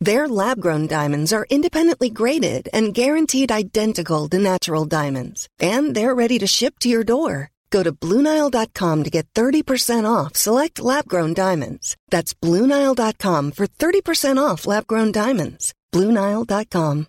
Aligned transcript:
Their 0.00 0.28
lab 0.28 0.60
grown 0.60 0.86
diamonds 0.86 1.32
are 1.32 1.46
independently 1.50 2.10
graded 2.10 2.68
and 2.72 2.92
guaranteed 2.94 3.50
identical 3.50 4.28
to 4.28 4.38
natural 4.38 4.84
diamonds, 4.84 5.48
and 5.58 5.94
they're 5.94 6.14
ready 6.14 6.38
to 6.38 6.46
ship 6.46 6.78
to 6.80 6.88
your 6.88 7.04
door. 7.04 7.50
Go 7.70 7.82
to 7.82 7.92
Bluenile.com 7.92 9.04
to 9.04 9.10
get 9.10 9.26
30% 9.34 10.04
off 10.04 10.36
select 10.36 10.80
lab 10.80 11.08
grown 11.08 11.34
diamonds. 11.34 11.96
That's 12.10 12.34
Bluenile.com 12.34 13.52
for 13.52 13.66
30% 13.66 14.38
off 14.38 14.66
lab 14.66 14.86
grown 14.86 15.12
diamonds. 15.12 15.72
Bluenile.com. 15.92 17.06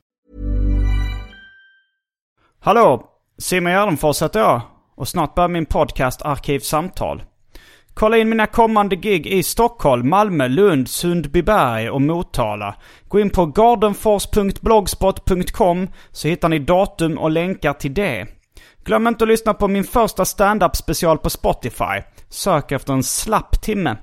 Hallå! 2.60 3.08
Simon 3.38 3.74
Gärdenfors 3.74 4.22
heter 4.22 4.40
jag 4.40 4.62
och 4.96 5.08
snart 5.08 5.36
börjar 5.36 5.50
min 5.50 5.66
podcast 5.66 6.22
Arkivsamtal. 6.22 7.24
Kolla 7.98 8.18
in 8.18 8.30
mina 8.30 8.48
kommande 8.48 8.96
gig 8.96 9.28
i 9.28 9.44
Stockholm, 9.44 10.10
Malmö, 10.10 10.48
Lund, 10.48 10.90
Sundbyberg 10.90 11.90
och 11.90 12.02
Motala. 12.02 12.76
Gå 13.08 13.20
in 13.20 13.30
på 13.30 13.46
gardenfors.blogspot.com 13.46 15.88
så 16.12 16.28
hittar 16.28 16.50
ni 16.50 16.60
datum 16.60 17.18
och 17.18 17.32
länkar 17.32 17.74
till 17.74 17.94
det. 17.94 18.26
Glöm 18.84 19.08
inte 19.08 19.24
att 19.24 19.28
lyssna 19.28 19.54
på 19.54 19.68
min 19.68 19.84
första 19.84 20.26
stand-up 20.26 20.76
special 20.76 21.18
på 21.18 21.30
Spotify. 21.30 22.02
Sök 22.30 22.72
efter 22.72 22.94
en 22.94 23.04
slapp 23.04 23.62
timme. 23.62 23.96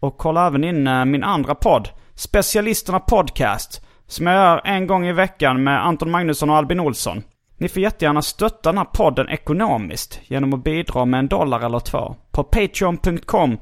Och 0.00 0.18
kolla 0.18 0.46
även 0.46 0.64
in 0.64 0.86
eh, 0.86 1.04
min 1.04 1.24
andra 1.24 1.54
podd, 1.54 1.88
Specialisterna 2.14 3.00
Podcast, 3.00 3.86
som 4.06 4.26
jag 4.26 4.36
gör 4.36 4.60
en 4.64 4.86
gång 4.86 5.06
i 5.06 5.12
veckan 5.12 5.62
med 5.62 5.86
Anton 5.86 6.10
Magnusson 6.10 6.50
och 6.50 6.56
Albin 6.56 6.80
Olsson. 6.80 7.22
Ni 7.60 7.68
får 7.68 7.82
jättegärna 7.82 8.22
stötta 8.22 8.68
den 8.68 8.78
här 8.78 8.84
podden 8.84 9.28
ekonomiskt 9.28 10.20
genom 10.24 10.54
att 10.54 10.64
bidra 10.64 11.04
med 11.04 11.18
en 11.18 11.28
dollar 11.28 11.60
eller 11.60 11.80
två 11.80 12.16
på 12.30 12.44
patreon.com 12.44 13.58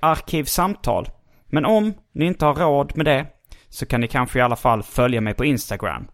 arkivsamtal. 0.00 1.08
Men 1.46 1.64
om 1.64 1.94
ni 2.12 2.24
inte 2.24 2.46
har 2.46 2.54
råd 2.54 2.96
med 2.96 3.06
det 3.06 3.26
så 3.68 3.86
kan 3.86 4.00
ni 4.00 4.08
kanske 4.08 4.38
i 4.38 4.42
alla 4.42 4.56
fall 4.56 4.82
följa 4.82 5.20
mig 5.20 5.34
på 5.34 5.44
Instagram. 5.44 6.08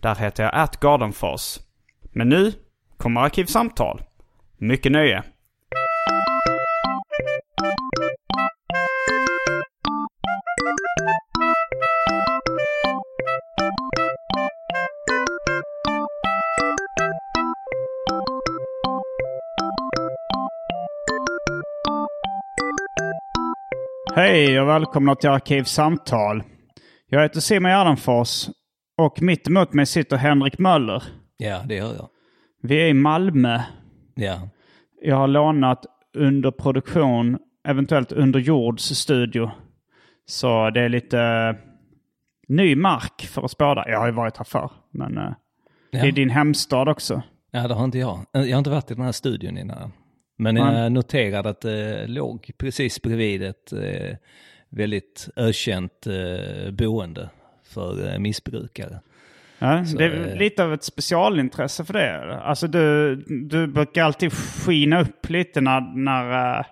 Där 0.00 0.14
heter 0.14 0.42
jag 0.42 0.52
atgardenfors. 0.54 1.58
Men 2.12 2.28
nu 2.28 2.52
kommer 2.96 3.20
Arkivsamtal. 3.20 4.02
Mycket 4.58 4.92
nöje! 4.92 5.22
Hej 24.14 24.60
och 24.60 24.68
välkomna 24.68 25.14
till 25.14 25.30
Arkivsamtal. 25.30 26.42
Jag 27.08 27.22
heter 27.22 27.40
Simon 27.40 27.70
Gärdenfors 27.70 28.48
och 28.98 29.22
mitt 29.22 29.48
emot 29.48 29.72
mig 29.72 29.86
sitter 29.86 30.16
Henrik 30.16 30.58
Möller. 30.58 31.02
Ja, 31.36 31.62
det 31.66 31.74
gör 31.74 31.94
jag. 31.94 32.08
Vi 32.62 32.82
är 32.82 32.86
i 32.88 32.94
Malmö. 32.94 33.60
Ja. 34.14 34.48
Jag 35.02 35.16
har 35.16 35.28
lånat 35.28 35.84
under 36.16 36.50
produktion, 36.50 37.38
eventuellt 37.68 38.12
under 38.12 38.40
jords 38.40 38.82
studio. 38.84 39.50
Så 40.26 40.70
det 40.70 40.80
är 40.80 40.88
lite 40.88 41.20
eh, 41.20 41.56
ny 42.48 42.76
mark 42.76 43.22
för 43.22 43.42
att 43.44 43.50
spåda. 43.50 43.84
Jag 43.88 43.98
har 43.98 44.06
ju 44.06 44.12
varit 44.12 44.36
här 44.36 44.44
förr, 44.44 44.70
men 44.90 45.18
eh, 45.18 45.32
det 45.92 45.98
är 45.98 46.06
Ja. 46.06 46.12
din 46.12 46.30
hemstad 46.30 46.88
också. 46.88 47.22
ja, 47.50 47.68
det 47.68 47.74
har 47.74 47.84
inte 47.84 47.98
jag. 47.98 48.20
Jag 48.32 48.40
har 48.40 48.58
inte 48.58 48.70
varit 48.70 48.90
i 48.90 48.94
den 48.94 49.04
här 49.04 49.12
studion 49.12 49.58
innan. 49.58 49.92
Men 50.36 50.56
jag 50.56 50.92
noterade 50.92 51.48
att 51.48 51.60
det 51.60 52.06
låg 52.06 52.50
precis 52.58 53.02
bredvid 53.02 53.42
ett 53.42 53.72
eh, 53.72 54.16
väldigt 54.68 55.28
ökänt 55.36 56.06
eh, 56.06 56.70
boende 56.70 57.28
för 57.64 58.12
eh, 58.12 58.18
missbrukare. 58.18 59.00
Ja, 59.58 59.84
Så, 59.84 59.96
det 59.96 60.04
är 60.04 60.28
eh, 60.28 60.36
lite 60.36 60.64
av 60.64 60.74
ett 60.74 60.84
specialintresse 60.84 61.84
för 61.84 61.92
det. 61.92 62.40
Alltså 62.40 62.66
du, 62.66 63.16
du 63.26 63.66
brukar 63.66 64.04
alltid 64.04 64.32
skina 64.32 65.00
upp 65.00 65.30
lite 65.30 65.60
när, 65.60 65.80
när 65.80 66.58
eh, 66.58 66.64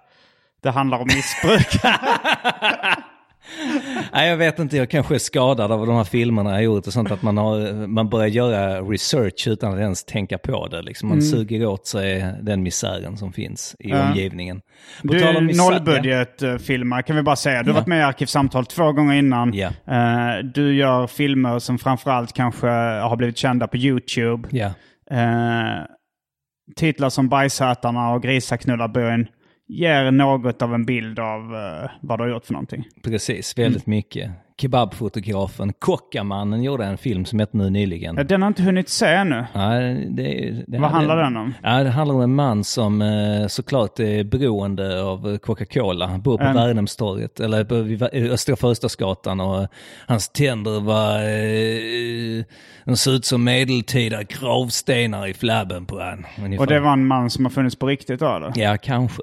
det 0.61 0.71
handlar 0.71 0.99
om 0.99 1.07
missbruk. 1.07 1.83
Nej, 4.13 4.29
jag 4.29 4.37
vet 4.37 4.59
inte, 4.59 4.77
jag 4.77 4.91
kanske 4.91 5.15
är 5.15 5.19
skadad 5.19 5.73
av 5.73 5.87
de 5.87 5.97
här 5.97 6.05
filmerna 6.05 6.51
jag 6.51 6.63
gjort 6.63 6.87
och 6.87 6.93
sånt, 6.93 7.11
att 7.11 7.23
man, 7.23 7.37
har, 7.37 7.87
man 7.87 8.09
börjar 8.09 8.27
göra 8.27 8.81
research 8.81 9.49
utan 9.49 9.73
att 9.75 9.79
ens 9.81 10.05
tänka 10.05 10.39
på 10.39 10.67
det. 10.69 10.83
Liksom 10.83 11.09
man 11.09 11.23
suger 11.23 11.67
åt 11.67 11.87
sig 11.87 12.35
den 12.43 12.63
misären 12.63 13.17
som 13.17 13.33
finns 13.33 13.77
i 13.79 13.91
Ja. 13.91 14.09
omgivningen. 14.09 14.61
På 15.03 15.13
Du 15.13 15.37
om 15.37 15.47
nollbudgetfilmare 15.47 17.03
kan 17.03 17.17
vi 17.17 17.23
bara 17.23 17.37
säga. 17.37 17.63
Du 17.63 17.71
har 17.71 17.75
varit 17.75 17.87
med 17.87 17.99
i 17.99 18.03
Arkivsamtal 18.03 18.67
två 18.67 18.93
gånger 18.93 19.15
innan. 19.15 19.55
Ja. 19.55 19.69
Eh, 19.87 20.45
du 20.55 20.75
gör 20.75 21.07
filmer 21.07 21.59
som 21.59 21.79
framförallt 21.79 22.33
kanske 22.33 22.67
har 22.69 23.17
blivit 23.17 23.37
kända 23.37 23.67
på 23.69 23.77
YouTube. 23.77 24.49
Ja. 24.51 24.67
Eh, 25.11 25.85
titlar 26.77 27.09
som 27.09 27.29
Bajshätarna 27.29 28.11
och 28.13 28.23
Grisaknullarbyn 28.23 29.27
ger 29.69 30.11
något 30.11 30.63
av 30.63 30.75
en 30.75 30.85
bild 30.85 31.19
av 31.19 31.41
uh, 31.41 31.91
vad 32.01 32.19
du 32.19 32.23
har 32.23 32.31
gjort 32.31 32.47
för 32.47 32.53
någonting. 32.53 32.85
Precis, 33.03 33.59
väldigt 33.59 33.87
mycket. 33.87 34.31
Kebabfotografen, 34.61 35.73
Kockamannen 35.79 36.63
gjorde 36.63 36.85
en 36.85 36.99
film 36.99 37.25
som 37.25 37.39
hette 37.39 37.57
nu 37.57 37.71
nyligen. 37.71 38.17
Ja, 38.17 38.25
Den 38.25 38.43
har 38.43 38.49
inte 38.49 38.63
hunnit 38.63 38.89
se 38.89 39.07
ännu. 39.07 39.45
Ja, 39.53 39.71
det, 39.71 40.65
det 40.67 40.79
Vad 40.79 40.91
handlar 40.91 41.17
den 41.17 41.37
om? 41.37 41.55
Ja, 41.63 41.83
det 41.83 41.91
handlar 41.91 42.15
om 42.15 42.21
en 42.23 42.35
man 42.35 42.65
som 42.65 43.03
eh, 43.03 43.47
såklart 43.47 44.01
är 44.01 44.25
beroende 44.25 45.03
av 45.03 45.39
Coca-Cola. 45.39 46.07
Han 46.07 46.23
bor 46.23 46.39
på 46.39 46.45
Mm. 46.45 46.55
Värnhemstorget, 46.55 47.41
eller 47.41 47.65
på 47.65 47.75
vid 47.75 48.03
Östra 48.33 48.57
Förstadsgatan 48.57 49.41
och 49.41 49.67
hans 50.07 50.29
tänder 50.29 50.81
var... 50.81 51.15
Eh, 51.23 52.45
de 52.85 52.97
såg 52.97 53.15
ut 53.15 53.25
som 53.25 53.45
medeltida 53.45 54.23
gravstenar 54.23 55.27
i 55.27 55.35
flabben 55.35 55.87
på 55.87 56.01
han. 56.01 56.27
ungefär. 56.45 56.63
Och 56.63 56.67
det 56.67 56.81
var 56.81 56.93
en 56.93 57.07
man 57.07 57.31
som 57.31 57.45
har 57.45 57.51
funnits 57.51 57.77
på 57.77 57.87
riktigt 57.87 58.21
då 58.21 58.37
eller? 58.37 58.53
Ja, 58.57 58.77
kanske. 58.83 59.23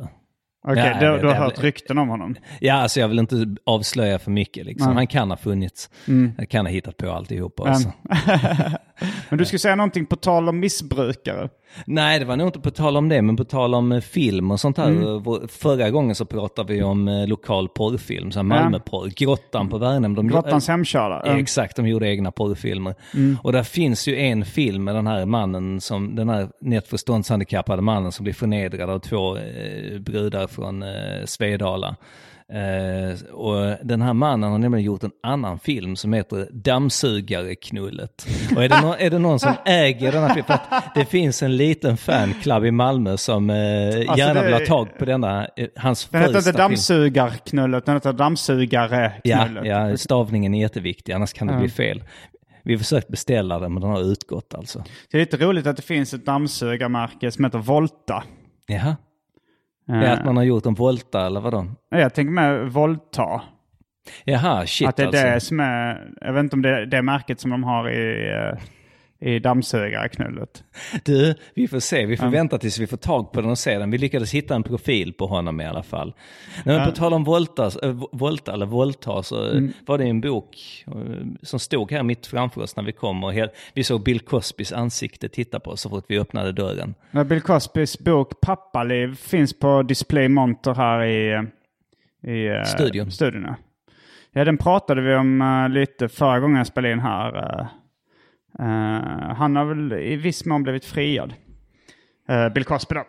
Okej, 0.67 0.97
Ja, 1.01 1.11
du, 1.11 1.21
du 1.21 1.27
har 1.27 1.35
hört 1.35 1.59
rykten 1.63 1.97
om 1.97 2.07
honom? 2.09 2.35
Ja, 2.59 2.73
alltså 2.73 2.99
jag 2.99 3.07
vill 3.07 3.19
inte 3.19 3.55
avslöja 3.65 4.19
för 4.19 4.31
mycket 4.31 4.65
liksom. 4.65 4.95
Han 4.95 5.07
kan 5.07 5.29
ha 5.29 5.37
funnits. 5.37 5.89
Jag 6.37 6.49
kan 6.49 6.65
ha 6.65 6.71
hittat 6.73 6.97
på 6.97 7.11
alltihopa. 7.11 7.63
Alltså. 7.69 7.91
Men 9.29 9.39
du 9.39 9.45
skulle 9.45 9.59
säga 9.59 9.75
någonting 9.75 10.05
på 10.05 10.15
tal 10.15 10.49
om 10.49 10.59
missbrukare. 10.59 11.49
Nej, 11.85 12.19
det 12.19 12.25
var 12.25 12.37
nog 12.37 12.47
inte 12.47 12.59
på 12.59 12.71
tal 12.71 12.97
om 12.97 13.09
det, 13.09 13.21
men 13.21 13.35
på 13.35 13.43
tal 13.43 13.75
om 13.75 13.91
eh, 13.91 14.01
film 14.01 14.51
och 14.51 14.59
sånt 14.59 14.77
här. 14.77 14.87
Mm. 14.87 15.23
Vår- 15.23 15.47
Förra 15.47 15.89
gången 15.89 16.15
så 16.15 16.25
pratade 16.25 16.73
vi 16.73 16.83
om 16.83 17.07
eh, 17.07 17.27
lokal 17.27 17.69
porrfilm, 17.69 18.31
så 18.31 18.39
här 18.39 18.43
Malmöporr. 18.43 19.07
Grottan 19.15 19.69
på 19.69 19.77
Värnhem. 19.77 20.15
De, 20.15 20.27
Grottans 20.27 20.69
eh, 20.69 20.73
eh, 21.25 21.35
Exakt, 21.35 21.75
de 21.75 21.87
gjorde 21.87 22.07
egna 22.07 22.31
porrfilmer. 22.31 22.95
Mm. 23.15 23.37
Och 23.43 23.51
där 23.51 23.63
finns 23.63 24.07
ju 24.07 24.19
en 24.19 24.45
film 24.45 24.83
med 24.83 24.95
den 24.95 25.07
här 25.07 25.25
mannen, 25.25 25.81
som, 25.81 26.15
den 26.15 26.29
här 26.29 26.49
nätförståndshandikappade 26.61 27.81
mannen 27.81 28.11
som 28.11 28.23
blir 28.23 28.33
förnedrad 28.33 28.89
av 28.89 28.99
två 28.99 29.37
eh, 29.37 29.99
brudar 29.99 30.47
från 30.47 30.83
eh, 30.83 30.89
Svedala. 31.25 31.95
Eh, 32.53 33.31
och 33.33 33.77
den 33.83 34.01
här 34.01 34.13
mannen 34.13 34.51
har 34.51 34.57
nämligen 34.57 34.85
gjort 34.85 35.03
en 35.03 35.11
annan 35.23 35.59
film 35.59 35.95
som 35.95 36.13
heter 36.13 36.47
Dammsugareknullet. 36.51 38.27
Och 38.55 38.63
är 38.63 38.69
det, 38.69 38.81
nå- 38.81 38.95
är 38.99 39.09
det 39.09 39.19
någon 39.19 39.39
som 39.39 39.53
äger 39.65 40.11
den 40.11 40.23
här 40.23 40.29
filmen? 40.33 40.45
För 40.47 40.53
att 40.75 40.95
det 40.95 41.05
finns 41.05 41.43
en 41.43 41.57
liten 41.57 41.97
fanclub 41.97 42.65
i 42.65 42.71
Malmö 42.71 43.17
som 43.17 43.49
eh, 43.49 43.55
gärna 43.55 44.11
Alltså, 44.11 44.33
det- 44.33 44.43
vill 44.45 44.53
ha 44.53 44.65
tag 44.65 44.97
på 44.99 45.05
denna, 45.05 45.47
eh, 45.55 45.67
hans 45.75 46.09
Den 46.09 46.21
heter 46.21 46.33
första 46.33 46.49
inte 46.49 46.57
film. 46.57 46.69
dammsugarknullet, 46.69 47.85
den 47.85 47.95
heter 47.95 48.09
Ja, 48.09 48.13
dammsugareknullet. 48.13 49.65
ja, 49.65 49.97
stavningen 49.97 50.53
är 50.53 50.61
jätteviktig, 50.61 51.13
annars 51.13 51.33
kan 51.33 51.47
det 51.47 51.57
bli 51.57 51.69
fel. 51.69 52.03
Vi 52.63 52.73
har 52.73 52.79
försökt 52.79 53.07
beställa 53.07 53.59
den, 53.59 53.73
men 53.73 53.81
den 53.81 53.91
har 53.91 54.01
utgått 54.01 54.53
alltså. 54.53 54.83
Det 55.11 55.17
är 55.17 55.19
lite 55.21 55.37
roligt 55.37 55.67
att 55.67 55.75
det 55.75 55.81
finns 55.81 56.13
ett 56.13 56.25
dammsugarmärke 56.25 57.31
som 57.31 57.45
heter 57.45 57.59
Volta. 57.59 58.23
Jaha. 58.67 58.95
Det 59.89 60.07
är 60.07 60.13
att 60.13 60.25
man 60.25 60.37
har 60.37 60.43
gjort 60.43 60.65
en 60.65 60.73
volta 60.73 61.25
eller 61.25 61.39
vadå? 61.41 61.65
Ja, 61.89 61.99
Jag 61.99 62.13
tänker 62.13 62.31
med 62.31 62.71
Volta. 62.71 63.41
Jaha, 64.23 64.65
shit 64.65 64.89
att 64.89 64.95
det 64.95 65.03
är 65.03 65.07
alltså. 65.07 65.23
det 65.23 65.39
som 65.39 65.59
är, 65.59 66.09
jag 66.21 66.33
vet 66.33 66.43
inte 66.43 66.55
om 66.55 66.61
det 66.61 66.69
är 66.69 66.85
det 66.85 67.01
märket 67.01 67.39
som 67.39 67.51
de 67.51 67.63
har 67.63 67.89
i, 67.89 68.29
eh, 68.31 68.59
i 69.21 69.39
dammsugarknullet. 69.39 70.63
Du, 71.03 71.35
vi 71.53 71.67
får 71.67 71.79
se. 71.79 72.05
Vi 72.05 72.17
får 72.17 72.27
vänta 72.27 72.57
tills 72.57 72.79
vi 72.79 72.87
får 72.87 72.97
tag 72.97 73.31
på 73.31 73.41
den 73.41 73.49
och 73.49 73.57
se 73.57 73.77
den. 73.79 73.91
Vi 73.91 73.97
lyckades 73.97 74.33
hitta 74.33 74.55
en 74.55 74.63
profil 74.63 75.13
på 75.13 75.27
honom 75.27 75.61
i 75.61 75.65
alla 75.65 75.83
fall. 75.83 76.13
Men 76.65 76.85
på 76.85 76.91
tal 76.91 77.13
om 77.13 77.23
Volta, 77.23 77.71
äh, 77.83 78.03
Volta 78.11 78.53
eller 78.53 78.65
Volta 78.65 79.23
så 79.23 79.45
Mm. 79.49 79.73
var 79.85 79.97
det 79.97 80.03
en 80.05 80.21
bok 80.21 80.57
eh, 80.87 80.93
som 81.41 81.59
stod 81.59 81.91
här 81.91 82.03
mitt 82.03 82.27
framför 82.27 82.61
oss 82.61 82.75
när 82.75 82.83
vi 82.83 82.91
kom 82.91 83.23
och 83.23 83.33
hel, 83.33 83.49
vi 83.73 83.83
såg 83.83 84.03
Bill 84.03 84.19
Cosbys 84.19 84.73
ansikte 84.73 85.29
titta 85.29 85.59
på 85.59 85.71
oss 85.71 85.81
så 85.81 85.89
fort 85.89 86.05
vi 86.07 86.19
öppnade 86.19 86.51
dörren. 86.51 86.95
Bill 87.25 87.41
Cosbys 87.41 87.99
bok 87.99 88.41
Pappaliv 88.41 89.15
finns 89.15 89.59
på 89.59 89.83
display 89.83 90.29
monter 90.29 90.73
här 90.73 91.03
i, 91.03 91.47
i 92.27 92.47
eh, 92.47 92.63
Studion. 92.63 93.11
studion 93.11 93.55
ja. 94.33 94.45
den 94.45 94.57
pratade 94.57 95.01
vi 95.01 95.15
om 95.15 95.41
eh, 95.41 95.69
lite 95.69 96.09
förra 96.09 96.39
gången 96.39 96.57
jag 96.57 96.67
spelade 96.67 96.93
in 96.93 96.99
här. 96.99 97.67
Eh. 98.59 99.35
Han 99.35 99.55
har 99.55 99.65
väl 99.65 99.93
i 99.93 100.15
viss 100.15 100.45
mån 100.45 100.63
blivit 100.63 100.85
friad. 100.85 101.33
Eh, 102.29 102.49
Bill 102.49 102.65
Cosby 102.65 102.95
då. 102.95 103.03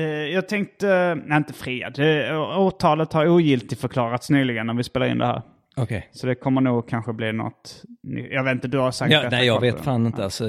Eh, 0.00 0.04
jag 0.04 0.48
tänkte, 0.48 1.18
nej 1.26 1.36
inte 1.36 1.52
friad, 1.52 1.98
uh, 1.98 2.58
åtalet 2.58 3.12
har 3.12 3.28
ogiltigt 3.28 3.80
förklarats 3.80 4.30
nyligen 4.30 4.66
när 4.66 4.74
vi 4.74 4.84
spelar 4.84 5.06
in 5.06 5.18
det 5.18 5.26
här. 5.26 5.42
Okej. 5.76 6.08
Så 6.12 6.26
det 6.26 6.34
kommer 6.34 6.60
nog 6.60 6.88
kanske 6.88 7.12
bli 7.12 7.32
något, 7.32 7.82
jag 8.30 8.44
vet 8.44 8.52
inte, 8.52 8.68
du 8.68 8.78
har 8.78 8.90
sagt 8.90 9.12
Ja, 9.12 9.22
detta 9.22 9.36
nej, 9.36 9.46
jag 9.46 9.60
vet 9.60 9.80
fan 9.80 10.06
inte. 10.06 10.24
Alltså, 10.24 10.48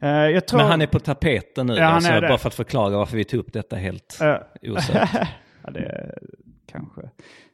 jag 0.00 0.46
tror... 0.46 0.58
men 0.58 0.66
han 0.66 0.82
är 0.82 0.86
på 0.86 0.98
tapeten 0.98 1.66
nu, 1.66 1.74
Ja, 1.74 1.84
alltså, 1.84 2.20
bara 2.20 2.38
för 2.38 2.48
att 2.48 2.54
förklara 2.54 2.96
varför 2.96 3.16
vi 3.16 3.24
tog 3.24 3.40
upp 3.40 3.52
detta 3.52 3.76
helt 3.76 4.18
Eh, 4.20 4.36
osökt. 4.72 5.10
Ja, 5.64 5.70
det 5.70 5.80
är 5.80 6.18
kanske. 6.72 7.00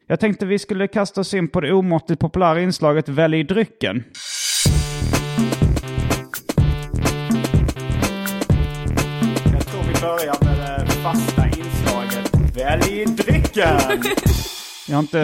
Jag 0.06 0.20
tänkte 0.20 0.46
vi 0.46 0.58
skulle 0.58 0.88
kasta 0.88 1.20
oss 1.20 1.34
in 1.34 1.48
på 1.48 1.60
det 1.60 1.72
omåttligt 1.72 2.20
populära 2.20 2.60
inslaget 2.60 3.08
Välj 3.08 3.44
drycken. 3.44 4.04
Börjar 10.08 10.44
med 10.44 10.86
det 10.86 10.92
fasta 10.92 11.46
inslaget 11.46 12.56
Välj 12.56 13.04
drycken. 13.04 13.78
Jag 14.88 14.96
har 14.96 15.02
inte... 15.02 15.18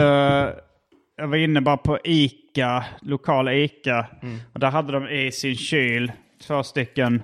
Jag 1.16 1.28
var 1.28 1.36
inne 1.36 1.60
bara 1.60 1.76
på 1.76 1.98
Ica, 2.04 2.84
lokala 3.00 3.54
Ica. 3.54 4.06
Och 4.52 4.60
där 4.60 4.70
hade 4.70 4.92
de 4.92 5.08
i 5.08 5.32
sin 5.32 5.56
kyl 5.56 6.12
två 6.46 6.62
stycken 6.62 7.22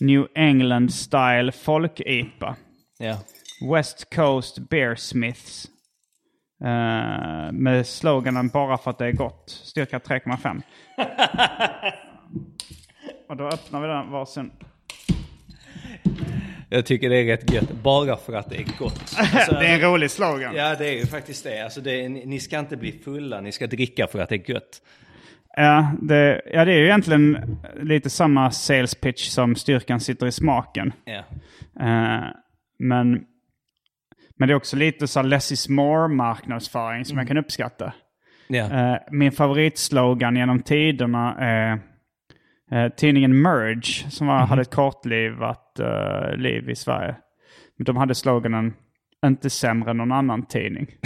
New 0.00 0.26
England 0.34 0.94
Style 0.94 1.52
Folk-IPA. 1.52 2.56
Ja. 2.98 3.16
West 3.72 4.14
Coast 4.14 4.58
Beersmiths. 4.58 5.68
Uh, 6.64 7.52
med 7.52 7.86
sloganen 7.86 8.48
bara 8.48 8.78
för 8.78 8.90
att 8.90 8.98
det 8.98 9.06
är 9.06 9.12
gott. 9.12 9.50
Styrka 9.50 9.98
3,5. 9.98 10.62
Och 13.28 13.36
då 13.36 13.48
öppnar 13.48 13.80
vi 13.80 13.86
den 13.86 14.10
varsin. 14.10 14.50
Jag 16.70 16.86
tycker 16.86 17.10
det 17.10 17.16
är 17.16 17.24
rätt 17.24 17.52
gött, 17.52 17.70
bara 17.82 18.16
för 18.16 18.32
att 18.32 18.50
det 18.50 18.56
är 18.56 18.66
gott. 18.78 19.16
Alltså, 19.34 19.52
det 19.52 19.66
är 19.66 19.74
en 19.74 19.80
rolig 19.80 20.10
slogan. 20.10 20.54
Ja, 20.56 20.74
det 20.78 20.88
är 20.88 20.96
ju 20.96 21.06
faktiskt 21.06 21.44
det. 21.44 21.64
Alltså, 21.64 21.80
det 21.80 22.04
är, 22.04 22.08
ni, 22.08 22.40
ska 22.40 22.58
inte 22.58 22.76
bli 22.76 22.92
fulla, 22.92 23.40
ni 23.40 23.52
ska 23.52 23.66
dricka 23.66 24.06
för 24.06 24.18
att 24.18 24.28
det 24.28 24.34
är 24.34 24.50
gött. 24.50 24.82
Ja, 25.56 25.92
det, 26.02 26.42
ja, 26.52 26.64
det 26.64 26.72
är 26.72 26.78
ju 26.78 26.84
egentligen 26.84 27.56
lite 27.82 28.10
samma 28.10 28.50
sales 28.50 28.94
pitch 28.94 29.28
som 29.28 29.56
styrkan 29.56 30.00
sitter 30.00 30.26
i 30.26 30.32
smaken. 30.32 30.92
Ja. 31.04 31.24
Eh, 31.80 32.24
men, 32.78 33.20
men 34.36 34.48
det 34.48 34.52
är 34.52 34.54
också 34.54 34.76
lite 34.76 35.06
så 35.06 35.22
less 35.22 35.52
is 35.52 35.68
more 35.68 36.08
marknadsföring 36.08 37.04
som 37.04 37.18
jag 37.18 37.28
kan 37.28 37.38
uppskatta. 37.38 37.92
Ja. 38.48 38.92
Eh, 38.92 38.98
min 39.10 39.32
favoritslogan 39.32 40.36
genom 40.36 40.62
tiderna 40.62 41.36
är 41.38 41.80
eh, 42.72 42.88
tidningen 42.88 43.42
Merge 43.42 44.10
som 44.10 44.26
var, 44.26 44.38
hade 44.38 44.62
ett 44.62 44.74
kortlivat 44.74 45.67
eh, 45.80 46.36
liv 46.36 46.70
i 46.70 46.74
Sverige. 46.76 47.14
De 47.78 47.96
hade 47.96 48.14
sloganen 48.14 48.74
inte 49.26 49.50
sämre 49.50 49.90
än 49.90 49.96
någon 49.96 50.12
annan 50.12 50.46
tidning. 50.46 50.86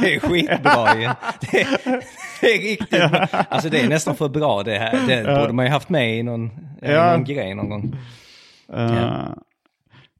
Det 0.00 0.14
är 0.14 0.20
skitbra 0.20 0.94
ju. 1.00 1.08
Det 1.50 1.60
är, 1.60 2.00
det 2.40 2.46
är 2.54 2.58
riktigt 2.62 2.90
bra. 2.90 3.26
Alltså 3.48 3.68
det 3.68 3.80
är 3.80 3.88
nästan 3.88 4.16
för 4.16 4.28
bra 4.28 4.62
det 4.62 4.78
här. 4.78 5.06
Det 5.06 5.40
borde 5.40 5.52
man 5.52 5.64
ju 5.64 5.70
haft 5.70 5.88
med 5.88 6.18
i 6.18 6.22
någon, 6.22 6.46
i 6.46 6.50
Ja. 6.80 7.12
någon 7.12 7.24
grej 7.24 7.54
någon 7.54 7.68
gång. 7.70 7.96
Eh, 8.72 8.94
Ja. 8.94 9.36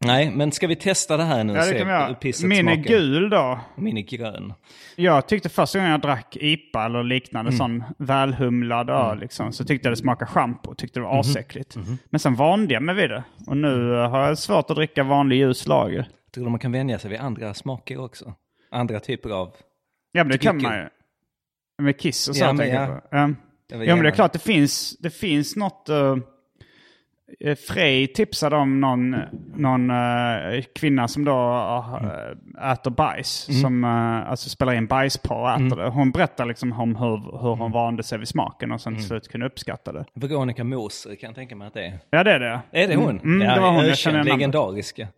Nej, 0.04 0.30
men 0.30 0.52
ska 0.52 0.66
vi 0.66 0.76
testa 0.76 1.16
det 1.16 1.24
här 1.24 1.44
nu 1.44 1.52
ja, 1.52 1.58
det 1.58 1.64
se 1.64 1.78
kan 1.78 1.86
vi 1.86 1.92
göra. 1.92 2.16
Min 2.48 2.68
är 2.68 2.74
smakar? 2.74 2.88
gul 2.88 3.30
då. 3.30 3.60
Min 3.76 3.96
är 3.98 4.02
grön. 4.02 4.52
Jag 4.96 5.28
tyckte 5.28 5.48
första 5.48 5.78
gången 5.78 5.90
jag 5.90 6.00
drack 6.00 6.36
IPA 6.40 6.84
eller 6.84 7.02
liknande 7.02 7.52
sån 7.52 7.84
välhumlad 7.98 8.90
öl 8.90 9.18
liksom, 9.18 9.52
så 9.52 9.64
tyckte 9.64 9.88
jag 9.88 9.92
det 9.92 10.00
smakade 10.00 10.30
schampo. 10.30 10.74
Tyckte 10.74 11.00
det 11.00 11.04
var 11.04 11.20
asäckligt. 11.20 11.76
Men 12.10 12.20
sen 12.20 12.34
vande 12.34 12.74
jag 12.74 12.82
mig 12.82 12.94
vid 12.94 13.10
det. 13.10 13.24
Och 13.46 13.56
nu 13.56 13.94
eh, 13.94 14.10
har 14.10 14.26
jag 14.26 14.38
svårt 14.38 14.70
att 14.70 14.76
dricka 14.76 15.02
vanlig 15.02 15.36
ljus 15.36 15.66
lager. 15.66 16.08
Tror 16.34 16.44
du 16.44 16.50
man 16.50 16.60
kan 16.60 16.72
vänja 16.72 16.98
sig 16.98 17.10
vid 17.10 17.20
andra 17.20 17.54
smaker 17.54 18.00
också? 18.00 18.34
Andra 18.70 19.00
typer 19.00 19.30
av... 19.30 19.54
Ja 20.12 20.24
men 20.24 20.32
det 20.32 20.38
kan 20.38 20.62
man 20.62 20.76
ju. 20.76 20.88
Med 21.82 22.00
Kiss 22.00 22.28
och 22.28 22.36
så 22.36 22.44
Ja, 22.44 22.52
men 22.52 22.68
ja. 22.68 22.74
jag 22.74 22.88
på. 22.88 23.06
Ja. 23.10 23.26
Men 23.68 24.02
det 24.02 24.08
är 24.08 24.10
klart 24.10 24.32
det 24.32 24.38
finns, 24.38 24.98
det 24.98 25.10
finns 25.10 25.56
något... 25.56 25.88
Uh, 25.90 26.16
Frej 27.68 28.06
tipsade 28.06 28.56
om 28.56 28.80
någon, 28.80 29.16
någon 29.56 29.90
eh, 29.90 30.62
kvinna 30.74 31.08
som 31.08 31.24
då 31.24 31.32
uh, 32.02 32.72
äter 32.72 32.90
bajs. 32.90 33.48
Mm. 33.48 33.60
Som 33.60 33.84
uh, 33.84 34.30
alltså 34.30 34.48
spelar 34.50 34.72
in 34.74 34.86
bajspar 34.86 35.36
och 35.36 35.50
äter 35.50 35.76
det. 35.76 35.88
Hon 35.88 36.10
berättar 36.10 36.46
liksom 36.46 36.72
om 36.80 36.96
hur, 36.96 37.16
hur 37.42 37.54
hon 37.56 37.72
vande 37.72 38.02
sig 38.02 38.18
vid 38.18 38.28
smaken 38.28 38.72
och 38.72 38.80
sen 38.80 38.92
Mm. 38.92 39.00
till 39.00 39.08
slut 39.08 39.28
kunde 39.28 39.46
uppskatta 39.46 39.92
det. 39.92 40.04
Veronica 40.14 40.64
Moser 40.64 41.14
kan 41.14 41.28
jag 41.28 41.34
tänka 41.34 41.56
mig 41.56 41.68
att 41.68 41.74
det 41.74 41.86
är. 41.86 41.98
Ja 42.10 42.24
det 42.24 42.32
är 42.32 42.40
det. 42.40 42.60
Är 42.72 42.88
det 42.88 42.96
hon? 42.96 43.18
Mm, 43.18 43.38
det 43.54 43.60
var 43.60 43.70
hon. 43.70 43.86
Jag 43.86 43.98
känner 43.98 44.18
ökänd, 44.18 44.28
namnet. 44.28 44.38
legendariska. 44.38 45.08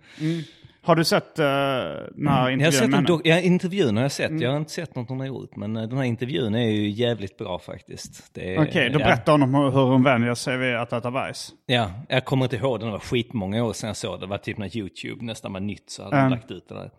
Har 0.86 0.96
du 0.96 1.04
sett 1.04 1.38
uh, 1.38 1.44
den 1.44 2.28
här 2.28 2.50
Jag 2.50 2.64
har 2.64 2.70
sett 2.70 2.82
intervjun 2.82 2.90
med 2.90 2.98
en 2.98 3.06
henne? 3.06 3.20
ja, 3.24 3.40
intervjun 3.40 3.96
har 3.96 4.02
jag 4.04 4.12
sett. 4.12 4.30
Mm. 4.30 4.42
Jag 4.42 4.50
har 4.50 4.56
inte 4.56 4.72
sett 4.72 4.94
något 4.94 5.08
hon 5.08 5.20
har 5.20 5.26
gjort. 5.26 5.56
Men 5.56 5.76
eh, 5.76 5.82
den 5.88 5.98
här 5.98 6.04
intervjun 6.04 6.54
är 6.54 6.70
ju 6.70 6.88
jävligt 6.88 7.36
bra 7.38 7.58
faktiskt. 7.58 8.34
Det 8.34 8.58
Okej, 8.58 8.90
då 8.90 9.00
ja. 9.00 9.04
berättar 9.04 9.32
hon 9.32 9.42
om 9.42 9.54
hur, 9.54 9.70
hur 9.70 9.84
hon 9.84 10.02
vänjer 10.02 10.34
sig 10.34 10.58
vid 10.58 10.76
att 10.76 10.92
äta 10.92 11.10
bajs. 11.10 11.52
Ja, 11.66 11.90
jag 12.08 12.24
kommer 12.24 12.44
inte 12.44 12.56
ihåg, 12.56 12.80
den 12.80 12.90
var 12.90 12.98
skitmånga 12.98 13.64
år 13.64 13.72
sedan 13.72 13.86
jag 13.88 13.96
såg 13.96 14.20
det. 14.20 14.26
Det 14.26 14.30
var 14.30 14.38
typ 14.38 14.58
när 14.58 14.76
YouTube 14.76 15.24
nästan 15.24 15.52
var 15.52 15.60
nytt 15.60 15.90
så 15.90 16.02
hade 16.02 16.16
de 16.16 16.20
Mm. 16.20 16.30
lagt 16.30 16.50
ut 16.50 16.68
det 16.68 16.74
där. 16.74 16.90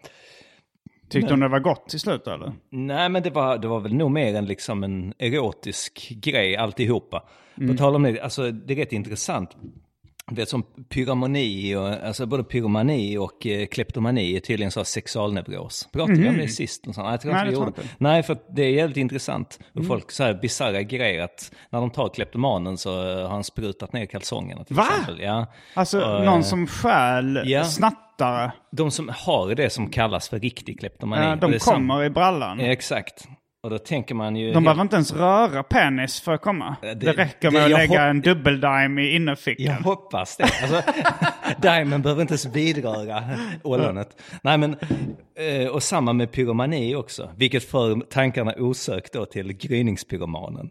Tyckte 1.09 1.33
hon 1.33 1.39
det 1.39 1.47
var 1.47 1.59
gott 1.59 1.89
till 1.89 1.99
slut 1.99 2.27
eller? 2.27 2.53
Nej, 2.69 3.09
men 3.09 3.23
det 3.23 3.29
var, 3.29 3.57
det 3.57 3.67
var 3.67 3.79
väl 3.79 3.93
nog 3.93 4.11
mer 4.11 4.35
än 4.35 4.45
liksom 4.45 4.83
en 4.83 5.13
erotisk 5.19 6.09
grej 6.09 6.57
alltihopa. 6.57 7.23
Mm. 7.57 7.69
På 7.69 7.77
tal 7.77 7.95
om 7.95 8.03
det, 8.03 8.21
alltså 8.21 8.51
det 8.51 8.73
är 8.73 8.77
rätt 8.77 8.93
intressant. 8.93 9.57
Det 10.31 10.41
är 10.41 10.45
som 10.45 10.63
pyromani, 10.89 11.75
och, 11.75 11.87
alltså 11.89 12.25
både 12.25 12.43
pyromani 12.43 13.17
och 13.17 13.47
eh, 13.47 13.65
kleptomani 13.67 14.35
är 14.35 14.39
tydligen 14.39 14.71
så 14.71 14.83
sexualneuros. 14.85 15.87
Pratade 15.93 16.19
vi 16.19 16.29
om 16.29 16.37
det 16.37 16.47
sist? 16.47 16.87
Och 16.87 16.95
så? 16.95 17.01
Nej, 17.03 17.11
jag 17.11 17.21
tror 17.21 17.31
Mhm. 17.33 17.37
Nej, 17.37 17.47
inte 17.47 17.59
vi 17.59 17.65
gjorde. 17.65 17.81
inte. 17.81 17.95
Nej, 17.97 18.23
för 18.23 18.37
det 18.55 18.63
är 18.63 18.69
jävligt 18.69 18.97
intressant. 18.97 19.59
Mm. 19.75 19.87
folk 19.87 20.11
så 20.11 20.23
här 20.23 20.33
bisarra 20.33 20.81
grejer 20.81 21.23
att 21.23 21.51
när 21.69 21.79
de 21.79 21.89
tar 21.89 22.09
kleptomanen 22.09 22.77
så 22.77 23.09
eh, 23.09 23.21
har 23.21 23.29
han 23.29 23.43
sprutat 23.43 23.93
ner 23.93 24.05
kalsongerna 24.05 24.63
till 24.63 24.75
Va? 24.75 24.85
exempel. 24.91 25.19
Ja. 25.25 25.45
Alltså 25.73 26.01
Och, 26.01 26.25
någon 26.25 26.39
eh, 26.39 26.45
som 26.45 26.67
stjäl 26.67 27.41
ja. 27.45 27.63
snattare. 27.63 28.51
De 28.71 28.91
som 28.91 29.11
har 29.13 29.55
det 29.55 29.69
som 29.69 29.89
kallas 29.89 30.29
för 30.29 30.39
riktig 30.39 30.79
kleptomani. 30.79 31.25
Ja, 31.25 31.35
de 31.35 31.59
kommer 31.59 32.03
i 32.03 32.09
brallan. 32.09 32.59
Exakt. 32.59 33.27
Och 33.63 33.69
då 33.69 33.77
tänker 33.77 34.15
man 34.15 34.35
ju... 34.35 34.51
De 34.53 34.63
behöver 34.63 34.81
inte 34.81 34.95
ens 34.95 35.13
röra 35.13 35.63
penis 35.63 36.21
för 36.21 36.33
att 36.33 36.41
komma. 36.41 36.75
Det- 36.81 36.93
Det, 36.93 37.11
räcker 37.13 37.51
med 37.51 37.61
det- 37.61 37.65
att 37.65 37.71
lägga 37.71 38.03
en 38.03 38.21
dubbeldime 38.21 39.01
i 39.01 39.15
innerfickan. 39.15 39.65
Jag 39.65 39.73
hoppas 39.73 40.37
det. 40.37 40.43
Alltså, 40.43 40.81
Diamond 41.61 42.03
behöver 42.03 42.21
inte 42.21 42.31
ens 42.31 42.45
vidröra 42.45 43.23
ollonet. 43.63 44.21
Nej 44.41 44.57
men, 44.57 44.75
eh, 45.61 45.67
och 45.67 45.83
samma 45.83 46.13
med 46.13 46.31
pyromani 46.31 46.95
också. 46.95 47.29
Vilket 47.37 47.63
för 47.63 47.99
tankarna 48.09 48.53
osökt 48.57 49.13
då 49.13 49.25
till 49.25 49.53
gryningspyromanen. 49.53 50.69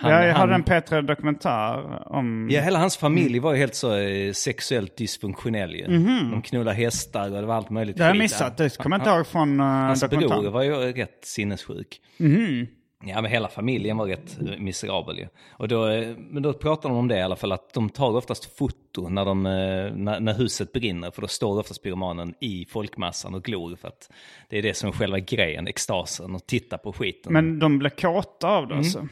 Han, 0.00 0.12
ja, 0.12 0.24
jag 0.24 0.34
hade 0.34 0.54
en 0.54 0.64
P3 0.64 1.02
dokumentär 1.02 2.02
om... 2.12 2.48
Ja, 2.50 2.60
hela 2.60 2.78
hans 2.78 2.96
familj 2.96 3.38
var 3.38 3.52
ju 3.52 3.58
helt 3.58 3.74
så 3.74 3.96
eh, 3.96 4.32
sexuellt 4.32 4.96
dysfunktionell 4.96 5.74
ju. 5.74 5.86
De 6.30 6.42
knullade 6.42 6.76
hästar 6.76 7.34
och 7.34 7.40
det 7.40 7.46
var 7.46 7.54
allt 7.54 7.70
möjligt 7.70 7.96
det 7.96 8.02
har 8.02 8.10
jag 8.10 8.18
missat. 8.18 8.56
Det 8.56 8.76
kommer 8.76 8.96
jag 8.98 9.00
inte 9.00 9.10
ihåg 9.10 9.26
från 9.26 9.60
uh, 9.60 9.66
Hans 9.66 10.10
bror 10.10 10.50
var 10.50 10.62
ju 10.62 10.72
rätt 10.74 11.24
sinnessjuk. 11.24 12.00
Mhm. 12.16 12.66
Ja, 13.04 13.20
men 13.22 13.30
hela 13.30 13.48
familjen 13.48 13.96
var 13.96 14.06
rätt 14.06 14.38
eh, 14.40 14.58
miserabel 14.58 15.18
ju. 15.18 15.26
Och 15.50 15.68
då, 15.68 15.86
men 16.30 16.42
då 16.42 16.52
pratar 16.52 16.88
de 16.88 16.98
om 16.98 17.08
det 17.08 17.16
i 17.18 17.22
alla 17.22 17.36
fall, 17.36 17.52
att 17.52 17.74
de 17.74 17.88
tar 17.90 18.16
oftast 18.16 18.58
foto 18.58 19.08
när, 19.08 19.24
de, 19.24 19.42
när, 19.42 20.20
när 20.20 20.34
huset 20.34 20.72
brinner, 20.72 21.10
för 21.10 21.22
då 21.22 21.28
står 21.28 21.58
oftast 21.58 21.82
pyromanen 21.82 22.34
i 22.40 22.66
folkmassan 22.70 23.34
och 23.34 23.42
glor 23.44 23.76
för 23.76 23.88
att 23.88 24.10
det 24.48 24.58
är 24.58 24.62
det 24.62 24.74
som 24.74 24.88
är 24.88 24.92
själva 24.92 25.18
grejen, 25.18 25.66
extasen, 25.66 26.34
och 26.34 26.46
titta 26.46 26.78
på 26.78 26.92
skiten. 26.92 27.32
Men 27.32 27.58
de 27.58 27.78
blev 27.78 27.90
kåta 27.90 28.48
av 28.48 28.64
Mm. 28.64 28.68
det 28.68 28.74
alltså. 28.76 29.08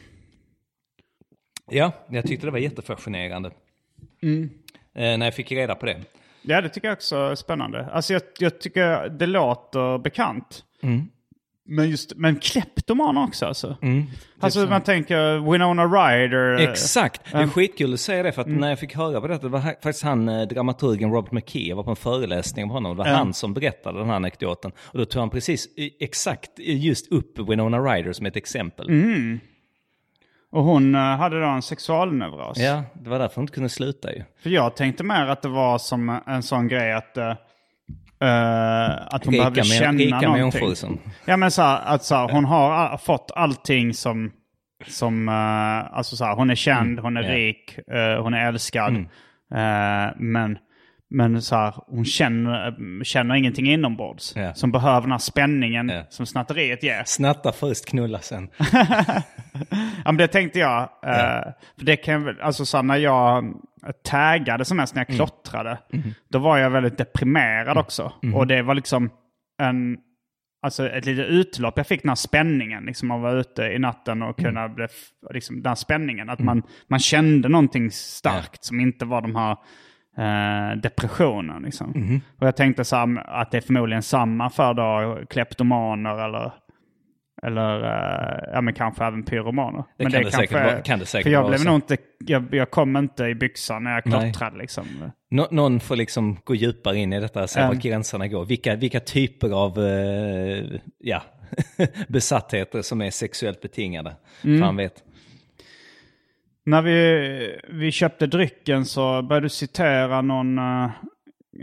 Ja, 1.71 1.91
jag 2.09 2.27
tyckte 2.27 2.47
det 2.47 2.51
var 2.51 2.59
jättefascinerande. 2.59 3.51
Mm. 4.21 4.49
Eh, 4.95 5.17
när 5.17 5.25
jag 5.25 5.35
fick 5.35 5.51
reda 5.51 5.75
på 5.75 5.85
det. 5.85 5.97
Ja, 6.41 6.61
det 6.61 6.69
tycker 6.69 6.87
jag 6.87 6.95
också 6.95 7.15
är 7.15 7.35
spännande. 7.35 7.85
Alltså 7.85 8.13
jag, 8.13 8.21
jag 8.39 8.59
tycker 8.59 9.09
det 9.09 9.25
låter 9.25 9.97
bekant. 9.97 10.63
Mm. 10.83 11.09
Men 11.71 11.89
just, 11.89 12.13
men 12.15 12.35
kleptoman 12.35 13.17
också 13.17 13.45
alltså. 13.45 13.77
Mm, 13.81 14.03
alltså 14.39 14.65
man 14.65 14.81
tänker 14.81 15.51
Winona 15.51 15.85
Ryder. 15.85 16.59
eh, 16.59 16.69
Exakt, 16.69 17.31
det 17.31 17.37
är 17.37 17.47
skitkul 17.47 17.93
att 17.93 17.99
säga 17.99 18.23
det 18.23 18.31
för 18.31 18.41
att 18.41 18.47
när 18.47 18.69
jag 18.69 18.79
fick 18.79 18.95
höra 18.95 19.21
på 19.21 19.27
detta, 19.27 19.43
det 19.43 19.49
var 19.49 19.61
faktiskt 19.61 20.03
han, 20.03 20.29
eh, 20.29 20.47
dramaturgen 20.47 21.11
Robert 21.11 21.31
McKee, 21.31 21.67
jag 21.69 21.75
var 21.75 21.83
på 21.83 21.89
en 21.89 21.95
föreläsning 21.95 22.65
av 22.65 22.71
honom, 22.71 22.97
det 22.97 23.03
var 23.03 23.09
han 23.09 23.33
som 23.33 23.53
berättade 23.53 23.99
den 23.99 24.07
här 24.07 24.15
anekdoten. 24.15 24.71
Och 24.79 24.97
då 24.97 25.05
tog 25.05 25.19
han 25.19 25.29
precis 25.29 25.67
exakt 25.99 26.51
just 26.59 27.11
upp 27.11 27.39
Winona 27.39 27.79
Ryder 27.79 28.13
som 28.13 28.25
ett 28.25 28.35
exempel. 28.35 28.89
Och 30.51 30.63
hon 30.63 30.95
eh, 30.95 31.01
hade 31.01 31.41
då 31.41 31.47
en 31.47 31.61
sexualneuros. 31.61 32.57
Ja, 32.57 32.83
det 32.93 33.09
var 33.09 33.19
därför 33.19 33.35
hon 33.35 33.43
inte 33.43 33.53
kunde 33.53 33.69
sluta 33.69 34.13
ju. 34.13 34.23
För 34.43 34.49
jag 34.49 34.75
tänkte 34.75 35.03
mer 35.03 35.25
att 35.25 35.41
det 35.41 35.47
var 35.49 35.77
som 35.77 36.19
en 36.27 36.43
sån 36.43 36.67
grej 36.67 36.93
att, 36.93 37.17
eh, 37.17 37.35
att 39.15 39.25
hon 39.25 39.33
Rika 39.33 39.43
behövde 39.43 39.63
känna 39.63 39.99
rika 39.99 40.21
någonting. 40.21 40.75
som- 40.75 40.99
Ja 41.25 41.37
men 41.37 41.51
så 41.51 41.61
här, 41.61 41.81
att 41.85 42.03
så 42.03 42.15
här, 42.15 42.29
hon 42.31 42.45
har 42.45 42.71
all, 42.71 42.97
fått 42.97 43.31
allting 43.35 43.93
som, 43.93 44.31
som 44.87 45.29
eh, 45.29 45.97
alltså 45.97 46.15
så 46.15 46.25
här, 46.25 46.35
hon 46.35 46.49
är 46.49 46.55
känd, 46.55 46.99
hon 46.99 47.17
är 47.17 47.21
Mm. 47.23 47.31
ja. 47.31 47.37
rik, 47.37 47.77
eh, 47.91 48.23
hon 48.23 48.33
är 48.33 48.47
älskad. 48.47 48.95
Eh, 49.55 50.13
men 50.17 50.57
men 51.09 51.41
så 51.41 51.55
här, 51.55 51.73
hon 51.87 52.05
känner, 52.05 53.03
känner 53.03 53.35
ingenting 53.35 53.71
inombords. 53.71 54.33
Ja. 54.35 54.53
Som 54.53 54.71
behöver 54.71 55.01
den 55.01 55.11
här 55.11 55.17
spänningen 55.17 55.89
Ja. 55.89 56.03
som 56.09 56.25
snatteriet 56.25 56.83
ger. 56.83 57.03
Snatta 57.05 57.51
först, 57.51 57.85
knulla 57.85 58.19
sen. 58.19 58.49
Ja, 60.05 60.11
men 60.11 60.17
det 60.17 60.27
tänkte 60.27 60.59
jag. 60.59 60.81
eh, 60.81 61.51
för 61.77 61.85
det 61.85 61.95
kan 61.95 62.35
alltså 62.41 62.65
så 62.65 62.77
här, 62.77 62.83
när 62.83 62.97
jag 62.97 63.53
taggade 64.03 64.65
som 64.65 64.77
mest 64.77 64.95
när 64.95 65.05
jag 65.07 65.15
klottrade, 65.15 65.77
då 66.29 66.39
var 66.39 66.57
jag 66.57 66.69
väldigt 66.69 66.97
deprimerad 66.97 67.77
också. 67.77 68.11
Och 68.35 68.47
det 68.47 68.61
var 68.61 68.75
liksom 68.75 69.09
en, 69.61 69.97
alltså 70.65 70.89
ett 70.89 71.05
litet 71.05 71.27
utlopp. 71.27 71.77
Jag 71.77 71.87
fick 71.87 72.01
den 72.01 72.09
här 72.09 72.15
spänningen, 72.15 72.83
liksom 72.85 73.11
att 73.11 73.21
vara 73.21 73.33
ute 73.33 73.63
i 73.63 73.79
natten 73.79 74.21
och 74.21 74.39
kunna 74.39 74.69
bli, 74.69 74.87
liksom 75.33 75.61
den 75.61 75.69
här 75.69 75.75
spänningen. 75.75 76.29
Att 76.29 76.39
man, 76.39 76.63
man 76.87 76.99
kände 76.99 77.49
någonting 77.49 77.91
starkt 77.91 78.63
som 78.63 78.79
inte 78.79 79.05
var 79.05 79.21
de 79.21 79.35
här 79.35 79.57
eh, 80.17 80.77
depressionen. 80.81 81.63
Liksom. 81.63 82.21
Och 82.39 82.47
jag 82.47 82.55
tänkte 82.55 82.83
så 82.85 82.95
här, 82.95 83.23
att 83.41 83.51
det 83.51 83.57
är 83.57 83.61
förmodligen 83.61 84.03
samma 84.03 84.49
för 84.49 84.73
då 84.73 85.19
kleptomaner 85.29 86.25
eller 86.25 86.51
eller 87.43 87.83
eh, 87.83 88.49
ja, 88.53 88.61
men 88.61 88.73
kanske 88.73 89.05
även 89.05 89.23
pyromaner. 89.23 89.83
Det 89.97 90.03
men 90.03 90.11
kan 90.11 90.23
det 90.23 90.31
säkert 90.31 90.51
vara- 90.53 90.81
kan 90.81 90.99
det 90.99 91.05
säkert 91.05 91.23
För 91.23 91.31
jag 91.31 91.47
blev 91.49 91.65
nog 91.65 91.75
inte, 91.75 91.97
jag, 92.25 92.45
jag 92.51 92.71
kom 92.71 92.97
inte 92.97 93.23
i 93.25 93.35
byxan 93.35 93.83
när 93.83 93.91
jag 93.95 94.05
Nej. 94.05 94.21
klottrade 94.33 94.57
liksom. 94.57 94.85
Nå- 95.31 95.47
någon 95.51 95.79
får 95.79 95.95
liksom 95.95 96.37
gå 96.43 96.55
djupare 96.55 96.97
in 96.97 97.13
i 97.13 97.19
detta 97.19 97.47
se 97.47 97.59
Ja. 97.59 97.67
var 97.67 97.73
gränserna 97.75 98.27
går. 98.27 98.45
Vilka, 98.45 98.75
vilka 98.75 98.99
typer 98.99 99.49
av 99.51 99.77
eh, 99.79 100.79
ja, 100.99 101.21
besattheter 102.07 102.81
som 102.81 103.01
är 103.01 103.11
sexuellt 103.11 103.61
betingade. 103.61 104.15
Mm. 104.43 104.61
Fan 104.61 104.75
vet. 104.75 105.03
När 106.65 106.81
vi, 106.81 107.59
vi 107.69 107.91
köpte 107.91 108.27
drycken 108.27 108.85
så 108.85 109.21
började 109.21 109.45
du 109.45 109.49
citera 109.49 110.21
någon, 110.21 110.57
eh, 110.57 110.89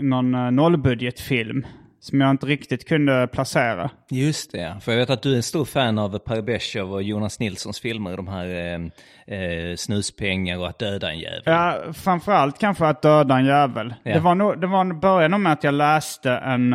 någon 0.03 0.35
eh, 0.35 0.50
nollbudgetfilm 0.50 1.67
som 2.00 2.21
jag 2.21 2.31
inte 2.31 2.47
riktigt 2.47 2.88
kunde 2.88 3.29
placera. 3.33 3.91
Just 4.11 4.53
det, 4.53 4.76
för 4.83 4.93
jag 4.93 4.99
vet 4.99 5.11
att 5.11 5.23
du 5.23 5.33
är 5.33 5.37
en 5.37 5.43
stor 5.43 5.65
fan 5.65 5.99
av 5.99 6.19
Per 6.19 6.43
Beschow 6.43 6.93
och 6.93 7.03
Jonas 7.03 7.41
Nilssons 7.41 7.81
filmer. 7.81 8.17
De 8.17 8.29
här 8.29 8.47
eh, 8.47 9.38
eh, 9.38 9.76
Snuspengar 9.76 10.59
och 10.59 10.69
Att 10.69 10.79
döda 10.79 11.11
en 11.11 11.19
jävel. 11.19 11.43
Ja, 11.45 11.83
framförallt 11.93 12.59
kanske 12.59 12.87
att 12.87 13.03
döda 13.03 13.38
en 13.38 13.45
jävel. 13.45 13.95
Ja. 14.03 14.15
Det 14.15 14.21
var 14.21 14.35
nog, 14.35 14.61
det 14.61 14.67
var 14.67 15.00
början 15.00 15.31
nog 15.31 15.41
med 15.41 15.53
att 15.53 15.65
jag 15.65 15.75
läste 15.75 16.31
en, 16.33 16.73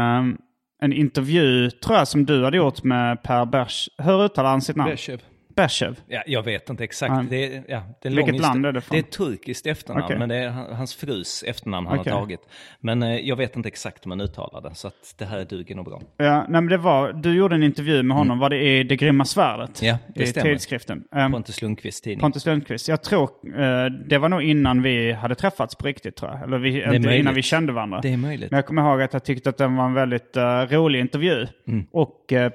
en 0.81 0.93
intervju, 0.93 1.69
tror 1.69 1.97
jag, 1.97 2.07
som 2.07 2.25
du 2.25 2.43
hade 2.43 2.57
gjort 2.57 2.83
med 2.83 3.23
Per 3.23 3.45
Bersch. 3.45 3.89
Hur 3.97 4.25
uttalar 4.25 4.49
han 4.49 4.61
sitt 4.61 4.75
namn? 4.75 4.91
Beschow. 4.91 5.17
Berchev. 5.55 5.95
Ja, 6.07 6.23
jag 6.25 6.43
vet 6.43 6.69
inte 6.69 6.83
exakt. 6.83 7.13
Ja. 7.15 7.25
Det, 7.29 7.55
är, 7.55 7.63
ja, 7.67 7.83
det 8.01 8.07
är 8.09 8.13
Vilket 8.13 8.39
land 8.39 8.65
är 8.65 8.71
det 8.71 8.81
från? 8.81 8.95
Det 8.95 8.99
är 8.99 9.03
ett 9.03 9.11
turkiskt 9.11 9.65
efternamn, 9.67 10.03
Okej. 10.05 10.19
men 10.19 10.29
det 10.29 10.35
är 10.35 10.49
han- 10.49 10.75
hans 10.75 10.95
frus 10.95 11.43
efternamn 11.47 11.87
han 11.87 11.99
Okej. 11.99 12.11
har 12.13 12.19
tagit. 12.19 12.39
Men 12.79 13.03
eh, 13.03 13.15
jag 13.15 13.35
vet 13.35 13.55
inte 13.55 13.67
exakt 13.67 14.05
hur 14.05 14.09
man 14.09 14.21
uttalar 14.21 14.61
det, 14.69 14.75
så 14.75 14.87
att 14.87 15.15
det 15.17 15.25
här 15.25 15.45
duger 15.45 15.75
nog 15.75 15.85
bra. 15.85 16.01
Ja, 16.17 16.37
nej, 16.39 16.61
men 16.61 16.67
det 16.67 16.77
var, 16.77 17.13
du 17.13 17.35
gjorde 17.35 17.55
en 17.55 17.63
intervju 17.63 18.03
med 18.03 18.17
honom, 18.17 18.39
var 18.39 18.49
det 18.49 18.57
i 18.63 18.83
Det 18.83 18.95
grymma 18.95 19.25
svärdet? 19.25 19.81
Mm. 19.81 19.89
Ja, 19.93 20.13
det 20.15 20.23
I 20.23 20.27
stämmer. 20.27 20.53
tidskriften. 20.53 21.03
Um, 21.11 21.31
Pontus 21.31 21.61
Lundqvists 21.61 22.01
tidning. 22.01 22.19
Pontus 22.19 22.45
Lundqvist. 22.45 22.87
Jag 22.87 23.03
tror, 23.03 23.29
eh, 23.59 23.85
det 24.05 24.17
var 24.17 24.29
nog 24.29 24.41
innan 24.41 24.81
vi 24.81 25.11
hade 25.11 25.35
träffats 25.35 25.75
på 25.75 25.87
riktigt 25.87 26.15
tror 26.15 26.31
jag. 26.31 26.43
Eller 26.43 26.57
vi, 26.57 26.77
inte 26.77 26.89
möjligt. 26.89 27.19
innan 27.19 27.33
vi 27.33 27.41
kände 27.41 27.73
varandra. 27.73 27.99
Det 28.01 28.13
är 28.13 28.17
möjligt. 28.17 28.51
Men 28.51 28.57
jag 28.57 28.65
kommer 28.65 28.81
ihåg 28.89 29.01
att 29.01 29.13
jag 29.13 29.23
tyckte 29.23 29.49
att 29.49 29.57
den 29.57 29.75
var 29.75 29.85
en 29.85 29.93
väldigt 29.93 30.37
eh, 30.37 30.43
rolig 30.61 30.99
intervju. 30.99 31.47
Mm. 31.67 31.85
Och 31.91 32.33
eh, 32.33 32.51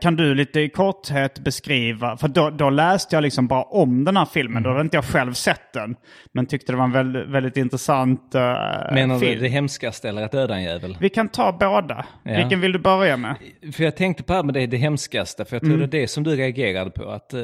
kan 0.00 0.16
du 0.16 0.34
lite 0.34 0.60
i 0.60 0.68
korthet 0.68 1.38
beskriva, 1.38 2.16
för 2.16 2.28
då, 2.28 2.50
då 2.50 2.70
läste 2.70 3.16
jag 3.16 3.22
liksom 3.22 3.46
bara 3.46 3.62
om 3.62 4.04
den 4.04 4.16
här 4.16 4.24
filmen, 4.24 4.50
Mm. 4.56 4.62
då 4.62 4.70
hade 4.70 4.80
inte 4.82 4.96
jag 4.96 5.04
själv 5.04 5.32
sett 5.32 5.72
den. 5.72 5.96
Men 6.32 6.46
tyckte 6.46 6.72
det 6.72 6.76
var 6.76 6.84
en 6.84 6.92
väldigt, 6.92 7.26
väldigt 7.28 7.56
intressant 7.56 8.20
uh, 8.34 8.40
Menar 8.94 9.14
du 9.14 9.20
film. 9.20 9.42
det 9.42 9.48
hemskaste 9.48 10.08
eller 10.08 10.22
att 10.22 10.32
döda 10.32 10.54
en 10.54 10.62
jävel? 10.62 10.96
Vi 11.00 11.08
kan 11.08 11.28
ta 11.28 11.52
båda. 11.52 12.04
Ja. 12.22 12.36
Vilken 12.36 12.60
vill 12.60 12.72
du 12.72 12.78
börja 12.78 13.16
med? 13.16 13.34
För 13.72 13.84
jag 13.84 13.96
tänkte 13.96 14.22
på 14.22 14.32
det 14.32 14.36
här 14.36 14.42
med 14.44 14.54
det, 14.54 14.66
det 14.66 14.76
hemskaste, 14.76 15.44
för 15.44 15.56
jag 15.56 15.62
tror 15.62 15.74
Mm. 15.74 15.90
det 15.90 15.96
är 15.98 16.00
det 16.00 16.08
som 16.08 16.24
du 16.24 16.36
reagerade 16.36 16.90
på. 16.90 17.10
Att, 17.10 17.34
eh, 17.34 17.40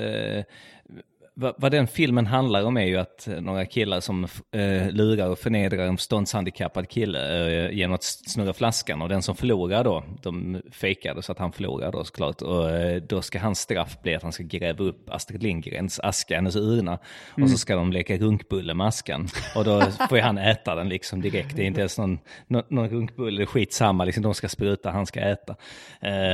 vad, 1.38 1.72
den 1.72 1.86
filmen 1.86 2.26
handlar 2.26 2.64
om 2.64 2.76
är 2.76 2.84
ju 2.84 2.96
att 2.96 3.28
eh, 3.28 3.40
några 3.40 3.66
killar 3.66 4.00
som 4.00 4.24
eh, 4.52 4.90
lurar 4.90 5.28
och 5.28 5.38
förnedrar 5.38 5.86
en 5.86 5.98
ståndshandikappad 5.98 6.88
kille 6.88 7.48
eh, 7.66 7.70
genom 7.70 7.94
att 7.94 8.02
snurra 8.02 8.52
flaskan. 8.52 9.02
Och 9.02 9.08
den 9.08 9.22
som 9.22 9.36
förlorar 9.36 9.84
då, 9.84 10.04
de 10.22 10.62
fejkade 10.70 11.22
så 11.22 11.32
att 11.32 11.38
han 11.38 11.52
förlorar 11.52 11.92
då 11.92 12.04
såklart. 12.04 12.42
Och 12.42 12.70
eh, 12.70 13.02
då 13.02 13.22
ska 13.22 13.38
hans 13.38 13.60
straff 13.60 14.02
bli 14.02 14.14
att 14.14 14.22
han 14.22 14.32
ska 14.32 14.42
gräva 14.42 14.84
upp 14.84 15.10
Astrid 15.10 15.42
Lindgrens 15.42 16.00
aska, 16.00 16.34
hennes 16.34 16.56
urna. 16.56 16.98
Och 17.42 17.50
så 17.50 17.58
ska 17.58 17.76
de 17.76 17.92
leka 17.92 18.16
runkbulle 18.16 18.74
med 18.74 18.86
askan. 18.86 19.28
Och 19.56 19.64
då 19.64 19.80
får 20.08 20.18
ju 20.18 20.24
han 20.24 20.38
äta 20.38 20.74
den 20.74 20.88
liksom 20.88 21.20
direkt. 21.22 21.56
Det 21.56 21.62
är 21.62 21.66
inte 21.66 21.80
ens 21.80 21.98
någon, 21.98 22.18
någon, 22.46 22.62
någon 22.68 22.88
runkbulle, 22.88 23.46
skitsamma. 23.46 24.04
Liksom, 24.04 24.22
de 24.22 24.34
ska 24.34 24.48
spruta, 24.48 24.90
han 24.90 25.06
ska 25.06 25.20
äta. 25.20 25.54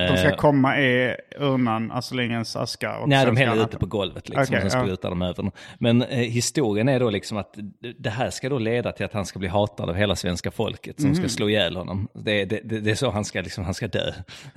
De 0.08 0.16
ska 0.18 0.36
komma 0.36 0.80
i 0.80 1.16
urnan, 1.38 1.92
Astrid 1.92 2.16
Lindgrens 2.16 2.56
aska. 2.56 2.98
Och 2.98 3.08
Nej, 3.08 3.26
de 3.26 3.36
häller 3.36 3.50
han 3.50 3.58
ut 3.58 3.64
det 3.64 3.70
äta. 3.70 3.78
på 3.78 3.86
golvet 3.86 4.28
liksom, 4.28 4.56
Okej, 4.56 4.91
och 4.92 4.98
sen 5.02 5.10
ja. 5.10 5.10
sprutar 5.10 5.10
de 5.10 5.22
över. 5.22 5.50
Men 5.78 6.02
eh, 6.02 6.18
historien 6.18 6.88
är 6.88 7.00
då 7.00 7.10
liksom 7.10 7.38
att 7.38 7.56
det 7.98 8.10
här 8.10 8.30
ska 8.30 8.48
då 8.48 8.58
leda 8.58 8.92
till 8.92 9.06
att 9.06 9.12
han 9.12 9.26
ska 9.26 9.38
bli 9.38 9.48
hatad 9.48 9.88
av 9.90 9.94
hela 9.96 10.16
svenska 10.16 10.50
folket 10.50 11.00
som 11.00 11.06
Mhm. 11.10 11.14
ska 11.16 11.28
slå 11.28 11.48
ihjäl 11.48 11.76
honom. 11.76 12.08
Det, 12.14 12.44
det, 12.44 12.60
det, 12.64 12.80
det 12.80 12.90
är 12.90 12.94
så 12.94 13.10
han 13.10 13.24
ska, 13.24 13.40
liksom, 13.40 13.64
han 13.64 13.74
ska 13.74 13.88
dö. 13.88 14.12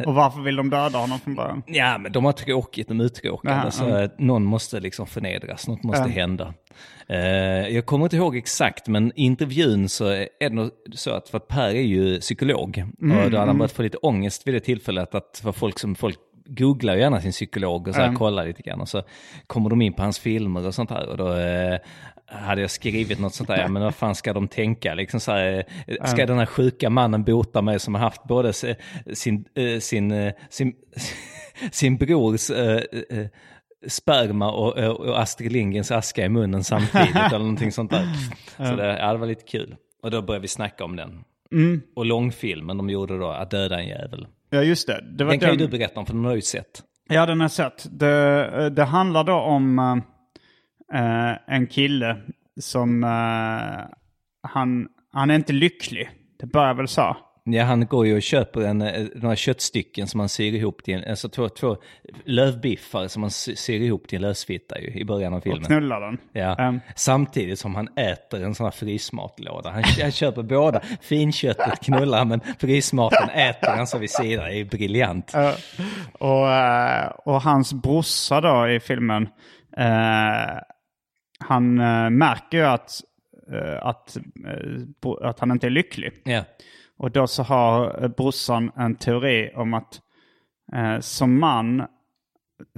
Och 0.06 0.14
varför 0.16 0.42
vill 0.42 0.56
de 0.56 0.70
döda 0.70 0.98
honom 1.00 1.20
från 1.20 1.36
början? 1.36 1.64
Ja, 1.68 1.98
men 1.98 2.12
de 2.12 2.26
har 2.26 2.32
tråkigt, 2.32 2.88
de 2.88 3.00
är 3.00 3.04
uttråkade. 3.04 3.72
Så 3.72 3.98
eh, 3.98 4.10
någon 4.18 4.44
måste 4.44 4.80
liksom 4.80 5.08
förnedras, 5.08 5.68
något 5.68 5.84
måste 5.84 6.02
Ja. 6.04 6.08
hända. 6.22 6.54
Eh, 7.08 7.18
jag 7.76 7.86
kommer 7.86 8.06
inte 8.06 8.16
ihåg 8.16 8.38
exakt, 8.38 8.88
men 8.88 9.12
i 9.16 9.24
intervjun 9.24 9.90
så 9.90 10.06
är 10.08 10.28
det 10.40 10.50
nog 10.50 10.70
så 10.94 11.12
att, 11.12 11.30
för 11.30 11.38
att 11.38 11.48
Per 11.48 11.68
är 11.68 11.82
ju 11.82 12.20
psykolog, 12.20 12.78
Mm, 13.02 13.18
och 13.18 13.32
då 13.32 13.38
hade 13.38 13.50
han 13.50 13.58
börjat 13.58 13.72
få 13.72 13.82
lite 13.82 13.98
ångest 13.98 14.48
vid 14.48 14.54
det 14.54 14.60
tillfället, 14.60 15.16
att 15.16 15.40
för 15.44 15.52
folk 15.52 15.80
som 15.80 15.96
folk 15.96 16.20
googlar 16.46 16.96
gärna 16.96 17.22
sin 17.22 17.32
psykolog 17.32 17.88
och 17.88 17.94
så 17.94 18.00
här, 18.00 18.08
Mm. 18.08 18.18
kollar 18.20 18.46
lite 18.46 18.62
grann 18.62 18.82
och 18.82 18.90
så 18.90 19.04
kommer 19.48 19.70
de 19.70 19.82
in 19.82 19.94
på 19.94 20.02
hans 20.02 20.20
filmer 20.20 20.68
och 20.68 20.76
sånt 20.76 20.90
här 20.90 21.08
och 21.10 21.18
då 21.18 21.34
eh, 21.34 21.80
hade 22.28 22.62
jag 22.62 22.72
skrivit 22.72 23.20
något 23.20 23.34
sånt 23.34 23.50
där, 23.50 23.58
ja 23.58 23.68
men 23.68 23.84
vad 23.84 23.96
fan 23.96 24.16
ska 24.16 24.34
de 24.34 24.48
tänka 24.48 24.94
liksom 24.94 25.20
så 25.20 25.32
här, 25.32 25.66
eh, 25.88 26.06
ska 26.06 26.26
den 26.26 26.38
här 26.38 26.46
sjuka 26.46 26.90
mannen 26.90 27.24
bota 27.24 27.62
mig 27.62 27.80
som 27.80 27.96
har 27.96 28.02
haft 28.02 28.24
både 28.24 28.54
sin, 28.54 29.46
eh, 29.56 29.80
sin, 29.80 30.12
eh, 30.12 30.34
sin, 30.50 30.74
sin 31.72 31.98
brors 31.98 32.50
eh, 32.50 32.82
eh, 33.10 33.26
sperma 33.88 34.52
och, 34.52 34.78
och 34.78 35.20
Astrid 35.22 35.52
Lindgrens 35.52 35.92
aska 35.92 36.26
i 36.26 36.30
munnen 36.30 36.64
samtidigt 36.64 37.16
eller 37.16 37.40
någonting 37.40 37.72
sånt 37.72 37.92
där. 37.92 38.08
Så 38.58 38.76
det, 38.76 38.98
ja, 39.00 39.12
det 39.14 39.18
var 39.20 39.28
lite 39.28 39.46
kul. 39.46 39.76
Och 40.04 40.12
då 40.12 40.22
började 40.22 40.42
vi 40.42 40.48
snacka 40.48 40.84
om 40.84 40.96
den. 40.96 41.24
Mm. 41.52 41.82
Och 41.96 42.06
långfilmen 42.06 42.78
de 42.78 42.90
gjorde 42.90 43.18
då, 43.18 43.28
Att 43.32 43.52
döda 43.52 43.80
en 43.80 43.88
jävel. 43.88 44.28
Ja, 44.56 44.64
just 44.64 44.88
det. 44.88 45.04
det 45.18 45.24
var 45.24 45.32
Den 45.32 45.40
kan 45.40 45.50
ju 45.50 45.56
den- 45.58 45.70
du 45.72 45.78
berätta 45.78 46.00
om, 46.00 46.06
för 46.06 46.14
den 46.14 46.26
har 46.26 46.36
ju 46.36 46.42
sett. 46.42 46.84
Ja, 47.10 47.26
den 47.26 47.42
har 47.42 47.48
sett. 47.48 47.86
Det, 48.00 48.70
det 48.70 48.84
handlar 48.84 49.24
då 49.24 49.34
om 49.34 49.80
eh, 50.94 51.32
en 51.56 51.68
kille 51.68 52.18
som... 52.60 53.04
eh, 53.04 53.86
han, 54.48 54.88
han 55.12 55.30
är 55.32 55.36
inte 55.36 55.54
lycklig. 55.54 56.10
Det 56.40 56.46
börjar 56.46 56.74
väl 56.74 56.88
så. 56.88 57.18
Ja, 57.48 57.64
han 57.64 57.86
går 57.86 58.08
ju 58.08 58.16
och 58.16 58.22
köper 58.22 58.62
en, 58.62 58.82
eh, 58.82 59.06
några 59.16 59.36
köttstycken 59.36 60.08
som 60.08 60.20
han 60.20 60.30
syr 60.30 60.54
ihop 60.54 60.84
till 60.84 60.94
en, 60.94 61.10
alltså 61.10 61.30
två, 61.30 61.50
två 61.50 61.78
lövbiffar 62.26 63.08
som 63.08 63.24
han 63.24 63.32
sy- 63.32 63.56
syr 63.56 63.80
ihop 63.82 64.08
till 64.08 64.16
en 64.16 64.22
lösfitta 64.22 64.80
ju, 64.80 64.88
i 64.88 65.06
början 65.06 65.34
av 65.34 65.38
Och 65.38 65.44
filmen. 65.44 65.64
knullar 65.64 66.02
den. 66.02 66.18
Ja. 66.34 66.56
Ehm, 66.60 66.80
Samtidigt 66.96 67.60
som 67.60 67.76
han 67.76 67.88
äter 67.98 68.44
en 68.44 68.56
sån 68.56 68.64
här 68.64 68.72
frysmatlåda. 68.72 69.70
Han, 69.70 69.84
han 70.02 70.12
köper 70.12 70.44
båda. 70.44 70.82
Finköttet 71.02 71.80
knullar 71.84 72.26
men 72.26 72.42
frysmaten 72.60 73.30
äter 73.30 73.68
han 73.70 73.88
så 73.88 73.98
vid 73.98 74.10
sidan. 74.12 74.46
Det 74.46 74.60
är 74.60 74.66
briljant. 74.66 75.34
och, 76.20 76.52
eh, 76.52 77.08
och 77.08 77.42
hans 77.42 77.74
brorsa 77.74 78.42
då 78.42 78.70
i 78.70 78.80
filmen, 78.80 79.24
eh, 79.78 80.58
han 81.40 81.80
eh, 81.80 82.10
märker 82.10 82.58
ju 82.58 82.64
att, 82.66 82.92
eh, 83.54 83.86
att, 83.88 84.18
eh, 84.18 85.28
att 85.30 85.40
han 85.40 85.52
inte 85.52 85.68
är 85.68 85.72
lycklig. 85.72 86.12
Ja. 86.24 86.44
Och 86.98 87.12
då 87.12 87.28
så 87.28 87.44
har 87.44 88.04
eh, 88.04 88.08
brorsan 88.08 88.72
en 88.76 88.96
teori 88.96 89.52
om 89.56 89.74
att 89.74 90.00
eh, 90.74 91.00
som 91.00 91.40
man 91.40 91.84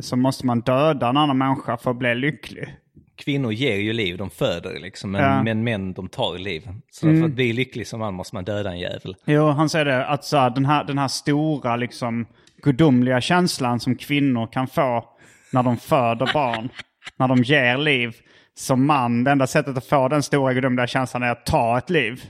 så 0.02 0.16
måste 0.16 0.46
man 0.46 0.62
döda 0.62 1.10
en 1.10 1.18
annan 1.18 1.38
människa 1.38 1.78
för 1.78 1.92
att 1.92 1.98
bli 1.98 2.16
lycklig. 2.16 2.76
Kvinnor 3.16 3.52
ger 3.52 3.76
ju 3.76 3.94
liv, 3.94 4.18
de 4.18 4.30
föder 4.30 4.80
liksom, 4.80 5.12
men, 5.12 5.22
Ja. 5.22 5.28
Mm. 5.32 5.44
men 5.44 5.64
män 5.64 5.94
de 5.94 6.10
tar 6.10 6.38
liv. 6.38 6.70
Så 6.92 7.08
för 7.08 7.24
att 7.24 7.32
bli 7.32 7.54
lycklig 7.54 7.88
som 7.88 8.00
man 8.00 8.14
måste 8.14 8.36
man 8.36 8.44
döda 8.44 8.70
en 8.72 8.80
jävel. 8.80 9.16
Jo, 9.26 9.50
han 9.50 9.70
säger 9.70 9.86
det, 9.86 10.06
att 10.06 10.26
så 10.26 10.38
här, 10.38 10.50
den, 10.50 10.66
här, 10.66 10.84
den 10.84 10.98
här 10.98 11.08
stora 11.08 11.76
liksom 11.76 12.26
gudomliga 12.64 13.22
känslan 13.22 13.80
som 13.80 13.96
kvinnor 13.96 14.48
kan 14.52 14.68
få 14.68 15.06
när 15.54 15.64
de 15.64 15.78
föder 15.78 16.34
barn, 16.34 16.70
när 17.18 17.28
de 17.28 17.44
ger 17.44 17.78
liv. 17.78 18.16
Som 18.56 18.86
man, 18.86 19.24
det 19.24 19.32
enda 19.32 19.48
sättet 19.48 19.78
att 19.78 19.86
få 19.86 20.08
den 20.08 20.24
stora 20.24 20.54
gudomliga 20.54 20.88
känslan 20.88 21.24
är 21.24 21.32
att 21.32 21.46
ta 21.46 21.78
ett 21.78 21.90
liv. 21.90 22.24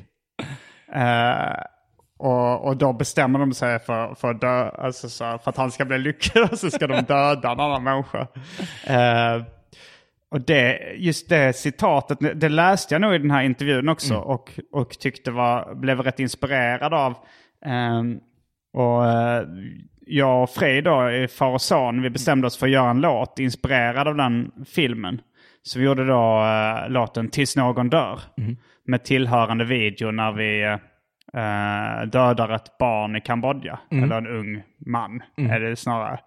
Eh, 0.94 1.62
och, 2.17 2.65
och 2.65 2.77
då 2.77 2.93
bestämmer 2.93 3.39
de 3.39 3.53
sig 3.53 3.79
för, 3.79 4.15
för, 4.15 4.33
dö, 4.33 4.69
alltså 4.69 5.09
så, 5.09 5.39
för 5.43 5.50
att 5.50 5.57
han 5.57 5.71
ska 5.71 5.86
bli 5.86 5.97
lycklig 5.97 6.50
så 6.57 6.71
ska 6.71 6.88
de 6.88 7.01
döda 7.01 7.51
en 7.51 7.59
annan 7.59 7.83
människa. 7.83 8.27
Eh, 8.88 9.43
och 10.31 10.41
det, 10.41 10.79
just 10.95 11.29
det 11.29 11.55
citatet, 11.55 12.39
det 12.41 12.50
läste 12.50 12.93
jag 12.93 13.01
nog 13.01 13.15
i 13.15 13.17
den 13.17 13.31
här 13.31 13.43
intervjun 13.43 13.89
också 13.89 14.15
och, 14.15 14.59
och 14.71 14.89
tyckte 14.89 15.31
var, 15.31 15.75
blev 15.75 16.01
rätt 16.01 16.19
inspirerad 16.19 16.93
av. 16.93 17.13
Ehm, 17.65 18.19
och 18.74 19.05
eh, 19.05 19.43
jag 20.05 20.43
och 20.43 20.50
Frej 20.50 20.81
då, 20.81 21.12
i 21.12 21.27
Far 21.27 21.51
och 21.51 21.62
Son, 21.62 22.01
vi 22.01 22.09
bestämde 22.09 22.47
oss 22.47 22.57
för 22.57 22.65
att 22.65 22.74
göra 22.74 22.89
en 22.89 23.01
låt 23.01 23.39
inspirerad 23.39 24.07
av 24.07 24.15
den 24.15 24.51
filmen. 24.65 25.21
Så 25.63 25.79
vi 25.79 25.86
gjorde 25.86 26.07
då 26.07 26.43
eh, 26.43 26.89
låten 26.89 27.29
Tills 27.29 27.55
någon 27.55 27.89
dör. 27.89 28.19
Med 28.86 29.03
tillhörande 29.03 29.65
video 29.65 30.12
när 30.12 30.31
vi 30.31 30.77
eh, 31.34 32.07
dödar 32.07 32.50
ett 32.50 32.77
barn 32.77 33.15
i 33.15 33.22
Kambodja. 33.22 33.79
Eller 34.03 34.17
en 34.17 34.27
ung 34.27 34.63
man 34.86 35.22
är 35.36 35.60
det 35.60 35.75
snarare. 35.75 36.19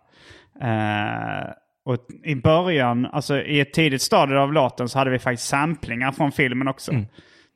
Eh, 0.60 1.50
och 1.84 1.96
i 2.24 2.34
början, 2.34 3.06
alltså 3.06 3.40
i 3.40 3.60
ett 3.60 3.72
tidigt 3.72 4.02
stadie 4.02 4.38
av 4.38 4.52
låten 4.52 4.88
så 4.88 4.98
hade 4.98 5.10
vi 5.10 5.18
faktiskt 5.18 5.48
samplingar 5.48 6.12
från 6.12 6.32
filmen 6.32 6.68
också. 6.68 6.92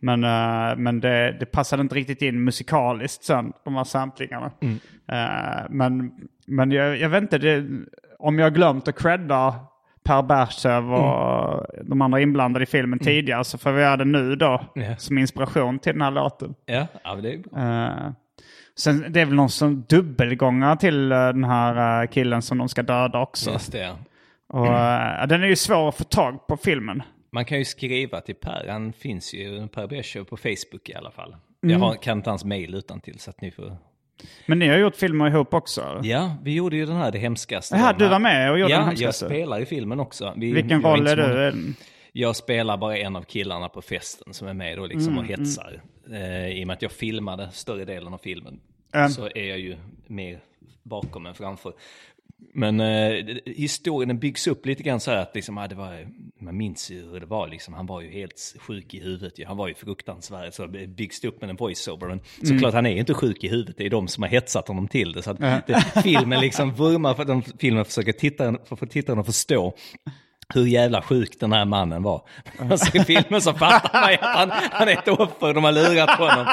Men, 0.00 0.24
eh, 0.24 0.76
men 0.76 1.00
det, 1.00 1.36
det 1.40 1.46
passade 1.46 1.80
inte 1.82 1.94
riktigt 1.94 2.22
in 2.22 2.44
musikaliskt 2.44 3.24
sen, 3.24 3.52
de 3.64 3.74
här 3.74 3.84
samplingarna. 3.84 4.50
Eh, 5.08 5.64
men 5.70 6.12
men 6.46 6.70
jag, 6.70 6.98
jag 6.98 7.08
vet 7.08 7.22
inte, 7.22 7.38
det, 7.38 7.66
om 8.18 8.38
jag 8.38 8.46
har 8.46 8.50
glömt 8.50 8.88
att 8.88 8.98
credda 8.98 9.54
Per 10.04 10.22
Bergshöv 10.22 10.94
och 10.94 11.66
de 11.84 12.02
andra 12.02 12.20
inblandade 12.20 12.62
i 12.62 12.66
filmen 12.66 12.98
tidigare 12.98 13.44
så 13.44 13.58
får 13.58 13.72
vi 13.72 13.82
göra 13.82 13.96
det 13.96 14.04
nu 14.04 14.36
då. 14.36 14.60
Ja. 14.74 14.96
Som 14.96 15.18
inspiration 15.18 15.78
till 15.78 15.92
den 15.92 16.02
här 16.02 16.10
låten. 16.10 16.54
Ja 16.66 16.86
men 17.04 17.22
det 17.22 17.32
är 17.32 17.38
bra. 17.38 17.60
Eh, 17.60 18.12
sen 18.78 19.12
det 19.12 19.20
är 19.20 19.24
väl 19.24 19.34
någon 19.34 19.50
som 19.50 19.84
dubbelgångar 19.88 20.76
till 20.76 21.12
eh, 21.12 21.18
den 21.18 21.44
här 21.44 22.02
eh, 22.02 22.08
killen 22.08 22.42
som 22.42 22.58
de 22.58 22.68
ska 22.68 22.82
döda 22.82 23.20
också. 23.20 23.50
Just 23.50 23.72
det. 23.72 23.78
ja. 23.78 23.96
Och, 25.22 25.28
den 25.28 25.42
är 25.42 25.46
ju 25.46 25.56
svår 25.56 25.88
att 25.88 25.96
få 25.96 26.04
tag 26.04 26.46
på 26.46 26.56
filmen. 26.56 27.02
Man 27.32 27.44
kan 27.44 27.58
ju 27.58 27.64
skriva 27.64 28.20
till 28.20 28.34
Per, 28.34 28.66
han 28.68 28.92
finns 28.92 29.34
ju, 29.34 29.68
Per 29.68 29.86
Beschow 29.86 30.24
på 30.24 30.36
Facebook 30.36 30.88
i 30.88 30.94
alla 30.94 31.10
fall. 31.10 31.36
Mm. 31.62 31.72
Jag 31.72 31.78
har, 31.78 31.94
kan 31.94 32.18
inte 32.18 32.30
hans 32.30 32.44
mail 32.44 32.74
utan 32.74 33.00
till 33.00 33.18
så 33.18 33.30
att 33.30 33.40
ni 33.40 33.50
får... 33.50 33.76
Men 34.46 34.58
ni 34.58 34.68
har 34.68 34.78
gjort 34.78 34.96
filmer 34.96 35.26
ihop 35.28 35.54
också? 35.54 36.00
Ja, 36.02 36.36
vi 36.42 36.54
gjorde 36.54 36.76
ju 36.76 36.86
den 36.86 36.96
här 36.96 37.12
Det 37.12 37.18
hemskaste. 37.18 37.76
Den 37.76 37.98
du 37.98 38.08
var 38.08 38.18
med 38.18 38.50
och 38.50 38.58
gjorde 38.58 38.72
ja, 38.72 38.76
den 38.78 38.84
jag 38.84 38.90
hemskaste? 38.90 39.26
spelar 39.26 39.60
i 39.60 39.66
filmen 39.66 40.00
också. 40.00 40.32
Vi, 40.36 40.52
Vilken 40.52 40.80
jag 40.80 40.84
roll 40.84 41.06
är 41.06 41.16
du? 41.16 41.74
Jag 42.12 42.36
spelar 42.36 42.76
bara 42.76 42.96
en 42.98 43.16
av 43.16 43.22
killarna 43.22 43.68
på 43.68 43.82
festen 43.82 44.34
som 44.34 44.48
är 44.48 44.54
med 44.54 44.78
då 44.78 44.86
liksom 44.86 45.12
Mm, 45.12 45.24
och 45.24 45.30
hetsar. 45.30 45.82
Eh, 46.12 46.48
I 46.48 46.62
och 46.62 46.66
med 46.66 46.74
att 46.74 46.82
jag 46.82 46.92
filmade 46.92 47.50
större 47.52 47.84
delen 47.84 48.14
av 48.14 48.18
filmen 48.18 48.60
Mm. 48.94 49.08
så 49.08 49.26
är 49.34 49.44
jag 49.48 49.58
ju 49.58 49.76
mer 50.06 50.38
bakom 50.82 51.26
än 51.26 51.34
framför. 51.34 51.72
Men 52.52 52.80
eh, 52.80 53.36
historien 53.46 54.18
byggs 54.18 54.46
upp 54.46 54.66
lite 54.66 54.82
grann 54.82 55.00
så 55.00 55.10
här 55.10 55.18
att 55.18 55.34
liksom, 55.34 55.58
ah, 55.58 55.68
det 55.68 55.74
var, 55.74 56.08
man 56.38 56.56
minns 56.56 56.90
ju 56.90 57.10
hur 57.10 57.20
det 57.20 57.26
var 57.26 57.48
liksom. 57.48 57.74
Han 57.74 57.86
var 57.86 58.00
ju 58.00 58.10
helt 58.10 58.54
sjuk 58.58 58.94
i 58.94 59.00
huvudet. 59.00 59.38
ju. 59.38 59.44
Han 59.44 59.56
var 59.56 59.68
ju 59.68 59.74
fruktansvärd. 59.74 60.54
Så 60.54 60.68
byggs 60.68 61.20
det 61.20 61.28
upp 61.28 61.40
med 61.40 61.50
en 61.50 61.56
voiceover. 61.56 62.08
Men 62.08 62.20
såklart 62.42 62.74
han 62.74 62.86
är 62.86 62.90
ju 62.90 62.98
inte 62.98 63.14
sjuk 63.14 63.44
i 63.44 63.48
huvudet. 63.48 63.76
Det 63.76 63.86
är 63.86 63.90
de 63.90 64.08
som 64.08 64.22
har 64.22 64.30
hetsat 64.30 64.68
honom 64.68 64.88
till 64.88 65.12
det. 65.12 65.22
Så 65.22 65.30
att 65.30 65.38
det, 65.38 66.02
filmen 66.02 66.40
liksom 66.40 66.74
vurmar 66.74 67.14
för 67.14 67.22
att 67.22 67.28
de, 67.28 67.42
filmen 67.58 67.84
försöker 67.84 68.12
titta, 68.12 68.58
för 68.76 68.86
tittaren 68.86 69.18
att 69.18 69.26
förstå 69.26 69.74
hur 70.54 70.66
jävla 70.66 71.02
sjuk 71.02 71.40
den 71.40 71.52
här 71.52 71.64
mannen 71.64 72.02
var. 72.02 72.22
Alltså 72.70 72.96
i 72.96 73.04
filmen 73.04 73.40
så 73.40 73.52
fattar 73.54 74.00
man 74.00 74.10
ju 74.10 74.16
att 74.20 74.36
han, 74.36 74.50
han 74.72 74.88
är 74.88 74.92
ett 74.92 75.08
offer, 75.08 75.54
de 75.54 75.64
har 75.64 75.72
lurat 75.72 76.10
honom. 76.10 76.46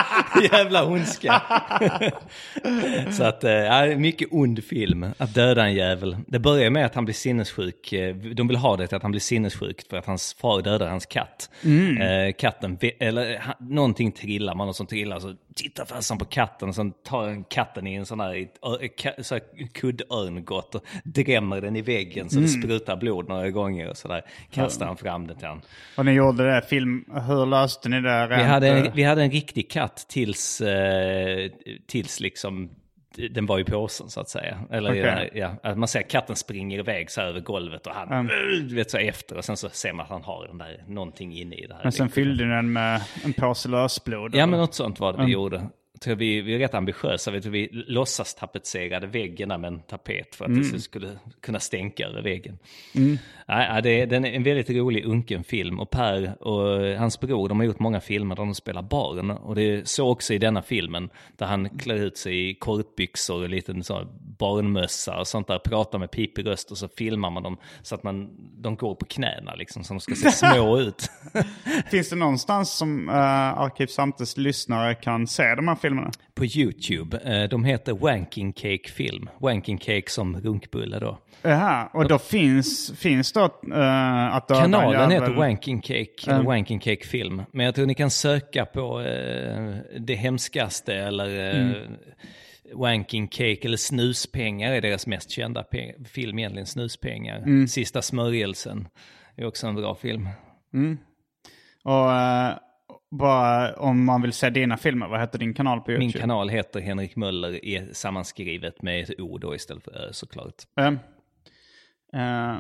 Jävla 0.51 0.85
ondska. 0.85 1.41
Så 3.11 3.23
att, 3.23 3.43
eh, 3.43 3.51
ja, 3.51 3.85
mycket 3.97 4.27
ond 4.31 4.63
film, 4.63 5.05
att 5.17 5.33
döda 5.33 5.65
en 5.65 5.73
jävel. 5.73 6.17
Det 6.27 6.39
börjar 6.39 6.69
med 6.69 6.85
att 6.85 6.95
han 6.95 7.05
blir 7.05 7.15
sinnessjuk. 7.15 7.93
Eh, 7.93 8.15
De 8.15 8.47
vill 8.47 8.57
ha 8.57 8.77
det 8.77 8.87
till 8.87 8.95
att 8.97 9.01
han 9.01 9.11
blir 9.11 9.21
sinnessjuk 9.21 9.89
för 9.89 9.97
att 9.97 10.05
hans 10.05 10.33
far 10.33 10.61
dödar 10.61 10.87
hans 10.89 11.05
katt. 11.05 11.49
Eh, 11.99 12.33
katten, 12.37 12.77
eller 12.99 13.43
någonting 13.59 14.11
trillar, 14.11 14.55
man 14.55 14.69
och 14.69 14.75
som 14.75 14.87
trillar 14.87 15.19
så 15.19 15.35
tittar 15.55 15.85
farsan 15.85 16.17
på 16.17 16.25
katten 16.25 16.69
och 16.69 16.75
sen 16.75 16.91
tar 16.91 17.49
katten 17.49 17.87
i 17.87 17.93
en 17.93 18.05
sån 18.05 18.19
här, 18.19 18.47
så 19.23 19.35
här 19.35 19.67
kuddörngott 19.73 20.75
och 20.75 20.83
drämmer 21.03 21.61
den 21.61 21.75
i 21.75 21.81
väggen 21.81 22.29
så 22.29 22.39
det 22.39 22.47
sprutar 22.47 22.97
blod 22.97 23.29
några 23.29 23.49
gånger 23.49 23.89
och 23.89 23.97
sådär. 23.97 24.21
Kastar 24.51 24.85
han 24.85 24.97
fram 24.97 25.27
den 25.27 25.37
till 25.37 25.47
han. 25.47 25.61
Och 25.97 26.05
ni 26.05 26.11
gjorde 26.11 26.55
det, 26.55 26.61
film, 26.61 27.05
hur 27.27 27.45
löste 27.45 27.89
ni 27.89 28.01
det? 28.01 28.27
Vi 28.27 28.43
hade, 28.43 28.67
eh, 28.67 28.85
en, 28.85 28.91
vi 28.95 29.03
hade 29.03 29.23
en 29.23 29.31
riktig 29.31 29.71
katt 29.71 30.05
tills, 30.09 30.61
eh, 30.61 31.51
tills 31.87 32.19
liksom 32.19 32.69
den 33.31 33.45
var 33.45 33.59
i 33.59 33.63
påsen 33.63 34.09
så 34.09 34.19
att 34.19 34.29
säga. 34.29 34.59
Eller 34.71 34.89
Okej. 34.91 35.29
ja, 35.33 35.55
att 35.63 35.77
man 35.77 35.87
ser 35.87 35.99
att 35.99 36.07
katten 36.07 36.35
springer 36.35 36.79
iväg 36.79 37.11
så 37.11 37.21
över 37.21 37.39
golvet 37.39 37.87
och 37.87 37.93
han 37.93 38.27
du 38.69 38.75
vet 38.75 38.91
så 38.91 38.97
efter 38.97 39.37
och 39.37 39.45
sen 39.45 39.57
så 39.57 39.69
ser 39.69 39.93
man 39.93 40.03
att 40.03 40.09
han 40.11 40.23
har 40.23 40.47
den 40.47 40.57
där 40.57 40.83
någonting 40.87 41.37
inne 41.37 41.55
i 41.55 41.67
det 41.67 41.73
här. 41.73 41.83
Men 41.83 41.91
sen 41.91 42.09
fyllde 42.09 42.55
den 42.55 42.73
med 42.73 43.01
en 43.23 43.33
påse 43.33 43.69
lösblod? 43.69 44.35
Ja 44.35 44.45
men 44.45 44.59
något 44.59 44.73
sånt 44.73 44.99
var 44.99 45.13
det 45.13 45.25
vi 45.25 45.31
gjorde. 45.31 45.69
Tror 46.03 46.15
vi, 46.15 46.41
vi 46.41 46.55
är 46.55 46.59
rätt 46.59 46.73
ambitiösa. 46.73 47.31
Vet 47.31 47.43
du, 47.43 47.49
vi 47.49 47.69
låtsas 47.71 48.35
tapetserade 48.35 49.07
väggen 49.07 49.47
med 49.49 49.65
en 49.65 49.79
tapet 49.79 50.35
för 50.35 50.45
att 50.45 50.51
det 50.73 50.79
skulle 50.79 51.09
kunna 51.41 51.59
stänka 51.59 52.05
över 52.07 52.21
väggen. 52.21 52.57
Nej, 52.93 53.17
nej, 53.47 53.81
det, 53.81 54.01
är- 54.01 54.07
den 54.07 54.25
är 54.25 54.31
en 54.31 54.43
väldigt 54.43 54.69
rolig 54.69 55.05
unken 55.05 55.43
film. 55.43 55.79
Och 55.79 55.89
Per 55.89 56.43
och 56.43 56.97
hans 56.99 57.19
bror 57.19 57.49
de 57.49 57.59
har 57.59 57.65
gjort 57.65 57.79
många 57.79 57.99
filmer 58.01 58.35
där 58.35 58.43
de 58.43 58.55
spelar 58.55 58.81
barn. 58.81 59.31
Och 59.31 59.55
det 59.55 59.61
är 59.61 59.81
så 59.85 60.09
också 60.09 60.33
i 60.33 60.37
denna 60.37 60.61
filmen. 60.61 61.09
Där 61.37 61.45
han 61.45 61.69
klär 61.69 61.95
ut 61.95 62.17
sig 62.17 62.49
i 62.49 62.53
kortbyxor 62.53 63.37
och 63.39 63.45
en 63.45 63.51
liten 63.51 63.83
så 63.83 63.93
här 63.95 64.07
barnmössa 64.37 65.19
och 65.19 65.27
sånt 65.27 65.47
där. 65.47 65.59
Pratar 65.59 65.99
med 65.99 66.11
pipig 66.11 66.45
röst 66.45 66.71
och 66.71 66.77
så 66.77 66.87
filmar 66.87 67.29
man 67.29 67.43
dem 67.43 67.57
så 67.81 67.95
att 67.95 68.03
man, 68.03 68.29
de 68.61 68.75
går 68.75 68.95
på 68.95 69.05
knäna 69.05 69.55
liksom. 69.55 69.83
Så 69.83 69.93
de 69.93 69.99
ska 69.99 70.15
se 70.15 70.31
små 70.53 70.79
ut. 70.79 71.09
Finns 71.91 72.09
det 72.09 72.15
någonstans 72.15 72.71
som 72.77 73.09
uh, 73.09 73.15
Arkivsamtets 73.15 74.37
lyssnare 74.37 74.95
kan 74.95 75.27
se 75.27 75.55
de 75.55 75.67
här 75.67 75.75
filmerna? 75.75 75.90
På 76.33 76.45
YouTube. 76.45 77.17
Eh, 77.17 77.49
De 77.49 77.65
heter 77.65 77.93
Wanking 77.93 78.53
Cake 78.53 78.89
Film. 78.91 79.29
Wanking 79.39 79.77
Cake 79.77 80.09
som 80.09 80.41
runkbulle 80.41 80.99
då. 80.99 81.17
Jaha, 81.41 81.89
och 81.93 82.07
då 82.07 82.19
finns, 82.19 82.91
finns 82.99 83.33
då 83.33 83.41
uh, 83.41 84.35
att 84.35 84.47
Kanalen 84.47 84.91
jävel? 84.91 85.11
heter 85.11 85.33
Wanking 85.33 85.81
Cake, 85.81 86.09
eller 86.27 86.43
Wanking 86.43 86.79
Cake 86.79 87.07
Film. 87.07 87.41
Men 87.51 87.65
jag 87.65 87.75
tror 87.75 87.85
ni 87.85 87.95
kan 87.95 88.11
söka 88.11 88.65
på 88.65 89.01
eh, 89.01 89.75
Det 89.99 90.15
hemskaste 90.15 90.93
eller 90.95 91.55
eh, 91.55 91.75
Wanking 92.73 93.27
Cake 93.27 93.59
eller 93.63 93.77
Snuspengar 93.77 94.71
är 94.71 94.81
deras 94.81 95.07
mest 95.07 95.29
kända 95.31 95.65
film 96.05 96.39
egentligen. 96.39 96.65
Snuspengar. 96.67 97.67
Sista 97.67 98.01
smörjelsen 98.01 98.87
är 99.35 99.45
också 99.45 99.67
en 99.67 99.75
bra 99.75 99.95
film. 99.95 100.29
Och 101.83 102.11
eh, 102.13 102.53
bara 103.11 103.73
om 103.73 104.05
man 104.05 104.21
vill 104.21 104.33
se 104.33 104.49
dina 104.49 104.77
filmer, 104.77 105.07
vad 105.07 105.19
heter 105.19 105.39
din 105.39 105.53
kanal 105.53 105.81
på 105.81 105.91
YouTube? 105.91 106.05
Min 106.05 106.21
kanal 106.21 106.49
heter 106.49 106.81
Henrik 106.81 107.15
Möller, 107.15 107.65
är 107.65 107.93
sammanskrivet 107.93 108.81
med 108.81 109.03
ett 109.03 109.19
O 109.19 109.37
då 109.37 109.55
istället 109.55 109.83
för 109.83 109.91
Ö 109.91 110.13
såklart. 110.13 110.55
Uh, 110.79 110.87
uh, 112.15 112.59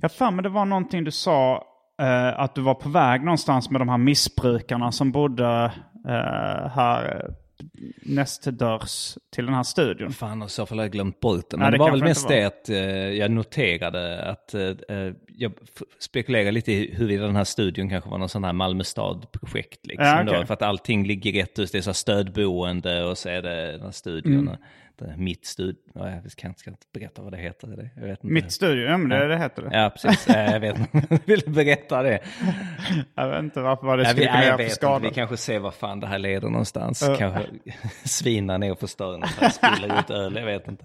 jag 0.00 0.12
för 0.12 0.30
mig 0.30 0.42
det 0.42 0.48
var 0.48 0.64
någonting 0.64 1.04
du 1.04 1.10
sa, 1.10 1.64
eh, 2.00 2.40
att 2.40 2.54
du 2.54 2.60
var 2.60 2.74
på 2.74 2.88
väg 2.88 3.24
någonstans 3.24 3.70
med 3.70 3.80
de 3.80 3.88
här 3.88 3.98
missbrukarna 3.98 4.92
som 4.92 5.12
bodde 5.12 5.72
eh, 6.08 6.68
här 6.70 7.30
uh, 7.62 7.90
näst 8.02 8.42
till 8.42 9.44
den 9.44 9.54
här 9.54 9.62
studion. 9.62 10.12
Fan, 10.12 10.42
och 10.42 10.50
så 10.50 10.66
fall 10.66 10.78
har 10.78 10.84
jag 10.84 10.92
glömt 10.92 11.20
bort 11.20 11.50
det. 11.50 11.56
Nej, 11.56 11.64
Men 11.64 11.72
det 11.72 11.78
det 11.78 11.78
var 11.78 11.90
väl 11.90 12.02
mest 12.02 12.22
inte 12.22 12.34
det 12.34 12.46
att 12.46 12.68
eh, 12.68 12.76
jag 13.18 13.30
noterade 13.30 14.22
att 14.22 14.54
eh, 14.54 14.62
eh, 14.62 15.12
jag 15.38 15.52
spekulerar 15.98 16.52
lite 16.52 16.72
i 16.72 16.94
huruvida 16.94 17.26
den 17.26 17.36
här 17.36 17.44
studion 17.44 17.88
kanske 17.88 18.10
var 18.10 18.18
någon 18.18 18.28
sån 18.28 18.44
här 18.44 18.52
Malmö 18.52 18.84
stad-projekt. 18.84 19.86
Liksom, 19.86 20.06
Ja, 20.06 20.22
då, 20.22 20.46
för 20.46 20.54
att 20.54 20.62
allting 20.62 21.06
ligger 21.06 21.32
rätt 21.32 21.58
ut. 21.58 21.72
Det 21.72 21.78
är 21.78 21.82
så 21.82 21.90
här 21.90 21.94
stödboende 21.94 23.04
och 23.04 23.18
så 23.18 23.28
är 23.28 23.42
det 23.42 23.72
den 23.72 23.82
här 23.82 23.90
studion. 23.90 24.48
Mm. 24.48 24.56
Det 24.98 25.04
är 25.04 25.16
mitt 25.16 25.46
studio. 25.46 25.80
Ja, 25.94 26.10
jag 26.10 26.30
ska 26.30 26.46
inte, 26.46 26.60
ska 26.60 26.70
inte 26.70 26.86
berätta 26.94 27.22
vad 27.22 27.32
det 27.32 27.38
heter. 27.38 27.66
Det. 27.68 27.90
Jag 27.96 28.02
vet 28.02 28.24
inte. 28.24 28.26
Mitt 28.26 28.52
studio, 28.52 28.84
ja 28.84 28.96
men 28.96 29.08
det, 29.08 29.28
det 29.28 29.38
heter 29.38 29.62
det. 29.62 29.78
Ja, 29.78 29.90
precis. 29.90 30.26
Ja, 30.28 30.34
jag 30.52 30.60
vet 30.60 30.78
inte. 30.78 31.02
Jag 31.10 31.20
ville 31.26 31.42
berätta 31.46 32.02
det. 32.02 32.20
Jag 33.14 33.28
vet 33.28 33.38
inte 33.38 33.60
varför 33.60 33.86
vad 33.86 33.98
det 33.98 34.06
skulle 34.06 34.26
kunna 34.26 34.44
göra 34.44 34.56
för 34.56 34.62
inte. 34.62 34.74
skada. 34.74 35.08
Vi 35.08 35.14
kanske 35.14 35.36
ser 35.36 35.58
vad 35.58 35.74
fan 35.74 36.00
det 36.00 36.06
här 36.06 36.18
leder 36.18 36.48
någonstans. 36.48 37.10
Kanske 37.18 37.46
svina 38.04 38.58
ner 38.58 38.72
och 38.72 38.78
förstöra 38.78 39.16
något. 39.16 39.52
Spiller 39.54 40.00
ut 40.00 40.10
öl, 40.10 40.36
jag 40.36 40.46
vet 40.46 40.68
inte. 40.68 40.84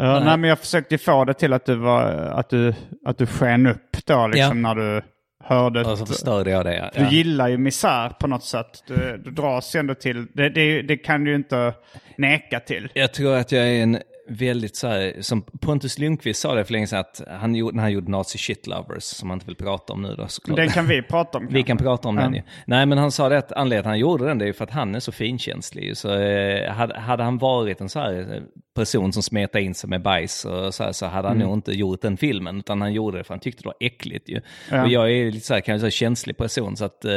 Uh, 0.00 0.24
nej. 0.24 0.36
men 0.36 0.44
jag 0.44 0.58
försökte 0.58 0.98
få 0.98 1.24
det 1.24 1.34
till 1.34 1.52
att 1.52 1.64
du 1.64 1.74
var, 1.74 2.04
att 2.12 2.48
du, 2.48 2.74
att 3.04 3.18
du 3.18 3.26
sken 3.26 3.66
upp 3.66 4.06
då 4.06 4.26
liksom 4.26 4.64
Ja. 4.64 4.74
när 4.74 4.74
du 4.74 5.02
hörde. 5.46 5.80
Och 5.84 5.98
så 5.98 6.06
förstörde 6.06 6.50
jag 6.50 6.64
det. 6.64 6.90
Du 6.94 7.00
Ja. 7.02 7.10
gillar 7.10 7.48
ju 7.48 7.58
misär 7.58 8.08
på 8.08 8.26
något 8.26 8.44
sätt. 8.44 8.84
Du, 8.86 9.22
du 9.24 9.30
dras 9.30 9.74
ju 9.76 9.80
ändå 9.80 9.94
till, 9.94 10.26
det, 10.32 10.48
det, 10.48 10.82
det 10.82 10.96
kan 10.96 11.24
du 11.24 11.30
ju 11.30 11.36
inte 11.36 11.74
neka 12.16 12.60
till. 12.60 12.88
Jag 12.94 13.12
tror 13.14 13.34
att 13.36 13.52
jag 13.52 13.68
är 13.68 13.82
en 13.82 13.98
väldigt 14.28 14.76
så 14.76 14.88
här, 14.88 15.14
som 15.20 15.42
Pontus 15.42 15.98
Lundqvist 15.98 16.40
sa 16.40 16.54
det 16.54 16.64
för 16.64 16.72
länge 16.72 16.86
sedan, 16.86 17.00
att 17.00 17.22
han 17.40 17.54
gjorde, 17.54 17.76
när 17.76 17.82
han 17.82 17.92
gjorde 17.92 18.10
Nazi 18.10 18.38
Shit 18.38 18.66
Lovers, 18.66 19.02
som 19.02 19.30
han 19.30 19.36
inte 19.36 19.46
vill 19.46 19.56
prata 19.56 19.92
om 19.92 20.02
nu 20.02 20.14
då 20.14 20.28
såklart. 20.28 20.56
Den 20.56 20.68
kan 20.68 20.86
vi 20.86 21.02
prata 21.02 21.38
om. 21.38 21.48
Vi 21.50 21.62
kan 21.62 21.76
prata 21.76 22.08
om 22.08 22.16
den 22.16 22.34
ju. 22.34 22.42
Nej, 22.66 22.86
men 22.86 22.98
han 22.98 23.12
sa 23.12 23.28
det 23.28 23.38
att 23.38 23.52
anledningen 23.52 23.82
till 23.82 23.88
att 23.88 23.92
han 23.92 23.98
gjorde 23.98 24.26
den 24.26 24.38
det 24.38 24.44
är 24.44 24.46
ju 24.46 24.52
för 24.52 24.64
att 24.64 24.70
han 24.70 24.94
är 24.94 25.00
så 25.00 25.12
finkänslig. 25.12 25.96
Så 25.96 26.18
eh, 26.18 26.72
hade, 26.72 26.98
hade 26.98 27.22
han 27.22 27.38
varit 27.38 27.80
en 27.80 27.88
så 27.88 28.00
här 28.00 28.42
person 28.76 29.12
som 29.12 29.22
smetade 29.22 29.64
in 29.64 29.74
sig 29.74 29.90
med 29.90 30.02
bajs 30.02 30.44
och 30.44 30.74
så, 30.74 30.84
här, 30.84 30.92
så 30.92 31.06
hade 31.06 31.28
han 31.28 31.38
nog 31.38 31.54
inte 31.54 31.72
gjort 31.72 32.02
den 32.02 32.16
filmen. 32.16 32.58
Utan 32.58 32.80
han 32.80 32.92
gjorde 32.92 33.18
det 33.18 33.24
för 33.24 33.34
han 33.34 33.40
tyckte 33.40 33.62
det 33.62 33.68
var 33.68 33.76
äckligt 33.80 34.28
ju. 34.28 34.40
Och 34.82 34.88
jag 34.88 35.12
är 35.12 35.30
lite 35.30 35.46
så 35.46 35.54
här, 35.54 35.60
kanske 35.60 35.80
så 35.80 35.86
här 35.86 35.90
känslig 35.90 36.36
person 36.36 36.76
så 36.76 36.84
att 36.84 37.04
eh, 37.04 37.10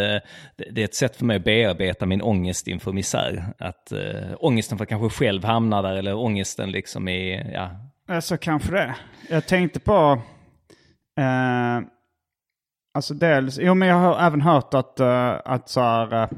det, 0.71 0.81
är 0.81 0.85
ett 0.85 0.95
sätt 0.95 1.15
för 1.15 1.25
mig 1.25 1.35
att 1.37 1.43
bearbeta 1.43 2.05
min 2.05 2.21
ångest 2.21 2.67
inför 2.67 2.91
misär. 2.91 3.45
Att 3.57 3.91
eh, 3.91 3.99
ångesten 4.39 4.77
för 4.77 4.83
att 4.83 4.89
kanske 4.89 5.09
själv 5.09 5.43
hamna 5.43 5.81
där 5.81 5.95
eller 5.95 6.15
ångesten 6.15 6.71
liksom 6.71 7.07
i, 7.07 7.51
ja, 7.53 7.69
Ja, 8.11 8.21
så 8.21 8.37
kanske 8.37 8.71
det. 8.71 8.95
Jag 9.29 9.47
tänkte 9.47 9.79
på... 9.79 10.21
Eh, 11.17 11.79
alltså 12.93 13.13
dels... 13.13 13.59
Jo, 13.61 13.73
men 13.73 13.87
jag 13.87 13.95
har 13.95 14.19
även 14.19 14.41
hört 14.41 14.73
att, 14.73 14.99
eh, 14.99 15.35
att 15.45 15.69
så 15.69 15.81
här... 15.81 16.23
eh, 16.23 16.29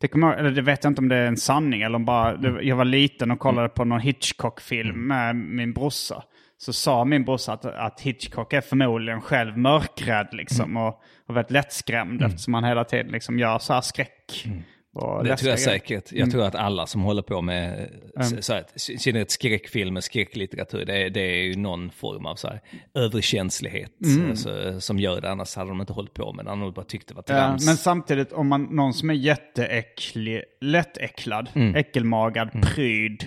det, 0.00 0.08
kommer, 0.08 0.34
eller 0.34 0.50
det 0.50 0.62
vet 0.62 0.84
jag 0.84 0.90
inte 0.90 1.00
om 1.00 1.08
det 1.08 1.16
är 1.16 1.26
en 1.26 1.36
sanning 1.36 1.82
eller 1.82 1.96
om 1.96 2.04
bara... 2.04 2.36
Det, 2.36 2.62
jag 2.62 2.76
var 2.76 2.84
liten 2.84 3.30
och 3.30 3.38
kollade 3.38 3.68
på 3.68 3.84
någon 3.84 4.00
Hitchcock-film 4.00 5.06
med 5.06 5.36
min 5.36 5.72
brorsa. 5.72 6.22
Så 6.58 6.72
sa 6.72 7.04
min 7.04 7.24
brorsa 7.24 7.52
att, 7.52 7.64
att 7.64 8.00
Hitchcock 8.00 8.52
är 8.52 8.60
förmodligen 8.60 9.20
själv 9.20 9.58
mörkrädd 9.58 10.28
liksom. 10.32 10.76
Och, 10.76 11.02
och 11.26 11.36
väldigt 11.36 11.50
lättskrämd 11.50 12.22
eftersom 12.22 12.54
han 12.54 12.64
hela 12.64 12.84
tiden 12.84 13.12
liksom 13.12 13.38
gör 13.38 13.58
så 13.58 13.72
här 13.72 13.80
skräck. 13.80 14.46
Och 14.46 14.81
Det 14.94 15.00
läskiga 15.00 15.36
tror 15.36 15.50
jag 15.50 15.60
säkert. 15.60 16.12
Jag 16.12 16.30
tror 16.30 16.44
att 16.44 16.54
alla 16.54 16.86
som 16.86 17.02
håller 17.02 17.22
på 17.22 17.42
med 17.42 17.90
mm. 18.16 18.42
så 18.42 18.52
här, 18.52 18.64
i 18.74 18.98
synnerhet 18.98 19.30
skräckfilmer, 19.30 20.00
skräcklitteratur, 20.00 20.84
det 20.84 21.02
är, 21.02 21.10
det 21.10 21.20
är 21.20 21.42
ju 21.42 21.56
någon 21.56 21.90
form 21.90 22.26
av 22.26 22.34
så 22.34 22.48
här, 22.48 22.60
överkänslighet 22.94 23.92
alltså, 24.30 24.80
som 24.80 24.98
gör 24.98 25.20
det. 25.20 25.30
Annars 25.30 25.56
hade 25.56 25.70
de 25.70 25.80
inte 25.80 25.92
hållit 25.92 26.14
på 26.14 26.32
med 26.32 26.44
det. 26.44 26.50
De 26.50 26.72
bara 26.72 26.84
tyckt 26.84 27.08
det 27.08 27.14
var 27.14 27.24
Ja, 27.26 27.34
trams. 27.34 27.66
men 27.66 27.76
samtidigt 27.76 28.32
om 28.32 28.48
man, 28.48 28.62
någon 28.62 28.94
som 28.94 29.10
är 29.10 29.14
jätteäcklig, 29.14 30.42
lättäcklad, 30.60 31.48
äckelmagad, 31.74 32.50
pryd, 32.62 33.24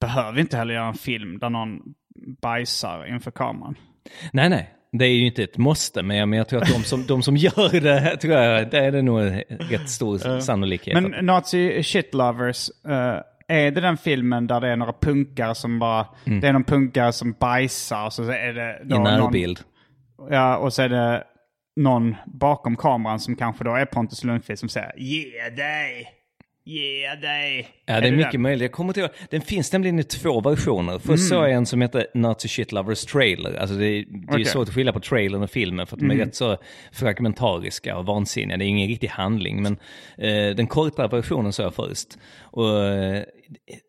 behöver 0.00 0.40
inte 0.40 0.56
heller 0.56 0.74
göra 0.74 0.88
en 0.88 0.94
film 0.94 1.38
där 1.38 1.50
någon 1.50 1.80
bajsar 2.42 3.06
inför 3.14 3.30
kameran. 3.30 3.74
Nej, 4.32 4.48
nej. 4.48 4.75
Det 4.92 5.04
är 5.04 5.14
ju 5.14 5.26
inte 5.26 5.42
ett 5.42 5.58
måste, 5.58 6.02
men 6.02 6.32
jag, 6.32 6.48
tror 6.48 6.62
att 6.62 6.68
de 6.68 6.82
som, 6.82 7.06
de 7.06 7.22
som 7.22 7.36
gör 7.36 7.80
det, 7.80 8.16
tror 8.16 8.34
jag, 8.34 8.70
det 8.70 8.78
är 8.78 8.92
det 8.92 9.02
nog 9.02 9.20
rätt 9.48 9.90
stor 9.90 10.40
sannolikhet. 10.40 11.02
Men 11.02 11.26
Nazi 11.26 11.82
Shit 11.82 12.14
Lovers, 12.14 12.70
eh, 12.88 13.20
är 13.48 13.70
det 13.70 13.80
den 13.80 13.96
filmen 13.96 14.46
där 14.46 14.60
det 14.60 14.68
är 14.68 14.76
några 14.76 14.92
punkare 14.92 15.54
som 15.54 15.78
bara, 15.78 16.06
det 16.24 16.48
är 16.48 16.52
någon 16.52 16.64
punkare 16.64 17.12
som 17.12 17.32
bajsar 17.32 18.06
och 18.06 18.12
så 18.12 18.22
är 18.22 18.52
det 18.52 18.80
då 18.84 18.96
I 18.96 18.98
någon, 18.98 19.20
närbild. 19.20 19.60
ja, 20.30 20.56
och 20.56 20.72
så 20.72 20.82
är 20.82 20.88
det 20.88 21.24
någon 21.76 22.14
bakom 22.26 22.76
kameran 22.76 23.20
som 23.20 23.36
kanske 23.36 23.64
då 23.64 23.74
är 23.74 23.84
Pontus 23.84 24.24
Lundqvist 24.24 24.60
som 24.60 24.68
säger 24.68 24.92
Ge 24.96 25.48
dig! 25.56 26.15
Ge 26.68 27.14
dig! 27.14 27.68
Ja, 27.86 28.00
det 28.00 28.08
är 28.08 28.12
mycket 28.12 28.32
den? 28.32 28.42
möjligt. 28.42 28.62
Jag 28.62 28.72
kommer 28.72 28.98
ihåg. 28.98 29.10
Den 29.30 29.40
finns 29.40 29.72
nämligen 29.72 29.98
i 29.98 30.02
två 30.02 30.40
versioner. 30.40 30.98
Först 30.98 31.28
såg 31.28 31.42
jag 31.44 31.52
en 31.52 31.66
som 31.66 31.82
heter 31.82 32.06
Nazi 32.14 32.48
Shit 32.48 32.72
Lovers 32.72 33.04
Trailer. 33.04 33.54
Alltså 33.54 33.76
det, 33.76 33.86
är- 33.86 34.04
det 34.08 34.32
är 34.32 34.34
Okej. 34.34 34.44
svårt 34.44 34.68
att 34.68 34.74
skilja 34.74 34.92
på 34.92 35.00
trailern 35.00 35.42
och 35.42 35.50
filmen 35.50 35.86
för 35.86 35.96
att 35.96 36.00
de 36.00 36.10
är 36.10 36.16
rätt 36.16 36.34
så 36.34 36.56
fragmentariska 36.92 37.96
och 37.98 38.06
vansinniga. 38.06 38.56
Det 38.56 38.64
är 38.64 38.66
ingen 38.66 38.88
riktig 38.88 39.08
handling. 39.08 39.62
Men 39.62 39.72
eh, 40.18 40.54
den 40.56 40.66
kortare 40.66 41.08
versionen 41.08 41.52
såg 41.52 41.66
jag 41.66 41.74
först. 41.74 42.08
Och 42.40 42.84
eh, 42.84 43.22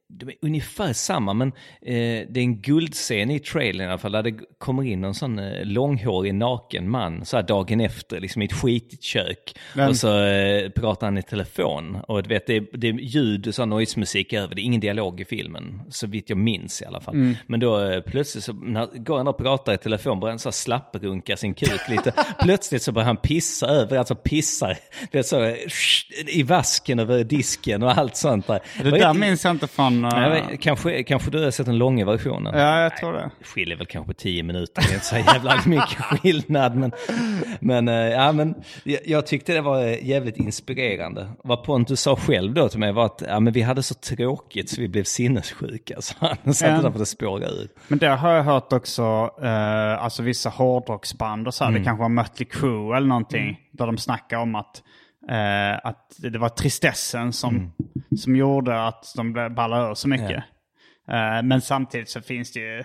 de 0.10 0.28
är 0.30 0.36
ungefär 0.42 0.94
samma, 0.94 1.34
men 1.34 1.48
eh, 1.82 2.28
det 2.30 2.38
är 2.40 2.44
en 2.44 2.62
guldscen 2.62 3.32
i 3.32 3.40
trailern 3.40 3.88
i 3.88 3.90
alla 3.90 3.98
fall, 3.98 4.12
där 4.12 4.24
det 4.24 4.34
kommer 4.58 4.84
in 4.84 5.04
en 5.04 5.14
sån 5.14 5.40
eh, 5.40 5.66
långhårig 5.66 6.34
naken 6.36 6.90
man 6.90 7.26
så 7.26 7.38
här 7.38 7.44
dagen 7.44 7.82
efter, 7.82 8.20
liksom 8.20 8.42
i 8.42 8.46
ett 8.46 8.54
skitigt 8.54 9.04
kök. 9.04 9.54
Men- 9.76 9.90
Och 9.90 9.96
så 9.96 10.24
eh, 10.24 10.70
pratar 10.70 11.08
han 11.08 11.18
i 11.18 11.24
telefon. 11.24 11.96
Och 12.08 12.24
du 12.24 12.30
vet, 12.30 12.48
det 12.48 12.56
är, 12.56 12.66
det 12.78 12.88
är 12.88 12.94
ljud 12.94 13.48
och 13.48 13.56
sån 13.56 13.70
noise-musik 13.70 14.34
över, 14.34 14.56
det 14.56 14.62
är 14.62 14.64
ingen 14.64 14.82
dialog 14.82 15.22
i 15.22 15.26
filmen, 15.26 15.82
så 15.90 16.08
vitt 16.08 16.30
jag 16.30 16.38
minns 16.38 16.82
i 16.82 16.86
alla 16.86 17.02
fall. 17.02 17.16
Mm. 17.16 17.36
Men 17.48 17.60
då 17.60 17.80
eh, 17.84 18.02
plötsligt 18.02 18.44
så 18.44 18.54
när, 18.54 18.88
går 19.04 19.18
han 19.18 19.28
och 19.28 19.38
pratar 19.38 19.74
i 19.74 19.78
telefon, 19.78 20.20
börjar 20.20 20.32
han 20.32 20.40
så 20.40 20.52
slapprunka 20.52 21.38
sin 21.38 21.54
kuk 21.54 21.90
lite. 21.90 22.14
plötsligt 22.42 22.82
så 22.82 22.92
börjar 22.92 23.06
han 23.08 23.18
pissa 23.18 23.68
över, 23.68 23.98
alltså 23.98 24.16
pissar, 24.16 24.78
vet 25.12 25.28
så, 25.28 25.44
eh, 25.44 25.56
i 26.28 26.44
vasken 26.44 27.00
över 27.00 27.24
disken 27.24 27.84
och 27.84 27.98
allt 27.98 28.16
sånt 28.16 28.48
där. 28.48 28.60
Det 28.84 28.90
där 28.92 29.14
minns 29.14 29.44
jag 29.44 29.52
inte 29.52 29.68
från... 29.68 29.97
eh, 30.06 30.10
Nej, 30.14 30.30
men 30.50 30.58
kanske, 30.58 31.04
kanske 31.04 31.32
du 31.32 31.44
har 31.44 31.52
sett 31.52 31.66
den 31.66 31.78
långa 31.78 32.06
versionen? 32.06 32.60
Ja, 32.60 32.82
jag 32.82 32.98
tror 32.98 33.14
det. 33.14 33.32
Det 33.40 33.46
skiljer 33.46 33.78
väl 33.78 33.86
kanske 33.88 34.08
på 34.08 34.14
tio 34.14 34.44
minuter, 34.44 34.82
det 34.82 34.90
är 34.90 34.94
inte 34.94 35.06
så 35.06 35.16
jävla 35.18 35.56
mycket 35.66 35.98
skillnad. 36.02 36.76
Men, 36.76 36.92
men, 37.60 37.88
eh, 37.88 37.94
ja, 37.96 38.32
men 38.32 38.56
jag, 39.06 39.28
tyckte 39.28 39.54
det 39.54 39.62
var 39.62 39.84
eh, 39.84 40.08
jävligt 40.08 40.38
inspirerande. 40.38 41.28
Vad 41.44 41.64
Pontus 41.64 42.02
sa 42.02 42.16
själv 42.16 42.54
då 42.54 42.70
till 42.70 42.80
mig 42.80 42.92
var 42.94 43.06
att 43.06 43.24
ja, 43.28 43.40
men 43.40 43.54
vi 43.54 43.62
hade 43.62 43.84
så 43.84 43.94
tråkigt 43.94 44.70
så 44.70 44.82
vi 44.82 44.88
blev 44.88 45.04
sinnessjuka. 45.04 45.96
Så 46.02 46.16
han 46.44 46.54
satte 46.54 46.72
Ja. 46.72 46.82
där 46.82 46.92
för 46.92 47.02
att 47.02 47.08
spåra 47.08 47.46
ur. 47.48 47.68
Men 47.88 48.00
det 48.00 48.08
har 48.08 48.34
jag 48.34 48.44
hört 48.44 48.74
också, 48.74 49.30
eh, 49.44 50.04
alltså 50.04 50.24
vissa 50.24 50.50
hårdrocksband 50.50 51.48
och 51.48 51.54
så 51.54 51.64
här, 51.64 51.72
Mm. 51.72 51.82
det 51.82 51.86
kanske 51.86 52.02
var 52.02 52.10
Mötley 52.10 52.48
Crüe 52.50 52.98
eller 52.98 53.08
någonting, 53.08 53.60
där 53.72 53.86
de 53.86 53.98
snackar 53.98 54.38
om 54.38 54.56
att, 54.56 54.84
eh, 55.30 55.80
att 55.84 56.16
det 56.18 56.38
var 56.40 56.50
tristessen 56.50 57.34
som, 57.34 57.56
Mm. 57.56 57.72
som 58.18 58.36
gjorde 58.36 58.88
att 58.88 59.14
de 59.16 59.34
ballade 59.56 59.90
ur 59.92 59.94
så 59.94 60.08
mycket. 60.08 60.44
Eh, 61.12 61.44
men 61.44 61.62
samtidigt 61.62 62.10
så 62.10 62.22
finns 62.22 62.52
det 62.54 62.60
ju, 62.60 62.84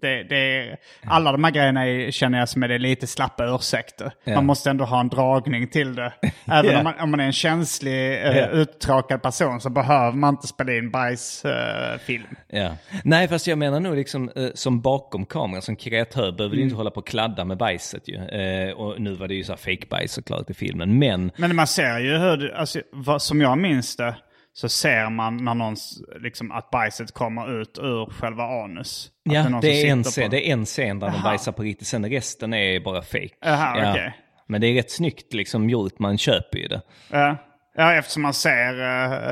det, 0.00 0.22
det 0.22 0.76
alla 1.06 1.32
de 1.32 1.44
här 1.44 1.50
grejerna 1.50 1.86
är, 1.86 2.10
känner 2.10 2.38
jag 2.38 2.48
som 2.48 2.62
är 2.62 2.68
det 2.68 2.78
lite 2.78 3.06
slappa 3.06 3.44
ursäkter. 3.54 4.12
Ja. 4.24 4.34
Man 4.34 4.46
måste 4.46 4.70
ändå 4.70 4.84
ha 4.84 5.00
en 5.00 5.08
dragning 5.08 5.68
till 5.68 5.94
det. 5.94 6.12
Även 6.46 6.70
Ja. 6.72 6.78
om, 6.78 6.84
man, 6.84 6.94
om 7.00 7.10
man 7.10 7.20
är 7.20 7.24
en 7.24 7.32
känslig, 7.32 8.12
Ja. 8.22 8.46
uttråkad 8.46 9.22
person 9.22 9.60
så 9.60 9.70
behöver 9.70 10.16
man 10.16 10.34
inte 10.34 10.46
spela 10.46 10.72
in 10.72 10.90
bajsfilm. 10.90 12.26
Ja. 12.48 12.76
Nej, 13.04 13.28
fast 13.28 13.46
jag 13.46 13.58
menar 13.58 13.80
nog 13.80 13.96
liksom 13.96 14.30
eh, 14.36 14.48
som 14.54 14.80
bakom 14.80 15.26
kameran, 15.26 15.62
som 15.62 15.76
kreatör 15.76 16.32
behöver 16.32 16.56
du 16.56 16.60
Mm. 16.60 16.64
inte 16.64 16.76
hålla 16.76 16.90
på 16.90 17.00
och 17.00 17.06
kladda 17.06 17.44
med 17.44 17.56
bajset 17.56 18.08
ju. 18.08 18.16
Eh, 18.16 18.70
och 18.72 19.00
nu 19.00 19.14
var 19.14 19.28
det 19.28 19.34
ju 19.34 19.44
så 19.44 19.52
här 19.52 19.56
fake 19.56 19.86
bajs 19.90 20.12
såklart 20.12 20.50
i 20.50 20.54
filmen, 20.54 20.98
men 20.98 21.30
Men 21.36 21.56
man 21.56 21.66
ser 21.66 21.98
ju 21.98 22.16
hur, 22.18 22.54
alltså, 22.54 22.80
vad, 22.92 23.22
som 23.22 23.40
jag 23.40 23.58
minns 23.58 23.96
det, 23.96 24.14
så 24.56 24.68
ser 24.68 25.10
man 25.10 25.44
när 25.44 25.54
någon, 25.54 25.76
liksom, 26.20 26.52
att 26.52 26.70
bajset 26.70 27.12
kommer 27.12 27.60
ut 27.60 27.78
ur 27.78 28.10
själva 28.10 28.44
anus. 28.44 29.10
Ja, 29.22 29.58
det 29.62 29.86
är, 29.86 29.92
en 29.92 30.04
scen, 30.04 30.30
det 30.30 30.48
är 30.48 30.52
en 30.52 30.64
scen 30.64 30.98
där 30.98 31.06
de 31.06 31.14
Jaha. 31.14 31.22
bajsar 31.24 31.52
på 31.52 31.62
riktigt, 31.62 31.88
sen 31.88 32.10
resten 32.10 32.54
är 32.54 32.80
bara 32.80 33.02
fake. 33.02 33.28
Jaha, 33.40 33.78
ja. 33.78 33.90
okej. 33.90 34.16
Men 34.46 34.60
det 34.60 34.66
är 34.66 34.74
rätt 34.74 34.90
snyggt 34.90 35.34
liksom 35.34 35.70
gjort, 35.70 35.98
man 35.98 36.18
köper 36.18 36.58
ju 36.58 36.68
det. 36.68 36.82
Ja. 37.10 37.36
ja, 37.76 37.94
eftersom 37.94 38.22
man 38.22 38.34
ser 38.34 38.80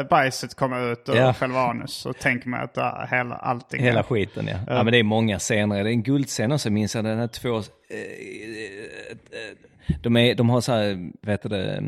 uh, 0.01 0.09
bajset 0.09 0.55
komma 0.55 0.79
ut 0.81 1.09
ur 1.09 1.17
Ja. 1.17 1.35
själva 1.35 1.61
anus 1.61 1.93
så 1.93 2.13
tänker 2.13 2.49
man 2.49 2.61
att 2.61 2.79
uh, 2.79 3.05
hela, 3.11 3.35
allting 3.35 3.83
Hela 3.83 4.03
skiten 4.03 4.47
ja. 4.49 4.57
ja. 4.67 4.83
men 4.83 4.93
det 4.93 4.99
är 4.99 5.03
många 5.03 5.39
scener. 5.39 5.85
Det 5.85 5.91
är 5.91 5.93
en 5.93 6.03
guldscen 6.03 6.53
också, 6.53 6.71
minns 6.71 6.95
jag. 6.95 7.05
Den 7.05 7.19
här 7.19 7.27
två... 7.27 7.57
Eh, 7.57 7.63
de, 10.03 10.17
är, 10.17 10.35
de 10.35 10.51
har 10.51 10.61
så 10.61 10.73
här, 10.73 11.11
vad 11.23 11.31
heter 11.31 11.49
det? 11.49 11.83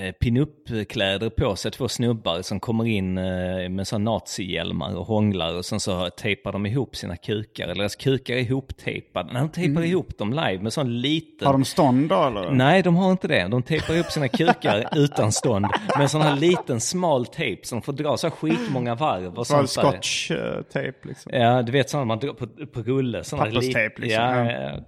Eh, 0.00 0.12
Pinup-kläder 0.12 1.30
på 1.30 1.56
sig, 1.56 1.70
två 1.70 1.88
snubbar 1.88 2.42
som 2.42 2.60
kommer 2.60 2.86
in 2.86 3.18
eh, 3.18 3.68
med 3.68 3.86
sådana 3.86 4.10
nazihjälmar 4.10 4.96
och 4.96 5.06
hånglar 5.06 5.54
och 5.54 5.64
sen 5.64 5.80
så 5.80 6.10
tejpar 6.10 6.52
de 6.52 6.66
ihop 6.66 6.96
sina 6.96 7.16
kukar, 7.16 7.64
eller 7.64 7.74
deras 7.74 7.96
kukar 7.96 8.34
är 8.34 8.38
ihoptejpade. 8.38 9.32
När 9.32 9.40
de 9.40 9.48
tejpar 9.48 9.82
ihop 9.82 10.18
dem 10.18 10.30
live 10.32 10.58
med 10.58 10.72
sån 10.72 11.00
liten... 11.00 11.46
Har 11.46 11.52
de 11.52 11.64
stånd 11.64 12.08
då 12.08 12.24
eller? 12.26 12.50
Nej, 12.50 12.82
de 12.82 12.96
har 12.96 13.10
inte 13.10 13.28
det. 13.28 13.48
De 13.48 13.62
tejpar 13.62 13.94
ihop 13.94 14.06
sina 14.12 14.28
kukar 14.28 14.88
utan 14.96 15.32
stånd 15.32 15.66
med 15.98 16.10
sån 16.10 16.22
här 16.22 16.36
liten 16.36 16.80
smal 16.80 17.26
tejp 17.26 17.66
som 17.66 17.82
får 17.82 17.92
dra 17.92 18.16
så 18.16 18.30
skitmånga 18.30 18.94
varv. 18.94 19.34
Och 19.38 19.46
sånt 19.46 19.70
scotch-tejp 19.70 20.94
liksom? 21.08 21.32
Ja, 21.34 21.62
du 21.62 21.72
vet 21.72 21.90
sådana 21.90 22.04
man 22.04 22.18
drar 22.18 22.32
på, 22.32 22.46
på 22.72 22.82
rulle. 22.82 23.22
Papperstejp, 23.30 23.98
li- 24.00 24.04
liksom. 24.06 24.22
Ja, 24.24 24.50
Ja. 24.50 24.80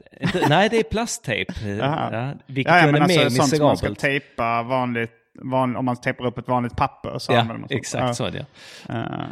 Nej, 0.49 0.69
det 0.69 0.79
är 0.79 0.83
plasttejp. 0.83 1.53
Ja, 1.79 2.33
vilket 2.47 2.73
Ja, 2.75 2.87
ja, 2.87 2.93
men 2.93 3.03
alltså 3.03 3.31
sånt 3.31 3.49
som 3.57 3.67
man 3.67 3.77
ska 3.77 3.95
tejpa 3.95 4.63
vanligt, 4.67 5.13
van, 5.43 5.77
om 5.77 5.85
man 5.85 5.97
tejpar 5.97 6.27
upp 6.27 6.39
ett 6.39 6.49
vanligt 6.49 6.77
papper 6.77 7.19
så 7.19 7.33
Ja, 7.33 7.47
exakt 7.71 8.17
så 8.17 8.25
är 8.25 8.31
det. 8.31 8.47
Eh, 8.89 9.27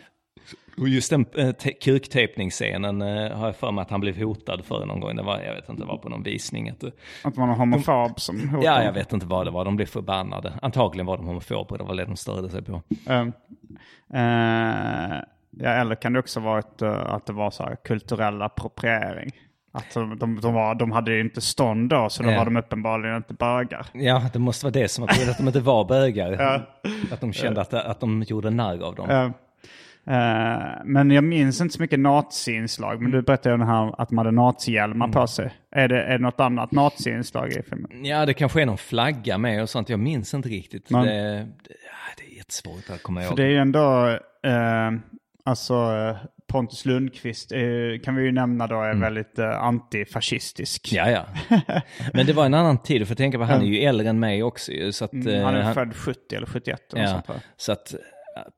Och 0.79 0.89
just 0.89 1.11
den 1.11 1.27
eh, 1.37 1.53
te- 1.53 1.73
kuktejpningsscenen 1.73 3.03
eh, 3.03 3.37
har 3.37 3.47
jag 3.47 3.57
för 3.57 3.73
mig 3.73 3.83
att 3.83 3.91
han 3.91 4.01
blev 4.01 4.17
hotad 4.23 4.65
för 4.65 4.87
någon 4.87 5.01
gång. 5.01 5.17
Det 5.17 5.23
var, 5.23 5.41
jag 5.41 5.55
vet 5.55 5.69
inte, 5.69 5.83
det 5.83 5.87
var 5.87 5.99
på 5.99 6.09
någon 6.09 6.23
visning. 6.23 6.69
Att, 6.69 6.85
Att 7.25 7.37
man 7.37 7.51
är 7.51 7.55
homofob 7.55 8.21
som 8.21 8.49
hotar. 8.49 8.65
ja, 8.67 8.83
jag 8.83 8.93
vet 8.93 9.13
inte 9.13 9.27
vad 9.27 9.47
det 9.47 9.51
var. 9.51 9.65
De 9.65 9.77
blev 9.77 9.87
förbannade. 9.87 10.53
Antagligen 10.63 11.07
var 11.07 11.17
de 11.17 11.27
homofober, 11.27 11.79
det 11.79 11.85
var 11.85 11.95
det 11.95 12.05
de 12.05 12.17
störde 12.17 12.49
sig 12.49 12.63
på. 12.63 12.83
Eh, 13.09 13.21
eh, 14.15 15.21
ja, 15.51 15.69
eller 15.71 15.95
kan 15.95 16.13
det 16.13 16.19
också 16.19 16.41
varit 16.41 16.83
uh, 16.83 16.91
att 17.15 17.27
det 17.27 17.33
var 17.33 17.51
så 17.51 17.63
här 17.63 17.77
kulturell 17.85 18.43
appropriering? 18.43 19.31
Att 19.77 19.95
de, 19.95 20.19
de, 20.19 20.41
de, 20.41 20.55
var, 20.55 20.75
de 20.75 20.93
hade 20.93 21.13
ju 21.15 21.21
inte 21.21 21.41
stånd 21.41 21.89
då, 21.89 22.09
så 22.09 22.23
då 22.23 22.31
Ja. 22.31 22.39
var 22.39 22.45
de 22.45 22.57
uppenbarligen 22.57 23.17
inte 23.17 23.35
bögar. 23.35 23.87
Ja, 23.93 24.23
det 24.33 24.39
måste 24.39 24.67
vara 24.67 24.73
det 24.73 24.89
som 24.89 25.03
var 25.03 25.09
att 25.31 25.39
de 25.39 25.47
inte 25.47 25.61
var 25.61 25.85
bögar. 25.85 26.33
Att 27.13 27.21
de 27.21 27.33
kände 27.33 27.61
att, 27.61 27.75
att 27.75 28.01
de 28.01 28.23
gjorde 28.23 28.51
narr 28.51 28.83
av 28.83 28.95
dem. 28.95 29.11
Eh, 29.11 29.25
eh, 30.17 30.63
men 30.85 31.11
jag 31.11 31.25
minns 31.25 31.61
inte 31.61 31.75
så 31.75 31.83
mycket 31.83 31.99
nazi-inslag. 32.01 33.03
Men 33.03 33.11
du 33.11 33.23
berättade 33.23 33.55
ju 33.57 33.65
här 33.65 34.01
att 34.01 34.09
de 34.09 34.19
hade 34.19 34.31
nazihjälmar 34.31 35.09
på 35.09 35.27
sig. 35.27 35.55
Är 35.71 35.89
det, 35.89 36.03
är 36.03 36.13
det 36.19 36.23
något 36.25 36.41
annat 36.41 36.73
nazi-inslag 36.73 37.49
i 37.53 37.63
filmen? 37.63 38.05
Ja, 38.05 38.27
det 38.27 38.35
kanske 38.35 38.63
är 38.63 38.67
någon 38.67 38.79
flagga 38.79 39.39
med 39.39 39.63
och 39.63 39.69
sånt. 39.71 39.89
Jag 39.89 40.01
minns 40.01 40.35
inte 40.35 40.49
riktigt. 40.49 40.91
Men- 40.91 41.07
Det, 41.07 41.13
det, 41.13 41.45
ja, 41.69 42.15
det 42.19 42.33
är 42.33 42.37
jättesvårt 42.37 42.91
att 42.95 43.03
komma 43.03 43.21
För 43.21 43.27
ihåg. 43.27 43.37
det 43.37 43.43
är 43.43 43.49
ju 43.49 43.59
ändå, 43.59 44.09
eh, 44.47 44.91
alltså 45.45 45.75
eh, 45.75 46.17
Pontus 46.53 46.85
Lundqvist 46.85 47.53
eh, 47.53 47.61
kan 48.05 48.17
vi 48.17 48.25
ju 48.25 48.33
nämna 48.33 48.67
då 48.67 48.81
är 48.83 48.95
väldigt 48.95 49.39
eh, 49.39 49.63
antifascistisk. 49.63 50.93
Ja, 50.93 51.11
ja. 51.11 51.27
Men 52.13 52.27
det 52.27 52.33
var 52.33 52.47
en 52.47 52.55
annan 52.55 52.83
tid, 52.83 53.09
för 53.09 53.15
tänka 53.15 53.39
på 53.39 53.45
han 53.45 53.61
är 53.63 53.67
ju 53.67 53.79
äldre 53.79 54.09
än 54.09 54.21
mig 54.21 54.43
också 54.43 54.73
så 54.93 55.05
att... 55.05 55.13
Mm, 55.13 55.45
Han 55.45 55.57
eh, 55.57 55.67
är 55.67 55.75
född 55.75 55.97
70 55.97 56.37
eller 56.37 56.47
71 56.47 56.93
eller 56.93 57.03
Ja, 57.03 57.09
sånt 57.09 57.43
så 57.57 57.73
att 57.73 57.95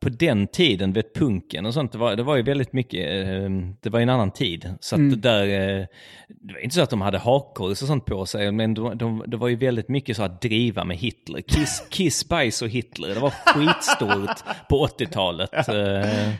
på 0.01 0.09
den 0.09 0.47
tiden, 0.47 0.93
vet 0.93 1.15
punken 1.15 1.67
och 1.67 1.75
sånt, 1.75 1.93
det 1.93 1.99
var, 1.99 2.17
det 2.17 2.23
var 2.23 2.37
ju 2.37 2.43
väldigt 2.43 2.73
mycket, 2.73 3.27
eh, 3.27 3.51
det 3.83 3.91
var 3.91 3.99
ju 3.99 4.03
en 4.03 4.09
annan 4.09 4.31
tid. 4.31 4.75
Så 4.81 4.95
att 4.95 4.99
Mm. 4.99 5.21
där, 5.21 5.43
eh, 5.43 5.87
det 6.29 6.53
var 6.53 6.61
inte 6.61 6.75
så 6.75 6.83
att 6.83 6.91
de 6.91 7.01
hade 7.01 7.19
hakkors 7.19 7.83
och 7.83 7.89
sånt 7.89 8.05
på 8.05 8.27
sig, 8.27 8.53
men 8.53 8.75
de, 8.75 8.99
de, 8.99 9.25
det 9.27 9.37
var 9.37 9.49
ju 9.49 9.57
väldigt 9.57 9.89
mycket 9.89 10.17
så 10.17 10.23
att 10.23 10.41
driva 10.41 10.85
med 10.85 10.97
Hitler. 10.97 11.41
Kiss, 11.41 11.87
Kiss 11.91 12.29
Bajs 12.29 12.63
och 12.63 12.69
Hitler, 12.69 13.09
det 13.09 13.21
var 13.21 13.31
skitstort 13.31 14.45
på 14.69 14.87
80-talet. 14.87 15.69
Eh, 15.69 16.33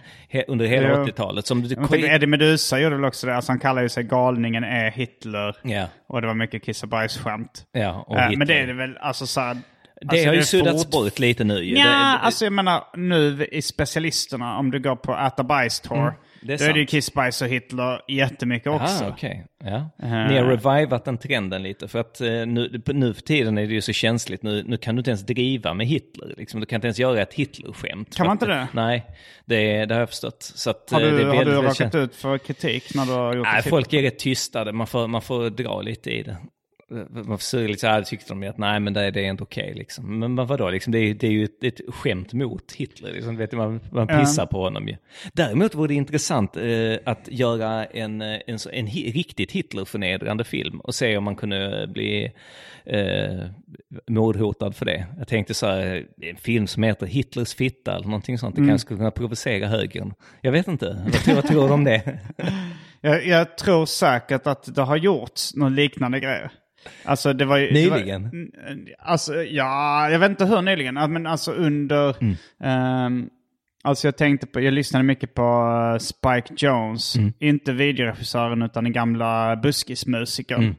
under 0.49 0.67
hela 0.67 0.89
Ja. 0.89 1.05
80-talet. 1.05 1.47
Som, 1.47 1.61
Jag 1.65 1.77
tänkte, 1.91 1.97
Eddie 2.09 2.27
Meduza 2.27 2.79
gjorde 2.79 2.97
väl 2.97 3.05
också 3.05 3.27
det. 3.27 3.37
Alltså 3.37 3.53
han 3.53 3.59
kallar 3.59 3.83
ju 3.83 3.89
sig 3.89 4.05
galningen 4.05 4.65
är 4.65 4.91
Hitler. 4.91 5.57
ja, 5.63 5.87
Och 6.07 6.21
det 6.21 6.27
var 6.27 6.35
mycket 6.35 6.63
kiss 6.65 6.83
och 6.83 6.89
bajs-skämt. 6.89 7.65
ja, 7.73 8.05
och 8.07 8.17
Eh, 8.19 8.31
men 8.39 8.47
det 8.47 8.55
är 8.59 8.67
det 8.67 8.73
väl, 8.73 8.97
alltså 9.01 9.27
så 9.27 9.41
här, 9.41 9.57
Det 10.01 10.09
alltså, 10.11 10.27
har 10.27 10.35
ju 10.35 10.43
suddats 10.43 10.85
fort- 10.85 10.93
bort 10.93 11.19
lite 11.19 11.45
nu 11.45 11.65
ju. 11.65 11.77
Ja, 11.79 11.85
det, 11.85 11.91
det, 11.91 11.97
alltså 11.97 12.45
jag 12.45 12.53
menar 12.53 12.85
nu 12.97 13.49
i 13.53 13.63
specialisterna, 13.63 14.59
om 14.59 14.71
du 14.71 14.81
går 14.81 14.97
på 14.97 15.15
Äta 15.17 15.45
bajs 15.45 15.81
tour, 15.81 15.99
Mm, 15.99 16.15
det 16.43 16.53
är 16.55 16.59
då 16.59 16.65
är 16.65 16.73
det 16.73 16.79
ju 16.81 16.85
sant. 16.87 16.91
Kiss, 16.91 17.15
bajs 17.15 17.43
och 17.43 17.49
Hitler 17.49 18.01
jättemycket 18.09 18.69
också. 18.73 19.05
Ah, 19.05 19.09
okej. 19.09 19.47
Ja. 19.65 19.91
Ni 20.03 20.39
har 20.39 20.45
revivat 20.45 21.05
den 21.05 21.19
trenden 21.19 21.63
lite, 21.63 21.89
för 21.89 21.99
att 21.99 22.21
eh, 22.21 22.27
nu, 22.29 22.83
nu 22.87 23.15
för 23.15 23.23
tiden 23.23 23.59
är 23.59 23.67
det 23.67 23.73
ju 23.75 23.81
så 23.81 23.93
känsligt. 23.93 24.43
Nu, 24.43 24.63
nu 24.67 24.77
kan 24.77 24.95
du 24.95 25.01
inte 25.01 25.11
ens 25.11 25.27
driva 25.27 25.75
med 25.75 25.87
Hitler. 25.87 26.35
Liksom. 26.37 26.61
Du 26.61 26.67
kan 26.67 26.77
inte 26.77 26.87
ens 26.87 26.99
göra 26.99 27.23
ett 27.23 27.35
Hitler-skämt. 27.35 28.17
Kan 28.17 28.27
man 28.27 28.35
inte 28.35 28.47
det? 28.47 28.69
Nej, 28.73 29.07
det, 29.45 29.85
det 29.87 29.95
har 29.95 30.01
jag 30.01 30.09
förstått. 30.09 30.43
Så 30.55 30.71
att, 30.71 30.91
Har 30.91 31.01
eh, 31.01 31.11
du, 31.11 31.17
det 31.17 31.23
är 31.23 31.27
har 31.27 31.45
du 31.45 31.53
råkat 31.53 31.77
känt- 31.77 31.95
ut 31.95 32.15
för 32.17 32.39
kritik 32.39 32.95
när 32.95 33.07
du 33.07 33.13
har 33.13 33.37
gjort 33.37 33.47
Nej, 33.53 33.63
folk 33.63 33.93
är 33.93 34.03
rätt 34.03 34.19
tystade. 34.19 34.73
Man 34.73 34.87
får, 34.87 35.07
man 35.09 35.23
får 35.23 35.51
dra 35.51 35.81
lite 35.83 36.11
i 36.11 36.23
det. 36.23 36.37
Man 37.11 37.39
får 37.39 37.69
lite 37.69 37.81
så 37.81 37.87
här, 37.87 38.03
tyckte 38.03 38.29
de 38.33 38.43
ju 38.43 38.49
att 38.49 38.59
nej 38.59 38.81
men 38.81 38.93
det, 38.93 39.11
det 39.11 39.21
är 39.27 39.31
inte 39.31 39.43
okej 39.43 39.75
liksom. 39.75 40.19
Men 40.19 40.37
vad- 40.37 40.49
vadå, 40.49 40.71
liksom, 40.71 40.93
det, 40.93 40.99
är, 40.99 41.15
det 41.15 41.27
är 41.27 41.31
ju 41.31 41.45
ett, 41.45 41.65
ett 41.65 41.81
skämt 41.95 42.33
mot 42.33 42.73
Hitler. 42.73 43.13
Liksom, 43.13 43.37
vet 43.37 43.51
du, 43.51 43.57
man, 43.57 43.81
man 43.93 44.07
pissar 44.21 44.47
på 44.47 44.63
honom 44.63 44.89
ju. 44.89 44.97
Däremot 45.33 45.75
vore 45.75 45.89
det 45.89 45.95
intressant 45.95 46.57
eh, 46.57 46.97
att 47.05 47.29
göra 47.31 47.85
en, 47.85 48.21
eh, 48.23 48.39
en, 48.47 48.59
en 48.73 48.87
hi, 48.87 49.13
riktigt 49.13 49.53
Hitlerförnedrande 49.53 50.45
film 50.45 50.81
och 50.81 50.95
se 50.95 51.17
om 51.17 51.25
man 51.25 51.37
kunde 51.37 51.87
bli 51.93 52.33
eh, 52.85 53.45
mordhotad 54.09 54.73
för 54.73 54.85
det. 54.85 55.07
Jag 55.19 55.29
tänkte 55.29 55.55
så 55.55 55.67
här, 55.67 56.07
en 56.21 56.37
film 56.37 56.67
som 56.67 56.83
heter 56.83 57.07
Hitlers 57.07 57.55
fitta 57.55 57.95
eller 57.97 58.07
någonting 58.07 58.39
sånt. 58.39 58.57
Det 58.57 58.63
kanske 58.67 58.79
skulle 58.87 58.99
kunna 58.99 59.11
provocera 59.11 59.67
högern. 59.69 60.15
Jag 60.41 60.53
vet 60.53 60.69
inte, 60.69 61.03
vad 61.05 61.13
tror, 61.13 61.35
vad 61.35 61.47
tror 61.47 61.69
du 61.69 61.75
om 61.75 61.85
det? 61.85 62.19
Jag, 63.01 63.27
jag 63.27 63.57
tror 63.59 63.87
säkert 63.87 64.47
att 64.47 64.75
det 64.75 64.83
har 64.83 64.97
gjorts 64.97 65.55
någon 65.55 65.75
liknande 65.75 66.21
grej. 66.21 66.49
Alltså 67.05 67.33
det 67.33 67.45
var 67.45 67.57
ju... 67.57 67.71
det 67.71 67.91
var- 67.91 67.97
Nyligen? 67.99 68.25
Mm, 68.25 68.87
Alltså 68.99 69.35
ja, 69.43 70.11
jag 70.11 70.19
vet 70.19 70.31
inte 70.31 70.45
hur 70.45 70.63
nyligen. 70.63 70.95
Men 71.13 71.27
alltså 71.27 71.53
under... 71.53 72.17
Mm. 72.23 72.35
ehm, 72.61 73.29
alltså 73.85 74.07
jag 74.07 74.17
tänkte 74.17 74.47
på, 74.47 74.61
jag 74.61 74.75
lyssnade 74.75 75.03
mycket 75.05 75.35
på 75.35 75.43
eh, 75.93 75.99
Spike 75.99 76.55
Jones. 76.67 77.17
Mm. 77.17 77.33
Inte 77.39 77.73
videoregissören 77.73 78.63
utan 78.63 78.85
den 78.85 78.93
gamla 78.93 79.57
buskismusikern. 79.57 80.63
Mm. 80.63 80.75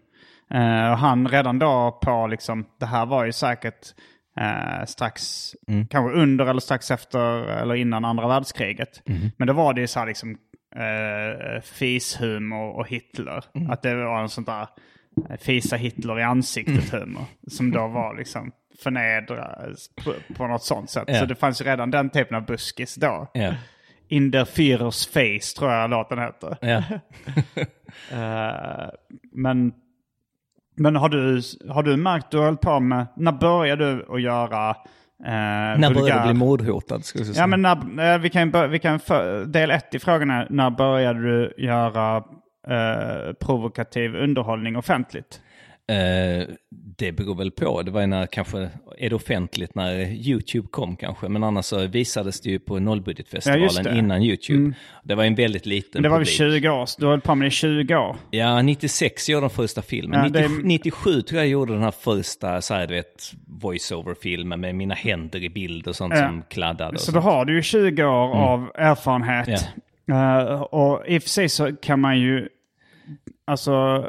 Eh, 0.86 0.92
och 0.92 0.98
han 0.98 1.28
redan 1.28 1.60
då 1.60 2.00
på 2.02 2.28
liksom, 2.28 2.66
det 2.80 2.86
här 2.86 3.06
var 3.06 3.26
ju 3.26 3.32
säkert 3.32 3.88
eh, 4.40 4.86
strax, 4.86 5.52
Mm. 5.68 5.88
kanske 5.88 6.20
under 6.22 6.46
eller 6.46 6.60
strax 6.60 6.92
efter 6.92 7.20
eller 7.62 7.76
innan 7.76 8.06
andra 8.06 8.28
världskriget. 8.28 9.02
Mm. 9.10 9.22
Men 9.38 9.48
då 9.48 9.54
var 9.54 9.74
det 9.74 9.82
ju 9.82 9.88
så 9.88 10.00
här 10.00 10.08
liksom 10.08 10.38
eh, 10.76 11.62
fishumor 11.62 12.76
och 12.80 12.88
Hitler. 12.88 13.44
Mm. 13.56 13.70
Att 13.72 13.82
det 13.82 13.96
var 13.96 14.22
en 14.22 14.30
sån 14.30 14.44
där 14.44 14.68
fisa 15.40 15.76
Hitler 15.76 16.20
i 16.20 16.24
ansiktet 16.24 16.94
Mm. 16.94 17.02
humor. 17.02 17.26
Som 17.48 17.72
då 17.72 17.88
var 17.88 18.18
liksom 18.18 18.52
förnedra 18.84 19.58
på, 20.04 20.14
på 20.36 20.48
något 20.48 20.64
sånt 20.64 20.90
sätt. 20.90 21.04
Ja. 21.08 21.20
Så 21.20 21.26
det 21.26 21.36
fanns 21.36 21.62
ju 21.62 21.66
redan 21.66 21.92
den 21.92 22.10
typen 22.10 22.38
av 22.38 22.46
buskis 22.46 22.96
då. 22.96 23.28
Ja. 23.34 23.54
In 24.08 24.32
der 24.32 24.46
Führers 24.46 25.08
face 25.10 25.60
tror 25.60 25.72
jag 25.72 25.90
låten 25.90 26.20
heter. 26.20 26.58
Ja. 26.62 26.84
Eh, 28.12 28.90
men 29.32 29.74
men 30.78 30.96
har, 30.96 31.10
du, 31.10 31.42
har 31.74 31.84
du 31.84 31.98
märkt, 31.98 32.32
du 32.32 32.38
har 32.38 32.46
hållit 32.46 32.62
på 32.62 32.80
med, 32.80 33.06
när 33.16 33.32
började 33.32 33.96
du 33.96 34.06
att 34.10 34.22
göra 34.22 34.70
eh, 34.70 35.80
När 35.80 35.94
började 35.94 36.22
du 36.22 36.26
bli 36.26 36.34
mordhotad? 36.34 36.96
Jag 36.96 37.06
säga. 37.06 37.34
Ja 37.38 37.48
men 37.48 37.62
när, 37.62 38.14
eh, 38.14 38.20
vi 38.20 38.30
kan, 38.30 38.70
vi 38.72 38.80
kan 38.80 39.00
för, 39.00 39.46
del 39.46 39.72
ett 39.72 39.96
i 39.96 40.00
frågan 40.00 40.30
är, 40.30 40.48
när 40.50 40.70
började 40.70 41.20
du 41.20 41.54
göra 41.58 42.24
eh, 42.70 43.34
provokativ 43.34 44.16
underhållning 44.16 44.76
offentligt? 44.78 45.42
Eh, 45.92 46.48
det 46.98 47.12
beror 47.12 47.36
väl 47.36 47.52
på. 47.52 47.82
Det 47.82 47.92
var 47.92 48.02
ju 48.02 48.08
när 48.08 48.26
kanske, 48.26 48.70
är 48.98 49.10
det 49.10 49.16
offentligt 49.16 49.76
när 49.76 49.94
YouTube 50.28 50.68
kom 50.72 50.96
kanske, 50.96 51.28
men 51.30 51.44
annars 51.44 51.66
så 51.66 51.88
visades 51.88 52.42
det 52.42 52.50
ju 52.50 52.60
på 52.60 52.76
Ja, 52.76 52.80
Nollbudgetfestivalen 52.80 53.84
det. 53.84 53.90
Mm. 53.90 54.06
innan 54.06 54.24
YouTube. 54.24 54.74
Det 55.04 55.16
var 55.16 55.24
en 55.24 55.36
väldigt 55.36 55.66
liten 55.66 56.02
Det 56.02 56.10
var 56.10 56.18
väl 56.18 56.26
publik. 56.26 56.62
20 56.62 56.70
år, 56.70 56.88
du 57.00 57.06
har 57.06 57.12
hållit 57.12 57.24
på 57.24 57.36
med 57.36 57.46
det 57.46 57.48
i 57.48 57.52
20 57.52 57.96
år. 57.96 58.16
Ja, 58.32 58.62
96 58.62 59.30
gjorde 59.30 59.42
de 59.44 59.50
första 59.50 59.82
filmen. 59.82 60.20
Ja, 60.24 60.30
det 60.30 60.40
är- 60.40 60.44
97, 60.44 60.64
97 60.64 61.22
tror 61.22 61.40
jag 61.42 61.48
gjorde 61.50 61.74
den 61.74 61.84
här 61.84 61.92
första, 61.92 62.62
så 62.62 62.74
här, 62.74 62.88
du 62.88 62.94
vet, 62.94 63.32
voice-over-filmen 63.62 64.62
med 64.62 64.76
mina 64.76 64.94
händer 64.96 65.44
i 65.44 65.50
bild 65.50 65.88
och 65.88 65.96
sånt 65.96 66.14
Ja. 66.16 66.28
som 66.28 66.44
kladdade. 66.50 66.98
Så 66.98 67.12
då 67.12 67.20
har 67.20 67.46
du 67.46 67.56
ju 67.56 67.62
20 67.62 68.04
år 68.04 68.36
av 68.36 68.72
erfarenhet. 68.76 69.68
Eh, 70.12 70.62
och 70.62 71.04
i 71.08 71.18
och 71.18 71.24
för 71.24 71.30
sig 71.30 71.50
så 71.50 71.76
kan 71.76 72.00
man 72.02 72.20
ju, 72.20 72.50
alltså, 73.48 74.06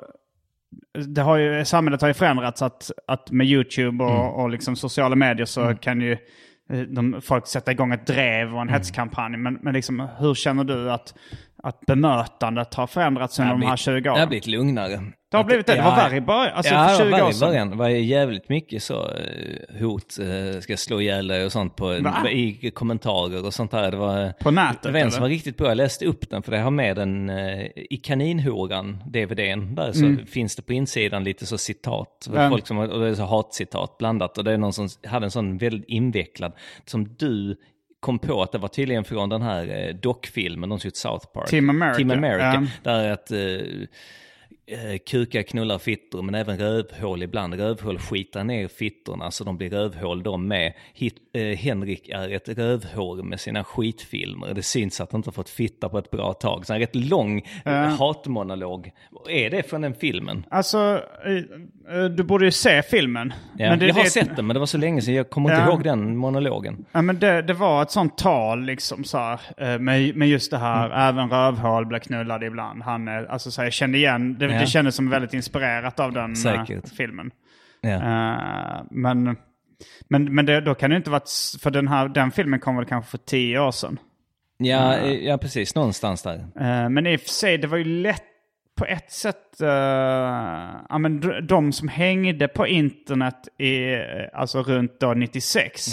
det 1.06 1.20
har 1.20 1.36
ju, 1.36 1.64
samhället 1.64 2.00
har 2.00 2.08
ju 2.08 2.14
förändrats 2.14 2.62
att, 2.62 2.90
att 3.06 3.30
med 3.30 3.46
YouTube 3.46 4.04
och, 4.04 4.42
och 4.42 4.50
liksom 4.50 4.76
sociala 4.76 5.16
medier 5.16 5.46
så 5.46 5.74
kan 5.74 6.00
ju 6.00 6.12
eh, 6.72 6.80
de, 6.80 7.20
folk 7.22 7.46
sätta 7.46 7.72
igång 7.72 7.92
ett 7.92 8.06
drev 8.06 8.54
och 8.54 8.60
en 8.60 8.68
hetskampanj. 8.68 9.36
Men, 9.36 9.54
men 9.54 9.74
liksom, 9.74 10.08
hur 10.18 10.34
känner 10.34 10.64
du 10.64 10.90
att, 10.90 11.14
att 11.62 11.80
bemötandet 11.86 12.74
har 12.74 12.86
förändrats 12.86 13.38
under 13.38 13.52
de 13.52 13.62
här 13.62 13.76
20 13.76 14.00
Det 14.00 14.10
har 14.10 14.16
åren? 14.16 14.28
blivit 14.28 14.46
lugnare. 14.46 15.00
Det 15.30 15.36
har 15.36 15.44
blivit 15.44 15.66
det. 15.66 15.74
Det 15.74 15.82
var 15.82 15.96
värre 15.96 16.16
i 16.16 16.20
början. 16.20 16.54
Alltså 16.54 16.74
ja, 16.74 16.88
för 16.88 17.04
det 17.04 17.10
20 17.10 17.20
var 17.20 17.28
år 17.28 17.32
sedan. 17.32 17.48
början. 17.48 17.70
Det 17.70 17.76
var 17.76 17.88
jävligt 17.88 18.48
mycket 18.48 18.82
så 18.82 19.08
eh, 19.10 19.80
hot, 19.80 20.18
eh, 20.18 20.60
ska 20.60 20.72
jag 20.72 20.78
slå 20.78 21.00
ihjäl 21.00 21.26
dig 21.28 21.44
och 21.44 21.52
sånt 21.52 21.76
på, 21.76 21.86
Va? 21.86 22.30
i 22.30 22.70
kommentarer 22.74 23.46
och 23.46 23.54
sånt 23.54 23.70
där. 23.70 23.90
Det 23.90 23.96
var, 23.96 24.32
På 24.40 24.50
nätet, 24.50 24.82
Det 24.82 24.90
var 24.92 24.98
en 25.00 25.10
som 25.10 25.22
var 25.22 25.28
riktigt 25.28 25.56
bra. 25.56 25.68
Jag 25.68 25.76
läste 25.76 26.06
upp 26.06 26.30
den 26.30 26.42
för 26.42 26.52
det 26.52 26.58
har 26.58 26.70
med 26.70 26.96
den 26.96 27.30
eh, 27.30 27.66
i 27.74 28.00
kaninhoran, 28.04 29.02
DVDn. 29.06 29.74
Där 29.74 29.92
så 29.92 30.16
finns 30.26 30.56
det 30.56 30.62
på 30.62 30.72
insidan 30.72 31.24
lite 31.24 31.46
så 31.46 31.58
citat. 31.58 32.28
Mm. 32.30 32.50
Folk 32.50 32.66
som, 32.66 32.76
har- 32.76 32.88
och 32.88 33.00
det 33.00 33.08
är 33.08 33.14
så 33.14 33.24
hatcitat 33.24 33.98
blandat. 33.98 34.38
Och 34.38 34.44
det 34.44 34.52
är 34.52 34.58
någon 34.58 34.72
som 34.72 34.88
hade 35.06 35.26
en 35.26 35.30
sån 35.30 35.58
väldigt 35.58 35.88
invecklad, 35.88 36.52
som 36.84 37.14
du 37.18 37.56
kom 38.00 38.18
på 38.18 38.42
att 38.42 38.52
det 38.52 38.58
var 38.58 38.68
tydligen 38.68 39.04
från 39.04 39.28
den 39.28 39.42
här 39.42 39.92
dockfilmen, 40.02 40.68
de 40.68 40.78
som 40.80 40.88
gjort 40.88 40.96
South 40.96 41.26
Park. 41.26 41.46
Team 41.48 41.70
America, 41.70 41.96
Team 41.96 42.10
America. 42.10 42.66
ja. 42.84 42.92
Där 42.92 43.10
att 43.10 43.30
eh, 44.68 44.98
kukar 45.06 45.42
knullar 45.42 45.78
fittor 45.78 46.22
men 46.22 46.34
även 46.34 46.58
rövhål 46.58 47.22
ibland. 47.22 47.54
Rövhål 47.54 47.98
skitar 47.98 48.44
ner 48.44 48.68
fittorna 48.68 49.30
så 49.30 49.44
de 49.44 49.56
blir 49.56 49.70
rövhål 49.70 50.22
de 50.22 50.48
med. 50.48 50.72
Hit, 50.94 51.14
eh, 51.34 51.42
Henrik 51.58 52.08
är 52.08 52.28
ett 52.30 52.48
rövhål 52.48 53.22
med 53.22 53.40
sina 53.40 53.64
skitfilmer. 53.64 54.54
Det 54.54 54.62
syns 54.62 55.00
att 55.00 55.12
han 55.12 55.18
inte 55.18 55.28
har 55.28 55.32
fått 55.32 55.50
fitta 55.50 55.88
på 55.88 55.98
ett 55.98 56.10
bra 56.10 56.32
tag. 56.32 56.66
Så 56.66 56.72
en 56.74 56.80
rätt 56.80 56.94
lång 56.94 57.42
eh, 57.64 57.72
hatmonolog. 58.22 58.90
Är 59.28 59.50
det 59.50 59.62
från 59.70 59.80
den 59.80 59.94
filmen? 59.94 60.44
Alltså, 60.50 61.00
eh, 61.24 61.98
eh, 61.98 62.04
du 62.04 62.22
borde 62.22 62.44
ju 62.44 62.50
se 62.50 62.82
filmen. 62.82 63.32
Ja, 63.58 63.70
Men 63.70 63.78
det- 63.78 63.86
jag 63.86 63.94
har 63.94 64.04
det- 64.04 64.10
sett 64.10 64.36
den 64.36 64.46
men 64.46 64.54
det 64.54 64.60
var 64.60 64.66
så 64.66 64.78
länge 64.78 65.02
sedan 65.02 65.14
jag 65.14 65.30
kommer 65.30 65.50
inte 65.50 65.62
Ja. 65.62 65.68
ihåg 65.68 65.84
den 65.84 66.16
monologen. 66.16 66.84
Ja, 66.92 67.02
men 67.02 67.18
det, 67.18 67.42
det 67.42 67.52
var 67.54 67.82
ett 67.82 67.90
sånt 67.90 68.18
tal 68.18 68.64
liksom 68.64 69.04
så 69.04 69.18
här, 69.18 69.78
med, 69.78 70.16
med 70.16 70.28
just 70.28 70.50
det 70.50 70.58
här, 70.58 70.86
Mm. 70.86 70.98
även 70.98 71.30
rövhål 71.30 71.86
blir 71.86 71.98
knullade 71.98 72.46
ibland. 72.46 72.82
Han, 72.82 73.08
alltså 73.08 73.50
så 73.50 73.60
här, 73.60 73.66
jag 73.66 73.72
kände 73.72 73.98
igen, 73.98 74.36
det, 74.38 74.44
Ja. 74.44 74.57
Det 74.60 74.66
kändes 74.66 74.94
som 74.96 75.10
väldigt 75.10 75.34
inspirerat 75.34 76.00
av 76.00 76.12
den 76.12 76.30
eh, 76.30 76.34
Säkert. 76.34 76.88
filmen. 76.88 77.30
Eh, 77.84 78.82
men 78.90 79.36
men, 80.08 80.34
men 80.34 80.46
det, 80.46 80.60
då 80.60 80.74
kan 80.74 80.90
det 80.90 80.96
inte 80.96 81.10
varit, 81.10 81.30
för 81.62 81.70
den 81.70 81.88
här 81.88 82.08
den 82.08 82.30
filmen 82.30 82.60
kom 82.60 82.76
väl 82.76 82.84
kanske 82.84 83.10
för 83.10 83.18
tio 83.18 83.60
år 83.60 83.70
sedan. 83.70 83.98
Ja, 84.58 84.96
eh, 84.96 85.12
ja, 85.12 85.38
precis. 85.38 85.74
Någonstans 85.74 86.22
där. 86.22 86.34
Eh, 86.60 86.88
men 86.88 87.06
i 87.06 87.16
och 87.16 87.20
för 87.20 87.28
sig, 87.28 87.58
det 87.58 87.66
var 87.66 87.78
ju 87.78 87.84
lätt 87.84 88.22
på 88.78 88.84
ett 88.84 89.12
sätt. 89.12 89.60
eh, 89.60 89.68
ja, 90.88 90.98
men 90.98 91.20
d- 91.20 91.40
de 91.40 91.72
som 91.72 91.88
hängde 91.88 92.48
på 92.48 92.66
internet 92.66 93.48
i, 93.60 93.94
alltså 94.32 94.62
runt 94.62 95.00
då 95.00 95.14
96. 95.14 95.88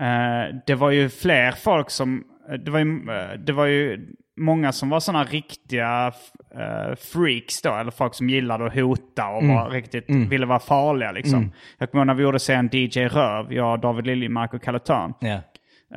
eh, 0.00 0.54
det 0.66 0.74
var 0.74 0.90
ju 0.90 1.08
fler 1.08 1.52
folk 1.52 1.90
som, 1.90 2.24
det 2.64 2.70
var 2.70 2.78
ju, 2.78 3.00
det 3.46 3.52
var 3.52 3.66
ju 3.66 4.06
många 4.36 4.72
som 4.72 4.88
var 4.88 5.00
sådana 5.00 5.24
riktiga 5.24 6.12
eh, 6.54 6.94
freaks 6.96 7.62
då. 7.62 7.74
Eller 7.74 7.90
folk 7.90 8.14
som 8.14 8.30
gillade 8.30 8.66
att 8.66 8.74
hota 8.74 9.28
och 9.28 9.44
var 9.44 9.70
riktigt, 9.70 10.04
ville 10.08 10.46
vara 10.46 10.58
farliga 10.58 11.12
liksom. 11.12 11.52
Jag 11.78 11.90
kommer 11.90 12.00
ihåg 12.02 12.06
när 12.06 12.14
vi 12.14 12.22
gjorde 12.22 12.38
serien 12.38 12.68
DJ 12.72 13.00
Röv, 13.08 13.52
jag, 13.52 13.80
David 13.80 14.06
Liljemark 14.06 14.54
och 14.54 14.62
Kalle 14.62 14.78
Törn. 14.78 15.14
Ja. 15.20 15.40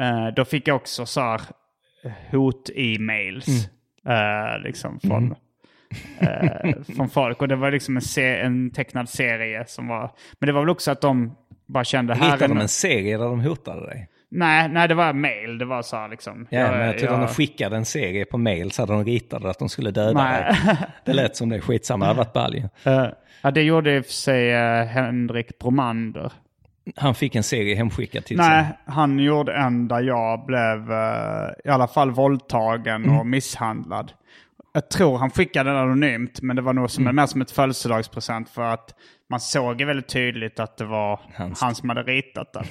Eh, 0.04 0.28
då 0.36 0.45
fick 0.45 0.67
jag 0.67 0.75
också 0.75 1.06
så 1.06 1.21
här 1.21 1.41
hot-e-mails. 2.32 3.47
eh, 4.08 4.62
liksom 4.63 4.99
från, 4.99 5.36
eh, 6.19 6.71
från 6.95 7.10
folk. 7.10 7.41
Och 7.41 7.47
det 7.47 7.56
var 7.56 7.71
liksom 7.71 7.95
en, 7.95 8.02
se- 8.02 8.39
en 8.39 8.71
tecknad 8.71 9.10
serie 9.10 9.65
som 9.67 9.88
var... 9.88 10.12
Men 10.39 10.47
det 10.47 10.54
var 10.54 10.62
väl 10.62 10.69
också 10.69 10.91
att 10.91 11.02
de 11.02 11.36
bara 11.67 11.84
kände... 11.84 12.13
Här 12.15 12.32
Hittade 12.32 12.54
de 12.54 12.58
en 12.62 12.67
serie 12.67 13.17
där 13.17 13.25
de 13.25 13.39
hotade 13.41 13.86
dig? 13.86 14.08
Nej, 14.30 14.70
nej, 14.70 14.88
det 14.88 14.94
var 14.96 15.13
mail. 15.13 15.58
Det 15.58 15.65
var 15.65 15.82
så 15.82 15.96
här 15.98 16.10
liksom... 16.10 16.48
Ja, 16.50 16.72
men 16.72 16.80
jag 16.88 16.98
tror 16.98 17.12
jag- 17.12 17.22
de 17.22 17.28
skickade 17.28 17.76
en 17.78 17.86
serie 17.86 18.26
på 18.26 18.38
mail 18.38 18.72
så 18.72 18.82
hade 18.82 18.94
de 18.94 19.06
ritat 19.06 19.46
att 19.46 19.60
de 19.60 19.70
skulle 19.70 19.92
döda 19.92 20.24
Nej. 20.24 20.44
dig. 20.65 20.78
Det 21.06 21.13
lät 21.13 21.36
som 21.36 21.50
det. 21.50 21.62
Skitsamma, 21.62 22.06
det 22.06 22.08
hade 22.08 22.18
varit 22.18 22.34
ball 22.34 22.56
ju. 22.84 22.92
Eh, 22.92 23.08
ja, 23.42 23.52
det 23.52 23.62
gjorde 23.62 23.96
i 23.98 24.00
och 24.00 24.06
för 24.06 24.13
sig 24.13 24.52
eh, 24.54 24.86
Henrik 24.86 25.60
Bromander. 25.60 26.32
Han 26.96 27.15
fick 27.15 27.36
en 27.36 27.44
serie 27.44 27.76
hemskickad 27.76 28.26
till 28.26 28.38
sig. 28.38 28.48
Nej, 28.50 28.65
han 28.86 29.20
gjorde 29.20 29.54
en 29.54 29.88
där 29.88 30.02
jag 30.02 30.46
blev 30.46 30.92
eh, 30.92 31.50
i 31.65 31.70
alla 31.70 31.88
fall 31.88 32.12
våldtagen 32.12 33.10
och 33.10 33.26
misshandlad. 33.28 34.12
Jag 34.74 34.89
tror 34.89 35.18
han 35.18 35.30
skickade 35.32 35.70
den 35.70 35.80
anonymt, 35.80 36.42
men 36.42 36.56
det 36.56 36.62
var 36.62 36.74
nog 36.74 36.89
som, 36.92 37.15
mer 37.15 37.26
som 37.26 37.42
ett 37.42 37.52
födelsedagspresent 37.52 38.50
för 38.50 38.62
att 38.63 38.96
man 39.30 39.39
såg 39.39 39.80
ju 39.82 39.86
väldigt 39.88 40.08
tydligt 40.08 40.60
att 40.60 40.78
det 40.78 40.86
var 40.86 41.20
Hans. 41.36 41.62
han 41.62 41.76
som 41.76 41.89
hade 41.89 42.04
ritat 42.04 42.54
den. 42.54 42.65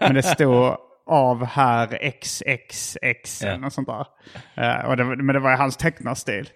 men 0.00 0.14
det 0.14 0.22
stod 0.22 0.76
av 1.06 1.44
här 1.44 1.98
XXX 2.20 3.42
Ja. 3.42 3.56
något 3.56 3.72
sånt 3.72 3.88
där. 3.88 4.06
Eh, 4.54 4.84
och 4.90 4.96
det, 4.96 5.04
men 5.04 5.26
det 5.34 5.40
var 5.40 5.52
i 5.52 5.56
hans 5.56 5.76
tecknarstil. 5.76 6.48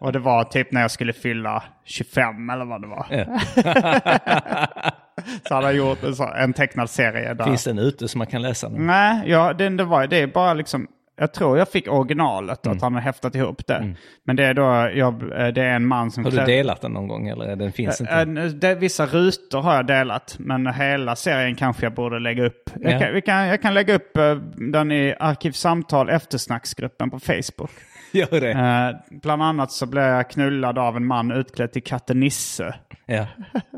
och 0.00 0.12
det 0.12 0.18
var 0.18 0.44
typ 0.44 0.72
när 0.72 0.80
jag 0.80 0.90
skulle 0.90 1.12
fylla 1.12 1.62
25 1.84 2.50
eller 2.50 2.64
vad 2.64 2.82
det 2.82 2.88
var. 2.88 3.06
Så 5.48 5.54
hade 5.54 5.66
jag 5.66 5.74
gjort 5.76 6.02
en, 6.02 6.14
en 6.36 6.52
tecknad 6.52 6.90
serie 6.90 7.34
där. 7.34 7.44
Finns 7.44 7.64
den 7.64 7.78
ute 7.78 8.08
så 8.08 8.18
man 8.18 8.26
kan 8.26 8.42
läsa 8.42 8.68
den? 8.68 8.86
Nej, 8.86 9.22
ja, 9.30 9.52
det, 9.52 9.68
det, 9.68 9.84
var, 9.84 10.06
det 10.06 10.16
är 10.16 10.26
bara 10.26 10.54
liksom... 10.54 10.86
Jag 11.16 11.32
tror 11.34 11.58
jag 11.58 11.68
fick 11.68 11.88
originalet, 11.88 12.66
att 12.66 12.82
han 12.82 12.94
har 12.94 13.00
häftat 13.00 13.34
ihop 13.34 13.66
det. 13.66 13.94
Men 14.24 14.36
det 14.36 14.44
är 14.44 14.54
då, 14.54 14.90
jag, 14.98 15.20
det 15.54 15.62
är 15.62 15.74
en 15.76 15.86
man 15.86 16.10
som... 16.10 16.24
Har 16.24 16.30
du 16.30 16.36
klä- 16.38 16.46
delat 16.46 16.80
den 16.80 16.92
någon 16.92 17.08
gång 17.08 17.28
eller 17.28 17.56
den 17.56 17.72
finns 17.72 18.00
inte? 18.00 18.12
Äh, 18.12 18.26
det, 18.44 18.74
vissa 18.74 19.06
rutor 19.06 19.60
har 19.62 19.74
jag 19.76 19.86
delat, 19.86 20.36
men 20.38 20.66
hela 20.66 21.16
serien 21.16 21.54
kanske 21.54 21.86
jag 21.86 21.94
borde 21.94 22.18
lägga 22.18 22.46
upp. 22.46 22.70
Jag, 22.80 22.92
Ja. 22.92 22.98
kan, 22.98 23.14
vi 23.14 23.22
kan, 23.22 23.46
jag 23.46 23.62
kan 23.62 23.74
lägga 23.74 23.94
upp 23.94 24.16
eh, 24.16 24.34
den 24.72 24.92
i 24.92 25.14
Arkivsamtal 25.20 26.08
eftersnacksgruppen 26.10 27.10
på 27.10 27.18
Facebook. 27.20 27.70
Gör 28.30 28.40
det? 28.40 28.50
Eh, 28.52 29.18
bland 29.20 29.42
annat 29.42 29.72
så 29.72 29.86
blev 29.86 30.04
jag 30.04 30.30
knullad 30.30 30.78
av 30.78 30.96
en 30.96 31.06
man 31.06 31.30
utklädd 31.30 31.72
till 31.72 31.82
katten 31.82 32.20
Nisse. 32.20 32.74
Ja. 33.06 33.26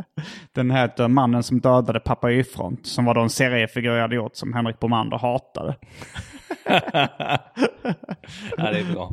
Den 0.53 0.71
heter 0.71 1.09
Mannen 1.09 1.43
som 1.43 1.61
dödade 1.61 2.01
pappa 2.01 2.31
Y-front, 2.31 2.87
som 2.87 3.05
var 3.05 3.15
då 3.15 3.21
en 3.21 3.31
seriefigur 3.31 3.95
jag 3.95 4.03
hade 4.03 4.17
gjort 4.17 4.37
som 4.37 4.53
Henrik 4.55 4.81
Bomander 4.81 5.19
hatade. 5.19 5.77
ja, 8.57 8.71
det 8.71 8.79
är 8.79 8.93
bra. 8.93 9.13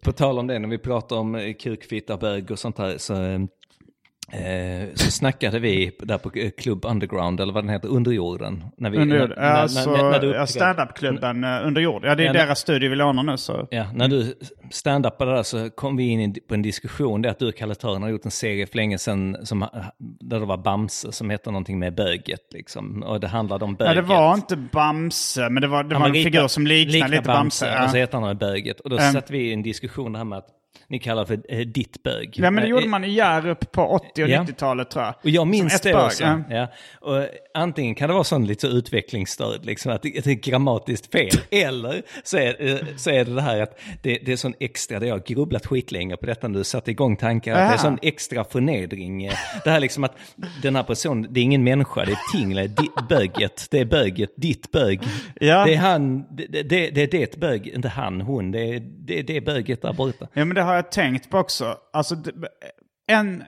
På 0.00 0.12
tal 0.12 0.38
om 0.38 0.46
det, 0.46 0.58
när 0.58 0.68
vi 0.68 0.78
pratar 0.78 1.16
om 1.16 1.54
kukfitta, 1.58 2.16
bög 2.16 2.50
och 2.50 2.58
sånt 2.58 2.78
här, 2.78 2.98
så, 2.98 3.22
eh, 3.22 3.40
eh, 4.32 4.82
eh, 4.82 4.88
så 4.94 5.10
snackade 5.10 5.58
vi 5.58 5.96
där 5.98 6.18
på 6.18 6.30
eh, 6.38 6.50
Club 6.50 6.84
Underground, 6.84 7.40
eller 7.40 7.52
vad 7.52 7.64
den 7.64 7.70
heter, 7.70 7.88
Underjorden. 7.88 8.64
När 8.78 8.90
vi, 8.90 8.98
Under 8.98 9.20
jord. 9.20 9.28
när- 9.30 9.36
när- 9.36 9.42
Alltså, 9.42 9.90
när- 9.90 10.10
när 10.10 10.18
du 10.20 10.26
ja, 10.26 10.42
uppträdde. 10.42 10.46
standup-klubben 10.46 11.44
uh, 11.44 11.66
Under 11.66 11.80
jord. 11.80 12.04
Ja, 12.04 12.14
det 12.14 12.22
är 12.22 12.26
Ja, 12.26 12.32
deras 12.32 12.58
studio 12.58 12.90
vi 12.90 12.96
lånar 12.96 13.22
nu 13.22 13.36
så. 13.36 13.68
Ja, 13.70 13.86
när 13.94 14.08
du 14.08 14.34
stand-upade 14.70 15.34
där 15.34 15.42
så 15.42 15.70
kom 15.70 15.96
vi 15.96 16.04
in 16.08 16.20
i- 16.20 16.40
på 16.40 16.54
en 16.54 16.62
diskussion, 16.62 17.22
det 17.22 17.30
att 17.30 17.38
du 17.38 17.48
och 17.48 17.56
Kalle 17.56 17.74
har 17.82 18.08
gjort 18.08 18.24
en 18.24 18.30
serie 18.30 18.66
för 18.66 18.76
länge 18.76 18.98
sedan 18.98 19.36
som, 19.42 19.66
där 20.20 20.40
det 20.40 20.46
var 20.46 20.56
Bamse 20.56 21.12
som 21.12 21.30
hette 21.30 21.50
någonting 21.50 21.78
med 21.78 21.94
böget 21.94 22.40
liksom. 22.52 23.02
Och 23.02 23.20
det 23.20 23.28
handlade 23.28 23.64
om 23.64 23.76
Ja, 23.78 23.84
böget. 23.86 23.94
det 23.96 24.02
var 24.14 24.34
inte 24.34 24.56
Bamse, 24.56 25.48
men 25.50 25.60
det 25.60 25.68
var, 25.68 25.84
det 25.84 25.94
Ja, 25.94 25.98
var 25.98 26.06
en 26.08 26.14
rita- 26.14 26.24
figur 26.24 26.48
som 26.48 26.66
liknade 26.66 27.10
lite 27.10 27.22
Bamse. 27.22 27.82
Och 27.84 27.90
så 27.90 27.96
ja. 27.96 28.00
heter 28.00 28.18
han 28.18 28.26
med 28.28 28.38
böget. 28.38 28.80
Och 28.80 28.90
då 28.90 28.98
Ehm. 28.98 29.12
satt 29.12 29.30
vi 29.30 29.38
i 29.38 29.52
en 29.52 29.62
diskussion 29.62 30.12
det 30.12 30.18
här 30.18 30.24
med 30.24 30.38
att 30.38 30.48
ni 30.88 30.98
kallar 30.98 31.24
för 31.24 31.40
eh, 31.48 31.58
ditt 31.58 32.02
bög. 32.02 32.30
Ja, 32.36 32.50
men 32.50 32.54
det 32.54 32.62
Eh, 32.62 32.70
gjorde 32.70 32.86
man 32.88 33.04
i 33.04 33.08
Hjärup 33.12 33.72
på 33.72 33.82
80 33.82 34.22
och 34.24 34.28
Ja. 34.28 34.42
90-talet 34.42 34.90
tror 34.90 35.04
jag. 35.04 35.14
Och 35.22 35.30
jag 35.30 35.46
minns 35.46 35.80
det 35.80 35.92
bög, 35.92 36.04
också. 36.04 36.24
ja. 36.24 36.40
Ja. 36.50 36.66
Och 37.00 37.26
antingen 37.54 37.94
kan 37.94 38.08
det 38.08 38.12
vara 38.14 38.24
sån 38.24 38.46
lite 38.46 38.66
utvecklingsstöd, 38.66 39.64
liksom, 39.66 39.92
att 39.92 40.02
det 40.02 40.24
det 40.24 40.30
är 40.30 40.34
grammatiskt 40.34 41.12
fel. 41.12 41.30
eller 41.50 42.02
så 42.24 42.36
är, 42.36 42.66
eh, 42.68 42.78
så 42.96 43.10
är 43.10 43.24
det 43.24 43.34
det 43.34 43.42
här 43.42 43.60
att 43.60 43.80
det, 44.02 44.18
det 44.24 44.32
är 44.32 44.36
sån 44.36 44.54
extra, 44.60 45.00
det 45.00 45.06
jag 45.06 45.14
har 45.14 45.22
grubblat 45.26 45.66
skitlänge 45.66 46.16
på 46.16 46.26
detta 46.26 46.48
nu, 46.48 46.64
satt 46.64 46.88
igång 46.88 47.16
tankar, 47.16 47.52
att 47.52 47.68
det 47.68 47.74
är 47.74 47.78
sån 47.78 47.98
extra 48.02 48.44
förnedring. 48.44 49.24
eh, 49.24 49.32
Det 49.64 49.70
här 49.70 49.80
liksom 49.80 50.04
att 50.04 50.16
den 50.62 50.76
här 50.76 50.82
personen, 50.82 51.26
det 51.30 51.40
är 51.40 51.44
ingen 51.44 51.64
människa, 51.64 52.04
det 52.04 52.10
är 52.10 52.12
ett 52.12 52.32
ting, 52.32 52.54
det 52.54 52.60
är 52.62 52.68
di- 52.68 52.90
böget, 53.08 53.66
det 53.70 53.78
är 53.78 53.84
böget, 53.84 54.30
ditt 54.36 54.70
bög. 54.72 55.00
Ja. 55.40 55.64
Det 55.64 55.74
är 55.74 55.78
han, 55.78 56.24
det, 56.36 56.46
det, 56.46 56.62
det, 56.62 56.90
det 56.90 57.02
är 57.02 57.06
det 57.06 57.36
bög, 57.40 57.66
inte 57.68 57.88
han, 57.88 58.20
hon, 58.20 58.50
det 58.50 58.60
är 58.74 58.80
det, 59.06 59.22
det 59.22 59.36
är 59.36 59.40
böget 59.40 59.82
där 59.82 59.92
borta. 59.92 60.28
Ja, 60.32 60.44
men 60.44 60.54
det 60.54 60.62
har 60.64 60.74
jag 60.74 60.90
tänkt 60.90 61.30
på 61.30 61.38
också. 61.38 61.76
Alltså, 61.92 62.16
en, 63.06 63.44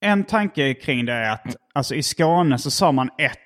en 0.00 0.24
tanke 0.24 0.74
kring 0.74 1.06
det 1.06 1.12
är 1.12 1.30
att 1.30 1.56
alltså, 1.72 1.94
i 1.94 2.02
Skåne 2.02 2.58
så 2.58 2.70
sa 2.70 2.92
man 2.92 3.10
ett. 3.18 3.38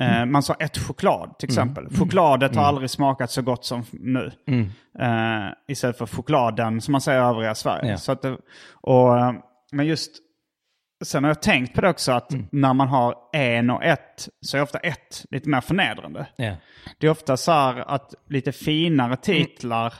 Eh, 0.00 0.24
man 0.24 0.42
sa 0.42 0.54
ett 0.54 0.78
choklad 0.78 1.38
till 1.38 1.48
exempel. 1.48 1.88
Chokladet 1.98 2.56
har 2.56 2.64
aldrig 2.64 2.90
smakat 2.90 3.30
så 3.30 3.42
gott 3.42 3.64
som 3.64 3.84
nu. 3.92 4.32
Eh, 4.98 5.48
istället 5.68 5.98
för 5.98 6.06
chokladen 6.06 6.80
som 6.80 6.92
man 6.92 7.00
säger 7.00 7.20
i 7.20 7.24
övriga 7.24 7.54
Sverige. 7.54 7.90
Ja. 7.90 7.96
Så 7.96 8.12
att 8.12 8.24
och, 8.70 9.18
eh, 9.18 9.32
men 9.72 9.86
just, 9.86 10.12
sen 11.04 11.24
har 11.24 11.30
jag 11.30 11.42
tänkt 11.42 11.74
på 11.74 11.80
det 11.80 11.88
också 11.88 12.12
att 12.12 12.30
när 12.50 12.74
man 12.74 12.88
har 12.88 13.14
en 13.32 13.70
och 13.70 13.84
ett 13.84 14.28
så 14.40 14.56
är 14.56 14.62
ofta 14.62 14.78
ett 14.78 15.24
lite 15.30 15.48
mer 15.48 15.60
förnedrande. 15.60 16.26
Ja. 16.36 16.52
Det 16.98 17.06
är 17.06 17.10
ofta 17.10 17.36
så 17.36 17.52
här 17.52 17.90
att 17.90 18.14
lite 18.28 18.52
finare 18.52 19.16
titlar 19.16 19.94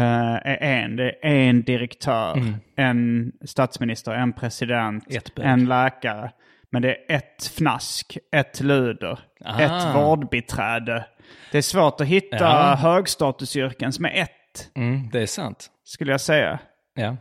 är 0.00 0.62
en. 0.62 0.96
Det 0.96 1.10
är 1.22 1.34
en 1.48 1.62
direktör, 1.62 2.42
en 2.76 3.32
statsminister, 3.44 4.12
en 4.12 4.32
president, 4.32 5.04
en 5.42 5.64
läkare. 5.64 6.30
Men 6.72 6.82
det 6.82 6.88
är 6.88 7.16
ett 7.16 7.46
fnask, 7.56 8.18
ett 8.36 8.60
luder, 8.60 9.18
Ah. 9.44 9.60
ett 9.60 9.94
vårdbiträde. 9.94 11.04
Det 11.52 11.58
är 11.58 11.62
svårt 11.62 12.00
att 12.00 12.06
hitta 12.06 12.36
Ja. 12.36 12.74
högstatusyrken 12.74 13.92
som 13.92 14.04
är 14.04 14.10
ett, 14.22 14.70
Mm, 14.76 15.08
det 15.12 15.20
är 15.22 15.26
sant. 15.26 15.66
skulle 15.84 16.10
jag 16.12 16.20
säga. 16.20 16.58
Ja. 16.94 17.16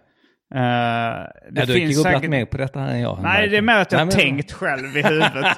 Eh, 0.56 1.26
det 1.52 1.60
ja, 1.60 1.66
du 1.66 1.74
har 1.74 1.94
grubblat 2.04 2.24
mer 2.30 2.46
på 2.46 2.58
detta 2.58 2.80
än 2.80 3.00
jag. 3.02 3.20
Nej, 3.22 3.48
det 3.48 3.58
är 3.58 3.62
mer 3.62 3.78
att 3.78 3.92
jag 3.92 4.00
har 4.00 4.06
men- 4.06 4.16
tänkt 4.16 4.52
själv 4.52 4.98
i 4.98 5.02
huvudet. 5.04 5.58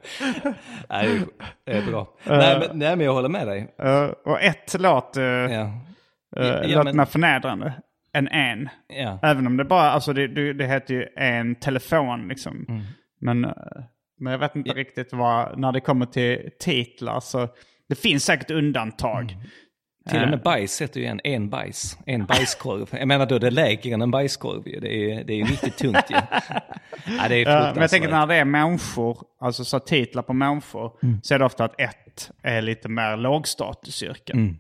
Nej, 0.90 1.20
det 1.66 1.72
är 1.72 1.86
bra. 1.92 2.08
nej, 2.24 2.60
men, 2.60 2.80
nej, 2.80 2.96
men 2.96 3.06
jag 3.06 3.14
håller 3.14 3.30
med 3.30 3.48
dig. 3.48 3.74
Eh, 3.80 4.04
och 4.26 4.42
ett 4.42 4.76
Ja. 5.52 5.72
uh, 6.38 6.46
Ja, 6.46 6.62
låter 6.68 6.84
men- 6.84 6.98
mer 6.98 7.06
förnedrande 7.06 7.74
än 8.14 8.28
en. 8.28 8.70
Ja. 8.88 9.20
Även 9.24 9.48
om 9.48 9.58
det 9.58 9.66
bara, 9.66 9.92
alltså 9.92 10.14
det, 10.14 10.28
det, 10.54 10.54
heter 10.68 10.94
ju 10.94 11.08
en 11.16 11.56
telefon 11.56 12.28
liksom. 12.28 12.66
Mm. 12.70 12.82
Men, 13.22 13.46
eh, 13.46 13.52
men 14.20 14.32
jag 14.32 14.40
vet 14.40 14.56
inte 14.56 14.74
riktigt 14.74 15.14
vad, 15.14 15.60
när 15.60 15.72
det 15.72 15.80
kommer 15.80 16.06
till 16.06 16.50
titlar 16.60 17.20
så 17.20 17.48
det 17.90 17.96
finns 17.96 18.24
säkert 18.26 18.52
undantag. 18.52 19.32
Mm. 19.32 19.44
Till 20.10 20.24
och 20.24 20.30
med 20.30 20.42
bajs 20.42 20.82
heter 20.82 21.00
ju 21.00 21.06
en, 21.06 21.22
en 21.24 21.50
bajs, 21.50 21.98
en 22.06 22.26
bajskorv. 22.26 22.88
Jag 22.92 23.08
menar 23.08 23.26
då 23.26 23.40
det 23.40 23.48
är 23.48 23.52
lägre 23.52 23.94
än 23.94 24.02
en 24.02 24.12
bajskorv 24.12 24.68
ju. 24.68 24.80
Det 24.80 24.94
är, 25.12 25.24
det 25.24 25.34
är 25.42 25.46
riktigt 25.46 25.78
tungt 25.78 26.06
ju. 26.10 26.16
Ja, 27.18 27.28
det 27.30 27.36
är 27.36 27.50
Ja, 27.52 27.72
men 27.74 27.82
jag 27.82 27.90
tänker 27.90 28.10
när 28.10 28.28
det 28.28 28.36
är 28.36 28.46
människor, 28.46 29.18
alltså 29.40 29.66
så 29.66 29.80
titlar 29.80 30.24
på 30.24 30.34
människor, 30.34 30.92
Mm. 31.04 31.20
så 31.24 31.34
är 31.36 31.40
det 31.40 31.46
ofta 31.46 31.64
att 31.66 31.80
ett 31.82 32.32
är 32.42 32.62
lite 32.62 32.90
mer 32.90 33.18
lågstatusyrken. 33.18 34.38
Mm. 34.40 34.58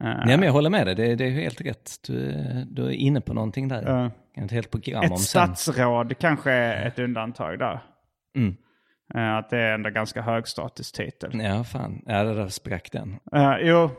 Nej, 0.00 0.36
men 0.36 0.42
jag 0.42 0.52
håller 0.52 0.70
med 0.70 0.86
dig, 0.86 0.94
det, 0.94 1.14
det 1.14 1.24
är 1.24 1.30
helt 1.30 1.60
rätt. 1.60 1.90
Du, 2.06 2.32
du 2.70 2.84
är 2.86 2.90
inne 2.90 3.20
på 3.20 3.34
någonting 3.34 3.68
där. 3.68 4.10
Ett 4.36 4.50
helt 4.50 4.70
program 4.70 4.98
om 4.98 5.04
Ett 5.12 5.18
sen. 5.20 5.54
statsråd 5.56 6.18
kanske 6.18 6.50
är 6.52 6.86
ett 6.86 6.98
undantag 6.98 7.58
där. 7.58 7.80
Mm. 8.36 8.56
Eh, 9.14 9.36
Att 9.36 9.50
det 9.50 9.58
är 9.58 9.74
ändå 9.74 9.90
ganska 9.90 10.22
högstatustitel. 10.22 11.40
Ja, 11.44 11.64
fan. 11.64 12.02
Ja, 12.06 12.22
det 12.22 12.34
där 12.34 12.48
sprack 12.48 12.92
den. 12.92 13.18
Uh, 13.36 13.56
jo, 13.62 13.90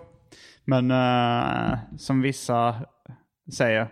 men 0.66 0.92
eh, 0.92 1.80
som 1.98 2.22
vissa 2.22 2.76
säger, 3.58 3.88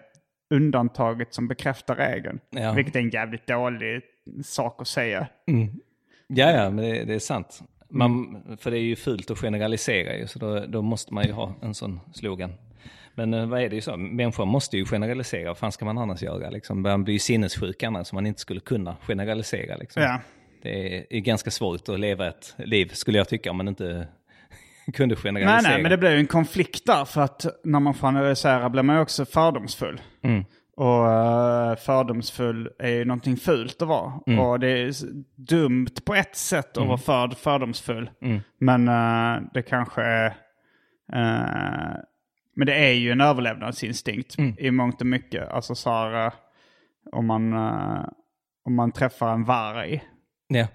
undantaget 0.50 1.34
som 1.34 1.48
bekräftar 1.48 1.96
regeln. 1.96 2.40
Ja. 2.50 2.74
Vilket 2.74 2.96
är 2.96 3.00
en 3.00 3.10
jävligt 3.10 3.48
dålig 3.48 4.02
sak 4.44 4.82
att 4.82 4.88
säga. 4.88 5.28
Ja, 6.28 6.52
ja, 6.52 6.70
men 6.70 6.86
det, 6.86 7.04
det 7.04 7.14
är 7.14 7.20
sant. 7.20 7.62
Man, 7.90 8.44
för 8.60 8.72
det 8.72 8.78
är 8.78 8.82
ju 8.82 8.96
fult 8.96 9.32
att 9.32 9.38
generalisera 9.38 10.18
ju, 10.18 10.28
så 10.28 10.40
då, 10.40 10.66
då 10.66 10.82
måste 10.82 11.14
man 11.14 11.26
ju 11.26 11.32
ha 11.32 11.54
en 11.62 11.74
sån 11.74 12.00
slogan. 12.14 12.54
Men 13.16 13.34
eh, 13.34 13.46
vad 13.46 13.62
är 13.62 13.70
det 13.70 13.76
ju 13.76 13.82
så, 13.82 13.98
människor 13.98 14.46
måste 14.46 14.78
ju 14.78 14.86
generalisera, 14.86 15.48
vad 15.48 15.58
fan 15.58 15.72
ska 15.72 15.86
man 15.86 15.98
annars 15.98 16.22
göra? 16.22 16.50
Liksom, 16.50 16.82
man 16.82 17.04
blir 17.04 17.14
ju 17.14 17.20
sinnessjuk 17.20 17.84
annars, 17.84 18.12
om 18.12 18.16
man 18.16 18.26
inte 18.26 18.42
skulle 18.42 18.60
kunna 18.60 18.98
generalisera. 19.02 19.78
Liksom. 19.78 20.04
Ja. 20.04 20.22
Det 20.62 20.98
är, 20.98 21.06
är 21.10 21.20
ganska 21.20 21.52
svårt 21.52 21.90
att 21.90 22.00
leva 22.00 22.28
ett 22.28 22.56
liv, 22.58 22.88
skulle 22.94 23.18
jag 23.18 23.30
tycka, 23.30 23.52
om 23.52 23.58
man 23.58 23.68
inte 23.68 24.08
kunde 24.92 25.16
Nej, 25.16 25.22
generalisera. 25.24 25.72
nej, 25.74 25.82
men 25.82 25.92
det 25.92 25.98
blir 25.98 26.12
ju 26.12 26.18
en 26.20 26.28
konflikt 26.28 26.86
där. 26.86 27.06
För 27.06 27.22
att 27.22 27.46
när 27.64 27.80
man 27.80 27.94
generaliserar 27.94 28.70
blir 28.70 28.84
man 28.84 28.96
ju 28.96 29.02
också 29.02 29.26
fördomsfull. 29.26 30.02
Mm. 30.24 30.46
Och 30.76 31.06
uh, 31.06 31.76
fördomsfull 31.76 32.70
är 32.80 32.90
ju 32.90 33.06
någonting 33.06 33.38
fult 33.38 33.82
att 33.82 33.88
vara. 33.88 34.14
Mm. 34.28 34.40
Och 34.40 34.60
det 34.60 34.68
är 34.68 34.94
dumt 35.36 35.88
på 36.06 36.16
ett 36.16 36.36
sätt 36.36 36.78
att 36.78 36.88
vara 36.88 36.98
för, 36.98 37.28
fördomsfull. 37.30 38.10
Mm. 38.22 38.40
Men 38.60 38.88
eh, 38.88 39.42
det 39.54 39.62
kanske 39.62 40.02
är... 40.02 40.26
eh, 41.14 41.96
men 42.56 42.66
det 42.66 42.74
är 42.76 42.94
ju 42.94 43.12
en 43.12 43.22
överlevnadsinstinkt 43.22 44.38
Mm. 44.38 44.56
i 44.60 44.72
mångt 44.72 45.02
och 45.02 45.08
mycket. 45.08 45.50
Alltså 45.50 45.76
så 45.76 45.90
här, 45.90 46.26
eh, 46.26 46.32
om, 47.12 47.26
man, 47.26 47.54
eh, 47.54 48.06
om 48.66 48.76
man 48.76 48.92
träffar 48.92 49.34
en 49.34 49.44
varg 49.44 50.04
Ja. 50.48 50.68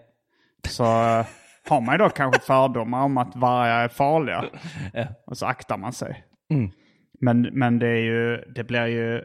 så 0.69 0.85
eh, 0.85 1.27
har 1.69 1.81
man 1.81 1.95
ju 1.95 1.99
då 1.99 2.09
kanske 2.09 2.41
fördomar 2.41 3.03
om 3.05 3.19
att 3.19 3.37
vargar 3.37 3.85
är 3.85 3.89
farliga. 3.89 4.45
Ja. 4.93 5.07
Och 5.27 5.39
så 5.39 5.47
aktar 5.47 5.77
man 5.79 5.93
sig. 5.93 6.25
Mm. 6.51 6.71
Men, 7.21 7.43
men 7.53 7.79
det, 7.79 7.87
är 7.89 8.01
ju, 8.03 8.37
det 8.55 8.65
blir 8.65 8.87
ju 8.87 9.23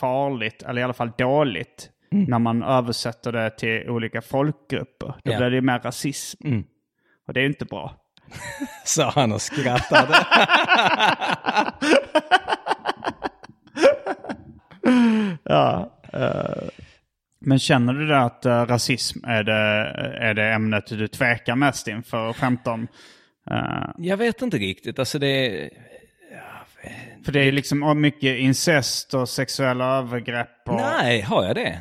farligt, 0.00 0.62
eller 0.62 0.80
i 0.80 0.84
alla 0.84 0.92
fall 0.92 1.12
dåligt, 1.18 1.90
när 2.10 2.38
man 2.38 2.62
översätter 2.62 3.32
det 3.32 3.50
till 3.50 3.90
olika 3.90 4.22
folkgrupper. 4.22 5.06
Då 5.06 5.12
Mm. 5.12 5.20
Ja. 5.32 5.36
blir 5.38 5.50
det 5.50 5.56
ju 5.56 5.62
mer 5.62 5.78
rasism. 5.78 6.46
Mm. 6.46 6.64
Och 7.26 7.34
det 7.34 7.40
är 7.40 7.42
ju 7.42 7.48
inte 7.48 7.64
bra. 7.64 7.94
Sa 8.84 9.10
han 9.14 9.32
och 9.32 9.40
skrattade. 9.42 10.14
Ja, 15.44 15.90
eh, 16.12 16.68
men 17.40 17.58
känner 17.58 17.92
du 17.92 18.06
det 18.06 18.20
att 18.20 18.46
eh, 18.46 18.66
rasism 18.66 19.24
är 19.24 19.42
det, 19.42 19.52
är 20.20 20.34
det 20.34 20.52
ämnet 20.52 20.86
du 20.86 21.08
tvekar 21.08 21.56
mest 21.56 21.88
inför 21.88 22.30
att 22.30 22.36
skämta 22.36 22.70
om? 22.70 22.88
Eh, 23.50 23.90
jag 23.98 24.16
vet 24.16 24.42
inte 24.42 24.58
riktigt, 24.58 24.98
alltså 24.98 25.18
det... 25.18 25.70
för 27.24 27.32
det 27.32 27.40
är 27.40 27.44
ju 27.44 27.52
liksom 27.52 28.00
mycket 28.00 28.38
incest 28.38 29.14
och 29.14 29.28
sexuella 29.28 29.98
övergrepp. 29.98 30.68
Och, 30.68 30.80
Nej, 30.80 31.20
har 31.20 31.44
jag 31.44 31.54
det? 31.56 31.80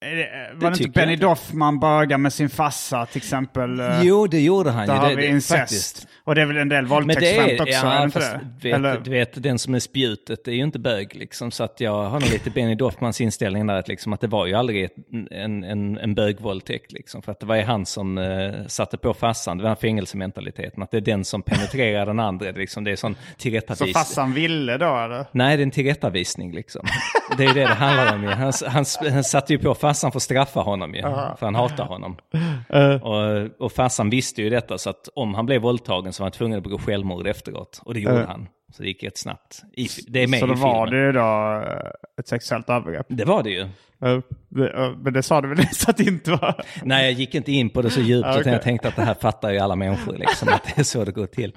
Det, 0.00 0.06
var 0.54 0.60
det 0.60 0.66
inte 0.66 0.78
tycker 0.78 1.00
jag 1.00 1.06
Benny 1.06 1.12
inte. 1.12 1.26
Doffman 1.26 1.80
bögar 1.80 2.18
med 2.18 2.32
sin 2.32 2.48
farsa 2.48 3.06
till 3.06 3.16
exempel? 3.16 3.80
eh, 3.80 4.02
Jo, 4.02 4.26
det 4.26 4.40
gjorde 4.40 4.70
han 4.70 4.86
Där 4.86 4.94
ju. 4.94 5.00
har 5.00 5.08
det, 5.10 5.16
vi 5.16 5.22
det, 5.22 5.28
incest. 5.28 5.58
faktiskt. 5.58 6.06
Och 6.24 6.34
det 6.34 6.42
är 6.42 6.46
väl 6.46 6.56
en 6.56 6.68
del 6.68 6.84
det 6.84 6.90
våldtäktsskämt 6.90 7.60
också? 7.60 7.64
det 7.64 7.70
ja, 7.70 8.04
inte 8.04 8.20
fast 8.20 8.36
det? 8.60 8.78
vet, 8.78 9.04
du 9.04 9.10
vet, 9.10 9.42
den 9.42 9.58
som 9.58 9.74
är 9.74 9.78
spjutet 9.78 10.44
det 10.44 10.50
är 10.50 10.54
ju 10.54 10.62
inte 10.62 10.78
bög 10.78 11.14
liksom. 11.14 11.50
Så 11.50 11.64
att 11.64 11.80
jag 11.80 12.04
har 12.04 12.20
nog 12.20 12.30
lite 12.30 12.50
Benny 12.50 12.74
Doffmans 12.74 13.20
inställning 13.20 13.66
där, 13.66 13.74
att, 13.74 13.88
liksom, 13.88 14.12
att 14.12 14.20
det 14.20 14.26
var 14.26 14.46
ju 14.46 14.54
aldrig 14.54 14.84
ett, 14.84 14.94
en, 15.30 15.64
en, 15.64 15.98
en 15.98 16.14
bögvåldtäkt 16.14 16.92
liksom. 16.92 17.22
För 17.22 17.32
att 17.32 17.40
det 17.40 17.46
var 17.46 17.56
ju 17.56 17.62
han 17.62 17.86
som 17.86 18.18
eh, 18.18 18.52
satte 18.66 18.98
på 18.98 19.14
farsan, 19.14 19.58
det 19.58 19.64
var 19.64 19.74
fängelsementaliteten. 19.74 20.82
Att 20.82 20.90
det 20.90 20.96
är 20.96 21.00
den 21.00 21.24
som 21.24 21.42
penetrerar 21.42 22.06
den 22.06 22.20
andra, 22.20 22.52
det, 22.52 22.58
liksom, 22.58 22.84
det 22.84 22.90
är 22.90 22.96
sån 22.96 23.14
så 23.14 23.20
tillrättavisning. 23.38 23.94
farsan 23.94 24.32
ville 24.32 24.78
då 24.78 24.96
eller? 24.98 25.26
Nej, 25.32 25.56
det 25.56 25.60
är 25.62 25.64
en 25.64 25.70
tillrättavisning 25.70 26.52
liksom. 26.52 26.86
Det 27.36 27.44
är 27.44 27.48
ju 27.48 27.54
det 27.54 27.60
det 27.60 27.66
handlar 27.74 28.14
om 28.14 28.22
ju. 28.22 28.28
Han, 28.30 28.52
han, 28.66 28.84
han 29.12 29.24
satte 29.24 29.52
ju 29.52 29.58
på 29.58 29.74
farsan 29.86 30.10
att 30.14 30.22
straffa 30.22 30.60
honom 30.60 30.94
ju. 30.94 31.02
För 31.02 31.38
han 31.40 31.54
hatar 31.54 31.84
honom. 31.84 32.16
Och, 33.02 33.64
och 33.64 33.72
farsan 33.72 34.10
visste 34.10 34.42
ju 34.42 34.50
detta, 34.50 34.78
så 34.78 34.90
att 34.90 35.08
om 35.14 35.34
han 35.34 35.46
blev 35.46 35.62
våldtagen 35.62 36.12
så 36.12 36.22
var 36.22 36.24
han 36.26 36.32
tvungen 36.32 36.58
att 36.58 36.64
begå 36.64 36.78
självmord 36.78 37.26
efteråt. 37.26 37.80
Och 37.84 37.94
det 37.94 38.00
gjorde 38.00 38.20
Uh. 38.20 38.26
han. 38.26 38.48
Så 38.76 38.82
det 38.82 38.88
gick 38.88 39.04
rätt 39.04 39.18
snabbt. 39.18 39.62
I, 39.72 39.88
det 40.08 40.22
är 40.22 40.26
med 40.26 40.40
Så 40.40 40.46
i 40.46 40.48
då 40.48 40.54
filmen. 40.54 40.70
var 40.72 40.86
det 40.86 40.96
ju 40.96 41.12
då 41.12 41.62
eh, 41.70 41.90
ett 42.20 42.28
sexuellt 42.28 42.70
övergrepp? 42.70 43.06
Det 43.08 43.24
var 43.24 43.42
det 43.42 43.50
ju. 43.50 43.60
Eh, 43.60 44.10
eh, 44.10 44.92
Men 45.02 45.12
det 45.12 45.22
sa 45.22 45.40
du 45.40 45.48
väl 45.48 45.58
nyss 45.58 45.88
att 45.88 45.96
det 45.96 46.04
inte 46.04 46.30
var? 46.30 46.62
Nej, 46.84 47.04
jag 47.04 47.12
gick 47.12 47.34
inte 47.34 47.52
in 47.52 47.70
på 47.70 47.82
det 47.82 47.90
så 47.90 48.00
djupt, 48.00 48.26
Ah, 48.28 48.40
utan 48.40 48.52
jag 48.52 48.62
tänkte 48.62 48.88
att 48.88 48.96
det 48.96 49.02
här 49.02 49.14
fattar 49.14 49.50
ju 49.50 49.58
alla 49.58 49.76
människor, 49.76 50.16
liksom, 50.16 50.48
att 50.48 50.64
det 50.64 50.78
är 50.80 50.84
så 50.84 51.04
det 51.04 51.12
går 51.12 51.26
till. 51.26 51.52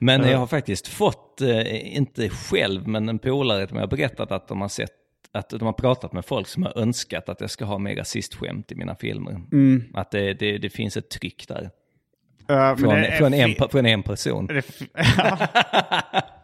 Men 0.00 0.28
jag 0.30 0.38
har 0.38 0.46
faktiskt 0.46 0.88
fått, 0.88 1.40
eh, 1.40 1.96
inte 1.96 2.28
själv, 2.28 2.88
men 2.88 3.08
en 3.08 3.18
polare 3.18 3.68
som 3.68 3.78
har 3.78 3.86
berättat 3.86 4.32
att 4.32 4.48
de 4.48 4.60
har 4.60 4.68
sett 4.68 4.90
att 5.32 5.48
de 5.50 5.62
har 5.62 5.72
pratat 5.72 6.12
med 6.12 6.24
folk 6.24 6.48
som 6.48 6.62
har 6.62 6.78
önskat 6.78 7.28
att 7.28 7.40
jag 7.40 7.50
ska 7.50 7.64
ha 7.64 7.78
mer 7.78 7.96
rasistskämt 7.96 8.72
i 8.72 8.74
mina 8.74 8.94
filmer. 8.94 9.32
Mm. 9.32 9.84
Att 9.94 10.10
det, 10.10 10.34
det, 10.34 10.58
det 10.58 10.70
finns 10.70 10.96
ett 10.96 11.08
tryck 11.10 11.48
där. 11.48 11.70
Men 12.46 12.76
Från, 12.76 13.04
från, 13.18 13.34
en, 13.34 13.54
från 13.70 13.86
en 13.86 14.02
person. 14.02 14.48
fi- 14.48 14.88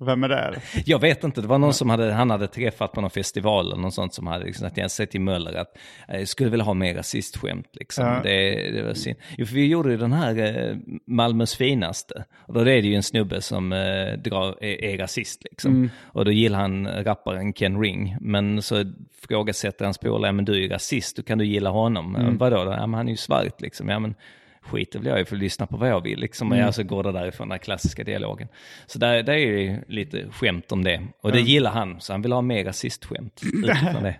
Vem 0.00 0.24
är 0.24 0.28
det? 0.28 0.60
Jag 0.86 0.98
vet 0.98 1.24
inte, 1.24 1.40
det 1.40 1.46
var 1.46 1.58
någon 1.58 1.74
som 1.74 1.90
hade, 1.90 2.12
han 2.12 2.30
hade 2.30 2.46
träffat 2.46 2.92
på 2.92 3.00
någon 3.00 3.10
festival 3.10 3.66
eller 3.66 3.82
något 3.82 3.94
sånt 3.94 4.14
som 4.14 4.26
hade 4.26 4.44
liksom, 4.44 4.70
sagt 4.70 4.92
sig 4.92 5.06
till 5.06 5.20
Möller 5.20 5.54
att 5.54 5.78
eh, 6.08 6.18
jag 6.18 6.28
skulle 6.28 6.50
vilja 6.50 6.64
ha 6.64 6.74
mer 6.74 6.94
rasistskämt. 6.94 7.68
Liksom. 7.72 8.06
Ja. 8.06 8.20
Det, 8.22 8.70
det 8.70 8.82
var 8.82 8.94
synd. 8.94 9.16
Jo, 9.38 9.46
för 9.46 9.54
vi 9.54 9.66
gjorde 9.66 9.90
ju 9.90 9.96
den 9.96 10.12
här 10.12 10.36
eh, 10.36 10.76
Malmös 11.06 11.56
finaste. 11.56 12.24
Och 12.36 12.54
då 12.54 12.60
är 12.60 12.64
det 12.64 12.88
ju 12.88 12.94
en 12.94 13.02
snubbe 13.02 13.40
som 13.40 13.72
eh, 13.72 14.12
drar, 14.18 14.64
är, 14.64 14.84
är 14.84 14.98
rasist. 14.98 15.44
Liksom. 15.44 15.72
Mm. 15.72 15.90
Och 16.02 16.24
då 16.24 16.30
gillar 16.30 16.58
han 16.58 16.88
rapparen 17.04 17.52
Ken 17.52 17.80
Ring. 17.80 18.16
Men 18.20 18.62
så 18.62 18.84
frågasätter 19.28 19.84
hans 19.84 19.98
polare, 19.98 20.32
men 20.32 20.44
du 20.44 20.52
är 20.52 20.58
ju 20.58 20.68
rasist, 20.68 21.16
då 21.16 21.22
kan 21.22 21.38
du 21.38 21.44
gilla 21.44 21.70
honom. 21.70 22.16
Mm. 22.16 22.38
Vadå 22.38 22.64
då? 22.64 22.70
Ja, 22.70 22.86
men 22.86 22.94
han 22.94 23.08
är 23.08 23.12
ju 23.12 23.16
svart 23.16 23.60
liksom. 23.60 23.88
Ja, 23.88 23.98
men, 23.98 24.14
skiter 24.60 24.98
väl 24.98 25.08
jag 25.08 25.20
i 25.20 25.24
för 25.24 25.36
att 25.36 25.42
lyssna 25.42 25.66
på 25.66 25.76
vad 25.76 25.88
jag 25.88 26.02
vill. 26.02 26.20
Liksom. 26.20 26.52
Mm. 26.52 26.66
Alltså 26.66 26.82
går 26.82 27.02
det 27.02 27.12
därifrån 27.12 27.48
den 27.48 27.58
klassiska 27.58 28.04
dialogen. 28.04 28.48
Så 28.86 28.98
där, 28.98 29.22
där 29.22 29.32
är 29.32 29.38
ju 29.38 29.84
lite 29.88 30.30
skämt 30.30 30.72
om 30.72 30.84
det. 30.84 31.02
Och 31.20 31.32
det 31.32 31.40
gillar 31.40 31.70
han, 31.70 32.00
så 32.00 32.12
han 32.12 32.22
vill 32.22 32.32
ha 32.32 32.42
mer 32.42 32.64
rasistskämt 32.64 33.40
utifrån 33.54 34.02
det. 34.02 34.16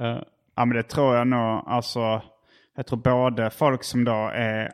Eh, 0.00 0.22
ja 0.56 0.64
men 0.64 0.76
det 0.76 0.82
tror 0.82 1.16
jag 1.16 1.26
nog. 1.26 1.62
Alltså, 1.66 2.22
jag 2.76 2.86
tror 2.86 2.98
både 2.98 3.50
folk 3.50 3.84
som 3.84 4.04
då 4.04 4.30
är 4.34 4.72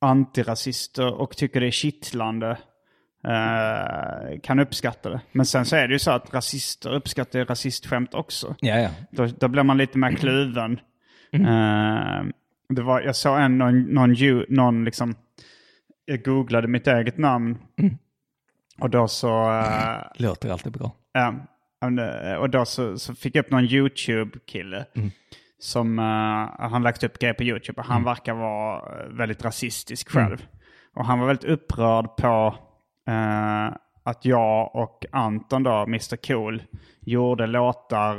antirasister 0.00 1.14
och 1.14 1.36
tycker 1.36 1.60
det 1.60 1.66
är 1.66 1.70
kittlande 1.70 2.58
eh, 3.28 4.40
kan 4.42 4.58
uppskatta 4.58 5.10
det. 5.10 5.20
Men 5.32 5.46
sen 5.46 5.64
så 5.64 5.76
är 5.76 5.88
det 5.88 5.92
ju 5.92 5.98
så 5.98 6.10
att 6.10 6.34
rasister 6.34 6.94
uppskattar 6.94 7.44
rasistskämt 7.44 8.14
också. 8.14 8.54
Ja, 8.60 8.78
ja. 8.78 8.90
Då, 9.10 9.26
då 9.26 9.48
blir 9.48 9.62
man 9.62 9.78
lite 9.78 9.98
mer 9.98 10.12
kluven. 10.12 10.80
Eh, 11.32 12.22
det 12.74 12.82
var, 12.82 13.00
jag 13.00 13.16
såg 13.16 13.38
en, 13.40 13.58
någon, 13.58 13.82
någon, 13.82 14.44
någon 14.48 14.84
liksom, 14.84 15.14
jag 16.04 16.24
googlade 16.24 16.68
mitt 16.68 16.86
eget 16.86 17.18
namn. 17.18 17.58
Och 18.80 18.90
då 18.90 19.08
så, 19.08 19.58
eh, 19.58 19.96
Låter 20.16 20.50
alltid 20.50 20.72
bra. 20.72 20.92
Ja, 21.12 21.34
eh, 21.82 22.34
Och 22.34 22.50
då 22.50 22.64
så, 22.64 22.98
så 22.98 23.14
fick 23.14 23.36
jag 23.36 23.44
upp 23.44 23.50
någon 23.50 23.64
YouTube-kille. 23.64 24.84
Som, 25.58 25.98
eh, 25.98 26.68
han 26.70 26.82
lagt 26.82 27.04
upp 27.04 27.18
grejer 27.18 27.34
på 27.34 27.42
YouTube. 27.42 27.80
Och 27.80 27.86
han 27.86 28.04
verkar 28.04 28.34
vara 28.34 28.82
väldigt 29.08 29.44
rasistisk 29.44 30.10
själv. 30.10 30.46
Och 30.94 31.06
han 31.06 31.18
var 31.20 31.26
väldigt 31.26 31.50
upprörd 31.50 32.16
på 32.16 32.54
att 34.04 34.24
jag 34.24 34.76
och 34.76 35.06
Anton 35.12 35.62
då, 35.62 35.82
Mr 35.82 36.16
Cool, 36.26 36.62
gjorde 37.00 37.46
låtar 37.46 38.16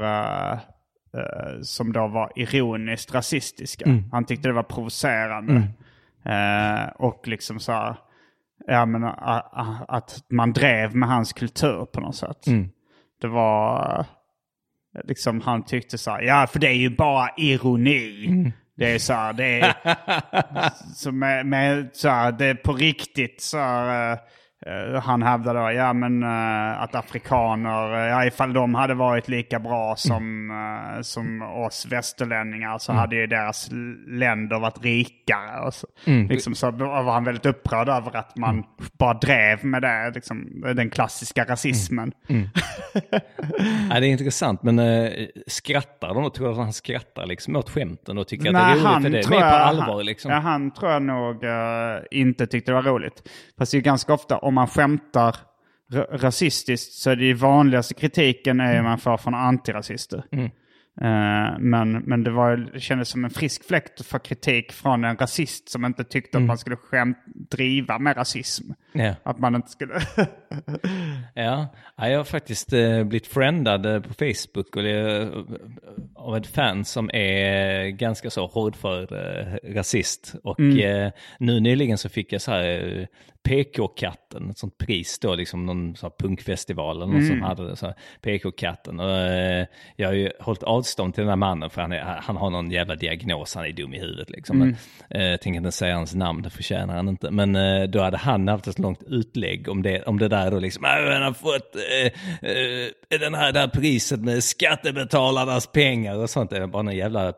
som 1.61 1.93
då 1.93 2.07
var 2.07 2.31
ironiskt 2.35 3.13
rasistiska. 3.13 3.85
Han 4.11 4.25
tyckte 4.25 4.47
det 4.47 4.53
var 4.53 4.63
provocerande. 4.63 5.53
Eh, 6.25 6.87
och 6.95 7.27
liksom 7.27 7.59
så 7.59 7.71
här, 7.71 7.95
ja 8.67 8.85
men 8.85 9.03
att 9.87 10.23
man 10.29 10.53
drev 10.53 10.95
med 10.95 11.09
hans 11.09 11.33
kultur 11.33 11.85
på 11.85 11.99
något 12.01 12.15
sätt. 12.15 12.45
Det 13.21 13.27
var 13.27 13.99
eh, 13.99 14.05
liksom, 15.03 15.41
han 15.41 15.63
tyckte 15.63 15.97
så 15.97 16.11
här, 16.11 16.21
ja 16.21 16.47
för 16.47 16.59
det 16.59 16.67
är 16.67 16.73
ju 16.77 16.89
bara 16.89 17.29
ironi. 17.37 18.51
Det 18.77 18.93
är 18.93 18.99
så 18.99 19.13
här, 19.13 19.33
det 19.33 19.59
är 19.59 19.73
så 20.93 21.11
med, 21.11 21.45
med 21.45 21.89
så 21.93 22.09
här, 22.09 22.31
det 22.31 22.45
är 22.45 22.55
på 22.55 22.73
riktigt 22.73 23.41
så 23.41 23.57
här, 23.57 24.11
eh, 24.11 24.13
eh, 24.13 24.19
han 25.01 25.23
hävdade 25.23 25.59
då, 25.59 25.71
ja 25.71 25.93
men 25.93 26.23
eh, 26.23 26.81
att 26.81 26.95
afrikaner, 26.95 27.93
eh, 27.93 28.09
ja 28.09 28.25
ifall 28.25 28.53
de 28.53 28.75
hade 28.75 28.93
varit 28.93 29.27
lika 29.27 29.59
bra 29.59 29.95
som, 29.97 30.51
eh, 30.51 31.01
som 31.01 31.41
oss 31.41 31.85
västerlänningar 31.89 32.77
så 32.77 32.91
hade 32.93 33.15
ju 33.15 33.27
deras 33.27 33.69
länder 34.07 34.59
varit 34.59 34.83
rikare. 34.83 35.61
Och 35.67 35.73
så, 35.73 35.87
liksom, 36.05 36.55
så 36.55 36.71
var 36.71 37.13
han 37.13 37.23
väldigt 37.23 37.45
upprörd 37.45 37.89
över 37.89 38.17
att 38.17 38.37
man 38.37 38.63
bara 38.99 39.13
drev 39.13 39.65
med 39.65 39.81
det, 39.81 40.11
liksom, 40.15 40.63
den 40.75 40.89
klassiska 40.89 41.45
rasismen. 41.45 42.11
Ja, 43.89 43.99
det 43.99 44.07
är 44.07 44.11
intressant, 44.11 44.63
men 44.63 44.79
äh, 44.79 45.11
skrattar 45.47 46.13
de? 46.13 46.31
Tror 46.31 46.51
att 46.51 46.57
han 46.57 46.73
skrattar 46.73 47.25
liksom 47.25 47.55
åt 47.55 47.69
skämten 47.69 48.17
och 48.17 48.27
tycker 48.27 48.47
att 48.47 48.53
Nej, 48.53 48.75
det 48.75 48.81
är 48.81 48.93
roligt 48.93 49.03
för 49.03 49.09
det? 49.09 49.23
tror 49.23 49.35
Mer 49.35 49.49
på 49.49 49.55
allvar 49.55 49.95
han, 49.95 50.05
liksom. 50.05 50.31
Ja, 50.31 50.37
han 50.37 50.71
tror 50.71 50.91
jag 50.91 51.01
nog 51.01 51.43
eh, 51.43 51.51
inte 52.11 52.47
tyckte 52.47 52.71
det 52.71 52.75
var 52.75 52.83
roligt. 52.83 53.29
Fast 53.57 53.71
det 53.71 53.77
är 53.77 53.81
ganska 53.81 54.13
ofta, 54.13 54.37
om 54.37 54.54
man 54.55 54.67
skämtar 54.67 55.35
ra- 55.91 56.17
rasistiskt 56.17 56.93
så 56.93 57.09
är 57.09 57.15
det 57.15 57.33
vanligaste 57.33 57.93
kritiken 57.93 58.59
är 58.59 58.81
man 58.81 58.97
får 58.97 59.17
från 59.17 59.33
antirasister. 59.33 60.25
Mm. 60.31 60.51
Eh, 61.01 61.59
men, 61.59 61.91
men 61.91 62.23
det, 62.23 62.31
var, 62.31 62.57
det 62.73 62.79
kändes 62.79 63.09
som 63.09 63.25
en 63.25 63.31
frisk 63.31 63.67
fläkt 63.67 64.05
för 64.05 64.19
kritik 64.19 64.71
från 64.71 65.03
en 65.03 65.17
rasist 65.17 65.69
som 65.69 65.85
inte 65.85 66.03
tyckte 66.03 66.37
att 66.37 66.43
man 66.43 66.57
skulle 66.57 66.75
skämt, 66.75 67.17
driva 67.49 67.99
med 67.99 68.17
rasism. 68.17 68.71
Mm. 68.93 69.07
Ja. 69.07 69.15
Att 69.23 69.39
man 69.39 69.55
inte 69.55 69.69
skulle... 69.69 69.93
Ja, 71.37 71.67
ja 71.95 72.09
jag 72.09 72.17
har 72.17 72.23
faktiskt 72.23 72.73
eh, 72.73 73.03
blivit 73.03 73.27
friendad 73.27 73.85
eh, 73.85 74.01
på 74.01 74.13
Facebook 74.13 74.77
eh, 74.77 75.27
av 76.15 76.37
ett 76.37 76.47
fan 76.47 76.85
som 76.85 77.09
är 77.13 77.87
ganska 77.87 78.29
så 78.29 78.45
hårdför 78.47 79.05
rasist. 79.73 80.35
Och 80.43 80.59
eh, 80.59 81.11
nu 81.39 81.59
nyligen 81.59 81.97
så 81.97 82.09
fick 82.09 82.33
jag 82.33 82.41
så 82.41 82.51
här 82.51 83.07
PK-katten, 83.43 84.49
ett 84.49 84.57
sånt 84.57 84.77
pris 84.77 85.19
då, 85.19 85.35
liksom 85.35 85.65
någon 85.65 85.95
så 85.95 86.05
här 86.05 86.13
punkfestival 86.19 86.95
eller 86.95 87.13
någon 87.13 87.25
som 87.27 87.41
hade 87.41 87.75
så 87.75 87.93
PK-katten. 88.21 88.99
Och, 88.99 89.19
jag 89.95 90.07
har 90.07 90.13
ju 90.13 90.31
hållit 90.39 90.63
avstånd 90.63 91.13
till 91.13 91.21
den 91.21 91.29
här 91.29 91.35
mannen 91.35 91.69
för 91.69 91.81
han, 91.81 91.91
är, 91.91 91.99
han 91.99 92.37
har 92.37 92.49
någon 92.49 92.71
jävla 92.71 92.95
diagnos, 92.95 93.55
han 93.55 93.65
är 93.65 93.71
dum 93.71 93.93
i 93.93 93.99
huvudet 93.99 94.29
liksom. 94.29 94.57
Men, 94.57 94.75
eh, 95.09 95.23
jag 95.23 95.41
tänker 95.41 95.57
inte 95.57 95.71
säga 95.71 95.95
hans 95.95 96.15
namn, 96.15 96.41
det 96.41 96.49
förtjänar 96.49 96.95
han 96.95 97.09
inte. 97.09 97.31
Men 97.31 97.53
då 97.91 98.01
hade 98.01 98.17
han 98.17 98.47
haft 98.47 98.67
ett 98.67 98.79
långt 98.79 99.03
utlägg 99.07 99.69
om 99.69 99.81
det, 99.81 100.03
om 100.03 100.19
det 100.19 100.27
där 100.27 100.44
då 100.51 100.59
liksom, 100.59 100.85
"Ah, 100.85 101.13
han 101.13 101.21
har 101.21 101.33
fått 101.33 101.75
eh, 101.75 102.49
eh, 102.49 103.19
den 103.19 103.33
här, 103.33 103.51
det 103.51 103.59
här 103.59 103.67
priset 103.67 104.19
med 104.19 104.43
skattebetalarnas 104.43 105.67
pengar 105.67 106.15
och 106.17 106.29
sånt. 106.29 106.49
Det 106.49 106.57
är 106.57 106.67
bara 106.67 106.83
någon 106.83 106.95
jävla, 106.95 107.27
eh, 107.27 107.33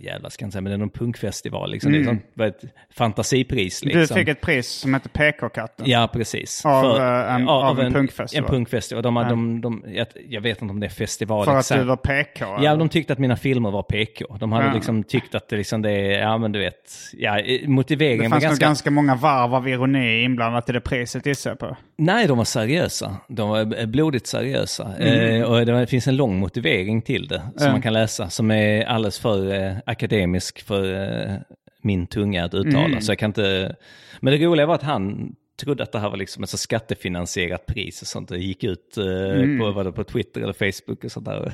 jävla 0.00 0.30
ska 0.30 0.42
jag 0.42 0.46
inte 0.46 0.52
säga, 0.52 0.62
men 0.62 0.70
det 0.70 0.74
är 0.74 0.78
någon 0.78 0.90
punkfestival 0.90 1.70
liksom. 1.70 1.92
Det 1.92 1.98
är 1.98 2.04
sånt, 2.04 2.22
vad 2.34 2.48
ett 2.48 2.60
fantasipris 2.94 3.84
liksom. 3.84 4.00
Du 4.00 4.06
fick 4.06 4.28
ett 4.28 4.40
pris 4.40 4.68
som 4.68 4.94
heter 4.94 5.08
PK-katten. 5.08 5.86
Ja, 5.88 6.08
precis. 6.12 6.64
Av, 6.66 6.84
eh, 6.96 7.34
en- 7.34 7.42
ja, 7.46 7.68
av 7.68 7.80
en 7.80 7.92
punkfestival. 7.92 8.44
En 8.44 8.50
punkfestival. 8.50 9.02
De, 9.02 9.16
har- 9.16 9.24
de, 9.24 9.60
de, 9.60 9.84
jag, 9.88 10.06
jag 10.28 10.40
vet 10.40 10.62
inte 10.62 10.72
om 10.72 10.80
det 10.80 10.86
är 10.86 10.90
festival 10.90 11.44
För 11.44 11.52
att 11.52 11.58
exakt. 11.60 11.80
du 11.80 11.84
var 11.84 11.96
PK? 11.96 12.44
Ja, 12.44 12.58
eller? 12.58 12.76
de 12.76 12.88
tyckte 12.88 13.12
att 13.12 13.18
mina 13.18 13.36
filmer 13.36 13.70
var 13.70 13.82
PK. 13.82 14.36
De 14.40 14.52
hade 14.52 14.66
Ja. 14.66 14.72
liksom 14.74 15.04
tyckt 15.04 15.34
att 15.34 15.48
det, 15.48 15.56
liksom 15.56 15.82
det 15.82 15.92
ja 16.00 16.38
men 16.38 16.52
du 16.52 16.58
vet, 16.58 16.92
ja, 17.12 17.38
eh, 17.38 17.44
Det 17.62 17.68
motiveringen 17.68 18.22
var 18.22 18.28
fanns 18.30 18.42
nog 18.42 18.50
ganska... 18.50 18.66
ganska 18.66 18.90
många 18.90 19.14
varv 19.14 19.54
av 19.54 19.68
ironi 19.68 20.22
inblandat 20.22 20.68
i 20.68 20.72
det 20.72 20.80
priset 20.80 21.26
gissar 21.26 21.50
jag 21.50 21.58
på. 21.58 21.76
Nej, 21.98 22.26
de 22.26 22.38
var 22.38 22.44
seriösa. 22.44 23.16
De 23.28 23.48
var 23.48 23.78
eh, 23.80 23.86
blodigt 23.86 24.26
seriösa. 24.26 24.94
Mm. 24.98 25.42
Eh, 25.42 25.48
och 25.48 25.66
det 25.66 25.86
finns 25.86 26.06
en 26.06 26.16
lång 26.16 26.38
motivering 26.38 27.02
till 27.02 27.28
det 27.28 27.42
som 27.56 27.72
man 27.72 27.82
kan 27.82 27.92
läsa, 27.92 28.30
som 28.30 28.50
är 28.50 28.84
alldeles 28.84 29.18
för 29.18 29.54
eh, 29.54 29.76
akademisk 29.86 30.62
för 30.62 30.94
eh, 31.28 31.34
min 31.82 32.06
tunga 32.06 32.44
att 32.44 32.54
uttala. 32.54 32.84
Mm. 32.84 33.00
Så 33.00 33.10
jag 33.10 33.18
kan 33.18 33.30
inte... 33.30 33.76
Men 34.20 34.32
det 34.38 34.46
roliga 34.46 34.66
var 34.66 34.74
att 34.74 34.82
han 34.82 35.34
trodde 35.60 35.82
att 35.82 35.92
det 35.92 35.98
här 35.98 36.10
var 36.10 36.16
liksom 36.16 36.42
ett 36.42 36.50
så 36.50 36.56
skattefinansierat 36.56 37.66
pris 37.66 38.02
och 38.02 38.08
sånt. 38.08 38.30
Och 38.30 38.38
gick 38.38 38.64
ut 38.64 38.96
eh, 38.98 39.04
Mm. 39.06 39.58
på, 39.58 39.70
vad 39.72 39.86
det, 39.86 39.92
på 39.92 40.04
Twitter 40.04 40.40
eller 40.40 40.72
Facebook 40.72 41.04
och 41.04 41.12
sånt 41.12 41.26
där. 41.26 41.52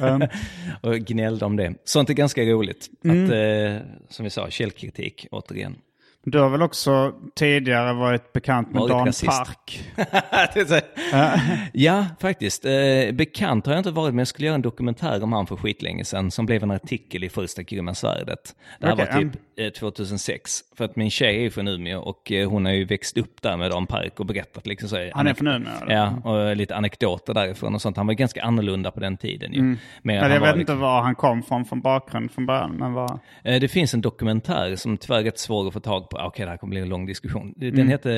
och 0.80 0.94
gnällde 0.94 1.44
om 1.44 1.56
det. 1.56 1.74
Sånt 1.84 2.10
är 2.10 2.14
ganska 2.14 2.42
roligt. 2.42 2.88
Mm. 3.04 3.24
Att, 3.24 3.30
eh, 3.30 3.86
som 4.08 4.24
vi 4.24 4.30
sa, 4.30 4.50
källkritik 4.50 5.26
återigen. 5.30 5.76
Du 6.24 6.38
har 6.38 6.48
väl 6.48 6.62
också 6.62 7.14
tidigare 7.34 7.92
varit 7.92 8.32
bekant 8.32 8.72
med 8.72 8.88
Dan 8.88 9.06
rasist. 9.06 9.26
Park? 9.26 9.90
Ja, 11.72 12.06
faktiskt. 12.20 12.64
Eh, 12.64 13.12
bekant 13.12 13.66
har 13.66 13.72
jag 13.72 13.80
inte 13.80 13.90
varit, 13.90 14.14
men 14.14 14.18
jag 14.18 14.28
skulle 14.28 14.46
göra 14.46 14.54
en 14.54 14.62
dokumentär 14.62 15.22
om 15.22 15.32
han 15.32 15.46
för 15.46 15.56
skitlänge 15.56 16.04
sedan 16.04 16.30
som 16.30 16.46
blev 16.46 16.62
en 16.62 16.70
artikel 16.70 17.24
i 17.24 17.28
Första 17.28 17.62
grymma 17.62 17.94
svärdet. 17.94 18.54
Det 18.80 18.86
här 18.86 18.94
Okej, 18.94 19.06
var 19.12 19.20
typ 19.20 19.49
2006. 19.70 20.60
För 20.76 20.84
att 20.84 20.96
min 20.96 21.10
tjej 21.10 21.46
är 21.46 21.50
från 21.50 21.68
Umeå 21.68 22.00
och 22.00 22.32
eh, 22.32 22.50
hon 22.50 22.64
har 22.64 22.72
ju 22.72 22.84
växt 22.84 23.16
upp 23.18 23.42
där 23.42 23.56
med 23.56 23.70
Dan 23.70 23.86
Park 23.86 24.20
och 24.20 24.26
berättat 24.26 24.66
liksom 24.66 24.88
så. 24.88 25.10
Han 25.14 25.26
är 25.26 25.34
från 25.34 25.48
Umeå? 25.48 25.70
eller? 25.82 25.94
Ja, 25.94 26.30
och 26.30 26.56
lite 26.56 26.76
anekdoter 26.76 27.34
därifrån 27.34 27.74
och 27.74 27.82
sånt. 27.82 27.96
Han 27.96 28.06
var 28.06 28.14
ganska 28.14 28.42
annorlunda 28.42 28.90
på 28.90 29.00
den 29.00 29.16
tiden 29.16 29.52
ju. 29.52 29.58
Än 29.60 29.78
Men 30.02 30.14
jag 30.16 30.28
vet 30.28 30.40
liksom- 30.40 30.60
inte 30.60 30.74
var 30.74 31.02
han 31.02 31.14
kom 31.14 31.42
från 31.42 31.64
från 31.64 31.80
bakgrund 31.80 32.30
från 32.30 32.46
början. 32.46 32.70
Men 32.78 32.92
var... 32.92 33.18
Eh, 33.44 33.60
Det 33.60 33.68
finns 33.68 33.94
en 33.94 34.00
dokumentär 34.00 34.76
som 34.76 34.96
tyvärr 34.96 35.18
är 35.18 35.24
rätt 35.24 35.38
svår 35.38 35.66
att 35.66 35.72
få 35.72 35.80
tag 35.80 36.08
på. 36.08 36.18
Okej, 36.18 36.44
det 36.44 36.50
här 36.50 36.58
kommer 36.58 36.70
bli 36.70 36.80
en 36.80 36.88
lång 36.88 37.06
diskussion. 37.06 37.54
Den 37.56 37.74
Mm. 37.74 37.88
heter 37.88 38.10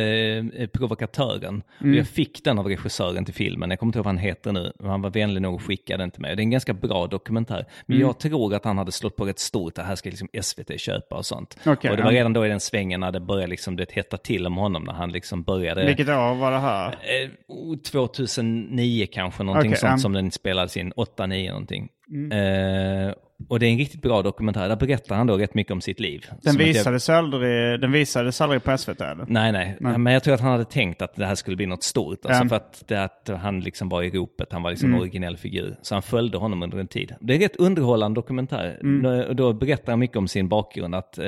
eh, 0.60 0.66
Provokatören. 0.66 1.62
Och 1.80 1.86
jag 1.88 2.06
fick 2.06 2.44
den 2.44 2.58
av 2.58 2.66
regissören 2.66 3.24
till 3.24 3.34
filmen. 3.34 3.70
Jag 3.70 3.78
kommer 3.78 3.88
inte 3.88 3.98
ihåg 3.98 4.04
vad 4.04 4.14
han 4.14 4.18
heter 4.24 4.52
nu. 4.52 4.72
Han 4.82 5.02
var 5.02 5.10
vänlig 5.10 5.42
nog 5.42 5.54
att 5.54 5.62
skicka 5.62 5.96
den 5.96 6.10
till 6.10 6.20
mig. 6.20 6.36
Det 6.36 6.40
är 6.40 6.44
en 6.44 6.50
ganska 6.50 6.72
bra 6.74 7.06
dokumentär. 7.06 7.66
Men 7.86 7.96
Mm. 7.96 8.06
jag 8.08 8.18
tror 8.18 8.54
att 8.54 8.64
han 8.64 8.78
hade 8.78 8.92
slått 8.92 9.16
på 9.16 9.24
rätt 9.24 9.38
stort. 9.38 9.74
Det 9.74 9.82
här 9.82 9.94
ska 9.96 10.08
liksom 10.10 10.28
SVT 10.42 10.78
köpa 10.80 11.16
och 11.16 11.26
sånt. 11.32 11.58
Okej, 11.66 11.90
och 11.90 11.96
det 11.96 12.02
var 12.02 12.12
ja. 12.12 12.18
redan 12.18 12.32
då 12.32 12.46
i 12.46 12.48
den 12.48 12.60
svängen 12.60 13.00
när 13.00 13.12
det 13.12 13.20
började 13.20 13.50
liksom, 13.50 13.76
det 13.76 13.90
hetta 13.90 14.16
till 14.16 14.46
om 14.46 14.56
honom. 14.56 14.84
När 14.84 14.92
han 14.92 15.12
liksom 15.12 15.42
började... 15.42 15.86
Vilket 15.86 16.08
år 16.08 16.34
var 16.34 16.50
det 16.50 16.58
här? 16.58 16.88
Eh, 16.88 17.30
oh, 17.48 17.76
2009 17.76 19.06
kanske, 19.12 19.42
någonting 19.42 19.70
Okej, 19.70 19.80
sånt 19.80 19.90
ja. 19.90 19.98
som 19.98 20.12
den 20.12 20.30
spelades 20.30 20.76
in, 20.76 20.92
8-9 20.92 21.48
någonting. 21.48 21.88
Eh, 22.12 23.14
och 23.48 23.58
det 23.58 23.66
är 23.66 23.70
en 23.70 23.78
riktigt 23.78 24.02
bra 24.02 24.22
dokumentär, 24.22 24.68
där 24.68 24.76
berättar 24.76 25.16
han 25.16 25.26
då 25.26 25.36
rätt 25.36 25.54
mycket 25.54 25.72
om 25.72 25.80
sitt 25.80 26.00
liv. 26.00 26.26
Den 26.28 26.36
att 26.38 26.60
jag- 26.60 26.66
visades, 26.66 27.08
aldrig, 27.08 27.80
den 27.80 27.92
visades 27.92 28.40
aldrig 28.40 28.64
på 28.64 28.78
SVT 28.78 29.00
eller? 29.00 29.24
Nej, 29.28 29.52
nej, 29.52 29.76
men 29.80 30.12
jag 30.12 30.22
tror 30.22 30.34
att 30.34 30.40
han 30.40 30.50
hade 30.50 30.64
tänkt 30.64 31.02
att 31.02 31.14
det 31.14 31.26
här 31.26 31.34
skulle 31.34 31.56
bli 31.56 31.66
något 31.66 31.82
stort. 31.82 32.26
Alltså. 32.26 32.40
Mm. 32.40 32.48
för 32.48 32.56
att, 32.56 32.84
det, 32.86 33.04
att 33.04 33.30
han 33.42 33.60
liksom 33.60 33.88
var 33.88 34.02
i 34.02 34.10
ropet, 34.10 34.52
han 34.52 34.62
var 34.62 34.70
liksom 34.70 34.94
en 34.94 35.00
originell 35.00 35.36
figur. 35.36 35.76
Så 35.82 35.94
han 35.94 36.02
följde 36.02 36.38
honom 36.38 36.62
under 36.62 36.78
en 36.78 36.88
tid. 36.88 37.14
Det 37.20 37.34
är 37.34 37.38
rätt 37.38 37.56
underhållande 37.56 38.18
dokumentär. 38.18 38.78
Mm. 38.82 39.36
Då, 39.36 39.52
berättar 39.52 39.92
han 39.92 39.98
mycket 39.98 40.16
om 40.16 40.28
sin 40.28 40.48
bakgrund. 40.48 40.94
Att 40.94 41.18
eh, 41.18 41.26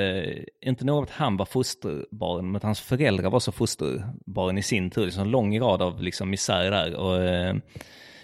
inte 0.61 0.93
att 0.93 1.09
han 1.09 1.37
var 1.37 1.45
fosterbarn, 1.45 2.45
men 2.45 2.55
att 2.55 2.63
hans 2.63 2.79
föräldrar 2.79 3.29
var 3.29 3.39
så 3.39 3.51
fosterbarn 3.51 4.57
i 4.57 4.63
sin 4.63 4.89
tur. 4.89 5.05
Liksom 5.05 5.23
en 5.23 5.31
lång 5.31 5.59
rad 5.59 5.81
av 5.81 6.01
liksom 6.01 6.29
misär 6.29 6.71
där. 6.71 6.95
Och 6.95 7.23
eh, 7.23 7.55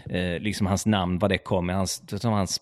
eh, 0.10 0.40
liksom 0.40 0.68
hans 0.68 0.86
namn, 0.86 1.20
vad 1.20 1.32
det 1.32 1.38
kom 1.38 1.66
med. 1.66 1.76
Hans, 1.76 2.04
hans 2.24 2.60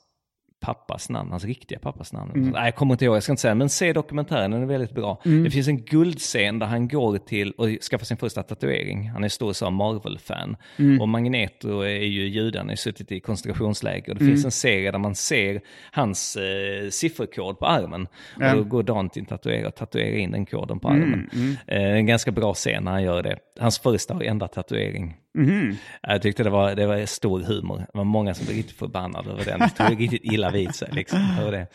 pappas 0.61 1.09
namn, 1.09 1.31
hans 1.31 1.45
riktiga 1.45 1.79
pappas 1.79 2.13
namn. 2.13 2.31
Mm. 2.35 2.49
Nej, 2.49 2.65
jag 2.65 2.75
kommer 2.75 2.93
inte 2.93 3.05
ihåg, 3.05 3.15
jag 3.15 3.23
ska 3.23 3.31
inte 3.31 3.41
säga, 3.41 3.55
men 3.55 3.69
se 3.69 3.93
dokumentären, 3.93 4.51
den 4.51 4.61
är 4.61 4.65
väldigt 4.65 4.91
bra. 4.95 5.21
Det 5.23 5.49
finns 5.51 5.67
en 5.67 5.85
guldscen 5.85 6.59
där 6.59 6.65
han 6.67 6.87
går 6.87 7.17
till 7.17 7.51
och 7.51 7.67
skaffar 7.69 8.05
sin 8.05 8.17
första 8.17 8.43
tatuering. 8.43 9.09
Han 9.09 9.23
är 9.23 9.29
stor 9.29 9.53
så 9.53 9.69
Marvel-fan. 9.69 10.55
Mm. 10.77 11.01
Och 11.01 11.09
Magneto 11.09 11.81
är 11.81 11.89
ju 11.89 12.27
jude, 12.27 12.57
han 12.59 12.69
har 12.69 12.75
suttit 12.75 13.11
i 13.11 13.19
koncentrationsläger. 13.19 14.13
Det 14.15 14.21
Mm. 14.21 14.33
finns 14.33 14.45
en 14.45 14.51
serie 14.51 14.91
där 14.91 14.99
man 14.99 15.15
ser 15.15 15.61
hans 15.91 16.35
eh, 16.35 16.89
sifferkod 16.89 17.59
på 17.59 17.65
armen. 17.65 18.07
Och 18.35 18.57
då 18.57 18.63
går 18.63 18.83
Dan 18.83 19.09
till 19.09 19.19
en 19.21 19.25
tatuerare 19.25 19.67
och 19.67 19.75
tatuerar 19.75 20.17
in 20.17 20.31
den 20.31 20.45
koden 20.45 20.79
på 20.79 20.87
armen. 20.87 21.29
Mm, 21.33 21.55
Eh, 21.67 21.83
en 21.97 22.05
ganska 22.05 22.31
bra 22.31 22.53
scen 22.53 22.83
när 22.83 22.91
han 22.91 23.03
gör 23.03 23.23
det. 23.23 23.37
Hans 23.59 23.79
första 23.79 24.13
och 24.13 24.23
enda 24.23 24.47
tatuering. 24.47 25.15
Mhm. 25.37 25.75
Jag 26.01 26.21
tyckte 26.21 26.43
det 26.43 26.49
var, 26.49 26.75
det 26.75 26.85
var 26.85 27.05
stor 27.05 27.39
humor. 27.39 27.77
Det 27.77 27.97
var 27.97 28.03
många 28.03 28.33
som 28.33 28.45
blev 28.45 28.57
riktigt 28.57 28.77
förbannade 28.77 29.29
över 29.31 29.45
den. 29.45 29.59
Det 29.59 29.69
tog 29.69 30.01
riktigt 30.01 30.33
illa 30.33 30.51
vid 30.51 30.75
sig 30.75 30.89
liksom, 30.91 31.19
över 31.39 31.51
det. 31.51 31.67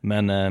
Men 0.00 0.30
eh, 0.30 0.50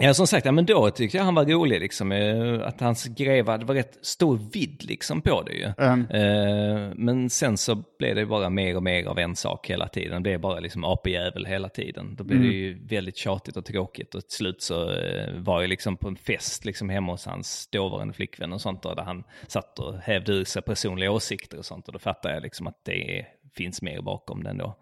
Ja, 0.00 0.14
som 0.14 0.26
sagt, 0.26 0.46
ja, 0.46 0.52
men 0.52 0.66
då 0.66 0.90
tyckte 0.90 1.16
jag 1.16 1.24
han 1.24 1.34
var 1.34 1.44
rolig 1.44 1.80
liksom. 1.80 2.12
eh, 2.12 2.66
Att 2.66 2.80
hans 2.80 3.04
grejer 3.04 3.42
var, 3.42 3.58
det 3.58 3.64
var 3.64 3.74
rätt 3.74 3.98
stor 4.02 4.40
vidd 4.52 4.84
liksom 4.84 5.22
på 5.22 5.42
det 5.42 5.52
ju. 5.52 5.72
Mm. 5.78 6.06
Eh, 6.10 6.92
Men 6.96 7.30
sen 7.30 7.56
så 7.56 7.82
blev 7.98 8.14
det 8.14 8.26
bara 8.26 8.50
mer 8.50 8.76
och 8.76 8.82
mer 8.82 9.04
av 9.06 9.18
en 9.18 9.36
sak 9.36 9.70
hela 9.70 9.88
tiden. 9.88 10.12
Det 10.14 10.20
blev 10.20 10.40
bara 10.40 10.60
liksom 10.60 10.84
apejävel 10.84 11.46
hela 11.46 11.68
tiden. 11.68 12.14
Då 12.16 12.24
blev 12.24 12.40
det 12.40 12.46
ju 12.46 12.86
väldigt 12.86 13.16
tjatigt 13.16 13.56
och 13.56 13.64
tråkigt. 13.64 14.14
Och 14.14 14.22
till 14.22 14.36
slut 14.36 14.62
så 14.62 14.90
eh, 14.92 15.34
var 15.34 15.60
jag 15.60 15.68
liksom 15.68 15.96
på 15.96 16.08
en 16.08 16.16
fest 16.16 16.64
liksom 16.64 16.88
hemma 16.88 17.12
hos 17.12 17.26
hans 17.26 17.68
dåvarande 17.72 18.14
flickvän 18.14 18.52
och 18.52 18.60
sånt. 18.60 18.82
Där 18.82 18.94
där 18.94 19.02
han 19.02 19.24
satt 19.46 19.78
och 19.78 19.94
hävde 19.98 20.32
ur 20.32 20.44
sig 20.44 20.62
personliga 20.62 21.10
åsikter 21.10 21.58
och 21.58 21.66
sånt. 21.66 21.86
Och 21.86 21.92
då 21.92 21.98
fattade 21.98 22.34
jag 22.34 22.42
liksom 22.42 22.66
att 22.66 22.84
det 22.84 23.26
finns 23.54 23.82
mer 23.82 24.00
bakom 24.00 24.42
den 24.42 24.58
då. 24.58 24.76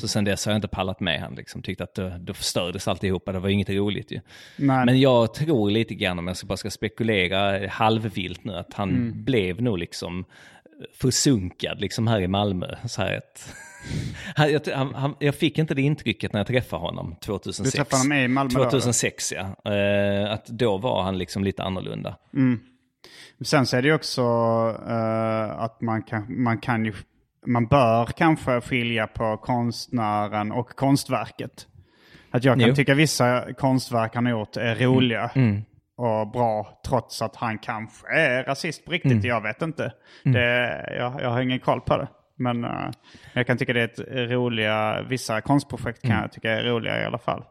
Så 0.00 0.08
sen 0.08 0.24
dess 0.24 0.44
har 0.46 0.52
jag 0.52 0.58
inte 0.58 0.68
pallat 0.68 1.00
med 1.00 1.20
han. 1.20 1.34
Liksom. 1.34 1.62
Tyckte 1.62 1.84
att 1.84 1.94
då, 1.94 2.12
då 2.20 2.34
förstördes 2.34 2.88
alltihopa. 2.88 3.32
Det 3.32 3.38
var 3.38 3.48
inget 3.48 3.70
roligt 3.70 4.10
ju. 4.12 4.20
Nej. 4.56 4.86
Men 4.86 5.00
jag 5.00 5.34
tror 5.34 5.70
lite 5.70 5.94
grann, 5.94 6.18
om 6.18 6.26
jag 6.26 6.36
ska 6.36 6.46
bara 6.46 6.56
ska 6.56 6.70
spekulera 6.70 7.68
halvvilt 7.68 8.44
nu, 8.44 8.52
att 8.54 8.74
han 8.74 8.90
Mm. 8.90 9.24
blev 9.24 9.62
nog 9.62 9.78
liksom 9.78 10.24
försunkad 10.94 11.80
liksom 11.80 12.06
här 12.06 12.20
i 12.20 12.28
Malmö. 12.28 12.66
Så 12.86 13.02
här 13.02 13.12
ett, 13.12 13.54
han, 14.34 14.52
jag, 14.52 14.60
han, 14.94 15.14
jag 15.20 15.34
fick 15.34 15.58
inte 15.58 15.74
det 15.74 15.82
intrycket 15.82 16.32
när 16.32 16.40
jag 16.40 16.46
träffade 16.46 16.82
honom 16.82 17.16
2006. 17.20 17.70
Du 17.72 17.78
träffade 17.78 18.02
honom 18.02 18.18
i 18.18 18.28
Malmö 18.28 18.50
då, 18.54 18.64
2006 18.64 19.32
ja. 19.32 19.72
Eh, 19.72 20.32
att 20.32 20.46
då 20.46 20.76
var 20.78 21.02
han 21.02 21.18
liksom 21.18 21.44
lite 21.44 21.62
annorlunda. 21.62 22.16
Sen 23.44 23.66
så 23.66 23.76
är 23.76 23.82
det 23.82 23.88
ju 23.88 23.94
också 23.94 24.22
eh, 24.88 25.60
att 25.62 25.80
man 25.80 26.02
kan, 26.02 26.42
man 26.42 26.58
kan 26.58 26.84
ju, 26.84 26.92
man 27.46 27.66
bör 27.66 28.06
kanske 28.06 28.60
skilja 28.60 29.06
på 29.06 29.36
konstnären 29.36 30.52
och 30.52 30.68
konstverket. 30.68 31.66
Att 32.30 32.44
jag 32.44 32.52
kan 32.54 32.60
Jo. 32.60 32.64
Mm. 32.64 32.74
tycka 32.76 32.94
vissa 32.94 33.54
konstverk 33.54 34.14
han 34.14 34.26
har 34.26 34.32
gjort 34.32 34.56
är 34.56 34.74
roliga 34.74 35.30
och 35.96 36.30
bra 36.30 36.80
trots 36.88 37.22
att 37.22 37.36
han 37.36 37.58
kanske 37.58 38.06
är 38.18 38.44
rasist 38.44 38.84
på 38.84 38.92
riktigt. 38.92 39.12
Mm. 39.12 39.26
Jag 39.26 39.40
vet 39.42 39.62
inte. 39.62 39.92
Det, 40.24 40.84
jag, 40.98 41.22
jag 41.22 41.30
har 41.30 41.40
ingen 41.40 41.60
koll 41.60 41.80
på 41.80 41.96
det. 41.96 42.08
Men 42.38 42.64
eh, 42.64 42.90
jag 43.32 43.46
kan 43.46 43.56
tycka 43.58 43.72
det 43.72 43.80
är 43.80 43.84
ett 43.84 44.30
roliga, 44.30 45.02
vissa 45.02 45.40
konstprojekt 45.40 46.02
kan 46.02 46.10
Mm. 46.10 46.22
jag 46.22 46.32
tycka 46.32 46.50
är 46.50 46.64
roliga 46.64 47.02
i 47.02 47.04
alla 47.04 47.18
fall. 47.18 47.44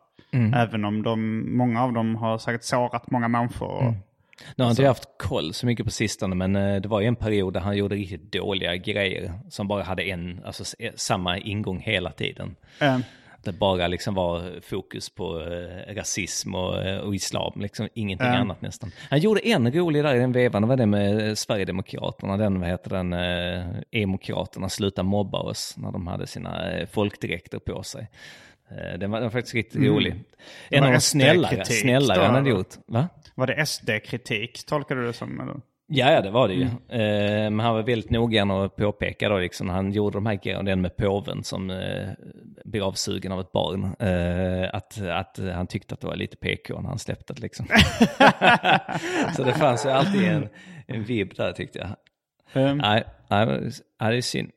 Även 0.55 0.85
om 0.85 1.03
de, 1.03 1.43
många 1.57 1.83
av 1.83 1.93
dem 1.93 2.15
har 2.15 2.37
säkert 2.37 2.63
sårat 2.63 3.11
många 3.11 3.27
människor. 3.27 3.67
Och, 3.71 3.93
Nu 4.55 4.63
har 4.63 4.71
inte 4.71 4.81
jag 4.81 4.89
haft 4.89 5.09
koll 5.17 5.53
så 5.53 5.65
mycket 5.65 5.85
på 5.85 5.91
sistone, 5.91 6.35
men 6.35 6.55
eh, 6.55 6.81
det 6.81 6.87
var 6.87 7.01
ju 7.01 7.07
en 7.07 7.15
period 7.15 7.53
där 7.53 7.59
han 7.59 7.77
gjorde 7.77 7.95
riktigt 7.95 8.31
dåliga 8.31 8.75
grejer 8.75 9.33
som 9.49 9.67
bara 9.67 9.83
hade 9.83 10.03
en, 10.03 10.41
alltså 10.45 10.63
eh, 10.79 10.91
samma 10.95 11.37
ingång 11.37 11.79
hela 11.79 12.11
tiden. 12.11 12.55
Eh, 12.81 12.97
Det 13.43 13.51
bara 13.53 13.87
liksom 13.87 14.13
var 14.15 14.61
fokus 14.61 15.09
på 15.09 15.41
eh, 15.41 15.95
rasism 15.95 16.55
och, 16.55 16.99
och 17.03 17.15
islam, 17.15 17.51
liksom 17.61 17.89
ingenting 17.93 18.27
Ja. 18.27 18.33
annat 18.37 18.61
nästan. 18.61 18.91
Han 19.09 19.19
gjorde 19.19 19.47
en 19.47 19.71
rolig 19.71 20.03
där 20.03 20.15
i 20.15 20.19
den 20.19 20.31
vevan, 20.31 20.61
det 20.61 20.67
var 20.67 20.77
det 20.77 20.85
med 20.85 21.37
Sverigedemokraterna, 21.37 22.37
den 22.37 22.59
vad 22.59 22.69
heter 22.69 22.89
den, 22.89 23.13
Emokraterna, 23.91 24.69
sluta 24.69 25.03
mobba 25.03 25.39
oss, 25.39 25.73
när 25.77 25.91
de 25.91 26.07
hade 26.07 26.27
sina 26.27 26.71
folkdräkter 26.91 27.59
på 27.59 27.83
sig. 27.83 28.07
Den, 28.69 29.11
var, 29.11 29.17
den 29.19 29.23
var 29.23 29.29
faktiskt 29.29 29.55
riktigt 29.55 29.81
rolig. 29.83 30.11
En 30.69 30.77
Mm. 30.77 30.87
av 30.87 30.93
de 30.93 30.99
snällare, 31.01 31.65
snällare 31.65 32.19
han 32.21 32.35
hade 32.35 32.49
gjort. 32.49 32.73
Va? 32.85 33.07
Var 33.35 33.47
det 33.47 33.65
SD-kritik, 33.65 34.65
tolkar 34.65 34.95
du 34.95 35.05
det 35.05 35.13
som? 35.13 35.39
Eller? 35.39 35.55
Ja, 35.87 36.11
ja, 36.11 36.21
det 36.21 36.31
var 36.31 36.47
det 36.47 36.53
ju. 36.53 36.61
Mm. 36.61 36.75
Eh, 36.89 37.51
men 37.51 37.59
han 37.59 37.75
var 37.75 37.83
väldigt 37.83 38.09
noggrann 38.09 38.51
och 38.51 38.75
påpeka 38.75 39.29
då, 39.29 39.37
liksom, 39.37 39.69
han 39.69 39.91
gjorde 39.91 40.17
de 40.17 40.25
här 40.25 40.35
grejerna, 40.35 40.63
den 40.63 40.81
med 40.81 40.97
påven 40.97 41.43
som 41.43 41.69
eh, 41.69 42.09
blir 42.65 42.87
avsugen 42.87 43.31
av 43.31 43.39
ett 43.39 43.51
barn, 43.51 43.95
eh, 43.99 44.69
att, 44.73 45.01
att 45.01 45.39
han 45.53 45.67
tyckte 45.67 45.93
att 45.93 46.01
det 46.01 46.07
var 46.07 46.15
lite 46.15 46.37
PK 46.37 46.81
när 46.81 46.89
han 46.89 46.99
släppte 46.99 47.33
det 47.33 47.41
liksom. 47.41 47.65
Så 49.35 49.43
det 49.43 49.53
fanns 49.53 49.85
ju 49.85 49.89
alltid 49.89 50.23
en, 50.23 50.49
en 50.87 51.03
vibb 51.03 51.35
där 51.35 51.51
tyckte 51.51 51.79
jag. 51.79 51.89
Um, 52.63 52.77
Nej, 52.77 53.03
nej, 53.29 53.45
nej, 53.99 54.11
det 54.11 54.17
är 54.17 54.21
synd. 54.21 54.51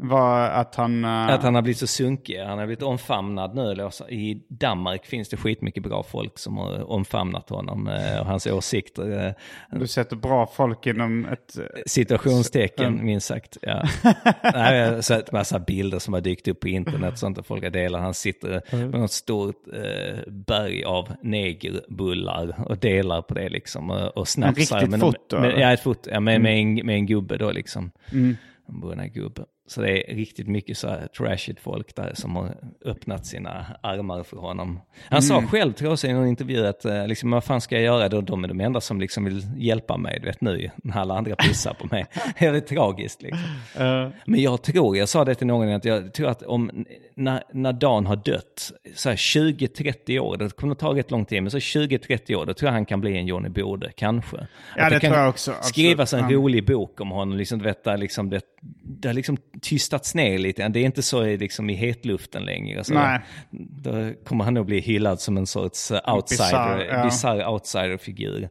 Var 0.00 0.40
att 0.40 0.74
han... 0.74 1.04
eh, 1.04 1.26
Att 1.28 1.42
han 1.42 1.54
har 1.54 1.62
blivit 1.62 1.78
så 1.78 1.86
sunkig. 1.86 2.38
Han 2.38 2.58
har 2.58 2.66
blivit 2.66 2.82
omfamnad 2.82 3.54
nu. 3.54 3.88
I 4.08 4.42
Danmark 4.48 5.06
finns 5.06 5.28
det 5.28 5.36
skitmycket 5.36 5.82
bra 5.82 6.02
folk 6.02 6.38
som 6.38 6.56
har 6.56 6.90
omfamnat 6.90 7.50
honom 7.50 7.88
eh, 7.88 8.20
och 8.20 8.26
hans 8.26 8.46
åsikter. 8.46 9.26
eh, 9.70 9.78
Du 9.78 9.86
sätter 9.86 10.16
bra 10.16 10.46
folk 10.46 10.86
inom 10.86 11.26
ett... 11.26 11.56
Situationstecken, 11.86 13.04
minst 13.04 13.26
sagt. 13.26 13.56
Ja. 13.62 13.82
Nej, 14.54 14.78
jag 14.78 14.92
har 14.94 15.00
sett 15.00 15.32
massa 15.32 15.58
bilder 15.58 15.98
som 15.98 16.14
har 16.14 16.20
dykt 16.20 16.48
upp 16.48 16.60
på 16.60 16.68
internet 16.68 17.18
sånt 17.18 17.36
där 17.36 17.42
folk 17.42 17.62
har 17.62 17.70
delat. 17.70 18.00
Han 18.00 18.14
sitter 18.14 18.62
med 18.76 19.00
något 19.00 19.12
stort 19.12 19.62
eh, 19.72 20.18
berg 20.26 20.84
av 20.84 21.08
negerbullar 21.22 22.64
och 22.66 22.78
delar 22.78 23.22
på 23.22 23.34
det 23.34 23.48
liksom. 23.48 23.90
Och, 23.90 24.28
snapsar. 24.28 24.76
riktigt 24.76 24.90
med, 24.90 25.00
foto, 25.00 25.40
Med, 25.40 25.58
ja, 25.58 25.72
ett 25.72 25.80
foto. 25.80 26.10
Ja, 26.12 26.20
med, 26.20 26.40
med, 26.40 26.58
en, 26.60 26.74
med 26.86 26.94
en 26.94 27.06
gubbe 27.06 27.36
då 27.36 27.50
liksom. 27.52 27.90
En 28.12 28.80
brunna 28.80 29.06
gubbe. 29.06 29.42
Så 29.68 29.80
det 29.80 30.10
är 30.10 30.14
riktigt 30.14 30.48
mycket 30.48 30.78
så 30.78 30.88
här 30.88 31.06
trashigt 31.06 31.60
folk 31.60 31.96
där 31.96 32.12
som 32.14 32.36
har 32.36 32.54
öppnat 32.84 33.26
sina 33.26 33.66
armar 33.80 34.22
för 34.22 34.36
honom. 34.36 34.80
Han 35.10 35.22
sa 35.22 35.42
själv 35.42 35.72
tror 35.72 35.98
jag 36.02 36.10
i 36.10 36.14
någon 36.14 36.26
intervju 36.26 36.66
att 36.66 36.84
eh, 36.84 37.06
liksom, 37.06 37.30
vad 37.30 37.44
fan 37.44 37.60
ska 37.60 37.74
jag 37.74 37.84
göra 37.84 38.08
då? 38.08 38.20
De 38.20 38.44
är 38.44 38.48
de 38.48 38.60
enda 38.60 38.80
som 38.80 39.00
liksom 39.00 39.24
vill 39.24 39.46
hjälpa 39.56 39.96
mig, 39.96 40.18
du 40.20 40.26
vet 40.26 40.40
nu 40.40 40.70
när 40.76 40.96
alla 40.96 41.18
andra 41.18 41.36
pissar 41.36 41.74
på 41.74 41.86
mig. 41.90 42.06
det 42.38 42.46
är 42.46 42.60
tragiskt 42.60 43.22
liksom. 43.22 43.40
eh, 43.78 44.08
Men 44.26 44.42
jag 44.42 44.62
tror, 44.62 44.96
jag 44.96 45.08
sa 45.08 45.24
det 45.24 45.34
till 45.34 45.46
någon, 45.46 45.68
att 45.68 45.84
jag 45.84 46.14
tror 46.14 46.28
att 46.28 46.42
om, 46.42 46.86
när, 47.14 47.42
när 47.52 47.72
Dan 47.72 48.06
har 48.06 48.16
dött, 48.16 48.72
så 48.94 49.08
här 49.08 49.16
20-30 49.16 50.18
år, 50.18 50.36
det 50.36 50.56
kommer 50.56 50.72
att 50.72 50.78
ta 50.78 50.94
rätt 50.94 51.10
lång 51.10 51.24
tid, 51.24 51.42
men 51.42 51.50
så 51.50 51.58
20-30 51.58 52.34
år, 52.34 52.46
då 52.46 52.54
tror 52.54 52.68
jag 52.68 52.72
han 52.72 52.86
kan 52.86 53.00
bli 53.00 53.16
en 53.16 53.26
Johnny 53.26 53.48
Bode, 53.48 53.92
kanske. 53.96 54.36
Ja, 54.76 54.84
Att 54.84 54.90
det 54.90 55.00
kan 55.00 55.10
tror 55.10 55.22
jag 55.22 55.28
också. 55.28 55.54
Skrivas 55.60 56.14
en 56.14 56.30
rolig 56.30 56.66
bok 56.66 57.00
om 57.00 57.10
honom, 57.10 57.36
liksom, 57.36 57.58
du 57.58 57.64
vet, 57.64 57.84
där 57.84 57.96
liksom 57.96 58.30
det, 58.30 58.40
det 58.82 59.08
har 59.08 59.14
liksom 59.14 59.36
tystats 59.62 60.14
ner 60.14 60.38
lite, 60.38 60.68
det 60.68 60.80
är 60.80 60.84
inte 60.84 61.02
så 61.02 61.24
liksom, 61.24 61.70
i 61.70 61.74
hetluften 61.74 62.44
längre. 62.44 62.84
Så 62.84 62.94
Nej. 62.94 63.20
Då 63.50 64.12
kommer 64.24 64.44
han 64.44 64.54
nog 64.54 64.66
bli 64.66 64.80
hyllad 64.80 65.20
som 65.20 65.36
en 65.36 65.46
sorts 65.46 65.90
eh, 65.90 66.14
outsider, 66.14 67.04
Bizarr, 67.04 67.36
ja. 67.36 67.50
outsider-figur. 67.50 68.48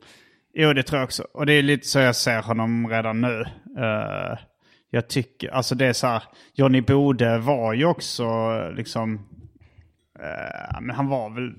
Jo, 0.54 0.74
det 0.74 0.84
tror 0.84 1.00
jag 1.00 1.06
också. 1.06 1.28
Och 1.34 1.46
det 1.46 1.54
är 1.54 1.64
lite 1.64 1.88
så 1.88 2.00
jag 2.00 2.16
ser 2.16 2.42
honom 2.42 2.88
redan 2.90 3.22
nu. 3.22 3.42
Eh, 3.78 4.38
jag 4.90 5.08
tycker, 5.08 5.50
alltså 5.50 5.76
det 5.76 5.86
är 5.86 5.94
så 5.94 6.08
här, 6.08 6.24
Johnny 6.54 6.82
Bode 6.82 7.38
var 7.38 7.74
ju 7.74 7.86
också 7.86 8.28
liksom, 8.76 9.16
eh, 10.20 10.82
men 10.82 10.96
han 10.96 11.08
var 11.08 11.30
väl, 11.30 11.54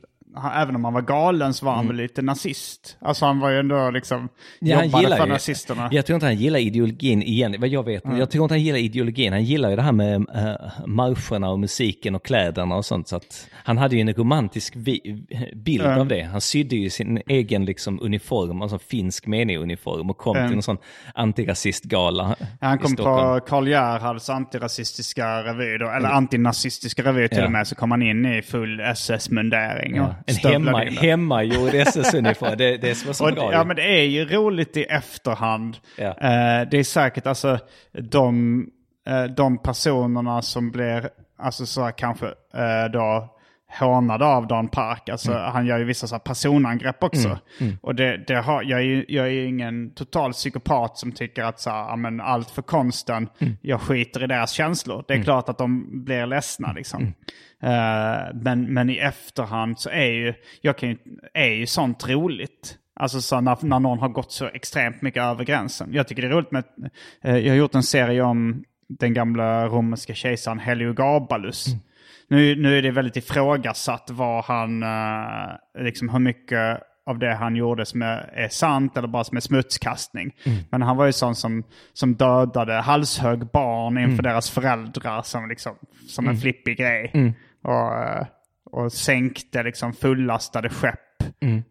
även 0.54 0.76
om 0.76 0.84
han 0.84 0.92
var 0.94 1.02
galen 1.02 1.54
så 1.54 1.66
var 1.66 1.72
han 1.74 1.86
väl 1.86 1.96
lite 1.96 2.22
nazist. 2.22 2.96
Alltså 3.00 3.26
han 3.26 3.38
var 3.40 3.50
ju 3.50 3.58
ändå 3.58 3.90
liksom, 3.90 4.18
Mm. 4.18 4.28
Ja, 4.60 4.76
han 4.76 4.86
jobbade 4.88 5.16
för 5.16 5.26
ju, 5.26 5.32
nazisterna. 5.32 5.88
Jag 5.92 6.06
tror 6.06 6.14
inte 6.14 6.26
han 6.26 6.36
gillar 6.36 6.58
ideologin 6.58 7.22
igen, 7.22 7.54
vad 7.58 7.68
jag 7.68 7.84
vet. 7.84 8.02
Jag 8.18 8.30
tror 8.30 8.44
inte 8.44 8.54
han 8.54 8.62
gillar 8.62 8.78
ideologin. 8.78 9.32
Han 9.32 9.44
gillar 9.44 9.70
ju 9.70 9.76
det 9.76 9.82
här 9.82 9.92
med 9.92 10.14
äh, 10.34 10.86
marscherna 10.86 11.50
och 11.50 11.58
musiken 11.58 12.14
och 12.14 12.24
kläderna 12.24 12.74
och 12.76 12.84
sånt. 12.84 13.08
Så 13.08 13.16
att 13.16 13.48
han 13.52 13.78
hade 13.78 13.94
ju 13.96 14.00
en 14.00 14.12
romantisk 14.14 14.72
vi- 14.76 15.24
bild 15.56 15.82
Ja. 15.84 16.00
av 16.00 16.06
det. 16.08 16.22
Han 16.22 16.40
sydde 16.40 16.76
ju 16.76 16.90
sin 16.90 17.22
egen 17.26 17.64
liksom, 17.64 17.98
uniform, 18.02 18.62
alltså 18.62 18.78
finsk 18.78 19.26
menig-uniform 19.26 20.10
och 20.10 20.18
kom 20.18 20.34
till 20.34 20.56
en 20.56 20.62
sån 20.62 20.78
antirasistgala 21.14 22.36
Han 22.60 22.78
kom 22.78 22.96
på 22.96 23.40
Karl 23.46 23.68
Gerhards 23.68 24.30
antirasistiska 24.30 25.42
revy 25.42 25.78
då, 25.78 25.90
eller 25.90 26.08
antinazistiska 26.08 27.02
revy 27.02 27.28
till 27.28 27.38
Ja. 27.38 27.44
och 27.44 27.52
med, 27.52 27.66
så 27.66 27.74
kom 27.74 27.90
han 27.90 28.02
in 28.02 28.26
i 28.26 28.42
full 28.42 28.80
SS-mundering. 28.80 29.96
Ja, 29.96 30.14
en 30.26 30.36
hemma, 30.52 30.78
hemmagjord 30.84 31.74
SS-uniform, 31.74 32.56
det, 32.58 32.76
det 32.76 32.94
som 32.94 33.06
var 33.06 33.14
så 33.14 33.26
Och, 33.28 33.34
bra. 33.34 33.52
ja 33.52 33.64
men 33.64 33.76
det 33.76 33.82
är 34.00 34.04
ju 34.04 34.24
roligt 34.24 34.76
i 34.76 34.82
efterhand. 34.84 35.76
Ja. 35.96 36.06
Eh, 36.08 36.68
det 36.70 36.78
är 36.78 36.84
säkert 36.84 37.26
alltså 37.26 37.58
de, 37.92 38.66
eh, 39.08 39.24
de 39.24 39.58
personerna 39.58 40.42
som 40.42 40.70
blir, 40.70 41.08
alltså 41.38 41.66
så 41.66 41.84
här, 41.84 41.90
kanske 41.90 42.26
eh, 42.54 42.90
då 42.92 43.34
hånade 43.80 44.24
av 44.26 44.46
Dan 44.46 44.68
Park. 44.68 45.08
Alltså 45.08 45.32
Mm. 45.32 45.52
han 45.52 45.66
gör 45.66 45.78
ju 45.78 45.84
vissa 45.84 46.06
så 46.06 46.14
här 46.14 46.20
personangrepp 46.20 47.02
också. 47.02 47.38
Och 47.80 47.94
det, 47.94 48.16
det 48.26 48.34
har, 48.34 48.62
jag, 48.62 48.78
är 48.80 48.84
ju, 48.84 49.04
jag 49.08 49.26
är 49.26 49.30
ju 49.30 49.46
ingen 49.46 49.90
total 49.94 50.32
psykopat 50.32 50.98
som 50.98 51.12
tycker 51.12 51.42
att 51.42 51.60
så 51.60 51.70
här, 51.70 51.78
ja, 51.88 51.96
men 51.96 52.20
allt 52.20 52.50
för 52.50 52.62
konsten, 52.62 53.28
Mm. 53.38 53.56
jag 53.60 53.80
skiter 53.80 54.24
i 54.24 54.26
deras 54.26 54.50
känslor. 54.50 55.04
Det 55.08 55.14
är 55.14 55.22
klart 55.22 55.48
att 55.48 55.58
de 55.58 56.04
blir 56.04 56.26
ledsna 56.26 56.72
liksom. 56.72 57.02
Eh, 57.62 58.34
men, 58.34 58.74
men 58.74 58.90
i 58.90 58.96
efterhand 58.96 59.78
så 59.78 59.90
är 59.90 60.10
ju, 60.12 60.34
jag 60.60 60.78
kan 60.78 60.88
ju, 60.88 60.96
är 61.34 61.50
ju 61.52 61.66
sånt 61.66 62.08
roligt. 62.08 62.74
Alltså 63.00 63.20
så 63.20 63.40
när, 63.40 63.58
när 63.62 63.80
någon 63.80 63.98
har 63.98 64.08
gått 64.08 64.32
så 64.32 64.46
extremt 64.46 65.02
mycket 65.02 65.22
över 65.22 65.44
gränsen. 65.44 65.88
Jag 65.92 66.08
tycker 66.08 66.22
det 66.22 66.28
är 66.28 66.32
roligt 66.32 66.50
med, 66.52 66.64
eh, 67.24 67.36
jag 67.36 67.52
har 67.52 67.56
gjort 67.56 67.74
en 67.74 67.82
serie 67.82 68.22
om 68.22 68.64
den 68.88 69.14
gamla 69.14 69.66
romerska 69.66 70.14
kejsaren 70.14 70.58
Heliogabalus. 70.58 71.66
Nu, 72.28 72.56
nu 72.56 72.78
är 72.78 72.82
det 72.82 72.90
väldigt 72.90 73.16
ifrågasatt 73.16 74.10
vad 74.10 74.44
han, 74.44 74.82
eh, 74.82 75.82
liksom 75.84 76.08
hur 76.08 76.18
mycket 76.18 76.80
av 77.06 77.18
det 77.18 77.34
han 77.34 77.56
gjorde 77.56 77.86
som 77.86 78.02
är, 78.02 78.48
sant 78.48 78.96
eller 78.96 79.08
bara 79.08 79.24
som 79.24 79.36
är 79.36 79.40
smutskastning. 79.40 80.34
Men 80.70 80.82
han 80.82 80.96
var 80.96 81.06
ju 81.06 81.12
sån 81.12 81.34
som, 81.34 81.64
som 81.92 82.14
dödade 82.14 82.74
halshög 82.74 83.50
barn 83.50 83.98
inför 83.98 84.22
deras 84.22 84.50
föräldrar 84.50 85.22
som, 85.22 85.48
liksom, 85.48 85.74
som 86.08 86.28
en 86.28 86.36
flippig 86.36 86.76
grej. 86.78 87.12
Och, 87.64 87.98
eh, 87.98 88.26
och 88.70 88.92
sänkte 88.92 89.62
liksom 89.62 89.92
fullastade 89.92 90.68
skepp 90.68 91.00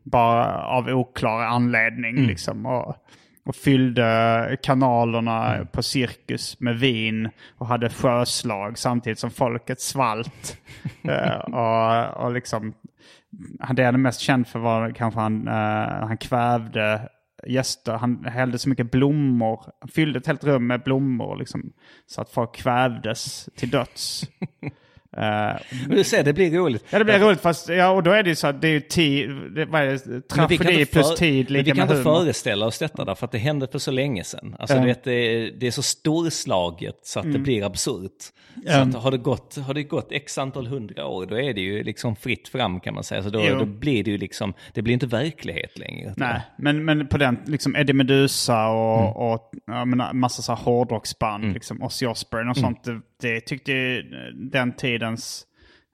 bara 0.03 0.63
av 0.63 0.87
oklar 0.87 1.41
anledning. 1.41 2.15
Liksom, 2.27 2.65
och, 2.65 2.95
och 3.47 3.55
fyllde 3.55 4.57
kanalerna 4.63 5.65
på 5.71 5.83
cirkus 5.83 6.59
med 6.59 6.79
vin 6.79 7.29
och 7.57 7.67
hade 7.67 7.89
sjöslag 7.89 8.77
samtidigt 8.77 9.19
som 9.19 9.31
folket 9.31 9.81
svalt. 9.81 10.57
Eh, 11.09 11.37
och, 11.39 12.23
och 12.25 12.31
liksom, 12.33 12.73
han- 13.59 13.75
det 13.75 13.83
han 13.83 13.93
är 13.95 13.99
mest 13.99 14.19
känd 14.19 14.47
för 14.47 14.59
var 14.59 14.91
kanske 14.91 15.19
han, 15.19 15.47
eh, 15.47 15.53
han 16.07 16.17
kvävde 16.17 17.09
gäster. 17.47 17.93
Han 17.93 18.25
hällde 18.25 18.59
så 18.59 18.69
mycket 18.69 18.91
blommor. 18.91 19.61
Han 19.79 19.89
fyllde 19.89 20.19
ett 20.19 20.27
helt 20.27 20.43
rum 20.43 20.67
med 20.67 20.83
blommor 20.83 21.37
liksom, 21.37 21.71
så 22.05 22.21
att 22.21 22.29
folk 22.29 22.55
kvävdes 22.55 23.49
till 23.55 23.69
döds. 23.69 24.23
Men 25.17 25.97
du 25.97 26.03
ser, 26.03 26.23
det 26.23 26.33
blir 26.33 26.51
roligt. 26.51 26.85
Ja 26.89 26.99
det 26.99 27.05
blir 27.05 27.19
roligt 27.19 27.41
fast, 27.41 27.69
ja 27.69 27.89
och 27.89 28.03
då 28.03 28.11
är 28.11 28.23
det 28.23 28.29
ju 28.29 28.35
så 28.35 28.47
att 28.47 28.61
det 28.61 28.67
är 28.67 28.71
ju 28.71 28.79
tid, 28.79 29.29
det, 29.55 29.65
vad 29.65 29.81
är 29.81 29.85
det, 29.85 30.01
vi 30.05 30.21
tragedi 30.21 30.85
plus 30.85 31.15
tid 31.15 31.45
men 31.49 31.53
Vi 31.57 31.63
lika 31.63 31.75
kan 31.75 31.87
med 31.87 31.97
inte 31.97 32.03
föreställa 32.03 32.65
oss 32.65 32.79
detta 32.79 33.05
därför 33.05 33.25
att 33.25 33.31
det 33.31 33.37
hände 33.37 33.67
för 33.67 33.79
så 33.79 33.91
länge 33.91 34.23
sedan. 34.23 34.55
Alltså 34.59 34.79
du 34.79 34.85
vet, 34.85 35.03
det, 35.03 35.11
är, 35.13 35.51
det 35.59 35.67
är 35.67 35.71
så 35.71 35.81
storslaget 35.81 36.95
så 37.03 37.19
att 37.19 37.23
det 37.25 37.29
Mm. 37.29 37.43
blir 37.43 37.65
absurt. 37.65 38.11
Så 38.67 38.73
att 38.73 38.95
har, 38.95 39.11
det 39.11 39.17
gått, 39.17 39.57
har 39.57 39.73
det 39.73 39.83
gått 39.83 40.11
x 40.11 40.37
antal 40.37 40.67
hundra 40.67 41.05
år, 41.05 41.25
då 41.25 41.39
är 41.39 41.53
det 41.53 41.61
ju 41.61 41.83
liksom 41.83 42.15
fritt 42.15 42.47
fram 42.47 42.79
kan 42.79 42.93
man 42.93 43.03
säga. 43.03 43.23
Så 43.23 43.29
då, 43.29 43.39
då 43.59 43.65
blir 43.65 44.03
det 44.03 44.11
ju 44.11 44.17
liksom, 44.17 44.53
det 44.73 44.81
blir 44.81 44.93
inte 44.93 45.07
verklighet 45.07 45.77
längre. 45.79 46.13
Nej, 46.17 46.41
men, 46.57 46.85
men 46.85 47.07
på 47.07 47.17
den, 47.17 47.37
liksom 47.45 47.75
Eddie 47.75 47.93
Meduza 47.93 48.67
och, 48.67 48.97
Mm. 48.97 49.13
och 49.13 49.51
jag 49.65 49.87
menar, 49.87 50.13
massa 50.13 50.41
så 50.41 50.51
här 50.55 50.63
hårdrocksband, 50.63 51.53
liksom 51.53 51.83
Ozzy 51.83 52.05
Osbourne 52.05 52.51
och 52.51 52.57
Mm. 52.57 52.65
sånt. 52.73 52.83
Det, 52.83 53.01
det 53.29 53.41
tyckte 53.41 54.01
den 54.33 54.71
tidens 55.07 55.43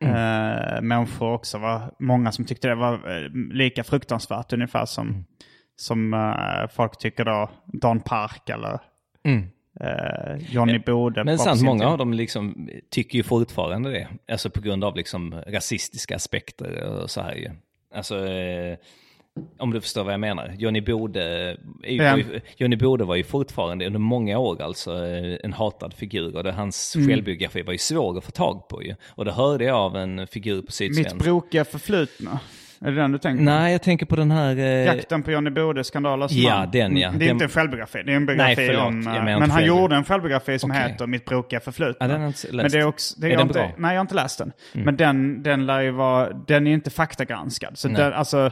Mm. 0.01 0.15
eh, 0.15 0.81
människor 0.81 1.33
också 1.33 1.57
var, 1.57 1.93
många 1.99 2.31
som 2.31 2.45
tyckte 2.45 2.67
det 2.67 2.75
var 2.75 2.93
eh, 2.93 3.29
lika 3.53 3.83
fruktansvärt 3.83 4.53
ungefär 4.53 4.85
som, 4.85 5.07
Mm. 5.09 5.23
som 5.75 6.13
eh, 6.13 6.67
folk 6.75 6.97
tycker 6.97 7.25
då 7.25 7.49
Don 7.65 7.99
Park 7.99 8.49
eller 8.49 8.79
Mm. 9.23 9.43
eh, 9.79 10.35
Johnny 10.53 10.79
Bode. 10.79 11.23
Men 11.23 11.39
sant, 11.39 11.61
många 11.61 11.87
av 11.87 11.97
dem 11.97 12.13
liksom 12.13 12.69
tycker 12.91 13.17
ju 13.17 13.23
fortfarande 13.23 13.91
det. 13.91 14.07
Alltså 14.31 14.49
på 14.49 14.61
grund 14.61 14.83
av 14.83 14.95
liksom 14.95 15.33
rasistiska 15.47 16.15
aspekter 16.15 16.83
och 16.83 17.09
så 17.09 17.21
här 17.21 17.35
ju. 17.35 17.49
Alltså, 17.95 18.27
eh, 18.27 18.77
om 19.57 19.73
du 19.73 19.81
förstår 19.81 20.03
vad 20.03 20.13
jag 20.13 20.19
menar. 20.19 20.55
Johnny 20.57 20.81
Bode, 20.81 21.57
ju- 21.83 21.95
Ja. 22.03 22.17
Johnny 22.57 22.75
Bode 22.75 23.03
var 23.03 23.15
ju 23.15 23.23
fortfarande 23.23 23.85
under 23.87 23.99
många 23.99 24.37
år 24.39 24.61
alltså 24.61 25.05
eh, 25.05 25.37
en 25.43 25.53
hatad 25.53 25.93
figur. 25.93 26.35
Och 26.35 26.43
det, 26.43 26.51
hans 26.51 26.95
Mm. 26.95 27.07
självbiografi 27.09 27.61
var 27.61 27.71
ju 27.71 27.77
svår 27.77 28.17
att 28.17 28.23
få 28.23 28.31
tag 28.31 28.67
på 28.67 28.83
ju. 28.83 28.95
Och 29.09 29.25
det 29.25 29.31
hörde 29.31 29.65
jag 29.65 29.75
av 29.77 29.95
en 29.97 30.27
figur 30.27 30.55
på 30.55 30.65
Mitt 30.65 30.73
Sydsvenskan. 30.73 31.17
brokiga 31.17 31.65
förflutna. 31.65 32.39
Är 32.85 32.91
det 32.91 33.01
den 33.01 33.11
du 33.11 33.17
tänker 33.17 33.37
på? 33.37 33.43
Nej, 33.43 33.71
jag 33.71 33.81
tänker 33.81 34.05
på 34.05 34.15
den 34.15 34.31
här... 34.31 34.55
Eh, 34.57 34.63
Jakten 34.85 35.23
på 35.23 35.31
Johnny 35.31 35.49
Bode, 35.49 35.83
skandalens 35.83 36.31
Ja, 36.31 36.57
man. 36.59 36.71
den, 36.71 36.97
ja. 36.97 37.09
Det 37.09 37.15
är 37.15 37.19
Den- 37.19 37.29
inte 37.29 37.45
en 37.45 37.49
självbiografi, 37.49 38.03
det 38.05 38.11
är 38.11 38.15
en 38.15 38.25
Nej, 38.25 38.35
biografi 38.35 38.67
förlåt. 38.67 38.81
om... 38.87 39.07
Eh, 39.07 39.23
Men 39.23 39.41
inte 39.43 39.53
han 39.53 39.65
gjorde 39.65 39.95
en 39.95 40.03
självbiografi 40.03 40.59
som 40.59 40.71
Okej. 40.71 40.83
heter 40.91 41.07
Mitt 41.07 41.25
brokiga 41.25 41.59
förflutna. 41.59 42.05
Ja, 42.05 42.07
den 42.11 42.21
har 42.21 42.27
inte 42.27 42.47
läst. 42.51 42.53
Men 42.53 42.71
det 42.71 42.77
är 42.77 42.87
också... 42.87 43.19
Det 43.19 43.27
Är 43.27 43.29
jag 43.31 43.39
den 43.39 43.47
inte, 43.47 43.59
bra? 43.59 43.71
Nej, 43.77 43.91
jag 43.93 43.99
har 43.99 44.01
inte 44.01 44.15
läst 44.15 44.37
den. 44.39 44.51
Men 44.73 44.95
den, 44.97 45.43
den 45.43 45.65
lär 45.65 45.81
ju 45.81 45.91
vara... 45.91 46.29
Den 46.47 46.67
är 46.67 46.71
inte 46.73 46.89
faktagranskad. 46.89 47.77
Så 47.77 47.87
Nej. 47.87 48.01
den, 48.01 48.13
alltså, 48.13 48.51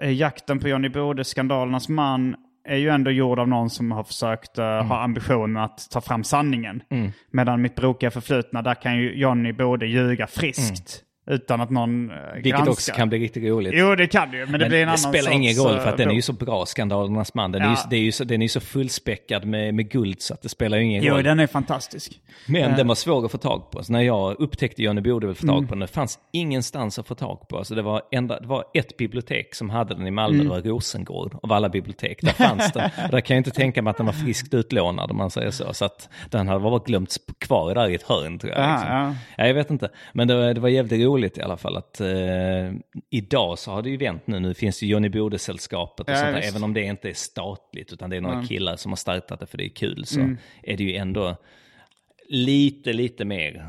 eh, 0.00 0.10
Jakten 0.12 0.58
på 0.58 0.68
Johnny 0.68 0.88
Bode, 0.88 1.24
skandalernas 1.24 1.88
man, 1.88 2.34
är 2.68 2.76
ju 2.76 2.88
ändå 2.88 3.10
gjord 3.10 3.38
av 3.38 3.48
någon 3.48 3.70
som 3.70 3.92
har 3.92 4.04
försökt 4.04 4.58
eh, 4.58 4.64
Mm. 4.64 4.86
ha 4.86 5.02
ambitionen 5.02 5.56
att 5.62 5.90
ta 5.90 6.00
fram 6.00 6.24
sanningen. 6.24 6.82
Medan 7.32 7.62
Mitt 7.62 7.74
brokiga 7.74 8.10
förflutna, 8.10 8.62
där 8.62 8.74
kan 8.74 8.96
ju 8.96 9.14
Johnny 9.14 9.52
Bode 9.52 9.86
ljuga 9.86 10.26
friskt. 10.26 11.02
Utan 11.26 11.60
att 11.60 11.70
någon 11.70 12.10
uh, 12.10 12.16
Mm. 12.32 12.42
Vilket 12.42 12.68
också 12.68 12.92
kan 12.92 13.08
bli 13.08 13.18
riktigt 13.18 13.44
roligt. 13.44 13.72
Jo, 13.76 13.94
det 13.94 14.06
kan 14.06 14.30
det 14.30 14.36
ju. 14.36 14.46
Men 14.46 14.60
det 14.60 14.68
blir 14.68 14.78
en 14.82 14.88
annan 14.88 14.98
spelar 14.98 15.22
sorts, 15.22 15.34
ingen 15.36 15.54
roll 15.56 15.78
för 15.78 15.86
eh, 15.86 15.88
att 15.92 15.96
den 15.96 16.10
är 16.10 16.14
ju 16.14 16.22
så 16.22 16.32
bra, 16.32 16.66
Skandalernas 16.66 17.34
man. 17.34 17.52
Den, 17.52 17.62
är, 17.62 17.66
ju, 17.66 17.72
Ja. 17.72 17.86
det 17.90 17.96
är 17.96 18.00
ju 18.00 18.12
så, 18.12 18.24
den 18.24 18.42
är 18.42 18.44
ju 18.44 18.48
så 18.48 18.60
fullspäckad 18.60 19.44
med, 19.44 19.74
med 19.74 19.90
guld 19.90 20.22
så 20.22 20.34
att 20.34 20.42
det 20.42 20.48
spelar 20.48 20.78
ju 20.78 20.84
ingen 20.84 21.02
Jo, 21.04 21.14
roll. 21.14 21.22
den 21.24 21.40
är 21.40 21.46
fantastisk. 21.46 22.12
Men 22.46 22.70
Eh. 22.70 22.76
den 22.76 22.88
var 22.88 22.94
svår 22.94 23.24
att 23.24 23.32
få 23.32 23.38
tag 23.38 23.70
på. 23.70 23.84
Så 23.84 23.92
när 23.92 24.00
jag 24.02 24.40
upptäckte 24.40 24.82
Johnny 24.82 25.00
Bode 25.00 25.26
ville 25.26 25.34
få 25.34 25.46
tag 25.46 25.56
Mm. 25.56 25.68
på 25.68 25.74
den, 25.74 25.80
det 25.80 25.86
fanns 25.86 26.18
ingenstans 26.32 26.98
att 26.98 27.06
få 27.06 27.14
tag 27.14 27.48
på. 27.48 27.58
Alltså 27.58 27.74
det, 27.74 27.82
var 27.82 28.02
enda, 28.12 28.40
det 28.40 28.46
var 28.46 28.64
ett 28.74 28.96
bibliotek 28.96 29.54
som 29.54 29.70
hade 29.70 29.94
den 29.94 30.06
i 30.06 30.10
Malmö, 30.10 30.34
Mm. 30.42 30.46
det 30.48 30.50
var 30.54 30.60
Rosengård 30.74 31.36
av 31.42 31.52
alla 31.52 31.68
bibliotek. 31.68 32.18
Där 32.22 32.32
fanns 32.32 32.72
den. 32.72 32.90
Och 33.04 33.10
där 33.10 33.20
kan 33.20 33.34
jag 33.36 33.40
inte 33.40 33.50
tänka 33.50 33.82
mig 33.82 33.90
att 33.90 33.96
den 33.96 34.06
var 34.06 34.12
friskt 34.12 34.54
utlånad 34.54 35.10
om 35.10 35.16
man 35.16 35.30
säger 35.30 35.50
så. 35.50 35.74
Så 35.74 35.84
att 35.84 36.08
den 36.30 36.48
hade 36.48 36.60
bara 36.60 36.78
glömts 36.78 37.18
kvar 37.40 37.74
där 37.74 37.88
i 37.88 37.94
ett 37.94 38.02
hörn 38.02 38.38
tror 38.38 38.52
jag. 38.52 38.62
Ja, 38.64 38.72
liksom. 38.72 38.88
ja. 38.96 39.14
Ja, 39.36 39.46
jag 39.46 39.54
vet 39.54 39.70
inte. 39.70 39.88
Men 40.12 40.28
det 40.28 40.34
var, 40.34 40.54
det 40.54 40.60
var 40.60 40.68
jävligt 40.68 40.92
roligt 41.12 41.38
i 41.38 41.42
alla 41.42 41.56
fall 41.56 41.76
att 41.76 42.00
eh, 42.00 42.72
idag 43.10 43.58
så 43.58 43.70
har 43.72 43.82
det 43.82 43.90
ju 43.90 43.96
vänt 43.96 44.26
nu. 44.26 44.40
Nu 44.40 44.54
finns 44.54 44.80
det 44.80 44.86
Johnny 44.86 45.08
Bode-sällskapet 45.08 46.06
och 46.06 46.12
Ja, 46.12 46.16
sånt 46.16 46.32
där. 46.32 46.40
Även 46.48 46.64
om 46.64 46.74
det 46.74 46.82
inte 46.82 47.10
är 47.10 47.14
statligt 47.14 47.92
utan 47.92 48.10
det 48.10 48.16
är 48.16 48.20
några 48.20 48.34
Mm. 48.36 48.46
killar 48.46 48.76
som 48.76 48.92
har 48.92 48.96
startat 48.96 49.40
det 49.40 49.46
för 49.46 49.58
det 49.58 49.64
är 49.64 49.68
kul. 49.68 50.04
Så 50.06 50.20
Mm. 50.20 50.38
är 50.62 50.76
det 50.76 50.84
ju 50.84 50.94
ändå 50.96 51.36
lite, 52.28 52.92
lite 52.92 53.24
mer, 53.24 53.68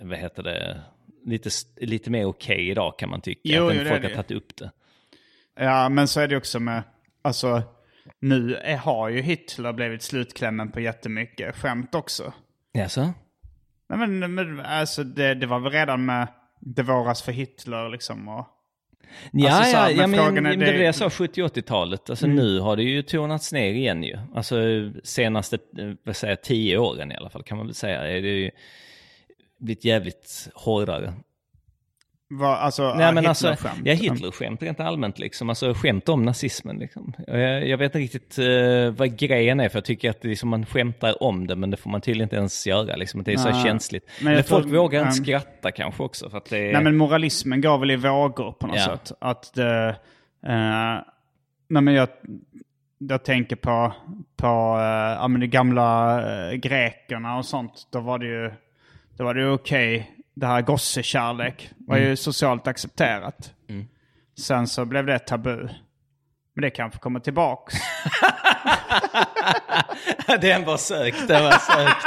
vad 0.00 0.18
heter 0.18 0.42
det, 0.42 0.80
lite, 1.26 1.50
lite 1.80 2.10
mer 2.10 2.24
okej 2.24 2.68
idag 2.70 2.98
kan 2.98 3.08
man 3.10 3.20
tycka. 3.20 3.40
Jo, 3.44 3.66
att 3.68 3.74
jo, 3.76 3.80
folk 3.88 4.02
har 4.02 4.08
ju. 4.10 4.14
tagit 4.14 4.30
upp 4.30 4.56
det. 4.56 4.70
Ja, 5.60 5.88
men 5.88 6.08
så 6.08 6.20
är 6.20 6.28
det 6.28 6.36
också 6.36 6.60
med, 6.60 6.82
alltså, 7.22 7.62
nu 8.20 8.54
är, 8.54 8.76
har 8.76 9.08
ju 9.08 9.20
Hitler 9.20 9.72
blivit 9.72 10.02
slutklämmen 10.02 10.70
på 10.72 10.80
jättemycket 10.80 11.56
skämt 11.56 11.94
också. 11.94 12.32
Jaså? 12.72 13.12
Nej, 13.90 14.08
men, 14.08 14.34
men 14.34 14.60
alltså 14.60 15.04
det, 15.04 15.34
det 15.34 15.46
var 15.46 15.58
väl 15.60 15.72
redan 15.72 16.04
med 16.06 16.28
Det 16.60 16.82
våras 16.82 17.22
för 17.22 17.32
Hitler 17.32 17.88
liksom 17.88 18.28
och... 18.28 18.46
Ja, 19.32 19.50
Alltså, 19.56 19.70
så 19.70 19.76
ja, 19.76 19.90
ja 19.90 20.06
men, 20.06 20.20
är- 20.36 20.40
men 20.42 20.58
det 20.58 20.66
det 20.72 20.84
jag 20.84 20.94
sa 20.94 21.08
70-80-talet. 21.08 22.10
Alltså 22.10 22.24
Mm. 22.26 22.36
nu 22.36 22.60
har 22.60 22.76
det 22.76 22.82
ju 22.82 23.02
tonats 23.02 23.52
ner 23.52 23.72
igen 23.72 24.02
ju. 24.02 24.18
Alltså 24.34 24.56
senaste, 25.04 25.58
eh, 25.78 25.90
vad 26.04 26.16
säger 26.16 26.36
tio 26.36 26.78
åren 26.78 27.12
i 27.12 27.16
alla 27.16 27.30
fall 27.30 27.42
kan 27.42 27.56
man 27.58 27.66
väl 27.66 27.74
säga. 27.74 28.00
Är 28.08 28.22
det 28.22 28.28
ju 28.28 28.50
blivit 29.58 29.84
jävligt 29.84 30.48
hårdare. 30.54 31.12
Vad, 32.32 32.58
alltså, 32.58 32.94
Nej 32.94 33.14
men 33.14 33.26
alltså, 33.26 33.56
ja 33.84 33.92
Hitlerskämt 33.92 34.62
rent 34.62 34.80
allmänt 34.80 35.18
liksom. 35.18 35.48
Alltså 35.48 35.74
skämt 35.74 36.08
om 36.08 36.24
nazismen 36.24 36.78
liksom. 36.78 37.12
Jag, 37.26 37.68
jag 37.68 37.78
vet 37.78 37.84
inte 37.84 37.98
riktigt 37.98 38.38
eh, 38.38 38.90
vad 38.96 39.18
grejen 39.18 39.60
är 39.60 39.68
för 39.68 39.76
jag 39.78 39.84
tycker 39.84 40.10
att 40.10 40.24
liksom, 40.24 40.48
man 40.48 40.66
skämtar 40.66 41.22
om 41.22 41.46
det 41.46 41.56
men 41.56 41.70
det 41.70 41.76
får 41.76 41.90
man 41.90 42.00
tydligen 42.00 42.26
inte 42.26 42.36
ens 42.36 42.66
göra 42.66 42.96
liksom. 42.96 43.22
Det 43.22 43.32
är 43.32 43.36
så 43.36 43.52
känsligt. 43.52 44.10
Men 44.22 44.34
Men 44.34 44.44
folk 44.44 44.66
tror- 44.66 44.76
vågar 44.76 45.00
inte 45.02 45.12
skratta 45.12 45.70
kanske 45.70 46.02
också 46.02 46.30
för 46.30 46.38
att 46.38 46.50
det 46.50 46.58
är... 46.68 46.72
Nej 46.72 46.82
men 46.82 46.96
moralismen 46.96 47.60
går 47.60 47.78
väl 47.78 47.90
i 47.90 47.96
vågor 47.96 48.52
på 48.52 48.66
något 48.66 48.76
Ja. 48.76 48.84
sätt. 48.84 49.12
Att 49.20 49.54
det, 49.54 49.88
eh, 50.46 50.98
nej 51.68 51.82
men 51.82 51.94
jag, 51.94 52.08
jag 52.98 53.24
tänker 53.24 53.56
på, 53.56 53.92
på 54.36 54.46
eh, 54.78 55.16
ja, 55.20 55.28
men 55.28 55.40
de 55.40 55.46
gamla 55.46 56.20
eh, 56.50 56.54
grekerna 56.54 57.36
och 57.38 57.44
sånt. 57.46 57.88
Då 57.92 58.00
var 58.00 58.18
det 58.18 58.26
ju, 58.26 58.50
då 59.16 59.24
var 59.24 59.34
det 59.34 59.40
ju 59.40 59.50
okej. 59.50 60.10
Det 60.40 60.46
här 60.46 60.62
gossekärlek 60.62 61.70
var 61.86 61.96
ju 61.96 62.04
Mm. 62.04 62.16
socialt 62.16 62.66
accepterat. 62.66 63.52
Mm. 63.68 63.86
Sen 64.38 64.66
så 64.66 64.84
blev 64.84 65.06
det 65.06 65.18
tabu. 65.18 65.68
Men 66.54 66.62
det 66.62 66.70
kanske 66.70 66.98
kommer 66.98 67.20
tillbaks. 67.20 67.74
den 70.40 70.64
var 70.64 70.76
sökt, 70.76 71.28
den 71.28 71.44
var 71.44 71.50
sökt. 71.50 72.06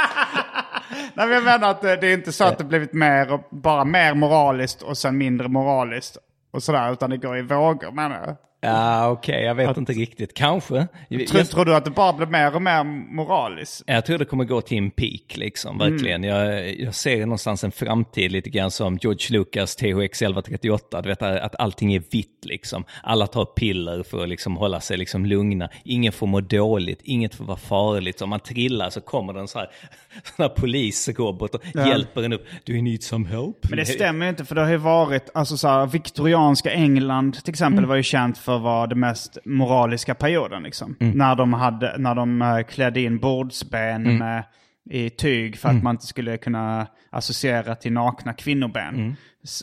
Nej, 1.14 1.26
men 1.26 1.30
jag 1.30 1.44
menar 1.44 1.70
att 1.70 1.80
det, 1.82 1.96
det 1.96 2.06
är 2.06 2.14
inte 2.14 2.32
så 2.32 2.44
att 2.44 2.58
det 2.58 2.64
blivit 2.64 2.92
mer, 2.92 3.40
bara 3.50 3.84
mer 3.84 4.14
moraliskt 4.14 4.82
och 4.82 4.98
sen 4.98 5.18
mindre 5.18 5.48
moraliskt. 5.48 6.16
Och 6.52 6.62
sådär, 6.62 6.92
utan 6.92 7.10
det 7.10 7.16
går 7.16 7.38
i 7.38 7.42
vågor 7.42 7.90
menar 7.92 8.16
jag. 8.26 8.36
Ja 8.64 9.08
okej, 9.08 9.42
jag 9.44 9.54
vet 9.54 9.76
inte 9.76 9.92
riktigt. 9.92 10.34
Kanske. 10.34 10.86
Jag, 11.08 11.26
Tror, 11.26 11.42
tror 11.42 11.64
du 11.64 11.74
att 11.74 11.84
det 11.84 11.90
bara 11.90 12.12
blir 12.12 12.26
mer 12.26 12.54
och 12.54 12.62
mer 12.62 12.84
moraliskt? 13.14 13.82
Jag 13.86 14.06
tror 14.06 14.18
det 14.18 14.24
kommer 14.24 14.44
gå 14.44 14.60
till 14.60 14.78
en 14.78 14.90
peak 14.90 15.36
liksom, 15.36 15.80
Mm. 15.80 15.92
verkligen. 15.92 16.22
Jag, 16.24 16.80
jag 16.80 16.94
ser 16.94 17.20
någonstans 17.20 17.64
en 17.64 17.72
framtid 17.72 18.32
lite 18.32 18.50
grann 18.50 18.70
som 18.70 18.98
George 19.02 19.38
Lucas 19.38 19.76
THX 19.76 20.22
1138, 20.22 21.02
du 21.02 21.08
vet 21.08 21.22
att 21.22 21.56
allting 21.60 21.94
är 21.94 22.02
vitt 22.10 22.44
liksom. 22.44 22.84
Alla 23.02 23.26
tar 23.26 23.44
piller 23.44 24.02
för 24.02 24.22
att 24.22 24.28
liksom 24.28 24.56
hålla 24.56 24.80
sig 24.80 24.96
liksom 24.96 25.26
lugna. 25.26 25.68
Ingen 25.84 26.12
får 26.12 26.26
må 26.26 26.40
dåligt, 26.40 27.00
inget 27.02 27.34
får 27.34 27.44
vara 27.44 27.56
farligt. 27.56 28.22
Om 28.22 28.30
man 28.30 28.40
trillar 28.40 28.90
så 28.90 29.00
kommer 29.00 29.32
det 29.32 29.40
en 29.40 29.48
sån 29.48 29.58
här, 29.58 29.68
sån 30.36 30.42
här 30.42 30.48
polisrobot 30.48 31.54
och 31.54 31.62
Ja. 31.74 31.88
hjälper 31.88 32.22
en 32.22 32.32
upp. 32.32 32.44
Do 32.64 32.72
you 32.72 32.82
need 32.82 33.02
some 33.02 33.28
help? 33.28 33.56
Men 33.68 33.78
det 33.78 33.84
stämmer 33.86 34.28
inte 34.28 34.44
för 34.44 34.54
det 34.54 34.60
har 34.60 34.70
ju 34.70 34.76
varit, 34.76 35.30
alltså 35.34 35.56
så 35.56 35.68
här, 35.68 35.86
viktorianska 35.86 36.70
England 36.70 37.32
till 37.44 37.50
exempel 37.50 37.78
Mm. 37.78 37.88
var 37.88 37.96
ju 37.96 38.02
känt 38.02 38.38
för 38.38 38.53
att 38.56 38.62
vara 38.62 38.86
den 38.86 39.00
mest 39.00 39.38
moraliska 39.44 40.14
perioden 40.14 40.62
liksom. 40.62 40.96
Mm. 41.00 41.18
När 41.18 41.34
de, 41.34 41.52
hade, 41.52 41.98
när 41.98 42.14
de 42.14 42.42
eh, 42.42 42.62
klädde 42.62 43.00
in 43.00 43.18
bordsben 43.18 44.06
Mm. 44.06 44.16
med, 44.18 44.44
i 44.90 45.10
tyg 45.10 45.56
för 45.58 45.68
att 45.68 45.72
Mm. 45.72 45.84
man 45.84 45.94
inte 45.94 46.06
skulle 46.06 46.36
kunna 46.36 46.86
associera 47.10 47.74
till 47.74 47.92
nakna 47.92 48.32
kvinnoben. 48.32 48.94
Mm. 48.94 49.14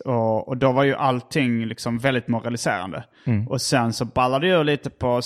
Och, 0.05 0.47
och 0.47 0.57
då 0.57 0.71
var 0.71 0.83
ju 0.83 0.95
allting 0.95 1.65
liksom 1.65 1.97
väldigt 1.97 2.27
moraliserande. 2.27 3.03
Mm. 3.25 3.47
Och 3.47 3.61
sen 3.61 3.93
så 3.93 4.05
ballade 4.05 4.47
det 4.47 4.63
lite 4.63 4.89
på 4.89 5.21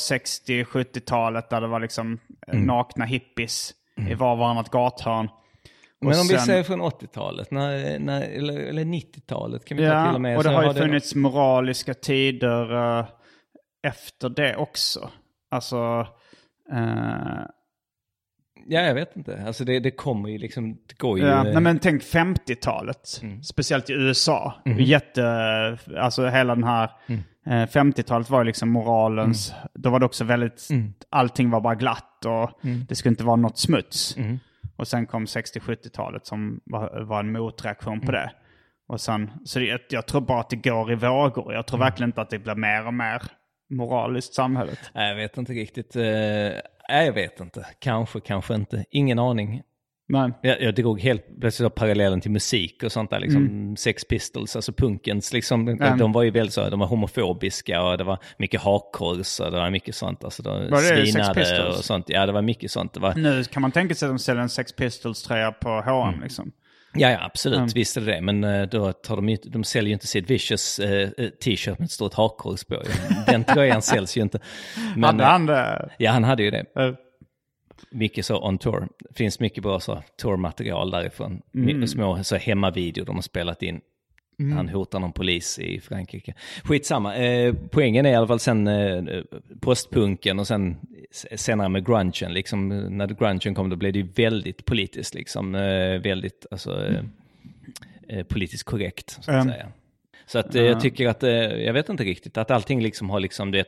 60-70-talet 0.63 1.49
där 1.49 1.61
det 1.61 1.67
var 1.67 1.79
liksom 1.79 2.19
eh, 2.47 2.59
nakna 2.59 3.05
hippies 3.05 3.73
i 4.09 4.13
var 4.13 4.31
och 4.31 4.37
varannat 4.37 4.69
gathörn. 4.69 5.29
Men 6.01 6.09
om 6.19 6.27
vi 6.27 6.33
sen- 6.33 6.39
säger 6.39 6.63
från 6.63 6.81
80-talet, 6.81 7.51
när, 7.51 7.99
när, 7.99 8.21
eller, 8.21 8.59
eller 8.59 8.83
90-talet 8.83 9.65
kan 9.65 9.77
vi 9.77 9.83
ta 9.83 9.89
Ja, 9.89 10.05
till 10.05 10.15
och 10.15 10.21
med. 10.21 10.37
och 10.37 10.43
det 10.43 10.49
har 10.49 10.63
ju 10.63 10.73
det- 10.73 10.79
funnits 10.81 11.15
moraliska 11.15 11.93
tider 11.93 12.97
eh, 12.99 13.05
efter 13.85 14.29
det 14.29 14.55
också. 14.55 15.09
Alltså, 15.51 16.07
eh, 16.71 17.41
Ja, 18.67 18.81
jag 18.81 18.93
vet 18.95 19.15
inte. 19.15 19.43
Alltså 19.47 19.63
det, 19.65 19.79
det 19.79 19.91
kommer 19.91 20.29
ju 20.29 20.37
liksom, 20.37 20.73
det 20.73 20.97
går 20.97 21.19
ju... 21.19 21.25
ja, 21.25 21.37
eh, 21.47 21.53
nej, 21.53 21.61
men 21.61 21.79
tänk 21.79 22.01
50-talet, 22.03 23.19
Mm. 23.23 23.43
speciellt 23.43 23.89
i 23.89 23.93
USA. 23.93 24.53
Mhm. 24.65 24.79
Jätte, 24.79 25.23
alltså 25.97 26.27
hela 26.27 26.55
den 26.55 26.63
här, 26.63 26.91
Mm. 27.07 27.21
eh, 27.45 27.67
50-talet 27.69 28.29
var 28.29 28.39
ju 28.39 28.45
liksom 28.45 28.69
moralens, 28.69 29.53
då 29.73 29.89
var 29.89 29.99
det 29.99 30.05
också 30.05 30.23
väldigt, 30.23 30.67
Mm. 30.71 30.93
allting 31.09 31.49
var 31.49 31.61
bara 31.61 31.75
glatt 31.75 32.25
och 32.25 32.51
det 32.87 32.95
skulle 32.95 33.09
inte 33.11 33.23
vara 33.23 33.35
något 33.35 33.57
smuts. 33.57 34.17
Mm. 34.17 34.39
Och 34.77 34.87
sen 34.87 35.05
kom 35.05 35.25
60-70-talet 35.25 36.25
som 36.25 36.59
var, 36.65 37.01
var 37.01 37.19
en 37.19 37.31
motreaktion 37.31 37.93
Mm. 37.93 38.05
på 38.05 38.11
det. 38.11 38.31
Och 38.87 39.01
sen, 39.01 39.31
så 39.45 39.59
det, 39.59 39.65
jag, 39.65 39.79
jag 39.89 40.05
tror 40.05 40.21
bara 40.21 40.39
att 40.39 40.49
det 40.49 40.55
går 40.55 40.91
i 40.91 40.95
vågor. 40.95 41.53
Jag 41.53 41.67
tror 41.67 41.79
verkligen 41.79 42.09
inte 42.09 42.21
att 42.21 42.29
det 42.29 42.39
blir 42.39 42.55
mer 42.55 42.87
och 42.87 42.93
mer 42.93 43.21
moraliskt 43.69 44.33
samhället. 44.33 44.79
Nej, 44.93 45.09
jag 45.09 45.15
vet 45.15 45.37
inte 45.37 45.53
riktigt. 45.53 45.95
eh, 45.95 46.03
Nej, 46.89 47.05
jag 47.05 47.13
vet 47.13 47.39
inte. 47.39 47.65
Kanske, 47.79 48.19
kanske 48.19 48.55
inte. 48.55 48.85
Ingen 48.91 49.19
aning. 49.19 49.61
Men, 50.07 50.33
Jag, 50.41 50.61
jag 50.61 50.75
drog 50.75 51.01
helt 51.01 51.39
plötsligt 51.41 51.75
parallellen 51.75 52.21
till 52.21 52.31
musik 52.31 52.83
och 52.83 52.91
sånt 52.91 53.09
där. 53.09 53.19
Liksom 53.19 53.75
Sex 53.77 54.07
Pistols, 54.07 54.55
alltså 54.55 54.73
punkens, 54.73 55.33
liksom, 55.33 55.67
Mm. 55.67 55.97
de 55.97 56.11
var 56.11 56.23
ju 56.23 56.29
väldigt 56.31 56.53
så, 56.53 56.69
de 56.69 56.79
var 56.79 56.87
homofobiska 56.87 57.81
och 57.83 57.97
det 57.97 58.03
var 58.03 58.17
mycket 58.37 58.61
hakkors 58.61 59.39
och 59.39 59.51
det 59.51 59.57
var 59.57 59.69
mycket 59.69 59.95
sånt. 59.95 60.23
Alltså, 60.23 60.43
de 60.43 60.69
det 60.69 60.77
Sex 61.07 61.29
Pistols? 61.33 61.77
och 61.77 61.85
sånt. 61.85 62.09
Ja, 62.09 62.25
det 62.25 62.31
var 62.31 62.41
mycket 62.41 62.71
sånt. 62.71 62.97
Var, 62.97 63.13
nu 63.15 63.43
kan 63.43 63.61
man 63.61 63.71
tänka 63.71 63.95
sig 63.95 64.05
att 64.05 64.11
de 64.11 64.19
säljer 64.19 64.41
en 64.43 64.49
Sex 64.49 64.73
Pistols-tröja 64.75 65.51
på 65.51 65.69
H&M 65.69 66.07
Mm. 66.09 66.23
liksom. 66.23 66.51
Ja, 66.95 67.11
ja 67.11 67.25
absolut, 67.25 67.75
visst 67.75 67.97
är 67.97 68.01
det 68.01 68.11
det. 68.11 68.21
Men 68.21 68.43
eh, 68.43 68.67
då 68.67 68.91
tar 68.93 69.15
de, 69.15 69.29
ju, 69.29 69.37
de 69.43 69.63
säljer 69.63 69.87
ju 69.87 69.93
inte 69.93 70.07
Sid 70.07 70.27
Vicious 70.27 70.79
eh, 70.79 71.09
eh, 71.17 71.29
t-shirt 71.29 71.79
med 71.79 71.85
ett 71.85 71.91
stort 71.91 72.13
hakkors 72.13 72.63
på. 72.63 72.81
Den 73.25 73.43
tröjan 73.43 73.81
säljs 73.81 74.17
ju 74.17 74.21
inte. 74.21 74.39
Men, 74.95 75.03
Hade 75.03 75.23
han 75.23 75.45
det? 75.45 75.89
Ja, 75.97 76.11
han 76.11 76.23
hade 76.23 76.43
ju 76.43 76.51
det. 76.51 76.65
Eh, 76.75 76.93
Mycket 77.91 78.25
så 78.25 78.47
on 78.47 78.57
tour. 78.57 78.87
Det 78.99 79.17
finns 79.17 79.39
mycket 79.39 79.63
bra 79.63 79.79
så 79.79 80.03
tourmaterial 80.21 80.91
därifrån. 80.91 81.41
Mm. 81.55 81.87
Små 81.87 82.23
så 82.23 82.35
hemmavideor 82.35 83.05
de 83.05 83.15
har 83.15 83.21
spelat 83.21 83.63
in. 83.63 83.81
Han 84.37 84.69
hotar 84.69 84.99
någon 84.99 85.13
polis 85.13 85.59
i 85.59 85.79
Frankrike. 85.79 86.33
Skitsamma. 86.63 87.15
Eh, 87.15 87.53
poängen 87.69 88.05
är 88.05 88.11
i 88.11 88.15
alla 88.15 88.27
fall 88.27 88.39
sen 88.39 88.67
eh, 88.67 89.23
postpunken 89.59 90.39
och 90.39 90.47
sen 90.47 90.77
senare 91.35 91.69
med 91.69 91.85
grungen. 91.85 92.33
Liksom, 92.33 92.69
när 92.97 93.07
grungen 93.07 93.55
kom 93.55 93.69
då 93.69 93.75
blev 93.75 93.93
det 93.93 93.99
ju 93.99 94.07
väldigt 94.15 94.65
politiskt. 94.65 95.13
Liksom, 95.13 95.55
eh, 95.55 96.01
väldigt 96.01 96.45
alltså, 96.51 96.85
eh, 96.85 97.03
eh, 98.07 98.23
politiskt 98.23 98.63
korrekt. 98.63 99.17
Så 99.21 99.31
att 99.31 99.45
Mm. 99.45 99.67
Så 100.27 100.39
att, 100.39 100.55
eh, 100.55 100.63
jag 100.63 100.81
tycker 100.81 101.07
att, 101.07 101.23
eh, 101.23 101.29
jag 101.39 101.73
vet 101.73 101.89
inte 101.89 102.03
riktigt, 102.03 102.37
att 102.37 102.51
allting 102.51 102.81
liksom 102.81 103.09
har 103.09 103.19
liksom 103.19 103.53
eh, 103.53 103.63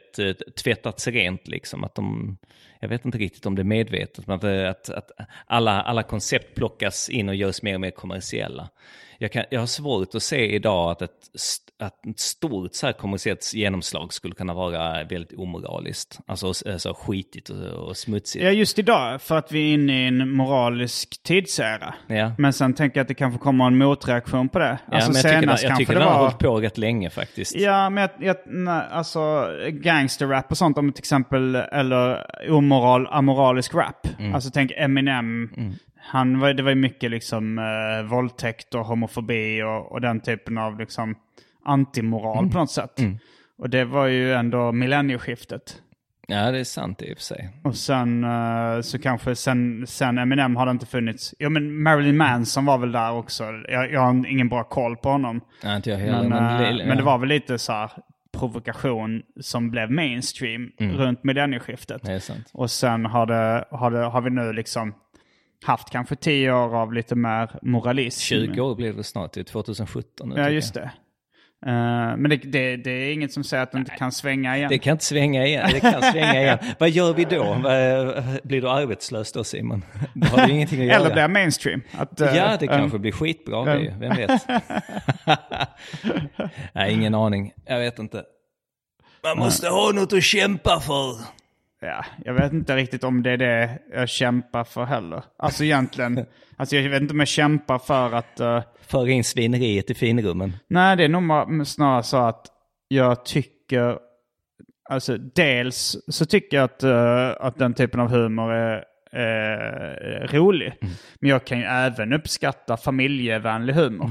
tvättats 0.64 1.08
rent. 1.08 1.48
Liksom, 1.48 1.84
att 1.84 1.96
de, 1.96 2.38
jag 2.80 2.90
vet 2.90 3.06
inte 3.06 3.18
riktigt 3.18 3.46
om 3.46 3.56
det 3.56 3.62
är 3.62 3.64
medvetet, 3.64 4.28
men 4.28 4.36
att, 4.36 4.44
eh, 4.44 4.70
att, 4.70 4.90
att 4.90 5.12
alla, 5.46 5.82
alla 5.82 6.04
koncept 6.04 6.56
plockas 6.56 7.10
in 7.10 7.30
och 7.30 7.36
görs 7.36 7.62
mer 7.62 7.74
och 7.74 7.82
mer 7.82 7.92
kommersiella. 7.92 8.70
Jag, 9.18 9.32
kan, 9.32 9.44
jag 9.50 9.60
har 9.60 9.68
svårt 9.68 10.16
att 10.16 10.24
se 10.24 10.56
idag 10.56 10.92
att 10.92 11.02
ett, 11.02 11.12
att 11.80 12.06
ett 12.06 12.20
stort 12.20 12.74
så 12.74 12.86
här 12.86 12.94
kommersiellt 12.94 13.54
genomslag 13.54 14.14
skulle 14.14 14.36
kunna 14.36 14.54
vara 14.54 15.04
väldigt 15.04 15.40
omoraliskt. 15.40 16.20
Alltså 16.26 16.54
så, 16.54 16.80
så 16.80 16.94
skitigt 16.94 17.50
och, 17.50 17.88
och 17.88 17.98
smutsigt. 17.98 18.46
Ja, 18.46 18.52
just 18.52 18.80
idag, 18.80 19.22
för 19.22 19.38
att 19.38 19.52
vi 19.52 19.70
är 19.70 19.74
inne 19.74 20.04
i 20.04 20.08
en 20.08 20.32
moralisk 20.32 21.24
tidsära. 21.24 21.94
Ja. 22.08 22.32
Men 22.38 22.54
sen 22.54 22.74
tänker 22.74 23.00
jag 23.00 23.02
att 23.02 23.08
det 23.08 23.14
kanske 23.14 23.40
kommer 23.40 23.68
en 23.68 23.78
motreaktion 23.78 24.50
på 24.50 24.60
det. 24.60 24.80
Ja, 24.92 24.96
alltså 24.96 25.12
men 25.12 25.16
jag 25.16 25.24
tycker, 25.24 25.52
jag 25.52 25.60
kanske 25.60 25.78
tycker 25.78 25.94
det 25.94 26.00
den 26.00 26.08
har 26.08 26.16
var... 26.16 26.22
hållit 26.22 26.40
på 26.40 26.60
rätt 26.60 26.78
länge 26.78 27.10
faktiskt. 27.10 27.56
Ja, 27.56 27.90
men 27.90 28.02
jag, 28.02 28.12
jag, 28.28 28.36
nej, 28.46 28.84
alltså 28.92 29.48
gangsterrap 29.70 30.52
och 30.52 30.58
sånt, 30.58 30.78
om 30.78 30.92
till 30.92 31.02
exempel, 31.02 31.56
eller 31.56 32.26
omoral, 32.50 33.08
amoralisk 33.08 33.74
rap. 33.74 34.08
Mm. 34.20 34.36
Alltså 34.36 34.50
tänk 34.54 34.72
Eminem. 34.76 35.50
Han 36.08 36.40
var, 36.40 36.54
det 36.54 36.64
var 36.64 36.70
ju 36.70 36.76
mycket 36.76 37.12
liksom 37.12 37.60
eh, 37.60 38.10
våldtäkt 38.10 38.76
och 38.76 38.86
homofobi 38.86 39.64
och, 39.64 39.92
och 39.92 40.02
den 40.02 40.20
typen 40.20 40.58
av 40.58 40.80
liksom 40.80 41.16
antimoral 41.66 42.38
Mm. 42.38 42.50
på 42.52 42.58
något 42.58 42.72
sätt. 42.72 43.00
Och 43.58 43.70
det 43.70 43.86
var 43.86 44.06
ju 44.08 44.34
ändå 44.34 44.72
millennieskiftet. 44.72 45.82
Ja, 46.28 46.52
det 46.52 46.60
är 46.60 46.64
sant 46.64 47.02
i 47.02 47.14
och 47.14 47.18
för 47.18 47.24
sig. 47.24 47.50
Och 47.64 47.76
sen 47.76 48.24
eh, 48.24 48.82
så 48.82 49.00
kanske 49.00 49.36
sen, 49.36 49.88
sen 49.88 50.18
Eminem 50.18 50.56
har 50.56 50.66
det 50.66 50.72
inte 50.72 50.86
funnits. 50.86 51.34
Ja 51.40 51.50
men 51.50 51.82
Marilyn 51.84 52.18
Manson 52.18 52.66
var 52.66 52.78
väl 52.78 52.92
där 52.92 53.12
också. 53.12 53.44
Jag, 53.68 53.92
jag 53.92 54.02
har 54.02 54.28
ingen 54.28 54.50
bra 54.50 54.64
koll 54.64 54.96
på 54.98 55.10
honom. 55.10 55.42
Ja, 55.64 55.76
inte 55.76 55.90
jag 55.90 55.98
heller. 55.98 56.22
Men, 56.22 56.30
men, 56.30 56.62
eh, 56.66 56.78
det- 56.78 56.86
men 56.88 56.98
det 56.98 57.04
var 57.04 57.18
väl 57.18 57.30
lite 57.30 57.58
så 57.60 57.72
här 57.74 57.92
provokation 58.38 59.22
som 59.42 59.72
blev 59.72 59.92
mainstream 59.92 60.72
runt 60.80 61.24
millennieskiftet. 61.24 62.04
Mm. 62.04 62.16
Är 62.16 62.20
sant. 62.20 62.50
Och 62.54 62.72
sen 62.72 63.06
har, 63.06 63.26
det, 63.26 63.66
har, 63.72 63.92
det, 63.92 64.00
har 64.06 64.22
vi 64.22 64.30
nu 64.30 64.54
liksom 64.54 64.94
haft 65.66 65.90
kanske 65.90 66.16
tio 66.16 66.54
år 66.54 66.76
av 66.76 66.94
lite 66.94 67.16
mer 67.16 67.60
moralism. 67.62 68.20
20 68.20 68.62
år 68.62 68.76
blir 68.76 68.94
det 68.94 69.04
snart, 69.04 69.34
det 69.34 69.40
är 69.40 69.44
2017 69.44 70.30
nu. 70.30 70.36
Ja, 70.38 70.50
just 70.50 70.74
det. 70.74 70.92
Eh, 71.66 71.72
men 72.18 72.30
det, 72.30 72.38
det, 72.38 72.78
det 72.78 72.92
är 72.92 73.14
inget 73.14 73.34
som 73.34 73.44
säger 73.44 73.64
att 73.64 73.72
det 73.72 73.78
inte 73.78 73.92
kan 73.92 74.12
svänga 74.12 74.58
igen. 74.58 74.70
Det 74.70 74.80
kan 74.80 74.92
inte 74.92 75.06
svänga 75.06 75.46
igen. 75.46 75.70
Det 75.74 75.80
kan 75.80 76.02
svänga 76.02 76.42
igen. 76.42 76.58
Vad 76.80 76.90
gör 76.90 77.14
vi 77.14 77.24
då? 77.24 77.56
Blir 78.44 78.62
du 78.62 78.70
arbetslös 78.70 79.32
då 79.32 79.44
Simon? 79.44 79.86
Då 80.14 80.28
har 80.28 80.48
du 80.48 80.54
ingenting 80.54 80.80
att 80.80 80.86
göra. 80.86 80.96
Eller 80.98 81.12
blir 81.12 81.22
jag 81.22 81.32
mainstream. 81.32 81.82
Att, 81.98 82.22
eh, 82.22 82.36
Ja, 82.36 82.58
det 82.60 82.66
eh, 82.66 82.78
kanske 82.78 83.00
blir 83.00 83.12
skitbra 83.12 83.66
det, 83.66 83.80
ju. 83.80 83.92
vem 84.00 84.16
vet? 84.16 84.46
Nej, 86.74 86.94
ingen 86.94 87.16
aning. 87.16 87.54
Jag 87.66 87.80
vet 87.80 88.00
inte. 88.00 88.24
Man 89.24 89.38
måste 89.38 89.70
ha 89.70 89.92
något 89.92 90.14
att 90.14 90.24
kämpa 90.24 90.80
för. 90.80 91.38
Ja, 91.82 92.06
jag 92.26 92.34
vet 92.34 92.54
inte 92.54 92.76
riktigt 92.76 93.04
om 93.04 93.24
det 93.24 93.32
är 93.32 93.38
det 93.38 93.80
jag 93.94 94.10
kämpar 94.10 94.64
för 94.64 94.84
heller. 94.86 95.24
Alltså 95.38 95.64
egentligen, 95.64 96.26
alltså 96.58 96.76
jag 96.76 96.90
vet 96.90 97.02
inte 97.02 97.14
om 97.14 97.20
jag 97.20 97.28
kämpar 97.28 97.80
för 97.80 98.14
att... 98.16 98.40
eh, 98.40 98.64
Föra 98.82 99.10
in 99.10 99.24
svineriet 99.24 99.90
i 99.90 99.94
finrummen. 99.94 100.58
nej, 100.68 100.96
det 100.98 101.04
är 101.04 101.10
nog 101.10 101.68
snarare 101.68 102.04
så 102.04 102.18
att 102.18 102.46
jag 102.88 103.26
tycker... 103.26 103.98
Alltså 104.90 105.18
dels 105.18 105.98
så 106.08 106.26
tycker 106.26 106.58
jag 106.58 106.64
att, 106.64 106.84
eh, 106.84 107.30
att 107.40 107.58
den 107.58 107.74
typen 107.74 108.00
av 108.00 108.08
humor 108.10 108.52
är, 108.54 108.84
är 109.12 110.28
rolig. 110.28 110.74
Men 111.20 111.30
jag 111.30 111.46
kan 111.46 111.58
ju 111.60 111.64
även 111.64 112.14
uppskatta 112.14 112.78
familjevänlig 112.78 113.74
humor. 113.74 114.10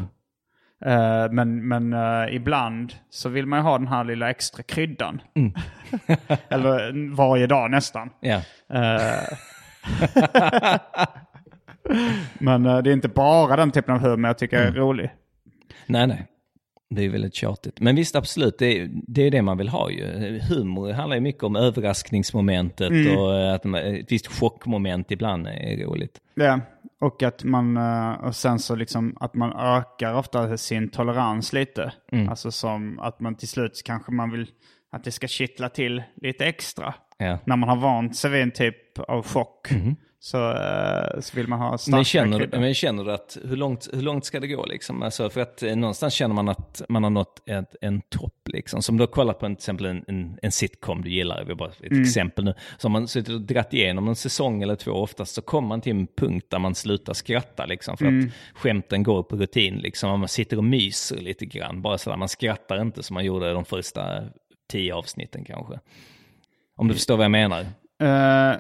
Eh, 0.84 1.26
men 1.30 1.68
men 1.68 1.92
eh, 1.92 2.34
ibland 2.34 2.92
så 3.10 3.28
vill 3.28 3.46
man 3.46 3.58
ju 3.58 3.62
ha 3.62 3.78
den 3.78 3.88
här 3.88 4.04
lilla 4.04 4.30
extra 4.30 4.62
kryddan. 4.62 5.20
Eller 6.48 7.10
varje 7.16 7.46
dag 7.46 7.70
nästan. 7.70 8.10
Ja. 8.20 8.40
Eh, 8.72 9.36
Men 12.38 12.66
eh, 12.66 12.78
det 12.78 12.90
är 12.90 12.92
inte 12.92 13.08
bara 13.08 13.56
den 13.56 13.70
typen 13.70 13.94
av 13.94 14.00
humor 14.00 14.28
jag 14.28 14.38
tycker 14.38 14.56
är 14.58 14.72
rolig. 14.72 15.10
Nej, 15.86 16.06
nej. 16.06 16.26
Det 16.90 17.04
är 17.04 17.08
väldigt 17.08 17.34
tjatigt. 17.34 17.80
Men 17.80 17.96
visst, 17.96 18.16
absolut, 18.16 18.58
det 18.58 18.66
är, 18.80 18.88
det 18.92 19.22
är 19.22 19.30
det 19.30 19.42
man 19.42 19.58
vill 19.58 19.68
ha 19.68 19.90
ju. 19.90 20.38
Humor 20.48 20.92
handlar 20.92 21.16
ju 21.16 21.20
mycket 21.20 21.42
om 21.42 21.56
överraskningsmomentet 21.56 22.90
Mm. 22.90 23.16
och 23.18 23.54
att 23.54 23.64
ett 23.64 24.12
visst 24.12 24.26
chockmoment 24.26 25.10
ibland 25.10 25.46
är 25.46 25.76
roligt. 25.86 26.20
Ja, 26.34 26.60
och 27.00 27.22
att 27.22 27.44
man, 27.44 27.76
eh, 27.76 28.10
och 28.10 28.36
sen 28.36 28.58
så 28.58 28.74
liksom 28.74 29.16
att 29.20 29.34
man 29.34 29.52
ökar 29.52 30.14
ofta 30.14 30.56
sin 30.56 30.88
tolerans 30.88 31.52
lite. 31.52 31.92
Alltså 32.28 32.50
som 32.50 32.98
att 33.00 33.20
man 33.20 33.34
till 33.34 33.48
slut 33.48 33.82
kanske 33.84 34.12
man 34.12 34.30
vill 34.30 34.50
att 34.92 35.04
det 35.04 35.12
ska 35.12 35.26
kittla 35.28 35.68
till 35.68 36.02
lite 36.16 36.46
extra. 36.46 36.94
Ja. 37.18 37.38
När 37.44 37.56
man 37.56 37.68
har 37.68 37.76
vant 37.76 38.16
sig 38.16 38.30
vid 38.30 38.42
en 38.42 38.50
typ 38.50 38.98
av 38.98 39.26
chock 39.26 39.68
så, 40.18 40.52
eh, 40.52 41.20
så 41.20 41.36
vill 41.36 41.48
man 41.48 41.58
ha 41.58 41.78
starkare 41.78 41.96
Men 41.96 42.04
känner, 42.04 42.60
men 42.60 42.74
känner 42.74 43.04
du 43.04 43.12
att 43.12 43.38
hur 43.44 43.56
långt, 43.56 43.88
hur 43.92 44.02
långt 44.02 44.24
ska 44.24 44.40
det 44.40 44.46
gå 44.46 44.66
liksom? 44.66 45.02
Alltså 45.02 45.30
för 45.30 45.40
att 45.40 45.62
eh, 45.62 45.76
någonstans 45.76 46.14
känner 46.14 46.34
man 46.34 46.48
att 46.48 46.82
man 46.88 47.02
har 47.02 47.10
nått 47.10 47.48
ett, 47.48 47.76
en 47.80 48.00
topp 48.00 48.48
liksom. 48.48 48.82
Som 48.82 48.96
du 48.96 49.02
har 49.02 49.06
kollat 49.06 49.38
på 49.38 49.46
en, 49.46 49.56
till 49.56 49.60
exempel 49.60 49.86
en, 49.86 50.04
en, 50.08 50.38
en 50.42 50.52
sitcom 50.52 51.02
du 51.02 51.10
gillar, 51.10 51.44
vi 51.44 51.54
bara 51.54 51.68
ett 51.68 52.00
exempel 52.00 52.44
nu. 52.44 52.54
Så 52.78 52.88
har 52.88 52.92
man 52.92 53.08
suttit 53.08 53.34
och 53.34 53.40
dratt 53.40 53.74
igenom 53.74 54.08
en 54.08 54.16
säsong 54.16 54.62
eller 54.62 54.76
två, 54.76 54.90
oftast 54.92 55.34
så 55.34 55.42
kommer 55.42 55.68
man 55.68 55.80
till 55.80 55.92
en 55.92 56.06
punkt 56.06 56.46
där 56.48 56.58
man 56.58 56.74
slutar 56.74 57.12
skratta 57.12 57.66
liksom. 57.66 57.96
För 57.96 58.06
att 58.06 58.32
skämten 58.54 59.02
går 59.02 59.22
på 59.22 59.36
rutin 59.36 59.76
liksom. 59.76 60.20
Man 60.20 60.28
sitter 60.28 60.56
och 60.56 60.64
myser 60.64 61.16
lite 61.16 61.46
grann, 61.46 61.82
bara 61.82 61.98
sådär. 61.98 62.16
Man 62.16 62.28
skrattar 62.28 62.80
inte 62.80 63.02
som 63.02 63.14
man 63.14 63.24
gjorde 63.24 63.52
de 63.52 63.64
första 63.64 64.22
tio 64.68 64.94
avsnitten 64.94 65.44
kanske. 65.44 65.78
Om 66.76 66.88
du 66.88 66.94
förstår 66.94 67.16
vad 67.16 67.24
jag 67.24 67.30
menar. 67.30 67.66
Eh, 68.02 68.06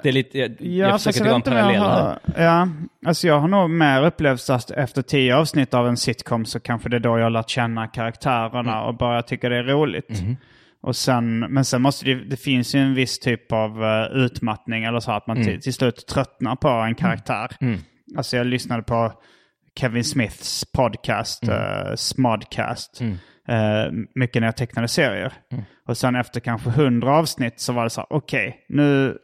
Det 0.02 0.08
är 0.08 0.12
lite, 0.12 0.38
jag, 0.38 0.50
Ja, 0.50 0.66
jag 0.66 0.90
fast 0.90 1.04
försöker 1.04 1.30
jag 1.30 1.42
dra 1.42 1.58
en 1.58 1.74
jag 1.74 1.82
parallell 1.84 2.18
här. 2.36 2.44
Ja, 2.44 2.68
alltså 3.06 3.26
jag 3.26 3.40
har 3.40 3.48
nog 3.48 3.70
mer 3.70 4.02
upplevt 4.04 4.50
att 4.50 4.70
efter 4.70 5.02
tio 5.02 5.36
avsnitt 5.36 5.74
av 5.74 5.88
en 5.88 5.96
sitcom 5.96 6.44
så 6.44 6.60
kanske 6.60 6.88
det 6.88 6.96
är 6.96 7.00
då 7.00 7.18
jag 7.18 7.24
har 7.24 7.30
lärt 7.30 7.48
känna 7.50 7.86
karaktärerna 7.88 8.72
Mm. 8.76 8.84
och 8.84 8.96
bara 8.96 9.22
tycker 9.22 9.50
det 9.50 9.56
är 9.58 9.62
roligt. 9.64 10.08
Mm-hmm. 10.10 10.36
Och 10.82 10.96
sen, 10.96 11.38
men 11.38 11.64
sen 11.64 11.82
måste 11.82 12.04
det, 12.06 12.14
det 12.14 12.36
finns 12.36 12.74
ju 12.74 12.80
en 12.80 12.94
viss 12.94 13.18
typ 13.18 13.52
av 13.52 13.84
eh, 13.84 14.16
utmattning 14.16 14.84
eller 14.84 15.00
så, 15.00 15.12
att 15.12 15.26
man 15.26 15.36
Mm. 15.36 15.48
till, 15.48 15.60
till 15.60 15.74
slut 15.74 16.06
tröttnar 16.06 16.56
på 16.56 16.68
en 16.68 16.94
karaktär. 16.94 17.50
Alltså 18.16 18.36
jag 18.36 18.46
lyssnade 18.46 18.82
på 18.82 19.12
Kevin 19.80 20.04
Smiths 20.04 20.64
podcast, 20.72 21.42
Mm. 21.42 21.56
eh, 21.86 21.94
Smodcast. 21.96 23.00
Eh, 23.48 23.92
mycket 24.14 24.40
när 24.42 24.46
jag 24.48 24.56
tecknade 24.56 24.88
serier. 24.88 25.32
Mm. 25.52 25.64
Och 25.88 25.96
sen 25.96 26.16
efter 26.16 26.40
kanske 26.40 26.70
hundra 26.70 27.16
avsnitt 27.16 27.60
så 27.60 27.72
var 27.72 27.84
det 27.84 27.90
så 27.90 28.00
här, 28.00 28.06
okej, 28.10 28.64
nu, 28.68 29.18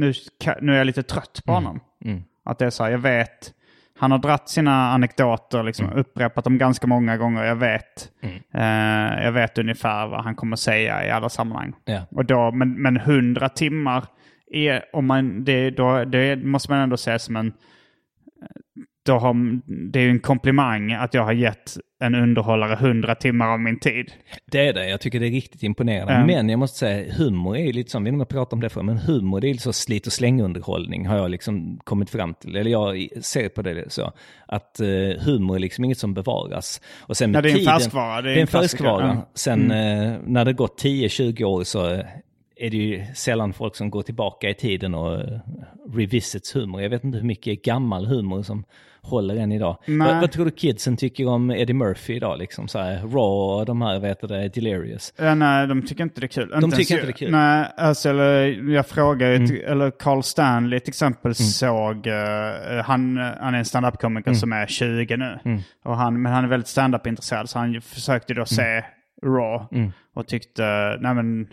nu, 0.00 0.12
nu 0.60 0.72
är 0.72 0.76
jag 0.76 0.86
lite 0.86 1.02
trött 1.02 1.42
på 1.46 1.52
honom. 1.52 1.80
Mm. 2.04 2.22
Att 2.44 2.58
det 2.58 2.66
är 2.66 2.70
så 2.70 2.84
här, 2.84 2.90
jag 2.90 2.98
vet, 2.98 3.52
han 3.98 4.10
har 4.10 4.18
dratt 4.18 4.48
sina 4.48 4.92
anekdoter, 4.92 5.62
liksom, 5.62 5.86
Mm. 5.86 5.98
upprepat 5.98 6.44
dem 6.44 6.58
ganska 6.58 6.86
många 6.86 7.16
gånger. 7.16 7.44
Jag 7.44 7.56
vet, 7.56 8.10
eh, 8.54 9.24
jag 9.24 9.32
vet 9.32 9.58
ungefär 9.58 10.06
vad 10.06 10.24
han 10.24 10.34
kommer 10.34 10.56
säga 10.56 11.06
i 11.06 11.10
alla 11.10 11.28
sammanhang. 11.28 11.72
Ja. 11.84 12.06
Och 12.10 12.24
då, 12.24 12.50
men, 12.52 12.82
men 12.82 12.96
100 12.96 13.48
timmar, 13.48 14.04
är, 14.52 14.84
om 14.92 15.06
man, 15.06 15.44
det, 15.44 15.70
då, 15.70 16.04
det 16.04 16.36
måste 16.44 16.72
man 16.72 16.80
ändå 16.80 16.96
säga 16.96 17.18
som 17.18 17.36
en... 17.36 17.52
Då 19.02 19.12
har, 19.12 19.60
det 19.90 19.98
är 19.98 20.02
ju 20.02 20.10
en 20.10 20.20
komplimang 20.20 20.92
att 20.92 21.14
jag 21.14 21.24
har 21.24 21.32
gett 21.32 21.76
en 22.00 22.14
underhållare 22.14 22.72
100 22.72 23.14
timmar 23.14 23.48
av 23.48 23.60
min 23.60 23.78
tid. 23.78 24.12
Det 24.50 24.68
är 24.68 24.72
det, 24.72 24.88
jag 24.88 25.00
tycker 25.00 25.20
det 25.20 25.26
är 25.26 25.30
riktigt 25.30 25.62
imponerande. 25.62 26.12
Ja. 26.12 26.26
Men 26.26 26.48
jag 26.48 26.58
måste 26.58 26.78
säga, 26.78 27.12
humor 27.14 27.56
är 27.56 27.66
ju 27.66 27.72
lite 27.72 27.90
som, 27.90 28.04
vi 28.04 28.10
har 28.10 28.24
pratat 28.24 28.52
om 28.52 28.60
det 28.60 28.68
förr, 28.68 28.82
men 28.82 28.98
humor 28.98 29.40
det 29.40 29.46
är 29.46 29.52
lite 29.52 29.62
så 29.62 29.72
slit 29.72 30.06
och 30.06 30.12
släng-underhållning 30.12 31.06
har 31.06 31.16
jag 31.16 31.30
liksom 31.30 31.80
kommit 31.84 32.10
fram 32.10 32.34
till. 32.34 32.56
Eller 32.56 32.70
jag 32.70 33.08
ser 33.20 33.48
på 33.48 33.62
det 33.62 33.92
så. 33.92 34.12
Att 34.46 34.80
eh, 34.80 34.86
humor 35.24 35.56
är 35.56 35.60
liksom 35.60 35.84
inget 35.84 35.98
som 35.98 36.14
bevaras. 36.14 36.80
Och 37.00 37.16
sen 37.16 37.30
med 37.30 37.38
Ja, 37.38 37.42
det 37.42 37.50
är 37.50 37.58
en 37.58 37.64
färskvara, 37.64 38.22
det 38.22 38.30
är 38.30 38.34
en 38.34 38.40
en 38.40 38.46
färskvara. 38.46 39.10
Mm. 39.10 39.22
Sen 39.34 39.70
eh, 39.70 40.16
när 40.24 40.44
det 40.44 40.52
gått 40.52 40.82
10-20 40.82 41.44
år 41.44 41.64
så 41.64 41.90
eh, 41.90 42.04
är 42.56 42.70
det 42.70 42.76
ju 42.76 43.04
sällan 43.14 43.52
folk 43.52 43.76
som 43.76 43.90
går 43.90 44.02
tillbaka 44.02 44.50
i 44.50 44.54
tiden 44.54 44.94
och 44.94 45.20
eh, 45.20 45.40
revisits 45.94 46.56
humor. 46.56 46.82
Jag 46.82 46.90
vet 46.90 47.04
inte 47.04 47.18
hur 47.18 47.26
mycket 47.26 47.62
gammal 47.62 48.06
humor 48.06 48.42
som 48.42 48.64
håller 49.02 49.36
än 49.36 49.52
idag. 49.52 49.76
Vad, 49.86 50.20
vad 50.20 50.32
tror 50.32 50.44
du 50.44 50.50
kidsen 50.50 50.96
tycker 50.96 51.26
om 51.28 51.50
Eddie 51.50 51.72
Murphy 51.74 52.14
idag? 52.14 52.38
Liksom 52.38 52.68
så 52.68 52.78
här, 52.78 52.96
Raw 52.96 53.60
och 53.60 53.66
de 53.66 53.82
här, 53.82 53.98
vet 54.00 54.20
det, 54.20 54.48
Delirious. 54.48 55.14
Ja, 55.16 55.34
nej, 55.34 55.66
de 55.66 55.82
tycker 55.82 56.02
inte 56.02 56.20
det 56.20 56.24
är 56.26 56.28
kul. 56.28 56.48
De 56.50 56.60
tycker 56.70 56.76
ens- 56.76 56.90
inte 56.90 57.02
det 57.06 57.10
är 57.10 57.12
kul. 57.12 57.30
Nej, 57.30 57.66
alltså, 57.76 58.08
eller 58.08 58.44
jag 58.72 58.86
frågar, 58.86 59.32
Mm. 59.32 59.56
eller 59.66 59.90
Carl 59.90 60.22
Stanley 60.22 60.80
till 60.80 60.88
exempel 60.90 61.34
såg, 61.34 62.06
eh, 62.06 62.14
han, 62.84 63.16
han 63.16 63.54
är 63.54 63.58
en 63.58 63.64
standup-komiker 63.64 64.28
Mm. 64.30 64.38
som 64.38 64.52
är 64.52 64.66
20 64.66 65.16
nu. 65.16 65.38
Och 65.84 65.96
han, 65.96 66.22
men 66.22 66.32
han 66.32 66.44
är 66.44 66.48
väldigt 66.48 66.68
standup-intresserad 66.68 67.48
så 67.48 67.58
han 67.58 67.80
försökte 67.80 68.34
då 68.34 68.44
se 68.44 68.84
Raw 69.26 69.66
Mm. 69.78 69.92
och 70.14 70.26
tyckte, 70.26 70.62
nej 71.00 71.14
men, 71.14 71.46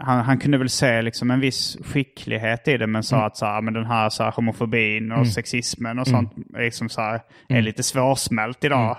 han, 0.00 0.24
han 0.24 0.38
kunde 0.38 0.58
väl 0.58 0.68
se 0.68 1.02
liksom 1.02 1.30
en 1.30 1.40
viss 1.40 1.76
skicklighet 1.84 2.68
i 2.68 2.76
det 2.76 2.86
men 2.86 3.02
sa 3.02 3.16
Mm. 3.16 3.26
att 3.26 3.36
så 3.36 3.46
här, 3.46 3.62
men 3.62 3.74
den 3.74 3.86
här, 3.86 4.08
så 4.08 4.22
här 4.22 4.30
homofobin 4.30 5.12
och 5.12 5.26
sexismen 5.28 5.98
och 5.98 6.06
sånt 6.08 6.32
är, 6.56 6.64
liksom 6.64 6.88
så 6.88 7.00
här, 7.00 7.20
Mm. 7.48 7.58
är 7.58 7.62
lite 7.62 7.82
svårsmält 7.82 8.64
idag. 8.64 8.96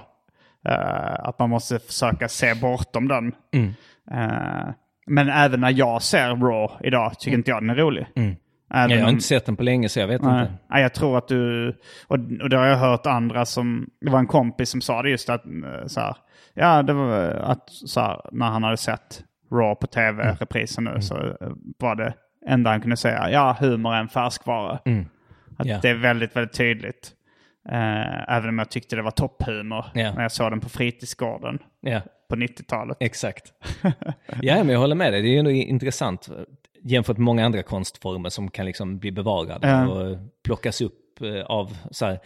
Eh, 0.70 1.14
att 1.28 1.40
man 1.40 1.50
måste 1.50 1.80
försöka 1.80 2.28
se 2.28 2.54
bortom 2.56 3.08
den. 3.08 3.32
Mm. 3.54 3.74
Eh, 4.12 4.70
men 5.08 5.30
även 5.30 5.62
när 5.62 5.72
jag 5.72 6.02
ser 6.02 6.30
Raw 6.30 6.88
idag 6.88 7.20
tycker 7.20 7.38
inte 7.38 7.52
jag 7.52 7.64
den 7.64 7.70
är 7.70 7.76
rolig. 7.76 8.06
Även 8.16 8.90
Ja, 8.90 8.96
jag 8.96 9.04
har 9.04 9.10
inte 9.10 9.24
sett 9.24 9.46
den 9.46 9.56
på 9.56 9.64
länge 9.64 9.90
så 9.90 10.00
jag 10.00 10.08
vet 10.08 10.22
Nej. 10.22 10.42
inte. 10.42 10.54
Nej, 10.70 10.82
jag 10.82 10.94
tror 10.94 11.18
att 11.18 11.28
du, 11.28 11.70
och, 12.08 12.18
och 12.42 12.50
det 12.50 12.58
har 12.58 12.66
jag 12.66 12.78
hört 12.78 13.06
andra 13.06 13.46
som, 13.46 13.90
det 14.02 14.12
var 14.12 14.20
en 14.20 14.28
kompis 14.28 14.70
som 14.70 14.82
sa 14.82 15.02
det 15.02 15.10
just 15.10 15.30
att, 15.30 15.46
eh, 15.46 15.88
så 15.88 16.00
här, 16.00 16.16
ja 16.54 16.84
det 16.84 16.94
var 16.94 17.20
att 17.30 17.70
så 17.70 18.00
här, 18.00 18.22
när 18.32 18.46
han 18.50 18.64
hade 18.64 18.78
sett 18.78 19.24
Raw 19.52 19.76
på 19.76 19.88
tv, 19.88 20.38
reprisen 20.40 20.84
nu, 20.84 21.02
så 21.02 21.16
eh, 21.18 21.34
var 21.80 21.96
det 21.96 22.14
enda 22.48 22.70
han 22.70 22.82
kunde 22.82 22.98
säga, 22.98 23.30
ja 23.32 23.58
humor 23.60 23.94
är 23.94 24.00
en 24.00 24.08
färskvara. 24.10 24.72
Att 25.58 25.68
Ja. 25.68 25.80
det 25.82 25.90
är 25.90 25.96
väldigt, 25.96 26.36
väldigt 26.36 26.58
tydligt. 26.58 27.12
Eh, 27.70 28.36
även 28.38 28.50
om 28.50 28.60
jag 28.60 28.70
tyckte 28.70 28.96
det 28.96 29.02
var 29.02 29.12
topphumor 29.12 29.86
Ja. 29.94 30.14
när 30.14 30.22
jag 30.22 30.32
såg 30.32 30.52
den 30.52 30.60
på 30.60 30.70
fritidsgården 30.70 31.60
Ja, 31.82 32.02
på 32.30 32.36
90-talet. 32.36 32.98
exakt. 33.00 33.54
ja, 34.42 34.56
men 34.64 34.70
jag 34.70 34.80
håller 34.80 34.96
med 34.96 35.14
dig. 35.14 35.22
Det 35.22 35.28
är 35.28 35.32
ju 35.32 35.38
ändå 35.40 35.52
intressant 35.52 36.30
jämfört 36.84 37.18
med 37.18 37.26
många 37.26 37.46
andra 37.46 37.64
konstformer 37.64 38.30
som 38.30 38.52
kan 38.52 38.66
liksom 38.66 39.00
bli 39.00 39.12
bevarade 39.12 39.86
och 39.86 40.18
plockas 40.44 40.82
upp 40.82 41.22
eh, 41.22 41.42
av 41.46 41.78
så 41.92 42.06
här, 42.06 42.20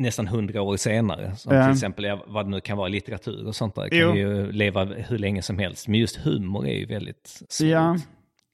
nästan 0.00 0.26
hundra 0.28 0.62
år 0.62 0.76
senare. 0.76 1.36
Som 1.36 1.54
Ja. 1.56 1.62
till 1.64 1.72
exempel 1.72 2.18
vad 2.26 2.46
det 2.46 2.50
nu 2.50 2.60
kan 2.60 2.76
vara, 2.78 2.88
litteratur 2.88 3.46
och 3.46 3.54
sånt 3.56 3.74
där. 3.74 3.88
kan 3.88 3.98
Jo. 3.98 4.14
ju 4.16 4.52
leva 4.52 4.84
hur 4.84 5.18
länge 5.18 5.42
som 5.42 5.58
helst. 5.58 5.88
Men 5.88 6.00
just 6.00 6.16
humor 6.16 6.66
är 6.66 6.74
ju 6.78 6.86
väldigt 6.86 7.42
svårt. 7.48 7.68
Ja. 7.68 7.96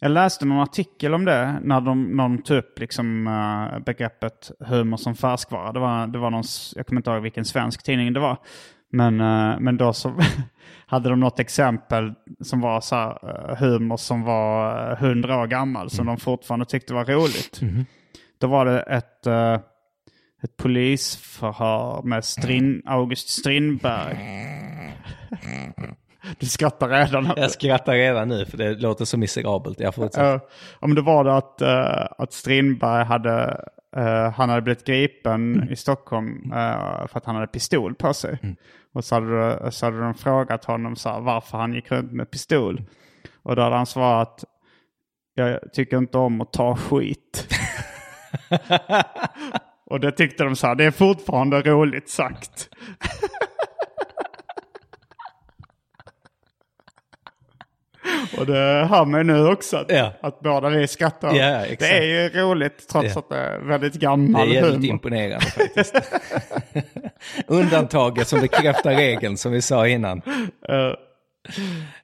Jag 0.00 0.10
läste 0.10 0.44
någon 0.44 0.60
artikel 0.60 1.14
om 1.14 1.24
det 1.24 1.58
när 1.62 1.80
de, 1.80 2.04
någon 2.16 2.42
tog 2.42 2.56
upp 2.58 2.78
liksom, 2.78 3.26
eh, 3.26 3.78
begreppet 3.84 4.50
humor 4.60 4.96
som 4.96 5.14
färskvara. 5.14 5.72
Det 5.72 5.80
var, 5.80 6.06
det 6.06 6.18
var 6.18 6.30
någon, 6.30 6.42
jag 6.76 6.86
kommer 6.86 6.98
inte 7.00 7.10
ihåg 7.10 7.22
vilken 7.22 7.44
svensk 7.44 7.82
tidning 7.82 8.12
det 8.12 8.20
var. 8.20 8.36
Men, 8.92 9.20
eh, 9.20 9.60
men 9.60 9.76
då 9.76 9.92
så 9.92 10.14
hade 10.86 11.08
de 11.08 11.20
något 11.20 11.40
exempel 11.40 12.12
som 12.40 12.60
var 12.60 12.80
så 12.80 12.94
här, 12.96 13.10
eh, 13.50 13.56
humor 13.56 13.96
som 13.96 14.22
var 14.22 14.96
hundra 14.96 15.36
år 15.42 15.46
gammal 15.46 15.90
som 15.90 16.06
de 16.06 16.16
fortfarande 16.16 16.66
tyckte 16.66 16.94
var 16.94 17.04
roligt. 17.04 17.60
Då 18.40 18.46
var 18.46 18.64
det 18.64 18.80
ett, 18.80 19.26
ett 20.46 20.56
polisförhör 20.56 22.02
med 22.02 22.24
Strin, 22.24 22.82
August 22.86 23.28
Strindberg. 23.28 24.16
Du 26.38 26.46
skrattar 26.46 26.88
redan. 26.88 27.32
Jag 27.36 27.50
skrattar 27.50 27.92
redan 27.92 28.28
nu 28.28 28.46
för 28.46 28.58
det 28.58 28.74
låter 28.74 29.04
så 29.04 29.18
miserabelt. 29.18 29.80
Jag 29.80 29.94
fortsätter. 29.94 30.24
Ja, 30.32 30.40
om 30.80 30.94
det 30.94 31.00
var 31.02 31.24
det 31.24 31.36
att, 31.36 31.60
eh, 31.62 32.06
att 32.18 32.32
Strindberg 32.32 33.04
hade, 33.04 33.60
eh, 33.96 34.30
han 34.32 34.48
hade 34.48 34.62
blivit 34.62 34.86
gripen 34.86 35.68
i 35.70 35.76
Stockholm 35.76 36.52
eh, 36.52 37.06
för 37.08 37.16
att 37.18 37.24
han 37.24 37.34
hade 37.34 37.46
pistol 37.46 37.94
på 37.94 38.14
sig. 38.14 38.38
Och 38.94 39.04
så 39.04 39.14
hade, 39.14 39.58
de- 39.60 39.72
så 39.72 39.86
hade 39.86 40.00
de 40.00 40.14
frågat 40.14 40.64
honom 40.64 40.96
så 40.96 41.08
här, 41.08 41.20
varför 41.20 41.58
han 41.58 41.72
gick 41.74 41.90
runt 41.92 42.12
med 42.12 42.30
pistol. 42.30 42.82
Och 43.42 43.56
då 43.56 43.62
hade 43.62 43.76
han 43.76 43.86
svarat, 43.86 44.44
jag 45.34 45.72
tycker 45.72 45.98
inte 45.98 46.18
om 46.18 46.40
att 46.40 46.52
ta 46.52 46.76
skit. 46.76 47.54
Och 49.90 50.00
det 50.00 50.12
tyckte 50.12 50.44
de 50.44 50.56
så 50.56 50.66
här, 50.66 50.74
det 50.74 50.84
är 50.84 50.90
fortfarande 50.90 51.62
roligt 51.62 52.08
sagt. 52.10 52.68
Och 58.38 58.46
det 58.46 58.86
hör 58.90 59.04
mig 59.04 59.24
nu 59.24 59.46
också 59.48 59.76
att, 59.76 59.90
Ja. 59.92 60.12
att 60.20 60.40
båda 60.40 60.68
vi 60.68 60.86
skrattar. 60.88 61.34
Ja, 61.34 61.64
det 61.78 61.98
är 61.98 62.02
ju 62.02 62.40
roligt 62.40 62.88
trots 62.88 63.14
Ja. 63.14 63.18
att 63.18 63.28
det 63.28 63.36
är 63.36 63.58
väldigt 63.60 63.92
Det 63.92 63.98
gammal 63.98 64.48
är 64.48 64.52
jävligt 64.54 64.74
humor. 64.74 64.86
imponerande 64.90 65.46
faktiskt. 65.46 65.94
Undantaget 67.46 68.28
som 68.28 68.40
bekräftar 68.40 68.94
regeln 68.94 69.36
som 69.36 69.52
vi 69.52 69.62
sa 69.62 69.86
innan. 69.88 70.22
Eh, 70.68 70.92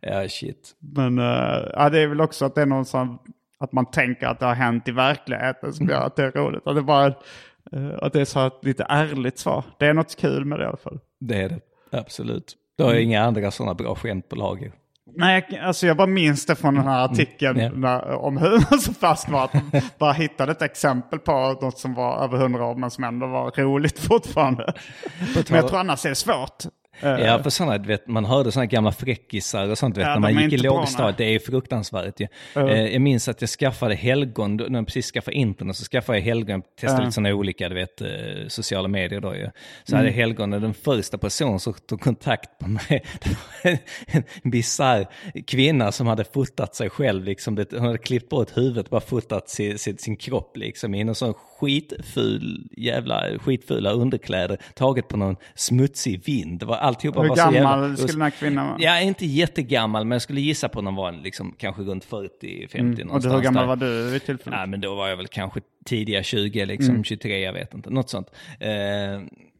Ja, 0.01 0.29
shit. 0.29 0.71
Men 0.95 1.19
eh, 1.19 1.69
ja, 1.73 1.91
det 1.91 2.01
är 2.01 2.07
väl 2.07 2.21
också 2.21 2.45
att 2.45 2.55
det 2.55 2.63
är 2.63 2.67
någon 2.67 2.85
sån, 2.85 3.19
att 3.61 3.73
man 3.73 3.91
tänker 3.91 4.27
att 4.27 4.41
det 4.41 4.47
har 4.47 4.55
hänt 4.55 4.89
i 4.89 4.91
verkligheten 4.93 5.73
som 5.73 5.89
gör 5.89 6.01
att 6.07 6.17
det 6.17 6.25
är 6.25 6.31
roligt. 6.31 6.67
Att 6.67 6.75
det, 6.77 6.83
bara, 6.83 7.15
att 8.01 8.13
det 8.13 8.21
är 8.21 8.25
så 8.25 8.47
ett 8.47 8.59
lite 8.63 8.87
ärligt 8.89 9.39
svar. 9.39 9.65
Det 9.79 9.87
är 9.87 9.95
något 9.95 10.17
kul 10.17 10.45
med 10.45 10.59
det 10.59 10.65
i 10.65 10.69
alla 10.69 10.77
fall. 10.77 10.99
Det 11.21 11.43
är 11.43 11.49
det. 11.49 11.61
Absolut. 11.99 12.57
Du 12.79 12.85
har 12.85 12.95
ju 12.95 13.03
inga 13.03 13.23
andra 13.25 13.51
sådana 13.51 13.75
bra 13.75 13.95
skämt 13.95 14.29
på 14.29 14.37
lager. 14.37 14.73
Nej, 15.17 15.61
alltså 15.63 15.87
jag 15.87 15.97
bara 15.97 16.07
minns 16.07 16.47
det 16.47 16.55
från 16.55 16.75
den 16.75 16.85
här 16.85 17.05
artikeln 17.05 17.61
Mm. 17.61 17.81
när, 17.81 18.11
om 18.15 18.37
humor 18.37 18.79
som 18.79 18.95
färsk 18.95 19.29
var. 19.29 19.45
Att 19.45 19.53
de 19.53 19.81
bara 19.99 20.13
hittade 20.13 20.53
ett 20.53 20.63
exempel 20.63 21.19
på 21.19 21.33
något 21.63 21.79
som 21.79 21.95
var 21.95 22.25
över 22.25 22.39
hundra 22.39 22.67
år 22.67 22.75
men 22.75 22.91
som 22.91 23.05
ändå 23.05 23.27
var 23.27 23.51
roligt 23.51 23.99
fortfarande. 23.99 24.73
Men 25.51 25.57
jag 25.57 25.69
tror 25.69 25.79
annars 25.81 26.05
är 26.05 26.09
det 26.09 26.15
svårt. 26.15 26.65
Ja, 27.03 27.43
för 27.43 27.51
sådana, 27.51 27.79
du 27.79 27.89
vet, 27.89 28.07
man 28.09 28.25
hörde 28.25 28.53
sådana 28.53 28.67
gamla 28.67 28.93
fräckisar 28.93 29.69
och 29.69 29.79
sånt 29.79 29.97
vet, 29.97 30.03
Ja, 30.07 30.15
när 30.15 30.21
man 30.21 30.43
gick 30.43 30.53
i 30.53 30.57
lågstadiet. 30.57 31.19
Det 31.19 31.25
är 31.25 31.39
fruktansvärt 31.39 32.21
ju. 32.21 32.27
Eh, 32.57 32.93
jag 32.93 33.01
minns 33.03 33.29
att 33.29 33.41
jag 33.41 33.51
skaffade 33.51 33.95
helgon, 33.95 34.57
när 34.57 34.79
jag 34.79 34.87
precis 34.87 35.11
skaffade 35.13 35.37
internet 35.37 35.77
så 35.77 35.85
skaffade 35.85 36.19
jag 36.19 36.25
helgon, 36.25 36.63
testade 36.81 37.03
lite 37.03 37.13
sådana 37.13 37.35
olika, 37.35 37.69
du 37.69 37.75
vet, 37.75 38.01
eh, 38.01 38.09
sociala 38.49 38.89
medier 38.89 39.21
då 39.21 39.37
ju. 39.37 39.51
Så 39.85 39.95
Mm. 39.95 40.05
hade 40.05 40.11
helgon 40.17 40.53
och 40.53 40.61
den 40.61 40.75
första 40.75 41.19
personen 41.19 41.59
som 41.61 41.75
tog 41.75 42.01
kontakt 42.01 42.59
på 42.59 42.69
mig, 42.69 42.83
det 43.23 43.31
var 43.65 43.71
en, 43.71 43.79
en 44.43 44.51
bisarr 44.51 45.07
kvinna 45.47 45.93
som 45.93 46.07
hade 46.07 46.25
fotat 46.25 46.75
sig 46.75 46.91
själv, 46.91 47.25
liksom, 47.25 47.55
det, 47.55 47.73
hon 47.73 47.81
hade 47.87 47.99
klippt 47.99 48.29
bort 48.29 48.57
huvudet, 48.57 48.91
bara 48.91 49.01
fotat 49.01 49.49
sin, 49.49 49.79
sin, 49.79 49.99
sin 49.99 50.17
kropp 50.17 50.57
liksom 50.57 50.95
i 50.95 51.05
någon 51.05 51.15
sån 51.15 51.35
skitful, 51.35 52.69
jävla 52.77 53.25
skitfula 53.39 53.91
underkläder, 53.93 54.59
taget 54.75 55.09
på 55.09 55.17
någon 55.17 55.37
smutsig 55.55 56.23
vind. 56.25 56.59
Det 56.61 56.67
var 56.67 56.77
alltihopa 56.93 57.21
Hur 57.21 57.29
var 57.29 57.37
så 57.37 57.43
jävla... 57.43 57.61
gammal 57.61 57.97
skulle 57.97 58.13
den 58.13 58.23
här 58.23 58.31
kvinnan 58.31 58.67
vara? 58.67 58.77
Ja, 58.81 59.01
inte 59.01 59.27
jättegammal, 59.27 60.05
men 60.05 60.15
jag 60.15 60.23
skulle 60.23 60.41
gissa 60.41 60.69
på 60.69 60.83
någon 60.83 60.95
var 60.95 61.13
liksom, 61.13 61.55
kanske 61.59 61.83
runt 61.83 62.07
40-50 62.07 62.23
Mm. 62.75 62.91
Och 62.93 63.07
någonstans 63.07 63.35
hur 63.35 63.41
gammal 63.41 63.63
där. 63.63 63.69
var 63.69 63.77
du 63.77 64.11
vid 64.11 64.25
tillfället? 64.25 64.59
Ja, 64.61 64.67
men 64.67 64.81
då 64.81 64.95
var 64.95 65.09
jag 65.09 65.17
väl 65.17 65.29
kanske 65.29 65.61
tidiga 65.85 66.23
20, 66.23 66.65
liksom 66.65 67.05
23, 67.05 67.39
jag 67.39 67.53
vet 67.53 67.75
inte, 67.75 67.91
något 67.91 68.11
sånt. 68.11 68.31
Eh, 68.61 68.71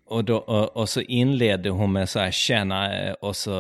och, 0.09 0.25
då, 0.25 0.37
och, 0.37 0.77
och 0.77 0.89
så 0.89 1.01
inledde 1.01 1.71
hon 1.71 1.93
med 1.93 2.09
så 2.09 2.19
här, 2.19 2.31
tjena, 2.31 2.99
eh, 3.01 3.13
och 3.13 3.37
så... 3.37 3.51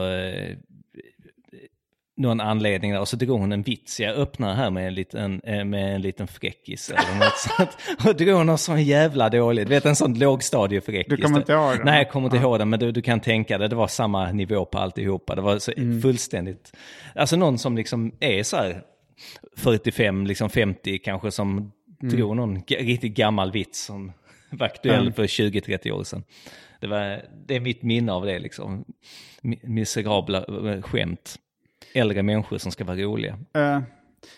Någon 2.22 2.40
anledning 2.40 2.92
där 2.92 3.00
och 3.00 3.08
så 3.08 3.16
drog 3.16 3.40
hon 3.40 3.52
en 3.52 3.62
vits. 3.62 4.00
Jag 4.00 4.14
öppnar 4.16 4.54
här 4.54 4.70
med 4.70 4.86
en 4.86 4.94
liten, 4.94 5.40
eh, 5.44 5.64
med 5.64 5.94
en 5.94 6.02
liten 6.02 6.26
fräckis 6.26 6.90
eller 6.90 7.18
något 7.24 7.38
sånt. 7.56 7.70
Och 8.08 8.16
drog 8.16 8.46
någon 8.46 8.58
sån 8.58 8.82
jävla 8.84 9.28
dålig, 9.30 9.66
du 9.66 9.70
vet 9.70 9.84
en 9.86 9.96
sån 9.96 10.18
lågstadiefräckis. 10.18 11.16
Du 11.16 11.22
kommer 11.22 11.38
inte 11.38 11.52
ihåg 11.52 11.76
den? 11.76 11.80
Nej, 11.84 11.98
jag 11.98 12.10
kommer 12.10 12.26
inte 12.26 12.36
ihåg 12.36 12.58
den, 12.58 12.68
men 12.70 12.78
du, 12.80 12.92
du 12.92 13.02
kan 13.02 13.20
tänka 13.20 13.58
dig, 13.58 13.68
det 13.68 13.76
var 13.76 13.86
samma 13.88 14.32
nivå 14.32 14.64
på 14.64 14.78
alltihopa. 14.78 15.34
Det 15.34 15.42
var 15.42 15.58
så 15.58 15.72
fullständigt, 16.02 16.72
alltså 17.14 17.36
någon 17.36 17.58
som 17.58 17.76
liksom 17.76 18.12
är 18.20 18.42
så 18.42 18.56
här 18.56 18.82
45, 19.56 20.26
liksom 20.26 20.50
50 20.50 20.98
kanske 20.98 21.30
som 21.30 21.72
drog 22.00 22.36
någon 22.36 22.62
riktigt 22.68 23.14
gammal 23.14 23.52
vits 23.52 23.84
som 23.84 24.12
var 24.50 24.66
aktuell 24.66 25.12
för 25.12 25.24
20-30 25.26 25.90
år 25.90 26.04
sedan. 26.04 26.24
Det, 26.80 26.86
var, 26.86 27.22
det 27.46 27.56
är 27.56 27.60
mitt 27.60 27.82
minne 27.82 28.12
av 28.12 28.26
det 28.26 28.38
liksom. 28.38 28.84
Mi- 29.42 29.60
Miserabla 29.68 30.38
eh, 30.72 30.82
skämt. 30.82 31.36
Äldre 31.94 32.22
människor 32.22 32.58
som 32.58 32.72
ska 32.72 32.84
vara 32.84 32.96
roliga. 32.96 33.32
Uh, 33.32 33.80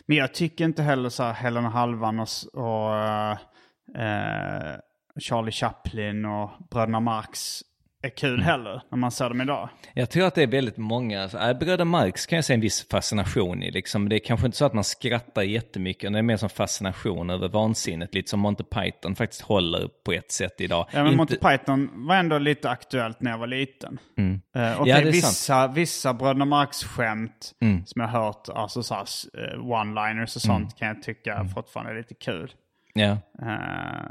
men 0.06 0.16
jag 0.16 0.34
tycker 0.34 0.64
inte 0.64 0.82
heller 0.82 1.08
så 1.08 1.22
här 1.22 1.32
Helen 1.32 1.64
Halvan 1.64 2.20
och, 2.20 2.28
och 2.52 2.90
uh, 3.96 4.76
Charlie 5.20 5.52
Chaplin 5.52 6.24
och 6.24 6.50
Bröderna 6.70 7.00
Marx 7.00 7.60
är 8.04 8.08
kul 8.16 8.42
heller 8.42 8.82
när 8.90 8.98
man 8.98 9.10
ser 9.10 9.28
dem 9.28 9.40
idag. 9.40 9.68
Jag 9.94 10.10
tror 10.10 10.26
att 10.26 10.34
det 10.34 10.42
är 10.42 10.46
väldigt 10.46 10.76
många, 10.76 11.22
alltså, 11.22 11.38
äh, 11.38 11.58
Bröder 11.58 11.84
Marx 11.84 12.26
kan 12.26 12.36
jag 12.36 12.44
se 12.44 12.54
en 12.54 12.60
viss 12.60 12.88
fascination 12.88 13.62
i. 13.62 13.70
Liksom. 13.70 14.08
Det 14.08 14.16
är 14.16 14.18
kanske 14.18 14.46
inte 14.46 14.58
så 14.58 14.64
att 14.64 14.74
man 14.74 14.84
skrattar 14.84 15.42
jättemycket, 15.42 16.12
det 16.12 16.18
är 16.18 16.22
mer 16.22 16.36
som 16.36 16.48
fascination 16.48 17.30
över 17.30 17.48
vansinnet. 17.48 18.14
Lite 18.14 18.30
som 18.30 18.40
Monty 18.40 18.64
Python 18.64 19.16
faktiskt 19.16 19.42
håller 19.42 19.88
på 20.04 20.12
ett 20.12 20.32
sätt 20.32 20.60
idag. 20.60 20.86
Ja, 20.92 20.98
men 20.98 21.06
Inte- 21.06 21.16
Monty 21.16 21.36
Python 21.36 21.90
var 22.06 22.16
ändå 22.16 22.38
lite 22.38 22.70
aktuellt 22.70 23.20
när 23.20 23.30
jag 23.30 23.38
var 23.38 23.46
liten. 23.46 23.98
Eh, 24.56 24.80
och 24.80 24.88
Ja, 24.88 24.96
det 24.96 25.02
det 25.02 25.08
är 25.08 25.12
vissa, 25.12 25.66
vissa 25.68 26.14
Bröderna 26.14 26.44
Marx-skämt 26.44 27.52
Mm. 27.62 27.86
som 27.86 28.00
jag 28.00 28.08
hört, 28.08 28.48
alltså 28.54 28.82
så 28.82 28.94
eh, 28.94 29.00
one-liners 29.58 30.36
och 30.36 30.42
sånt 30.42 30.76
kan 30.78 30.88
jag 30.88 31.02
tycka 31.02 31.34
Mm. 31.34 31.48
fortfarande 31.48 31.92
är 31.92 31.96
lite 31.96 32.14
kul. 32.14 32.52
Ja. 32.94 33.18
Eh, 33.42 34.08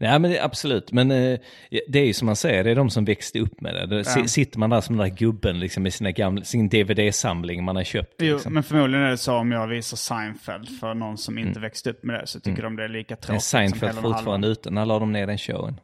Nej 0.00 0.18
men 0.18 0.30
det, 0.30 0.44
absolut, 0.44 0.92
men 0.92 1.10
eh, 1.10 1.38
det 1.88 1.98
är 1.98 2.06
ju 2.06 2.12
som 2.12 2.26
man 2.26 2.36
säger, 2.36 2.64
det 2.64 2.70
är 2.70 2.74
de 2.74 2.90
som 2.90 3.04
växte 3.04 3.38
upp 3.40 3.60
med 3.60 3.88
det. 3.88 4.04
Si- 4.04 4.28
Sitter 4.28 4.58
man 4.58 4.70
där 4.70 4.80
som 4.80 4.96
den 4.96 5.08
där 5.08 5.16
gubben 5.16 5.60
liksom, 5.60 5.82
med 5.82 5.92
sina 5.92 6.10
gamla, 6.10 6.44
sin 6.44 6.68
DVD-samling 6.68 7.64
man 7.64 7.76
har 7.76 7.84
köpt. 7.84 8.14
Jo, 8.18 8.34
Liksom. 8.34 8.54
men 8.54 8.62
förmodligen 8.62 9.06
är 9.06 9.10
det 9.10 9.16
så 9.18 9.36
om 9.36 9.52
jag 9.52 9.66
visar 9.66 9.96
Seinfeld 9.96 10.68
för 10.80 10.94
någon 10.94 11.18
som 11.18 11.38
inte 11.38 11.60
växte 11.60 11.90
upp 11.90 12.04
med 12.04 12.20
det 12.20 12.26
så 12.26 12.40
tycker 12.40 12.62
de 12.62 12.76
det 12.76 12.84
är 12.84 12.88
lika 12.88 13.14
är 13.14 13.18
tråkigt 13.18 13.42
Seinfeld 13.42 13.94
som 13.94 14.02
fortfarande 14.02 14.48
ute? 14.48 14.70
När 14.70 14.86
la 14.86 14.98
de 14.98 15.12
ner 15.12 15.26
den 15.26 15.38
showen? 15.38 15.80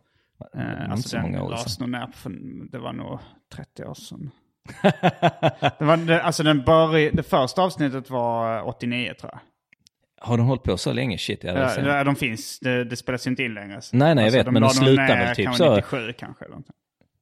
Det 0.52 0.58
Eh, 0.58 0.70
inte 0.70 0.86
alltså 0.92 1.08
så 1.08 1.16
den 1.16 1.22
många 1.24 1.42
år 1.42 1.50
lades 1.50 1.80
nog 1.80 1.88
ner 1.90 2.06
för, 2.14 2.30
det 2.72 2.78
var 2.78 2.92
nog 2.92 3.18
30 3.54 3.84
år 3.84 3.94
sedan. 3.94 4.30
det, 5.78 5.84
var, 5.84 5.96
det, 5.96 6.22
alltså 6.22 6.42
den 6.42 6.64
började, 6.64 7.16
det 7.16 7.22
första 7.22 7.62
avsnittet 7.62 8.10
var 8.10 8.56
eh, 8.58 8.66
89 8.68 9.14
tror 9.20 9.30
jag. 9.32 9.40
Har 10.26 10.36
de 10.38 10.46
hållit 10.46 10.62
på 10.62 10.76
så 10.76 10.92
länge? 10.92 11.18
Shit, 11.18 11.44
jag 11.44 11.56
Ja, 11.58 11.80
ja, 11.80 12.04
de 12.04 12.16
finns, 12.16 12.60
det, 12.60 12.84
det 12.84 12.96
spelas 12.96 13.26
ju 13.26 13.30
inte 13.30 13.42
in 13.42 13.54
längre. 13.54 13.80
Nej, 13.92 14.14
nej, 14.14 14.24
jag 14.24 14.32
vet, 14.32 14.46
de 14.46 14.52
men 14.52 14.62
de 14.62 14.70
slutar 14.70 15.06
väl 15.08 15.36
typ 15.36 15.54
så. 15.54 15.74
97 15.74 16.12
kanske. 16.18 16.44
Eller. 16.44 16.58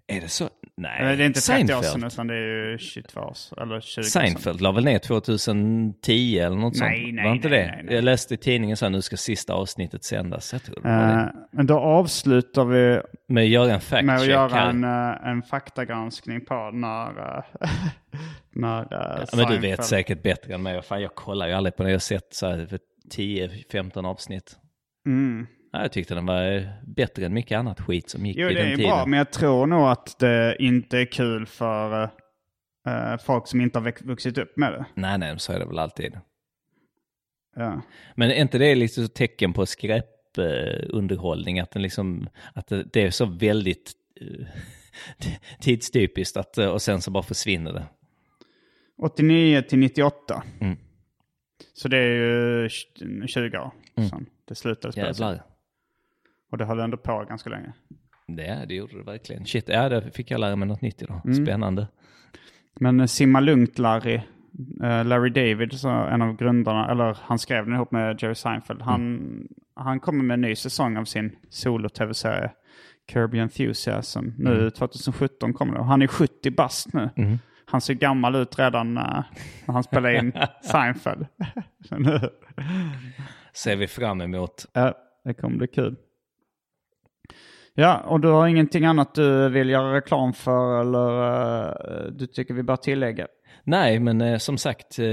Är 0.07 0.21
det 0.21 0.29
så? 0.29 0.49
Nej. 0.77 1.17
Det 1.17 1.25
är 1.25 1.27
inte 1.27 1.41
30 1.41 1.63
år 1.63 1.83
Seinfeld. 1.83 1.85
sedan 1.85 2.05
utan 2.05 2.27
det 2.27 2.35
är 2.35 2.71
ju 2.71 2.79
22 2.79 3.21
år 3.21 3.35
eller 3.63 3.67
20 3.67 3.77
år 3.77 3.81
sedan. 3.81 4.05
Seinfeld 4.05 4.61
la 4.61 4.73
väl 4.73 4.85
ner 4.85 4.99
2010 4.99 6.39
eller 6.39 6.57
något 6.57 6.81
Nej, 6.81 7.03
sånt? 7.03 7.15
nej, 7.15 7.25
var 7.25 7.35
inte 7.35 7.49
nej, 7.49 7.59
det? 7.59 7.67
nej, 7.67 7.83
nej. 7.85 7.95
Jag 7.95 8.05
läste 8.05 8.35
i 8.35 8.37
tidningen 8.37 8.77
så 8.77 8.85
här, 8.85 8.91
nu 8.91 9.03
ska 9.03 9.17
sista 9.17 9.53
avsnittet 9.53 10.05
sändas. 10.05 10.53
Jag 10.53 10.63
tror 10.63 10.75
det 10.83 10.89
var 10.89 11.07
det. 11.07 11.33
men 11.53 11.67
då 11.67 11.79
avslutar 11.79 12.65
vi 12.65 13.01
Med 13.29 13.43
att 13.43 13.49
göra 13.51 13.73
en 13.75 13.81
fact 13.81 14.05
med 14.05 14.17
att 14.17 14.27
göra 14.27 14.61
en, 14.61 14.85
eh, 14.85 15.29
en 15.29 15.43
faktagranskning 15.43 16.45
på 16.45 16.71
när, 16.73 17.09
eh, 17.09 17.45
när 18.55 18.81
eh, 18.81 19.25
Ja, 19.31 19.37
men 19.37 19.47
du 19.51 19.59
vet 19.59 19.85
säkert 19.85 20.23
bättre 20.23 20.55
än 20.55 20.63
mig. 20.63 20.83
Fan, 20.83 21.03
jag 21.03 21.15
kollar 21.15 21.49
ju 21.49 21.53
aldrig 21.53 21.77
på 21.77 21.83
det. 21.83 21.89
Jag 21.89 21.95
har 21.95 22.01
sett 22.01 22.35
så 22.35 22.47
här 22.47 22.79
10-15 23.13 24.07
avsnitt. 24.07 24.57
Mm. 25.07 25.47
Ja, 25.73 25.83
jag 25.83 25.93
tyckte 25.93 26.15
den 26.15 26.27
var 26.27 26.57
eh, 26.57 26.63
bättre 26.87 27.27
än 27.27 27.35
mycket 27.35 27.59
annat 27.59 27.81
skit 27.81 28.11
som 28.11 28.27
gick 28.27 28.37
Jo, 28.37 28.49
i 28.51 28.55
det 28.55 28.61
den 28.63 28.73
är 28.73 28.77
tiden. 28.77 28.91
bra, 28.91 29.07
men 29.07 29.19
jag 29.19 29.33
tror 29.33 29.67
nog 29.67 29.89
att 29.89 30.19
det 30.19 30.57
inte 30.59 30.99
är 30.99 31.05
kul 31.13 31.47
för 31.47 32.03
eh, 32.87 33.17
folk 33.25 33.47
som 33.47 33.61
inte 33.61 33.79
har 33.79 34.07
vuxit 34.07 34.39
upp 34.39 34.57
med 34.57 34.73
det. 34.73 34.85
Nej, 34.95 35.19
nej, 35.19 35.39
så 35.39 35.53
är 35.53 35.59
det 35.59 35.67
väl 35.67 35.79
alltid. 35.79 36.19
Ja. 37.57 37.83
Men 38.15 38.31
är 38.31 38.35
inte 38.35 38.59
det 38.59 38.75
lite 38.75 38.95
så 38.95 39.09
tecken 39.09 39.53
på 39.53 39.67
skräpunderhållning? 39.67 40.99
Underhållning, 40.99 41.61
att, 41.61 41.71
den 41.71 41.83
liksom, 41.83 42.29
att 42.55 42.67
det, 42.67 42.85
det 42.93 43.03
är 43.03 43.11
så 43.11 43.27
väldigt 43.27 43.93
eh, 44.21 44.47
tidstypiskt 45.61 46.37
att, 46.37 46.59
och 46.59 46.83
sen 46.83 47.01
så 47.01 47.11
bara 47.11 47.23
försvinner 47.23 47.73
det. 47.73 47.87
89 49.03 49.63
till 49.63 49.79
98. 49.79 50.43
Mm. 50.61 50.77
Så 51.73 51.89
det 51.89 51.99
är 51.99 52.15
ju 52.15 52.69
20 53.27 53.59
år 53.59 53.71
sedan 54.09 54.27
det 54.45 54.55
slutade 54.55 54.93
spelas. 54.93 55.21
Jävlar. 55.21 55.43
Och 56.51 56.59
det 56.59 56.65
höll 56.65 56.81
ändå 56.81 56.97
på 56.97 57.25
ganska 57.29 57.51
länge. 57.51 57.73
Det, 58.27 58.65
det 58.69 58.75
gjorde 58.75 58.99
det 58.99 59.03
verkligen. 59.03 59.47
Shit, 59.47 59.69
ja, 59.69 59.89
det 59.89 60.11
fick 60.11 60.31
jag 60.31 60.41
lära 60.41 60.57
mig 60.57 60.69
något 60.69 60.83
nytt 60.83 61.03
idag. 61.03 61.21
Mm. 61.25 61.47
Spännande. 61.47 61.89
Men 62.81 63.01
eh, 63.01 63.07
Simma 63.07 63.41
Lugnt 63.41 63.79
Larry, 63.79 64.21
eh, 64.83 65.05
Larry 65.05 65.31
David, 65.31 65.85
en 65.85 66.23
av 66.23 66.37
grundarna, 66.37 66.91
eller 66.91 67.19
han 67.21 67.39
skrev 67.39 67.65
den 67.65 67.75
ihop 67.75 67.91
med 67.91 68.23
Jerry 68.23 68.35
Seinfeld. 68.35 68.83
Han, 68.83 69.49
han 69.75 70.01
kommer 70.01 70.25
med 70.25 70.35
en 70.35 70.41
ny 70.41 70.55
säsong 70.55 70.97
av 70.97 71.05
sin 71.05 71.37
solo-tv-serie 71.49 72.51
Kirby 73.13 73.39
Enthusiasm. 73.39 74.29
Nu 74.39 74.71
2017 74.71 75.53
kommer 75.53 75.75
det. 75.75 75.81
Och 75.81 75.87
han 75.87 76.03
är 76.03 76.07
70 76.07 76.51
bast 76.51 76.93
nu. 76.93 77.11
Han 77.75 77.81
ser 77.81 77.95
gammal 77.95 78.35
ut 78.35 78.59
redan 78.59 78.97
eh, 78.97 79.23
när 79.67 79.73
han 79.73 79.83
spelar 79.83 80.11
in 80.19 80.33
Seinfeld. 80.63 81.27
Ser 83.53 83.77
vi 83.77 83.87
fram 83.87 84.21
emot. 84.21 84.67
ja, 84.73 84.95
det 85.25 85.35
kommer 85.35 85.57
bli 85.57 85.67
kul. 85.67 85.97
Ja, 87.75 87.99
och 87.99 88.21
du 88.21 88.29
har 88.29 88.47
ingenting 88.47 88.85
annat 88.85 89.15
du 89.15 89.49
vill 89.49 89.71
göra 89.71 89.97
reklam 89.97 90.33
för 90.33 90.81
eller 90.81 91.69
eh, 91.69 92.07
du 92.13 92.27
tycker 92.27 92.55
vi 92.55 92.63
bör 92.63 92.77
tillägga? 92.77 93.27
Nej, 93.65 94.01
men 94.01 94.21
eh, 94.21 94.39
som 94.39 94.59
sagt, 94.59 94.99
eh, 94.99 95.07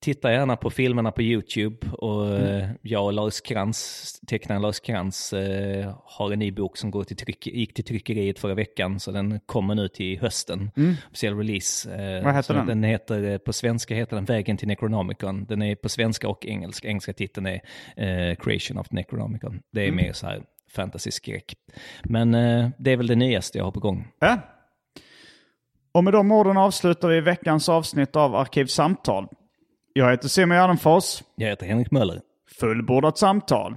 titta 0.00 0.32
gärna 0.32 0.56
på 0.56 0.70
filmerna 0.70 1.12
på 1.12 1.22
YouTube. 1.22 1.86
Och 1.90 2.28
eh, 2.28 2.68
jag 2.82 3.04
och 3.04 3.12
Lars 3.12 3.40
Krantz, 3.40 4.12
tecknaren 4.26 4.62
Lars 4.62 4.80
Krantz, 4.80 5.32
eh, 5.32 5.96
har 6.04 6.32
en 6.32 6.38
ny 6.38 6.50
bok 6.52 6.76
som 6.76 6.90
går 6.90 7.04
till 7.04 7.16
tryck, 7.16 7.46
gick 7.46 7.74
till 7.74 7.84
tryckeriet 7.84 8.38
förra 8.38 8.54
veckan. 8.54 9.00
Så 9.00 9.10
den 9.10 9.40
kommer 9.46 9.74
nu 9.74 9.88
till 9.88 10.20
hösten. 10.20 10.70
Officiell 11.08 11.36
release. 11.38 11.94
Eh, 11.94 12.24
Vad 12.24 12.34
heter 12.34 12.54
den? 12.54 12.66
den 12.66 12.82
heter, 12.84 13.38
på 13.38 13.52
svenska 13.52 13.94
heter 13.94 14.16
den 14.16 14.24
Vägen 14.24 14.56
till 14.56 14.68
Necronomicon. 14.68 15.44
Den 15.44 15.62
är 15.62 15.74
på 15.74 15.88
svenska 15.88 16.28
och 16.28 16.46
engelska. 16.46 16.88
Engelska 16.88 17.12
titeln 17.12 17.46
är 17.46 18.34
Creation 18.34 18.78
of 18.78 18.90
Necronomicon. 18.90 19.60
Det 19.72 19.88
är 19.88 19.92
mer 19.92 20.12
så 20.12 20.26
här 20.26 20.42
fantasy-skräck. 20.70 21.54
Men 22.02 22.32
det 22.78 22.92
är 22.92 22.96
väl 22.96 23.06
det 23.06 23.14
nyaste 23.16 23.58
jag 23.58 23.64
har 23.64 23.72
på 23.72 23.80
gång. 23.80 24.08
Ja. 24.18 24.38
Och 25.92 26.04
med 26.04 26.12
de 26.12 26.32
orden 26.32 26.56
avslutar 26.56 27.08
vi 27.08 27.20
veckans 27.20 27.68
avsnitt 27.68 28.16
av 28.16 28.34
Arkivsamtal. 28.34 29.28
Jag 29.96 30.10
heter 30.10 30.28
Simon 30.28 30.56
Gärdenfors. 30.56 31.22
Jag 31.36 31.48
heter 31.48 31.66
Henrik 31.66 31.90
Möller. 31.90 32.20
Fullbordat 32.60 33.18
samtal. 33.18 33.74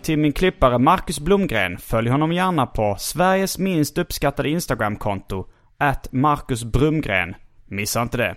Tack 0.00 0.06
till 0.06 0.18
min 0.18 0.32
klippare 0.32 0.78
Marcus 0.78 1.20
Blomgren. 1.20 1.78
Följ 1.78 2.08
honom 2.08 2.32
gärna 2.32 2.66
på 2.66 2.96
Sveriges 2.98 3.58
minst 3.58 3.98
uppskattade 3.98 4.48
Instagramkonto, 4.48 5.46
at 5.78 6.12
Marcus 6.12 6.64
Brumgren. 6.64 7.34
Missa 7.66 8.02
inte 8.02 8.16
det. 8.16 8.36